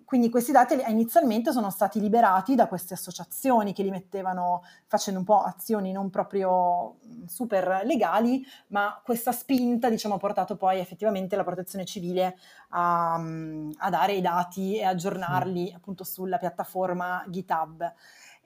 Quindi 0.04 0.30
questi 0.30 0.52
dati 0.52 0.80
inizialmente 0.88 1.52
sono 1.52 1.70
stati 1.70 2.00
liberati 2.00 2.54
da 2.54 2.66
queste 2.66 2.94
associazioni 2.94 3.72
che 3.72 3.82
li 3.82 3.90
mettevano 3.90 4.62
facendo 4.86 5.20
un 5.20 5.26
po' 5.26 5.42
azioni 5.42 5.92
non 5.92 6.10
proprio 6.10 6.96
super 7.26 7.82
legali, 7.84 8.44
ma 8.68 9.00
questa 9.04 9.32
spinta 9.32 9.90
diciamo, 9.90 10.14
ha 10.14 10.18
portato 10.18 10.56
poi 10.56 10.78
effettivamente 10.78 11.36
la 11.36 11.44
protezione 11.44 11.84
civile 11.84 12.38
a, 12.70 13.14
a 13.14 13.90
dare 13.90 14.12
i 14.14 14.20
dati 14.20 14.76
e 14.76 14.84
aggiornarli 14.84 15.70
mm. 15.72 15.76
appunto 15.76 16.04
sulla 16.04 16.38
piattaforma 16.38 17.24
GitHub. 17.28 17.92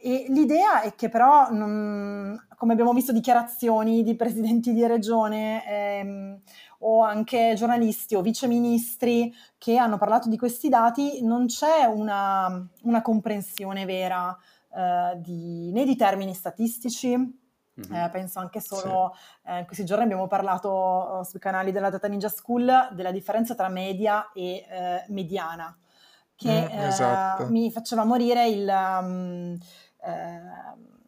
E 0.03 0.25
l'idea 0.29 0.81
è 0.81 0.95
che 0.95 1.11
però, 1.11 1.51
non, 1.51 2.47
come 2.57 2.73
abbiamo 2.73 2.95
visto, 2.95 3.13
dichiarazioni 3.13 4.03
di 4.03 4.17
presidenti 4.17 4.73
di 4.73 4.87
regione 4.87 5.63
ehm, 5.67 6.41
o 6.83 7.03
anche 7.03 7.55
giornalisti 7.57 8.15
o 8.15 8.23
viceministri 8.23 9.35
che 9.59 9.77
hanno 9.77 9.99
parlato 9.99 10.29
di 10.29 10.37
questi 10.37 10.69
dati, 10.69 11.23
non 11.23 11.47
c'è 11.47 11.85
una, 11.85 12.67
una 12.83 13.03
comprensione 13.03 13.85
vera 13.85 14.37
eh, 14.75 15.19
di, 15.19 15.71
né 15.73 15.85
di 15.85 15.97
termini 15.97 16.33
statistici, 16.33 17.17
mm-hmm. 17.17 17.95
eh, 17.95 18.09
penso 18.11 18.39
anche 18.39 18.61
solo, 18.61 19.13
sì. 19.15 19.51
eh, 19.51 19.59
in 19.61 19.67
questi 19.67 19.85
giorni 19.85 20.05
abbiamo 20.05 20.27
parlato 20.27 20.69
oh, 20.69 21.23
sui 21.25 21.41
canali 21.41 21.73
della 21.73 21.91
Data 21.91 22.09
Ninja 22.09 22.29
School 22.29 22.91
della 22.93 23.11
differenza 23.13 23.55
tra 23.55 23.69
media 23.69 24.31
e 24.33 24.67
eh, 24.69 25.05
mediana, 25.09 25.77
che 26.35 26.69
mm, 26.73 26.79
esatto. 26.79 27.49
mi 27.49 27.71
faceva 27.71 28.05
morire 28.05 28.49
il... 28.49 28.69
Um, 28.69 29.59
eh, 30.03 30.99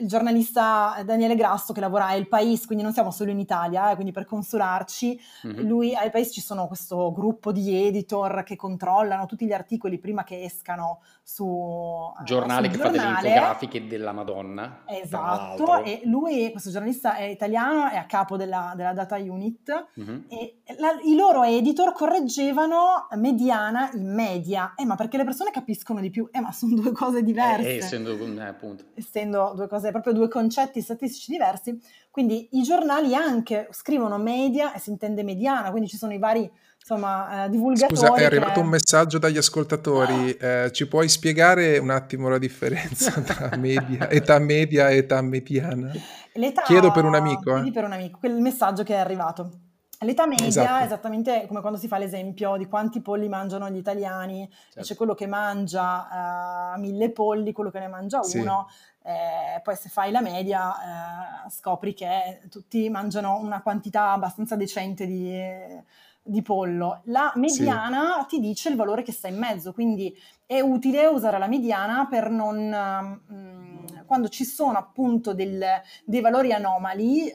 il 0.00 0.08
giornalista 0.08 1.02
Daniele 1.04 1.34
Grasso 1.34 1.72
che 1.72 1.80
lavora 1.80 2.06
a 2.06 2.14
El 2.14 2.28
País, 2.28 2.64
quindi 2.66 2.82
non 2.82 2.92
siamo 2.92 3.10
solo 3.10 3.30
in 3.30 3.38
Italia, 3.38 3.90
eh, 3.90 3.94
quindi 3.94 4.12
per 4.12 4.24
consolarci, 4.24 5.20
mm-hmm. 5.46 5.66
lui 5.66 5.94
a 5.94 6.02
El 6.02 6.10
País 6.10 6.32
ci 6.32 6.40
sono 6.40 6.66
questo 6.66 7.12
gruppo 7.12 7.52
di 7.52 7.86
editor 7.86 8.42
che 8.42 8.56
controllano 8.56 9.26
tutti 9.26 9.46
gli 9.46 9.52
articoli 9.52 9.98
prima 9.98 10.24
che 10.24 10.42
escano 10.42 11.00
su 11.32 12.12
giornale 12.24 12.66
su 12.66 12.72
che 12.72 12.76
giornale. 12.76 12.78
fa 12.78 12.90
delle 12.90 13.28
infografiche 13.28 13.86
della 13.86 14.12
Madonna. 14.12 14.82
Esatto, 14.86 15.84
e 15.84 16.00
lui, 16.04 16.50
questo 16.50 16.70
giornalista 16.70 17.14
è 17.14 17.22
italiano, 17.22 17.88
è 17.88 17.96
a 17.96 18.04
capo 18.06 18.36
della, 18.36 18.72
della 18.74 18.92
data 18.92 19.16
unit 19.16 19.86
mm-hmm. 20.00 20.20
e 20.28 20.56
la, 20.78 20.98
i 21.04 21.14
loro 21.14 21.44
editor 21.44 21.92
correggevano 21.92 23.06
mediana 23.12 23.90
in 23.92 24.12
media. 24.12 24.74
Eh, 24.74 24.84
ma 24.84 24.96
perché 24.96 25.18
le 25.18 25.24
persone 25.24 25.52
capiscono 25.52 26.00
di 26.00 26.10
più? 26.10 26.28
Eh, 26.32 26.40
ma 26.40 26.50
sono 26.50 26.74
due 26.74 26.90
cose 26.90 27.22
diverse. 27.22 27.74
Eh, 27.74 27.76
essendo, 27.76 28.10
eh, 28.10 28.44
appunto. 28.44 28.84
essendo 28.94 29.52
due 29.54 29.68
cose, 29.68 29.92
proprio 29.92 30.12
due 30.12 30.28
concetti 30.28 30.80
statistici 30.80 31.30
diversi, 31.30 31.80
quindi 32.10 32.48
i 32.52 32.62
giornali 32.62 33.14
anche 33.14 33.68
scrivono 33.70 34.18
media 34.18 34.72
e 34.72 34.80
si 34.80 34.90
intende 34.90 35.22
mediana, 35.22 35.70
quindi 35.70 35.88
ci 35.88 35.96
sono 35.96 36.12
i 36.12 36.18
vari 36.18 36.50
insomma, 36.80 37.44
eh, 37.44 37.50
divulgatori. 37.50 37.96
Scusa, 37.96 38.14
è 38.14 38.24
arrivato 38.24 38.54
che... 38.54 38.60
un 38.60 38.66
messaggio 38.66 39.18
dagli 39.18 39.36
ascoltatori. 39.36 40.32
Eh, 40.32 40.70
ci 40.72 40.88
puoi 40.88 41.08
spiegare 41.08 41.78
un 41.78 41.90
attimo 41.90 42.28
la 42.28 42.38
differenza 42.38 43.20
tra 43.20 43.54
media, 43.58 44.08
età 44.10 44.38
media 44.38 44.88
e 44.88 44.96
età 44.98 45.20
mediana? 45.22 45.92
L'età, 46.34 46.62
Chiedo 46.62 46.90
per 46.90 47.04
un 47.04 47.14
amico. 47.14 47.56
Eh. 47.56 47.70
per 47.70 47.84
un 47.84 47.92
amico, 47.92 48.18
quel 48.18 48.40
messaggio 48.40 48.82
che 48.82 48.94
è 48.94 48.98
arrivato. 48.98 49.50
L'età 50.02 50.26
media 50.26 50.46
esatto. 50.46 50.80
è 50.80 50.84
esattamente 50.86 51.44
come 51.46 51.60
quando 51.60 51.78
si 51.78 51.86
fa 51.86 51.98
l'esempio 51.98 52.56
di 52.56 52.64
quanti 52.66 53.02
polli 53.02 53.28
mangiano 53.28 53.68
gli 53.68 53.76
italiani, 53.76 54.48
certo. 54.50 54.80
c'è 54.80 54.96
quello 54.96 55.14
che 55.14 55.26
mangia 55.26 56.72
uh, 56.74 56.80
mille 56.80 57.10
polli, 57.10 57.52
quello 57.52 57.70
che 57.70 57.80
ne 57.80 57.88
mangia 57.88 58.20
uno, 58.32 58.66
eh, 59.02 59.60
poi 59.62 59.76
se 59.76 59.90
fai 59.90 60.10
la 60.10 60.22
media 60.22 61.44
eh, 61.44 61.50
scopri 61.50 61.92
che 61.92 62.40
tutti 62.48 62.88
mangiano 62.88 63.36
una 63.38 63.60
quantità 63.60 64.12
abbastanza 64.12 64.56
decente 64.56 65.06
di, 65.06 65.38
di 66.22 66.42
pollo. 66.42 67.00
La 67.04 67.32
mediana 67.36 68.26
sì. 68.28 68.36
ti 68.36 68.40
dice 68.40 68.68
il 68.68 68.76
valore 68.76 69.02
che 69.02 69.12
sta 69.12 69.28
in 69.28 69.38
mezzo, 69.38 69.72
quindi 69.72 70.14
è 70.46 70.60
utile 70.60 71.06
usare 71.06 71.38
la 71.38 71.48
mediana 71.48 72.06
per 72.08 72.30
non... 72.30 72.68
Mh, 72.68 73.34
mm, 73.34 73.70
quando 74.06 74.28
ci 74.28 74.44
sono 74.44 74.76
appunto 74.76 75.34
del, 75.34 75.64
dei 76.04 76.20
valori 76.20 76.52
anomali, 76.52 77.28
eh, 77.28 77.32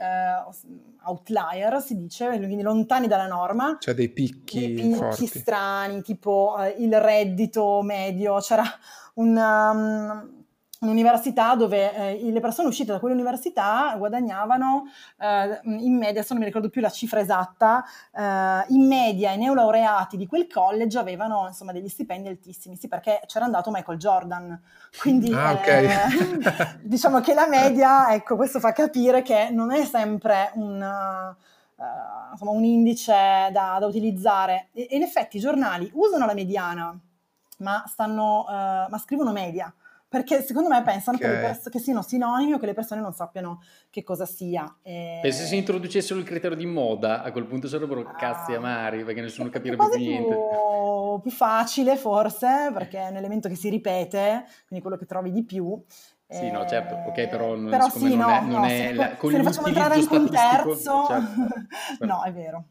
outlier 1.05 1.81
si 1.81 1.95
dice, 1.95 2.27
quindi 2.27 2.61
lontani 2.61 3.07
dalla 3.07 3.27
norma. 3.27 3.77
Cioè 3.79 3.93
dei 3.93 4.09
picchi, 4.09 4.73
dei 4.73 4.89
picchi 4.89 5.27
strani, 5.27 6.01
tipo 6.01 6.57
eh, 6.59 6.75
il 6.79 6.99
reddito 6.99 7.81
medio. 7.81 8.39
C'era 8.39 8.63
un... 9.15 9.37
Um, 9.37 10.34
un'università 10.85 11.55
dove 11.55 12.19
eh, 12.19 12.31
le 12.31 12.39
persone 12.39 12.67
uscite 12.67 12.91
da 12.91 12.99
quell'università 12.99 13.93
guadagnavano 13.97 14.85
eh, 15.19 15.59
in 15.63 15.93
media, 15.93 16.09
adesso 16.09 16.33
non 16.33 16.39
mi 16.39 16.47
ricordo 16.47 16.69
più 16.69 16.81
la 16.81 16.89
cifra 16.89 17.19
esatta, 17.19 17.83
eh, 18.15 18.65
in 18.69 18.87
media 18.87 19.31
i 19.31 19.37
neolaureati 19.37 20.17
di 20.17 20.27
quel 20.27 20.47
college 20.47 20.97
avevano 20.97 21.47
insomma 21.47 21.71
degli 21.71 21.89
stipendi 21.89 22.27
altissimi, 22.27 22.75
sì 22.75 22.87
perché 22.87 23.21
c'era 23.25 23.45
andato 23.45 23.71
Michael 23.71 23.97
Jordan, 23.97 24.61
quindi 24.99 25.33
ah, 25.33 25.51
okay. 25.51 25.85
Eh, 25.85 26.79
diciamo 26.81 27.19
che 27.19 27.33
la 27.33 27.47
media, 27.47 28.13
ecco 28.13 28.35
questo 28.35 28.59
fa 28.59 28.71
capire 28.71 29.21
che 29.21 29.49
non 29.51 29.71
è 29.71 29.83
sempre 29.85 30.51
un... 30.55 31.35
Uh, 31.77 32.31
insomma, 32.31 32.51
un 32.51 32.63
indice 32.63 33.49
da, 33.51 33.75
da 33.81 33.85
utilizzare. 33.85 34.69
E, 34.71 34.87
e, 34.89 34.95
in 34.95 35.03
effetti 35.03 35.35
i 35.35 35.41
giornali 35.41 35.91
usano 35.93 36.25
la 36.25 36.33
mediana 36.33 36.97
ma, 37.57 37.83
stanno, 37.85 38.45
uh, 38.47 38.89
ma 38.89 38.97
scrivono 38.97 39.33
media 39.33 39.73
perché 40.15 40.41
secondo 40.43 40.69
me 40.69 40.81
pensano 40.81 41.17
okay. 41.17 41.29
che, 41.29 41.39
pers- 41.39 41.69
che, 41.69 41.79
siano 41.79 42.01
sinonimi 42.01 42.53
o 42.53 42.57
che 42.57 42.67
le 42.67 42.73
persone 42.73 43.01
non 43.01 43.11
sappiano 43.11 43.61
che 43.89 44.01
cosa 44.01 44.25
sia. 44.25 44.77
E... 44.81 45.19
Penso 45.21 45.39
se 45.39 45.47
si 45.47 45.57
introducessero 45.57 46.17
il 46.17 46.25
criterio 46.25 46.55
di 46.55 46.65
moda, 46.65 47.21
a 47.21 47.33
quel 47.33 47.43
punto 47.43 47.67
sarebbero 47.67 47.99
ah. 47.99 48.13
cazzi 48.13 48.53
amari, 48.53 49.03
perché 49.03 49.19
nessuno 49.19 49.49
capirebbe 49.49 49.89
più 49.89 49.99
niente. 49.99 50.33
Più, 50.33 51.19
più 51.21 51.31
facile 51.31 51.97
forse, 51.97 52.71
perché 52.71 52.97
è 52.99 53.09
un 53.09 53.17
elemento 53.17 53.49
che 53.49 53.55
si 53.55 53.67
ripete, 53.67 54.45
quindi 54.67 54.79
quello 54.79 54.95
che 54.95 55.05
trovi 55.05 55.31
di 55.31 55.43
più. 55.43 55.83
Sì, 56.29 56.49
no, 56.49 56.65
certo, 56.65 56.95
ok, 57.09 57.27
però, 57.27 57.53
non, 57.55 57.69
però 57.69 57.89
sì, 57.89 58.15
non 58.15 58.29
no, 58.29 58.29
è, 58.29 58.41
non 58.41 58.61
no, 58.61 58.65
è 58.65 58.69
se, 58.69 58.93
la, 58.93 59.17
se 59.19 59.37
ne 59.37 59.43
facciamo 59.43 59.67
entrare 59.67 59.95
anche 59.95 60.15
un 60.15 60.29
terzo, 60.29 61.05
certo. 61.07 61.57
no, 62.05 62.23
è 62.23 62.31
vero. 62.31 62.63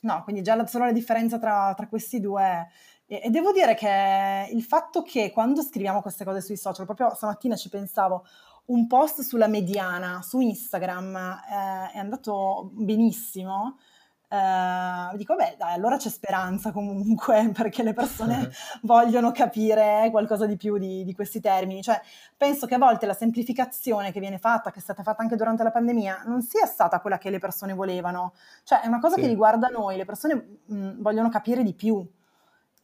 No, 0.00 0.22
quindi 0.22 0.42
già 0.42 0.54
la, 0.54 0.66
solo 0.66 0.84
la 0.84 0.92
differenza 0.92 1.38
tra, 1.38 1.72
tra 1.74 1.88
questi 1.88 2.20
due 2.20 2.68
e, 3.06 3.30
devo 3.30 3.52
dire 3.52 3.74
che 3.74 4.48
il 4.50 4.62
fatto 4.62 5.02
che 5.02 5.30
quando 5.30 5.62
scriviamo 5.62 6.00
queste 6.00 6.24
cose 6.24 6.40
sui 6.40 6.56
social, 6.56 6.86
proprio 6.86 7.14
stamattina 7.14 7.56
ci 7.56 7.68
pensavo, 7.68 8.24
un 8.66 8.86
post 8.86 9.20
sulla 9.20 9.46
mediana 9.46 10.22
su 10.22 10.40
Instagram 10.40 11.16
eh, 11.16 11.90
è 11.92 11.98
andato 11.98 12.70
benissimo. 12.72 13.78
Uh, 14.26 15.16
dico, 15.16 15.36
beh, 15.36 15.54
dai, 15.56 15.74
allora 15.74 15.96
c'è 15.96 16.08
speranza 16.08 16.72
comunque 16.72 17.50
perché 17.54 17.84
le 17.84 17.92
persone 17.92 18.50
vogliono 18.82 19.30
capire 19.30 20.08
qualcosa 20.10 20.44
di 20.46 20.56
più 20.56 20.76
di, 20.76 21.04
di, 21.04 21.14
questi 21.14 21.40
termini. 21.40 21.82
Cioè, 21.82 22.00
penso 22.36 22.66
che 22.66 22.74
a 22.74 22.78
volte 22.78 23.06
la 23.06 23.14
semplificazione 23.14 24.10
che 24.10 24.18
viene 24.18 24.38
fatta, 24.38 24.72
che 24.72 24.78
è 24.78 24.82
stata 24.82 25.04
fatta 25.04 25.22
anche 25.22 25.36
durante 25.36 25.62
la 25.62 25.70
pandemia, 25.70 26.24
non 26.26 26.42
sia 26.42 26.66
stata 26.66 27.00
quella 27.00 27.18
che 27.18 27.30
le 27.30 27.38
persone 27.38 27.74
volevano. 27.74 28.32
Cioè, 28.64 28.80
è 28.80 28.88
una 28.88 28.98
cosa 28.98 29.14
sì. 29.14 29.20
che 29.20 29.28
riguarda 29.28 29.68
noi, 29.68 29.96
le 29.96 30.04
persone 30.04 30.58
mh, 30.64 31.00
vogliono 31.00 31.28
capire 31.28 31.62
di 31.62 31.74
più. 31.74 32.04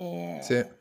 E, 0.01 0.39
sì. 0.43 0.79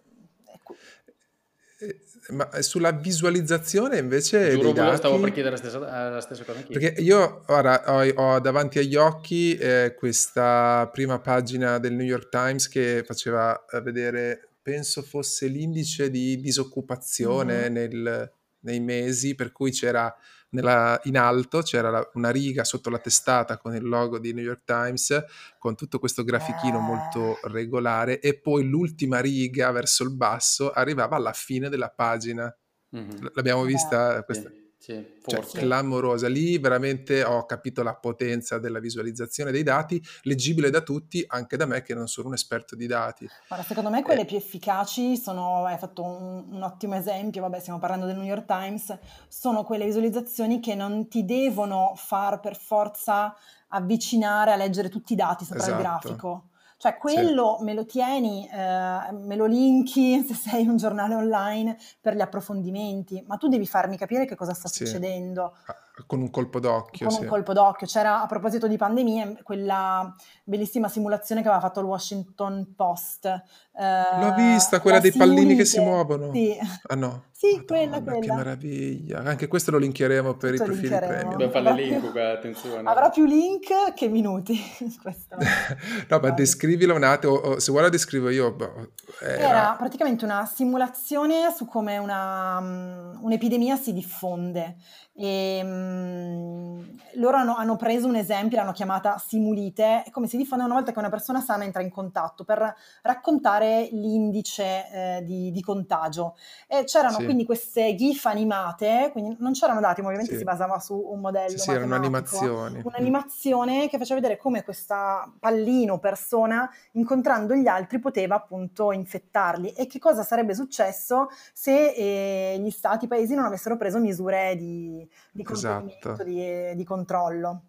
Ma 2.31 2.61
sulla 2.61 2.91
visualizzazione 2.91 3.97
invece 3.97 4.51
Giuro, 4.51 4.71
dati... 4.71 4.97
stavo 4.97 5.19
per 5.19 5.31
chiedere 5.31 5.55
la 5.55 5.57
stessa, 5.57 5.79
la 5.79 6.21
stessa 6.21 6.43
cosa 6.43 6.59
anch'io. 6.59 6.79
Perché 6.79 7.01
io 7.01 7.43
ora 7.47 7.83
ho, 7.87 8.07
ho 8.07 8.39
davanti 8.39 8.79
agli 8.79 8.95
occhi 8.95 9.55
eh, 9.55 9.95
questa 9.97 10.87
prima 10.91 11.19
pagina 11.19 11.79
del 11.79 11.93
New 11.93 12.05
York 12.05 12.29
Times 12.29 12.67
che 12.67 13.03
faceva 13.05 13.59
vedere, 13.81 14.49
penso 14.61 15.01
fosse 15.01 15.47
l'indice 15.47 16.11
di 16.11 16.39
disoccupazione 16.39 17.61
mm-hmm. 17.61 17.73
nel, 17.73 18.31
nei 18.59 18.79
mesi, 18.79 19.33
per 19.33 19.51
cui 19.51 19.71
c'era 19.71 20.13
nella, 20.51 20.99
in 21.03 21.17
alto 21.17 21.61
c'era 21.61 21.89
la, 21.89 22.09
una 22.13 22.29
riga 22.29 22.63
sotto 22.63 22.89
la 22.89 22.99
testata 22.99 23.57
con 23.57 23.75
il 23.75 23.87
logo 23.87 24.19
di 24.19 24.33
New 24.33 24.43
York 24.43 24.63
Times, 24.63 25.23
con 25.57 25.75
tutto 25.75 25.99
questo 25.99 26.23
grafichino 26.23 26.79
molto 26.79 27.33
ah. 27.33 27.49
regolare, 27.49 28.19
e 28.19 28.39
poi 28.39 28.63
l'ultima 28.67 29.19
riga 29.19 29.71
verso 29.71 30.03
il 30.03 30.15
basso 30.15 30.71
arrivava 30.71 31.15
alla 31.15 31.33
fine 31.33 31.69
della 31.69 31.89
pagina. 31.89 32.53
Mm-hmm. 32.95 33.27
L'abbiamo 33.33 33.63
vista 33.63 34.23
questa. 34.23 34.49
Sì. 34.49 34.68
Sì, 34.89 35.05
cioè, 35.27 35.45
clamorosa. 35.45 36.27
Lì 36.27 36.57
veramente 36.57 37.23
ho 37.23 37.45
capito 37.45 37.83
la 37.83 37.93
potenza 37.93 38.57
della 38.57 38.79
visualizzazione 38.79 39.51
dei 39.51 39.61
dati, 39.61 40.03
leggibile 40.23 40.71
da 40.71 40.81
tutti, 40.81 41.23
anche 41.27 41.57
da 41.57 41.67
me 41.67 41.83
che 41.83 41.93
non 41.93 42.07
sono 42.07 42.29
un 42.29 42.33
esperto 42.33 42.75
di 42.75 42.87
dati. 42.87 43.29
Guarda, 43.47 43.63
secondo 43.63 43.91
me 43.91 44.01
quelle 44.01 44.21
eh. 44.21 44.25
più 44.25 44.37
efficaci 44.37 45.15
sono, 45.15 45.65
hai 45.65 45.77
fatto 45.77 46.01
un, 46.03 46.47
un, 46.49 46.63
ottimo 46.63 46.95
esempio, 46.95 47.41
vabbè 47.41 47.59
stiamo 47.59 47.77
parlando 47.77 48.07
del 48.07 48.15
New 48.15 48.25
York 48.25 48.45
Times, 48.45 48.97
sono 49.27 49.63
quelle 49.63 49.85
visualizzazioni 49.85 50.59
che 50.59 50.73
non 50.73 51.07
ti 51.07 51.23
devono 51.23 51.93
far 51.95 52.39
per 52.39 52.57
forza 52.57 53.35
avvicinare 53.67 54.53
a 54.53 54.55
leggere 54.55 54.89
tutti 54.89 55.13
i 55.13 55.15
dati 55.15 55.45
sopra 55.45 55.61
esatto. 55.61 55.75
il 55.75 55.81
grafico 55.83 56.48
Cioè 56.79 56.95
quello 56.95 57.57
sì. 57.57 57.65
me 57.65 57.73
lo 57.73 57.85
tieni, 57.85 58.47
eh, 58.49 59.11
me 59.11 59.35
lo 59.35 59.45
linki 59.45 60.23
se 60.25 60.33
sei 60.33 60.65
un 60.65 60.77
giornale 60.77 61.13
online 61.13 61.77
per 61.99 62.15
gli 62.15 62.21
approfondimenti, 62.21 63.21
ma 63.27 63.35
tu 63.35 63.49
devi 63.49 63.67
farmi 63.67 63.97
capire 63.97 64.25
che 64.25 64.35
cosa 64.35 64.53
sta 64.53 64.69
sì. 64.69 64.85
succedendo. 64.85 65.57
Ah, 65.65 65.75
con 66.07 66.21
un 66.21 66.29
colpo 66.29 66.61
d'occhio. 66.61 67.07
Con 67.07 67.15
sì. 67.17 67.23
un 67.23 67.27
colpo 67.27 67.51
d'occhio. 67.51 67.85
C'era, 67.85 68.21
a 68.21 68.27
proposito 68.27 68.65
di 68.65 68.77
pandemia, 68.77 69.39
quella 69.43 70.15
bellissima 70.45 70.87
simulazione 70.87 71.41
che 71.41 71.49
aveva 71.49 71.61
fatto 71.61 71.81
il 71.81 71.85
Washington 71.87 72.73
Post. 72.77 73.43
Eh, 73.79 74.19
L'ho 74.19 74.33
vista, 74.33 74.81
quella 74.81 74.99
dei 74.99 75.13
pallini 75.13 75.55
che 75.55 75.63
si 75.63 75.79
muovono. 75.79 76.33
Sì. 76.33 76.53
Ah 76.87 76.95
no. 76.95 77.27
Sì, 77.31 77.55
Madonna, 77.55 77.65
quella, 77.65 78.01
quella. 78.01 78.19
Che 78.19 78.33
meraviglia. 78.33 79.19
Anche 79.19 79.47
questo 79.47 79.71
lo 79.71 79.77
linkeremo 79.77 80.33
per 80.33 80.57
Tutto 80.57 80.63
i 80.63 80.65
profili 80.65 80.97
premium. 80.97 81.29
Dobbiamo 81.29 81.51
fare 81.53 81.73
le 81.73 81.83
link, 81.83 82.11
più... 82.11 82.21
attenzione. 82.21 82.89
Avrà 82.89 83.09
più 83.09 83.23
link 83.23 83.93
che 83.95 84.09
minuti. 84.09 84.59
no, 86.09 86.19
ma 86.19 86.29
descrivila 86.31 86.93
un 86.93 87.03
attimo, 87.03 87.35
o, 87.35 87.59
se 87.59 87.71
vuoi 87.71 87.83
la 87.83 87.89
descrivo 87.89 88.29
io. 88.29 88.51
Boh, 88.51 88.91
era... 89.21 89.37
era... 89.37 89.75
praticamente 89.77 90.25
una 90.25 90.45
simulazione 90.45 91.53
su 91.55 91.65
come 91.65 91.97
una, 91.97 92.57
um, 92.57 93.19
un'epidemia 93.21 93.77
si 93.77 93.93
diffonde. 93.93 94.75
E, 95.21 95.59
um, 95.61 96.97
loro 97.15 97.35
hanno, 97.35 97.55
hanno, 97.55 97.75
preso 97.75 98.07
un 98.07 98.15
esempio, 98.15 98.55
l'hanno 98.55 98.71
chiamata 98.71 99.17
simulite, 99.17 100.03
è 100.03 100.11
come 100.11 100.27
si 100.27 100.37
diffonde 100.37 100.63
una 100.63 100.75
volta 100.75 100.93
che 100.93 100.99
una 100.99 101.09
persona 101.09 101.41
sana 101.41 101.65
entra 101.65 101.81
in 101.81 101.89
contatto 101.89 102.45
per 102.45 102.73
raccontare 103.01 103.89
l'indice 103.91 104.63
eh, 104.63 105.23
di, 105.23 105.51
di, 105.51 105.61
contagio. 105.61 106.37
E 106.67 106.85
c'erano 106.85 107.17
sì 107.17 107.25
quindi 107.25 107.43
queste 107.43 107.95
GIF 107.95 108.25
animate, 108.27 109.09
quindi 109.11 109.35
non 109.39 109.51
c'erano 109.51 109.81
dati, 109.81 109.99
ma 109.99 110.07
ovviamente 110.07 110.33
sì. 110.33 110.39
si 110.39 110.45
basava 110.45 110.79
su 110.79 110.95
un 110.95 111.19
modello. 111.19 111.57
Sì, 111.57 111.71
erano 111.71 111.95
animazioni. 111.95 112.81
Un'animazione 112.81 113.89
che 113.89 113.97
faceva 113.97 114.21
vedere 114.21 114.37
come 114.37 114.63
questa 114.63 115.29
pallino 115.37 115.99
persona, 115.99 116.69
incontrando 116.93 117.55
gli 117.55 117.67
altri, 117.67 117.99
poteva 117.99 118.35
appunto 118.35 118.93
infettarli 118.93 119.71
e 119.71 119.85
che 119.87 119.99
cosa 119.99 120.23
sarebbe 120.23 120.55
successo 120.55 121.27
se 121.51 121.89
eh, 121.89 122.57
gli 122.59 122.69
stati, 122.69 123.03
i 123.03 123.07
paesi 123.09 123.35
non 123.35 123.43
avessero 123.43 123.75
preso 123.75 123.99
misure 123.99 124.55
di, 124.55 125.08
di 125.31 125.45
esatto. 125.49 126.23
di, 126.23 126.75
di 126.75 126.83
controllo. 126.83 127.63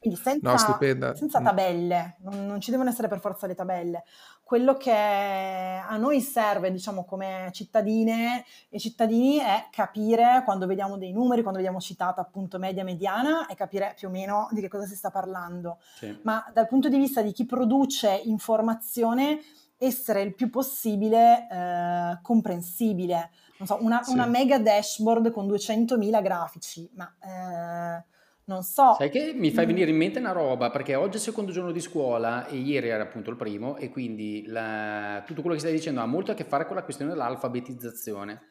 Quindi 0.00 0.20
senza, 0.20 0.52
no, 0.52 1.14
senza 1.14 1.40
tabelle, 1.40 2.18
non, 2.20 2.46
non, 2.46 2.60
ci 2.60 2.70
devono 2.70 2.88
essere 2.88 3.08
per 3.08 3.18
forza 3.18 3.48
le 3.48 3.56
tabelle. 3.56 4.04
Quello 4.44 4.76
che 4.76 4.92
a 4.92 5.96
noi 5.96 6.20
serve, 6.20 6.70
diciamo, 6.70 7.04
come 7.04 7.50
cittadine 7.52 8.44
e 8.68 8.78
cittadini 8.78 9.38
è 9.38 9.66
capire 9.72 10.42
quando 10.44 10.66
vediamo 10.66 10.96
dei 10.96 11.12
numeri, 11.12 11.42
quando 11.42 11.58
vediamo 11.58 11.80
citata 11.80 12.20
appunto 12.20 12.58
media 12.58 12.84
mediana 12.84 13.48
e 13.48 13.56
capire 13.56 13.94
più 13.96 14.06
o 14.06 14.10
meno 14.12 14.48
di 14.52 14.60
che 14.60 14.68
cosa 14.68 14.86
si 14.86 14.94
sta 14.94 15.10
parlando. 15.10 15.78
Sì. 15.96 16.16
Ma 16.22 16.48
dal 16.54 16.68
punto 16.68 16.88
di 16.88 16.96
vista 16.96 17.20
di 17.20 17.32
chi 17.32 17.44
produce 17.44 18.22
informazione, 18.24 19.40
essere 19.78 20.22
il 20.22 20.34
più 20.34 20.48
possibile 20.48 21.48
eh, 21.50 22.18
comprensibile. 22.22 23.30
Non 23.58 23.66
so, 23.66 23.78
una, 23.80 24.02
sì. 24.02 24.12
una, 24.12 24.26
mega 24.26 24.58
dashboard 24.58 25.30
con 25.30 25.46
200.000 25.46 26.22
grafici, 26.22 26.88
ma... 26.94 27.14
Eh, 27.22 28.16
non 28.48 28.62
so. 28.62 28.94
Sai 28.96 29.10
che 29.10 29.32
mi 29.34 29.50
fai 29.50 29.66
venire 29.66 29.90
in 29.90 29.96
mente 29.96 30.18
una 30.18 30.32
roba, 30.32 30.70
perché 30.70 30.94
oggi 30.94 31.12
è 31.12 31.16
il 31.16 31.22
secondo 31.22 31.52
giorno 31.52 31.70
di 31.70 31.80
scuola 31.80 32.46
e 32.46 32.56
ieri 32.56 32.88
era 32.88 33.02
appunto 33.02 33.28
il 33.28 33.36
primo 33.36 33.76
e 33.76 33.90
quindi 33.90 34.44
la, 34.46 35.22
tutto 35.26 35.42
quello 35.42 35.54
che 35.54 35.60
stai 35.60 35.74
dicendo 35.74 36.00
ha 36.00 36.06
molto 36.06 36.32
a 36.32 36.34
che 36.34 36.44
fare 36.44 36.66
con 36.66 36.74
la 36.74 36.82
questione 36.82 37.10
dell'alfabetizzazione, 37.12 38.48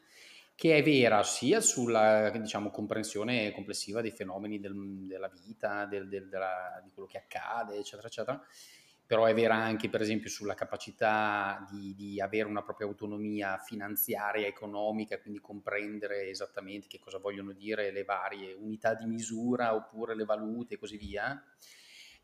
che 0.54 0.76
è 0.76 0.82
vera 0.84 1.24
sia 1.24 1.60
sulla 1.60 2.30
diciamo, 2.30 2.70
comprensione 2.70 3.50
complessiva 3.50 4.00
dei 4.00 4.12
fenomeni 4.12 4.60
del, 4.60 4.72
della 5.06 5.28
vita, 5.28 5.84
del, 5.86 6.08
del, 6.08 6.28
della, 6.28 6.80
di 6.84 6.90
quello 6.92 7.08
che 7.08 7.18
accade, 7.18 7.78
eccetera, 7.78 8.06
eccetera, 8.06 8.40
però 9.08 9.24
è 9.24 9.32
vera 9.32 9.54
anche 9.54 9.88
per 9.88 10.02
esempio 10.02 10.28
sulla 10.28 10.52
capacità 10.52 11.66
di, 11.70 11.94
di, 11.94 12.20
avere 12.20 12.46
una 12.46 12.62
propria 12.62 12.86
autonomia 12.86 13.56
finanziaria, 13.56 14.46
economica, 14.46 15.18
quindi 15.18 15.40
comprendere 15.40 16.28
esattamente 16.28 16.88
che 16.88 16.98
cosa 16.98 17.16
vogliono 17.16 17.52
dire 17.52 17.90
le 17.90 18.04
varie 18.04 18.52
unità 18.52 18.92
di 18.92 19.06
misura 19.06 19.74
oppure 19.74 20.14
le 20.14 20.26
valute 20.26 20.74
e 20.74 20.78
così 20.78 20.98
via. 20.98 21.42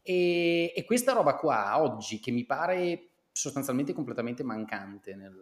E, 0.02 0.74
e 0.76 0.84
questa 0.84 1.14
roba 1.14 1.36
qua 1.36 1.80
oggi 1.80 2.20
che 2.20 2.30
mi 2.30 2.44
pare 2.44 3.12
sostanzialmente 3.32 3.94
completamente 3.94 4.42
mancante 4.42 5.14
nel, 5.14 5.40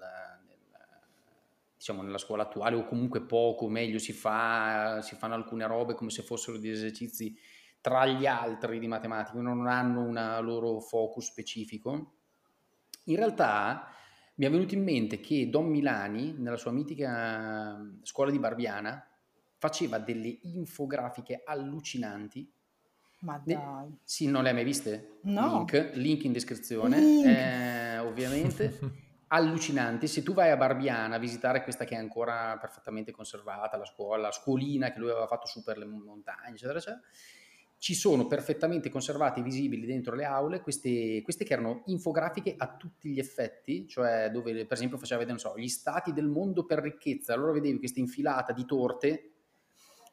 diciamo, 1.74 2.02
nella 2.02 2.18
scuola 2.18 2.44
attuale 2.44 2.76
o 2.76 2.84
comunque 2.84 3.20
poco, 3.20 3.66
meglio 3.66 3.98
si, 3.98 4.12
fa, 4.12 5.02
si 5.02 5.16
fanno 5.16 5.34
alcune 5.34 5.66
robe 5.66 5.94
come 5.94 6.10
se 6.10 6.22
fossero 6.22 6.56
degli 6.56 6.70
esercizi 6.70 7.36
tra 7.82 8.06
gli 8.06 8.26
altri 8.26 8.78
di 8.78 8.86
matematica, 8.86 9.38
non 9.38 9.66
hanno 9.66 10.00
un 10.02 10.38
loro 10.40 10.80
focus 10.80 11.26
specifico. 11.26 12.14
In 13.06 13.16
realtà 13.16 13.88
mi 14.36 14.46
è 14.46 14.50
venuto 14.50 14.74
in 14.74 14.84
mente 14.84 15.20
che 15.20 15.50
Don 15.50 15.66
Milani, 15.66 16.32
nella 16.38 16.56
sua 16.56 16.70
mitica 16.70 17.78
scuola 18.02 18.30
di 18.30 18.38
Barbiana, 18.38 19.04
faceva 19.58 19.98
delle 19.98 20.38
infografiche 20.42 21.42
allucinanti. 21.44 22.50
Ma 23.20 23.40
dai. 23.44 23.98
sì, 24.02 24.28
non 24.28 24.42
le 24.42 24.48
hai 24.48 24.54
mai 24.54 24.64
viste? 24.64 25.18
No. 25.22 25.58
Link, 25.58 25.90
link 25.94 26.24
in 26.24 26.32
descrizione, 26.32 26.98
link. 26.98 27.26
Eh, 27.26 27.98
ovviamente. 27.98 28.78
allucinanti. 29.32 30.06
Se 30.06 30.22
tu 30.22 30.34
vai 30.34 30.50
a 30.50 30.56
Barbiana 30.56 31.16
a 31.16 31.18
visitare 31.18 31.62
questa 31.62 31.84
che 31.84 31.94
è 31.94 31.98
ancora 31.98 32.56
perfettamente 32.58 33.10
conservata, 33.12 33.76
la 33.76 33.84
scuola, 33.84 34.22
la 34.22 34.32
scuolina 34.32 34.92
che 34.92 34.98
lui 34.98 35.10
aveva 35.10 35.26
fatto 35.26 35.46
su 35.46 35.62
per 35.62 35.78
le 35.78 35.86
montagne, 35.86 36.54
eccetera, 36.54 36.78
eccetera, 36.78 37.00
ci 37.82 37.94
sono 37.94 38.28
perfettamente 38.28 38.90
conservate 38.90 39.40
e 39.40 39.42
visibili 39.42 39.86
dentro 39.86 40.14
le 40.14 40.24
aule 40.24 40.60
queste, 40.60 41.20
queste, 41.20 41.42
che 41.42 41.54
erano 41.54 41.82
infografiche 41.86 42.54
a 42.56 42.76
tutti 42.76 43.08
gli 43.08 43.18
effetti, 43.18 43.88
cioè 43.88 44.30
dove 44.30 44.52
per 44.66 44.74
esempio 44.74 44.98
faceva 44.98 45.18
vedere, 45.18 45.40
so, 45.40 45.58
gli 45.58 45.66
stati 45.66 46.12
del 46.12 46.28
mondo 46.28 46.64
per 46.64 46.78
ricchezza, 46.78 47.34
allora 47.34 47.50
vedevi 47.50 47.78
questa 47.78 47.98
infilata 47.98 48.52
di 48.52 48.64
torte 48.66 49.32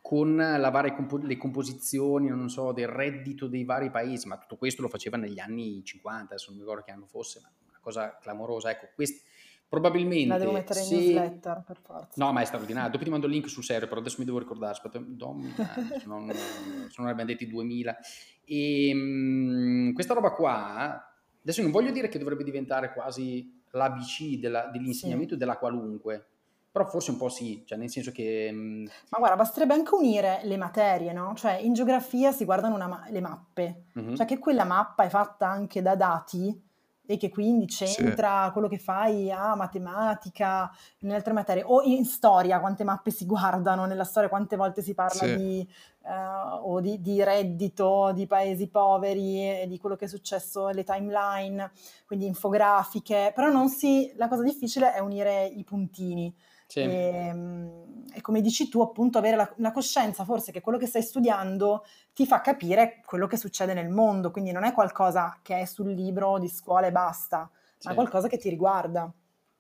con 0.02 0.36
varie 0.36 0.96
compo- 0.96 1.18
le 1.18 1.38
composizioni, 1.38 2.28
non 2.30 2.50
so, 2.50 2.72
del 2.72 2.88
reddito 2.88 3.46
dei 3.46 3.66
vari 3.66 3.92
paesi, 3.92 4.28
ma 4.28 4.40
tutto 4.40 4.58
questo 4.58 4.82
lo 4.82 4.90
faceva 4.90 5.18
negli 5.18 5.38
anni 5.38 5.84
50, 5.84 6.34
adesso 6.34 6.50
non 6.50 6.56
mi 6.56 6.64
ricordo 6.64 6.84
che 6.84 6.92
anno 6.92 7.06
fosse, 7.06 7.40
ma 7.40 7.52
una 7.68 7.80
cosa 7.80 8.18
clamorosa. 8.20 8.72
Ecco, 8.72 8.88
questi 8.96 9.22
Probabilmente. 9.70 10.28
La 10.28 10.40
devo 10.40 10.52
mettere 10.52 10.82
se... 10.82 10.96
in 10.96 11.02
newsletter 11.02 11.64
per 11.64 11.78
forza. 11.80 12.10
No, 12.16 12.34
ma 12.34 12.42
è 12.42 12.46
straordinario. 12.46 12.90
Dopo 12.90 13.04
ti 13.04 13.12
mando 13.12 13.28
il 13.28 13.34
link 13.34 13.48
sul 13.48 13.64
serio, 13.64 13.88
però 13.88 14.02
adesso 14.02 14.16
mi 14.18 14.26
devo 14.26 14.40
ricordare. 14.40 14.72
Aspetta, 14.72 15.00
Dom, 15.00 15.54
se 15.56 16.06
non, 16.08 16.28
se 16.34 16.96
non 16.98 17.08
abbiamo 17.08 17.30
detti 17.30 17.48
2000. 17.48 17.98
E 18.46 18.92
um, 18.92 19.94
questa 19.94 20.16
roba 20.16 20.32
qua, 20.32 21.14
adesso 21.40 21.62
non 21.62 21.70
voglio 21.70 21.92
dire 21.92 22.08
che 22.08 22.18
dovrebbe 22.18 22.44
diventare 22.44 22.92
quasi 22.94 23.62
l'ABC 23.70 24.40
della, 24.40 24.66
dell'insegnamento 24.72 25.34
sì. 25.34 25.40
della 25.40 25.58
qualunque, 25.58 26.26
però 26.72 26.86
forse 26.88 27.12
un 27.12 27.18
po' 27.18 27.30
sì, 27.30 27.64
cioè 27.68 27.78
nel 27.78 27.92
senso 27.92 28.12
che... 28.12 28.50
Um... 28.52 28.90
Ma 29.10 29.20
guarda, 29.20 29.36
basterebbe 29.36 29.76
anche 29.76 29.94
unire 29.94 30.40
le 30.46 30.58
materie, 30.58 31.14
no? 31.14 31.34
Cioè 31.36 31.60
in 31.62 31.74
geografia 31.74 32.32
si 32.32 32.44
guardano 32.44 32.76
ma- 32.78 33.06
le 33.10 33.22
mappe, 33.22 33.84
mm-hmm. 34.00 34.16
cioè 34.16 34.26
che 34.26 34.40
quella 34.40 34.64
mappa 34.64 35.04
è 35.04 35.10
fatta 35.10 35.48
anche 35.48 35.84
da 35.84 35.96
dati 35.96 36.69
e 37.12 37.18
che 37.18 37.30
quindi 37.30 37.66
c'entra 37.66 38.46
sì. 38.46 38.52
quello 38.52 38.68
che 38.68 38.78
fai 38.78 39.32
a 39.32 39.56
matematica, 39.56 40.72
nelle 41.00 41.16
altre 41.16 41.34
materie, 41.34 41.64
o 41.66 41.82
in 41.82 42.06
storia, 42.06 42.60
quante 42.60 42.84
mappe 42.84 43.10
si 43.10 43.26
guardano, 43.26 43.86
nella 43.86 44.04
storia 44.04 44.30
quante 44.30 44.56
volte 44.56 44.84
si 44.84 44.94
parla 44.94 45.26
sì. 45.26 45.36
di, 45.36 45.68
uh, 46.04 46.70
o 46.70 46.80
di, 46.80 47.02
di, 47.02 47.24
reddito 47.24 48.12
di 48.14 48.28
paesi 48.28 48.68
poveri 48.68 49.62
e 49.62 49.66
di 49.68 49.80
quello 49.80 49.96
che 49.96 50.06
è 50.06 50.08
successo, 50.08 50.68
le 50.68 50.84
timeline, 50.84 51.72
quindi 52.06 52.28
infografiche, 52.28 53.32
però 53.34 53.50
non 53.50 53.70
si, 53.70 54.14
la 54.16 54.28
cosa 54.28 54.44
difficile 54.44 54.94
è 54.94 55.00
unire 55.00 55.46
i 55.46 55.64
puntini. 55.64 56.32
Sì. 56.70 56.82
E, 56.82 56.86
ehm, 56.86 58.06
e, 58.14 58.22
come 58.22 58.42
dici 58.42 58.70
tu, 58.70 58.82
appunto, 58.82 59.18
avere 59.18 59.36
la, 59.36 59.54
la, 59.58 59.72
coscienza 59.72 60.24
forse 60.24 60.52
che 60.52 60.62
quello 60.62 60.78
che 60.78 60.86
stai 60.86 61.02
studiando 61.02 61.84
ti 62.14 62.28
fa 62.28 62.42
capire 62.42 63.02
quello 63.06 63.26
che 63.26 63.38
succede 63.38 63.74
nel 63.74 63.90
mondo, 63.90 64.30
quindi 64.30 64.52
non 64.52 64.64
è 64.64 64.72
qualcosa 64.72 65.40
che 65.42 65.62
è 65.62 65.66
sul 65.66 65.90
libro 65.92 66.38
di 66.38 66.48
scuola 66.48 66.86
e 66.86 66.92
basta, 66.92 67.50
sì. 67.76 67.88
ma 67.88 67.96
qualcosa 67.96 68.28
che 68.28 68.38
ti 68.38 68.50
riguarda. 68.50 69.12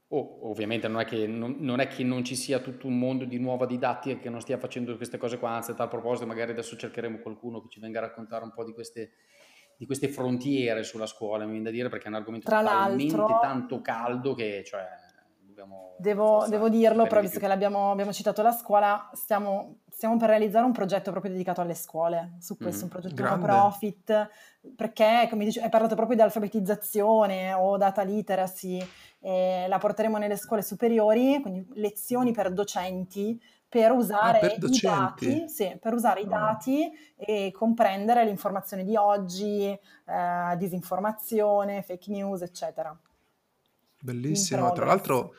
Oh, 0.10 0.50
ovviamente 0.52 0.88
non 0.88 1.02
è, 1.02 1.06
che, 1.06 1.26
non, 1.26 1.56
non 1.60 1.80
è, 1.80 1.88
che, 1.88 2.04
non, 2.04 2.24
ci 2.24 2.36
sia 2.36 2.60
tutto 2.60 2.86
un 2.86 3.00
mondo 3.00 3.26
di 3.26 3.40
nuova 3.40 3.66
didattica 3.66 4.20
che 4.20 4.30
non 4.30 4.42
stia 4.42 4.60
facendo 4.60 4.96
queste 4.96 5.18
cose 5.18 5.40
qua, 5.40 5.52
anzi 5.52 5.72
a 5.72 5.74
tal 5.74 5.88
proposito 5.88 6.28
magari 6.28 6.52
adesso 6.52 6.78
cercheremo 6.78 7.20
qualcuno 7.20 7.60
che 7.62 7.70
ci 7.70 7.80
venga 7.80 7.98
a 7.98 8.04
raccontare 8.04 8.44
un 8.44 8.52
po' 8.54 8.64
di 8.64 8.74
queste, 8.74 9.14
di 9.78 9.88
queste 9.88 10.10
frontiere 10.10 10.84
sulla 10.84 11.08
scuola, 11.08 11.46
mi 11.46 11.52
viene 11.52 11.66
da 11.66 11.72
dire, 11.72 11.90
perché 11.90 12.06
è 12.06 12.10
un 12.10 12.16
argomento 12.16 12.48
Tra 12.48 12.64
talmente 12.64 13.38
tanto 13.42 13.82
caldo 13.82 14.36
che... 14.36 14.64
Cioè, 14.64 15.08
dobbiamo... 15.60 15.96
Devo, 15.98 16.46
devo 16.48 16.70
dirlo, 16.70 17.06
però 17.08 17.22
visto 17.22 17.40
che 17.40 17.46
abbiamo 17.46 18.12
citato 18.12 18.42
la 18.42 18.52
scuola, 18.52 19.10
stiamo, 19.14 19.80
stiamo, 19.90 20.16
per 20.18 20.30
realizzare 20.30 20.66
un 20.66 20.72
progetto 20.72 21.12
proprio 21.12 21.32
dedicato 21.32 21.62
alle 21.62 21.76
scuole, 21.76 22.36
su 22.40 22.58
questo, 22.58 22.82
mm, 22.82 22.84
un 22.84 22.90
progetto 22.90 23.24
no 23.24 23.38
profit, 23.40 24.30
perché 24.76 25.28
come 25.30 25.46
dice, 25.46 25.62
hai 25.62 25.70
parlato 25.70 25.96
proprio 25.96 26.16
di 26.16 26.22
alfabetizzazione 26.24 27.54
o 27.54 27.78
data 27.78 28.02
literacy, 28.04 28.86
la 29.22 29.78
porteremo 29.78 30.18
nelle 30.18 30.38
scuole 30.38 30.62
superiori, 30.62 31.40
quindi 31.42 31.68
lezioni 31.74 32.32
per 32.32 32.52
docenti, 32.54 33.42
per 33.68 33.92
usare 33.92 34.38
ah, 34.38 34.40
per 34.40 34.58
i 34.64 34.80
dati, 34.80 35.50
sì, 35.50 35.78
per 35.80 35.94
usare 35.94 36.22
oh. 36.22 36.24
i 36.24 36.28
dati 36.28 36.92
e 37.18 37.52
comprendere 37.52 38.24
le 38.24 38.32
informazioni 38.32 38.84
di 38.84 38.96
oggi, 38.96 39.66
eh, 39.68 40.58
disinformazione, 40.58 41.84
fake 41.84 42.10
news, 42.10 42.42
eccetera. 42.42 42.98
Bellissimo, 44.02 44.72
tra 44.72 44.86
l'altro 44.86 45.34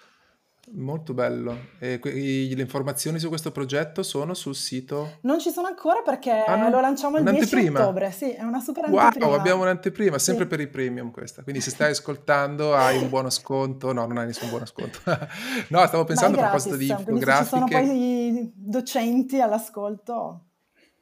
Molto 0.72 1.14
bello. 1.14 1.56
E 1.78 1.98
que- 1.98 2.12
le 2.12 2.60
informazioni 2.60 3.18
su 3.18 3.28
questo 3.28 3.50
progetto 3.50 4.02
sono 4.02 4.34
sul 4.34 4.54
sito? 4.54 5.18
Non 5.22 5.40
ci 5.40 5.50
sono 5.50 5.66
ancora 5.66 6.02
perché 6.02 6.30
ah, 6.30 6.54
no? 6.56 6.68
lo 6.68 6.80
lanciamo 6.80 7.18
il 7.18 7.24
10 7.24 7.68
ottobre. 7.68 8.12
Sì, 8.12 8.30
è 8.30 8.42
una 8.42 8.60
super 8.60 8.84
anteprima. 8.84 9.26
Wow, 9.26 9.34
abbiamo 9.34 9.62
un'anteprima, 9.62 10.18
sempre 10.18 10.44
sì. 10.44 10.50
per 10.50 10.60
i 10.60 10.68
premium 10.68 11.10
questa. 11.10 11.42
Quindi 11.42 11.60
se 11.60 11.70
stai 11.70 11.90
ascoltando 11.90 12.74
hai 12.74 12.98
un 12.98 13.08
buono 13.08 13.30
sconto. 13.30 13.92
No, 13.92 14.06
non 14.06 14.18
hai 14.18 14.26
nessun 14.26 14.48
buono 14.48 14.66
sconto. 14.66 15.00
no, 15.68 15.86
stavo 15.86 16.04
pensando 16.04 16.38
a 16.38 16.42
proposito 16.42 16.76
di 16.76 16.88
infografiche. 16.88 17.44
Se 17.44 17.44
ci 17.44 17.48
sono 17.48 17.66
poi 17.66 18.52
docenti 18.54 19.40
all'ascolto. 19.40 20.44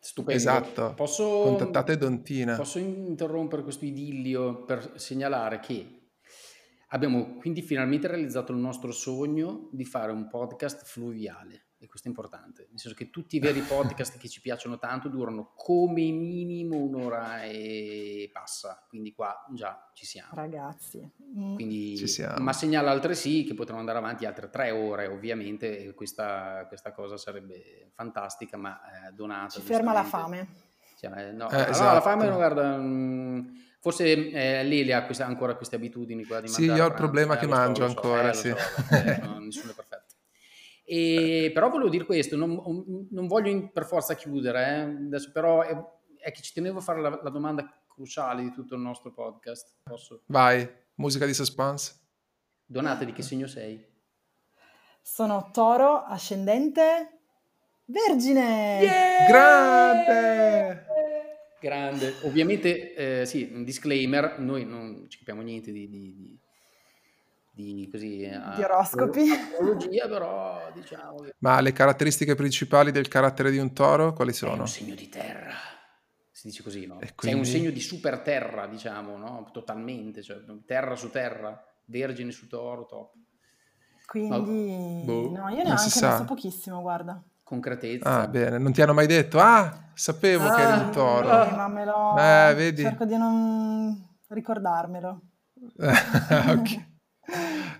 Stupendo. 0.00 0.40
Esatto. 0.40 0.94
Posso, 0.94 1.42
Contattate 1.42 1.98
Dontina. 1.98 2.56
Posso 2.56 2.78
interrompere 2.78 3.62
questo 3.62 3.84
idillio 3.84 4.64
per 4.64 4.92
segnalare 4.94 5.60
che 5.60 5.97
Abbiamo 6.88 7.36
quindi 7.36 7.60
finalmente 7.60 8.06
realizzato 8.06 8.52
il 8.52 8.58
nostro 8.58 8.92
sogno 8.92 9.68
di 9.72 9.84
fare 9.84 10.10
un 10.10 10.26
podcast 10.26 10.84
fluviale 10.84 11.68
e 11.80 11.86
questo 11.86 12.08
è 12.08 12.10
importante, 12.10 12.66
nel 12.70 12.78
senso 12.80 12.96
che 12.96 13.08
tutti 13.08 13.36
i 13.36 13.38
veri 13.38 13.60
podcast 13.60 14.18
che 14.18 14.28
ci 14.28 14.40
piacciono 14.40 14.78
tanto 14.78 15.08
durano 15.08 15.52
come 15.54 16.10
minimo 16.10 16.76
un'ora 16.76 17.42
e 17.42 18.28
passa, 18.32 18.84
quindi 18.88 19.12
qua 19.12 19.46
già 19.54 19.88
ci 19.92 20.04
siamo. 20.04 20.30
Ragazzi. 20.32 21.08
Mm. 21.38 21.54
Quindi, 21.54 21.96
ci 21.96 22.08
siamo. 22.08 22.42
Ma 22.42 22.52
segnala 22.52 22.90
altresì 22.90 23.44
che 23.44 23.54
potremo 23.54 23.78
andare 23.78 23.98
avanti 23.98 24.24
altre 24.24 24.50
tre 24.50 24.72
ore, 24.72 25.06
ovviamente, 25.06 25.78
e 25.84 25.94
questa, 25.94 26.64
questa 26.66 26.90
cosa 26.90 27.16
sarebbe 27.16 27.90
fantastica, 27.94 28.56
ma 28.56 28.80
eh, 28.80 29.12
donata. 29.12 29.50
Ci 29.50 29.60
ferma 29.60 29.92
la 29.92 30.04
fame. 30.04 30.48
Cioè, 30.96 31.30
no, 31.30 31.48
eh, 31.48 31.68
esatto. 31.68 31.94
la 31.94 32.00
fame, 32.00 32.28
guarda... 32.28 32.76
Mh, 32.76 32.82
mm, 32.82 33.46
Forse 33.80 34.30
eh, 34.30 34.64
Lele 34.64 34.92
ha 34.92 35.04
questa, 35.04 35.24
ancora 35.24 35.54
queste 35.54 35.76
abitudini 35.76 36.24
qua 36.24 36.40
di 36.40 36.48
Sì, 36.48 36.64
io 36.64 36.84
ho 36.84 36.88
il 36.88 36.94
problema 36.94 37.36
che 37.36 37.46
mangio 37.46 37.82
so, 37.82 37.88
ancora, 37.88 38.32
so, 38.32 38.48
eh, 38.48 38.56
sì. 38.56 38.60
So, 38.60 38.94
eh, 38.94 39.18
no, 39.22 39.38
nessuno 39.38 39.70
è 39.70 39.74
perfetto. 39.74 40.14
E, 40.84 41.50
però 41.52 41.68
volevo 41.68 41.90
dire 41.90 42.04
questo, 42.04 42.34
non, 42.34 43.06
non 43.10 43.26
voglio 43.26 43.50
in, 43.50 43.70
per 43.72 43.84
forza 43.84 44.14
chiudere, 44.14 44.66
eh. 44.66 44.80
Adesso, 44.80 45.30
però 45.32 45.62
è, 45.62 45.76
è, 46.16 46.32
che 46.32 46.42
ci 46.42 46.52
tenevo 46.52 46.78
a 46.78 46.80
fare 46.80 47.00
la, 47.00 47.20
la, 47.22 47.30
domanda 47.30 47.70
cruciale 47.86 48.42
di 48.42 48.52
tutto 48.52 48.74
il 48.74 48.80
nostro 48.80 49.12
podcast. 49.12 49.74
Posso? 49.82 50.22
Vai, 50.26 50.68
musica 50.94 51.26
di 51.26 51.34
suspense. 51.34 51.94
Donate, 52.64 53.04
di 53.04 53.12
che 53.12 53.22
segno 53.22 53.46
sei? 53.46 53.86
Sono 55.02 55.50
toro, 55.52 56.02
ascendente, 56.04 57.20
vergine! 57.84 58.80
Yeah! 58.80 59.26
Grande! 59.26 60.86
Grande. 61.60 62.14
Ovviamente, 62.22 62.94
eh, 62.94 63.26
sì, 63.26 63.50
un 63.52 63.64
disclaimer, 63.64 64.38
noi 64.38 64.64
non 64.64 65.06
ci 65.08 65.18
capiamo 65.18 65.42
niente 65.42 65.72
di, 65.72 65.88
di, 65.88 66.40
di, 67.52 67.74
di 67.74 67.88
così... 67.90 68.22
Eh, 68.22 68.40
di 68.54 68.62
oroscopi. 68.62 69.24
però 70.08 70.70
diciamo... 70.72 71.26
Ma 71.38 71.60
le 71.60 71.72
caratteristiche 71.72 72.34
principali 72.36 72.92
del 72.92 73.08
carattere 73.08 73.50
di 73.50 73.58
un 73.58 73.72
toro 73.72 74.12
quali 74.12 74.32
sono? 74.32 74.56
È 74.56 74.60
un 74.60 74.68
segno 74.68 74.94
di 74.94 75.08
terra, 75.08 75.54
si 76.30 76.46
dice 76.46 76.62
così, 76.62 76.86
no? 76.86 76.98
Quindi... 76.98 77.16
Sei 77.18 77.34
un 77.34 77.44
segno 77.44 77.70
di 77.70 77.80
super 77.80 78.20
terra, 78.20 78.66
diciamo, 78.68 79.16
no? 79.16 79.50
Totalmente, 79.52 80.22
cioè 80.22 80.38
terra 80.64 80.94
su 80.94 81.10
terra, 81.10 81.60
vergine 81.86 82.30
su 82.30 82.46
toro, 82.46 82.86
top. 82.86 83.14
Quindi... 84.06 85.02
Boh, 85.04 85.30
no, 85.30 85.48
io 85.48 85.64
neanche, 85.64 85.82
ne 85.82 85.88
so 85.88 86.24
pochissimo, 86.24 86.80
guarda 86.80 87.20
concretezza. 87.48 88.20
Ah, 88.20 88.28
bene, 88.28 88.58
non 88.58 88.72
ti 88.72 88.82
hanno 88.82 88.92
mai 88.92 89.06
detto, 89.06 89.38
ah, 89.40 89.90
sapevo 89.94 90.46
ah, 90.46 90.54
che 90.54 90.62
eri 90.62 90.80
un 90.80 90.90
toro. 90.90 91.44
Sì, 91.46 91.54
ma 91.54 91.68
me 91.68 91.84
lo... 91.86 92.16
Eh, 92.18 92.54
vedi? 92.54 92.82
Cerco 92.82 93.06
di 93.06 93.16
non 93.16 94.16
ricordarmelo. 94.28 95.20
ok. 95.78 96.86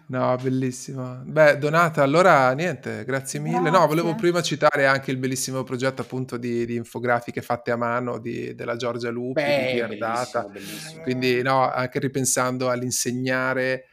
No, 0.07 0.37
bellissimo. 0.41 1.21
Beh, 1.23 1.59
Donata, 1.59 2.03
allora 2.03 2.51
niente, 2.53 3.05
grazie 3.05 3.41
mille. 3.41 3.61
Grazie. 3.61 3.79
No, 3.79 3.87
volevo 3.87 4.15
prima 4.15 4.41
citare 4.41 4.87
anche 4.87 5.11
il 5.11 5.19
bellissimo 5.19 5.63
progetto 5.65 6.01
appunto 6.01 6.39
di, 6.39 6.65
di 6.65 6.77
infografiche 6.77 7.43
fatte 7.43 7.71
a 7.71 7.77
mano 7.77 8.19
di, 8.19 8.55
della 8.55 8.77
Giorgia 8.77 9.11
Lupi, 9.11 9.43
Beh, 9.43 9.87
di 9.87 9.99
bellissimo. 9.99 11.03
Quindi 11.03 11.43
no, 11.43 11.71
anche 11.71 11.99
ripensando 11.99 12.71
all'insegnare 12.71 13.85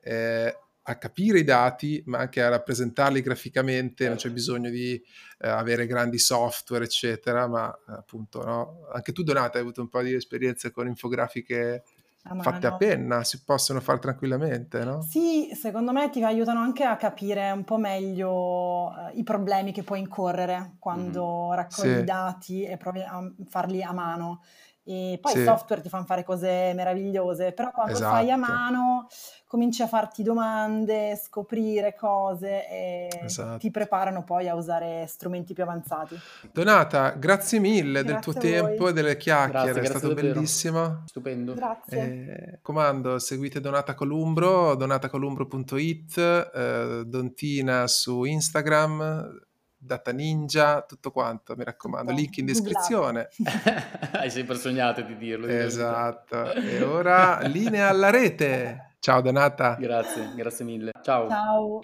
eh, 0.00 0.56
a 0.84 0.96
capire 0.96 1.38
i 1.38 1.44
dati, 1.44 2.02
ma 2.06 2.18
anche 2.18 2.42
a 2.42 2.48
rappresentarli 2.48 3.20
graficamente, 3.20 4.06
non 4.06 4.14
c'è 4.14 4.22
certo. 4.22 4.36
bisogno 4.36 4.70
di 4.70 5.00
eh, 5.38 5.48
avere 5.48 5.86
grandi 5.86 6.18
software, 6.18 6.84
eccetera, 6.84 7.46
ma 7.46 7.72
appunto, 7.86 8.44
no? 8.44 8.86
Anche 8.92 9.12
tu, 9.12 9.22
Donata, 9.22 9.58
hai 9.58 9.62
avuto 9.62 9.80
un 9.80 9.88
po' 9.88 10.02
di 10.02 10.14
esperienze 10.14 10.70
con 10.70 10.88
infografiche 10.88 11.84
a 12.24 12.40
fatte 12.40 12.68
a 12.68 12.76
penna, 12.76 13.24
si 13.24 13.42
possono 13.42 13.80
fare 13.80 13.98
tranquillamente, 13.98 14.84
no? 14.84 15.02
Sì, 15.02 15.50
secondo 15.54 15.92
me 15.92 16.08
ti 16.10 16.22
aiutano 16.22 16.60
anche 16.60 16.84
a 16.84 16.96
capire 16.96 17.50
un 17.50 17.64
po' 17.64 17.78
meglio 17.78 18.92
eh, 18.92 19.18
i 19.18 19.24
problemi 19.24 19.72
che 19.72 19.82
puoi 19.82 19.98
incorrere 19.98 20.76
quando 20.78 21.48
mm. 21.48 21.54
raccogli 21.54 21.94
sì. 21.94 21.98
i 21.98 22.04
dati 22.04 22.64
e 22.64 22.76
provi 22.76 23.00
a 23.00 23.32
farli 23.48 23.82
a 23.82 23.92
mano. 23.92 24.42
E 24.84 25.18
poi 25.20 25.32
sì. 25.32 25.38
il 25.38 25.44
software 25.44 25.80
ti 25.80 25.88
fa 25.88 26.04
fare 26.04 26.24
cose 26.24 26.72
meravigliose, 26.74 27.52
però 27.52 27.70
quando 27.70 27.92
esatto. 27.92 28.14
fai 28.14 28.30
a 28.30 28.36
esatto. 28.36 28.52
mano 28.52 29.06
cominci 29.52 29.82
a 29.82 29.86
farti 29.86 30.22
domande, 30.22 31.14
scoprire 31.22 31.94
cose 31.94 32.66
e 32.70 33.08
esatto. 33.22 33.58
ti 33.58 33.70
preparano 33.70 34.24
poi 34.24 34.48
a 34.48 34.54
usare 34.54 35.04
strumenti 35.06 35.52
più 35.52 35.62
avanzati. 35.62 36.18
Donata, 36.50 37.10
grazie 37.10 37.58
mille 37.58 38.02
grazie 38.02 38.12
del 38.12 38.22
tuo 38.22 38.32
tempo 38.32 38.88
e 38.88 38.94
delle 38.94 39.18
chiacchiere, 39.18 39.72
grazie, 39.72 39.82
è 39.82 39.84
stato 39.84 40.08
davvero. 40.08 40.32
bellissimo. 40.32 41.02
Stupendo. 41.04 41.52
Grazie. 41.52 41.98
Eh, 42.00 42.58
comando, 42.62 43.18
seguite 43.18 43.60
Donata 43.60 43.94
Columbro, 43.94 44.74
donatacolumbro.it, 44.74 46.50
eh, 46.54 47.02
Dontina 47.04 47.86
su 47.88 48.24
Instagram, 48.24 49.38
Data 49.76 50.12
Ninja, 50.12 50.80
tutto 50.80 51.10
quanto, 51.10 51.54
mi 51.56 51.64
raccomando, 51.64 52.10
link 52.10 52.38
in 52.38 52.46
descrizione. 52.46 53.28
Hai 54.16 54.30
sempre 54.30 54.56
sognato 54.56 55.02
di 55.02 55.14
dirlo. 55.18 55.46
Esatto. 55.46 56.52
e 56.52 56.82
ora 56.82 57.40
linea 57.42 57.90
alla 57.90 58.08
rete. 58.08 58.86
Ciao 59.04 59.20
Donata. 59.20 59.74
Grazie, 59.80 60.30
grazie 60.36 60.64
mille. 60.64 60.92
Ciao. 61.02 61.28
Ciao. 61.28 61.80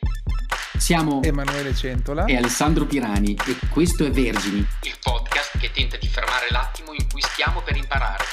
Siamo 0.78 1.20
Emanuele 1.24 1.74
Centola 1.74 2.26
e 2.26 2.36
Alessandro 2.36 2.86
Pirani 2.86 3.36
e 3.44 3.58
questo 3.72 4.06
è 4.06 4.10
Vergini, 4.12 4.64
il 4.82 4.96
podcast 5.02 5.58
che 5.58 5.72
tenta 5.72 5.96
di 5.96 6.06
fermare 6.06 6.46
l'attimo 6.50 6.92
in 6.92 7.08
cui 7.10 7.20
stiamo 7.20 7.60
per 7.62 7.76
imparare. 7.76 8.24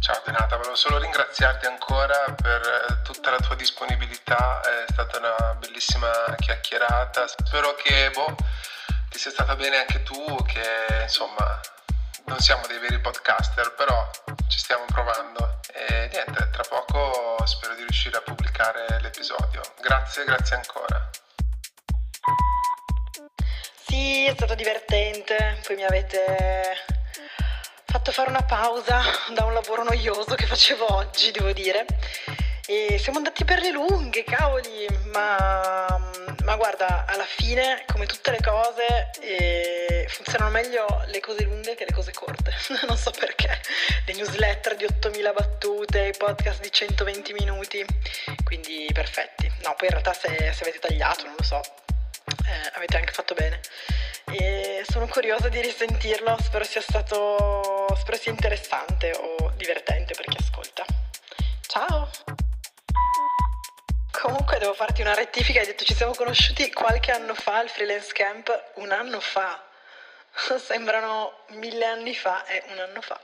Ciao 0.00 0.22
Denata, 0.24 0.56
volevo 0.56 0.74
solo 0.74 0.96
ringraziarti 0.96 1.66
ancora 1.66 2.34
per 2.40 2.62
eh, 2.88 3.02
tutta 3.02 3.30
la 3.30 3.40
tua 3.40 3.56
disponibilità, 3.56 4.62
è 4.62 4.90
stata 4.90 5.18
una 5.18 5.54
bellissima 5.60 6.08
chiacchierata, 6.38 7.26
spero 7.26 7.74
che 7.74 8.10
boh, 8.14 8.34
ti 9.10 9.18
sia 9.18 9.30
stata 9.30 9.54
bene 9.54 9.80
anche 9.80 10.02
tu, 10.02 10.16
che 10.46 11.02
insomma 11.02 11.60
non 12.30 12.38
siamo 12.38 12.64
dei 12.68 12.78
veri 12.78 13.00
podcaster, 13.00 13.74
però 13.74 14.08
ci 14.48 14.58
stiamo 14.58 14.84
provando 14.86 15.58
e 15.74 16.08
niente, 16.12 16.48
tra 16.50 16.62
poco 16.62 17.44
spero 17.44 17.74
di 17.74 17.80
riuscire 17.82 18.18
a 18.18 18.20
pubblicare 18.20 19.00
l'episodio. 19.00 19.60
Grazie, 19.80 20.24
grazie 20.24 20.54
ancora. 20.54 21.10
Sì, 23.88 24.26
è 24.26 24.32
stato 24.34 24.54
divertente, 24.54 25.60
poi 25.66 25.74
mi 25.74 25.84
avete 25.84 26.76
fatto 27.84 28.12
fare 28.12 28.30
una 28.30 28.44
pausa 28.44 29.02
da 29.34 29.44
un 29.44 29.52
lavoro 29.52 29.82
noioso 29.82 30.36
che 30.36 30.46
facevo 30.46 30.94
oggi, 30.94 31.32
devo 31.32 31.50
dire. 31.50 31.84
E 32.72 32.98
siamo 32.98 33.18
andati 33.18 33.44
per 33.44 33.58
le 33.58 33.72
lunghe, 33.72 34.22
cavoli, 34.22 34.86
ma, 35.12 35.98
ma 36.44 36.54
guarda, 36.54 37.04
alla 37.04 37.24
fine, 37.24 37.82
come 37.90 38.06
tutte 38.06 38.30
le 38.30 38.38
cose, 38.40 39.10
eh, 39.22 40.06
funzionano 40.08 40.52
meglio 40.52 40.86
le 41.06 41.18
cose 41.18 41.42
lunghe 41.42 41.74
che 41.74 41.84
le 41.84 41.92
cose 41.92 42.12
corte. 42.12 42.54
non 42.86 42.96
so 42.96 43.10
perché. 43.10 43.60
Le 44.06 44.12
newsletter 44.12 44.76
di 44.76 44.84
8000 44.84 45.32
battute, 45.32 46.12
i 46.14 46.16
podcast 46.16 46.60
di 46.60 46.70
120 46.70 47.32
minuti, 47.32 47.84
quindi 48.44 48.88
perfetti. 48.92 49.50
No, 49.64 49.74
poi 49.76 49.88
in 49.88 49.90
realtà 49.90 50.12
se, 50.12 50.28
se 50.52 50.62
avete 50.62 50.78
tagliato, 50.78 51.24
non 51.24 51.34
lo 51.36 51.42
so, 51.42 51.58
eh, 51.58 52.70
avete 52.74 52.96
anche 52.98 53.12
fatto 53.12 53.34
bene 53.34 53.60
e 54.32 54.84
sono 54.88 55.08
curiosa 55.08 55.48
di 55.48 55.60
risentirlo, 55.60 56.36
spero 56.40 56.62
sia 56.62 56.80
stato 56.80 57.88
spero 57.96 58.16
sia 58.16 58.30
interessante 58.30 59.10
o 59.10 59.50
divertente 59.56 60.14
per 60.14 60.26
chi 60.26 60.36
ascolta. 60.38 60.84
Ciao! 61.66 62.08
Comunque 64.10 64.58
devo 64.58 64.74
farti 64.74 65.00
una 65.00 65.14
rettifica, 65.14 65.60
hai 65.60 65.66
detto 65.66 65.84
ci 65.84 65.94
siamo 65.94 66.14
conosciuti 66.14 66.72
qualche 66.72 67.10
anno 67.10 67.34
fa 67.34 67.58
al 67.58 67.68
freelance 67.68 68.12
camp, 68.12 68.72
un 68.74 68.90
anno 68.90 69.20
fa. 69.20 69.62
Sembrano 70.58 71.44
mille 71.48 71.84
anni 71.86 72.14
fa, 72.14 72.44
è 72.44 72.62
un 72.68 72.78
anno 72.78 73.00
fa. 73.00 73.20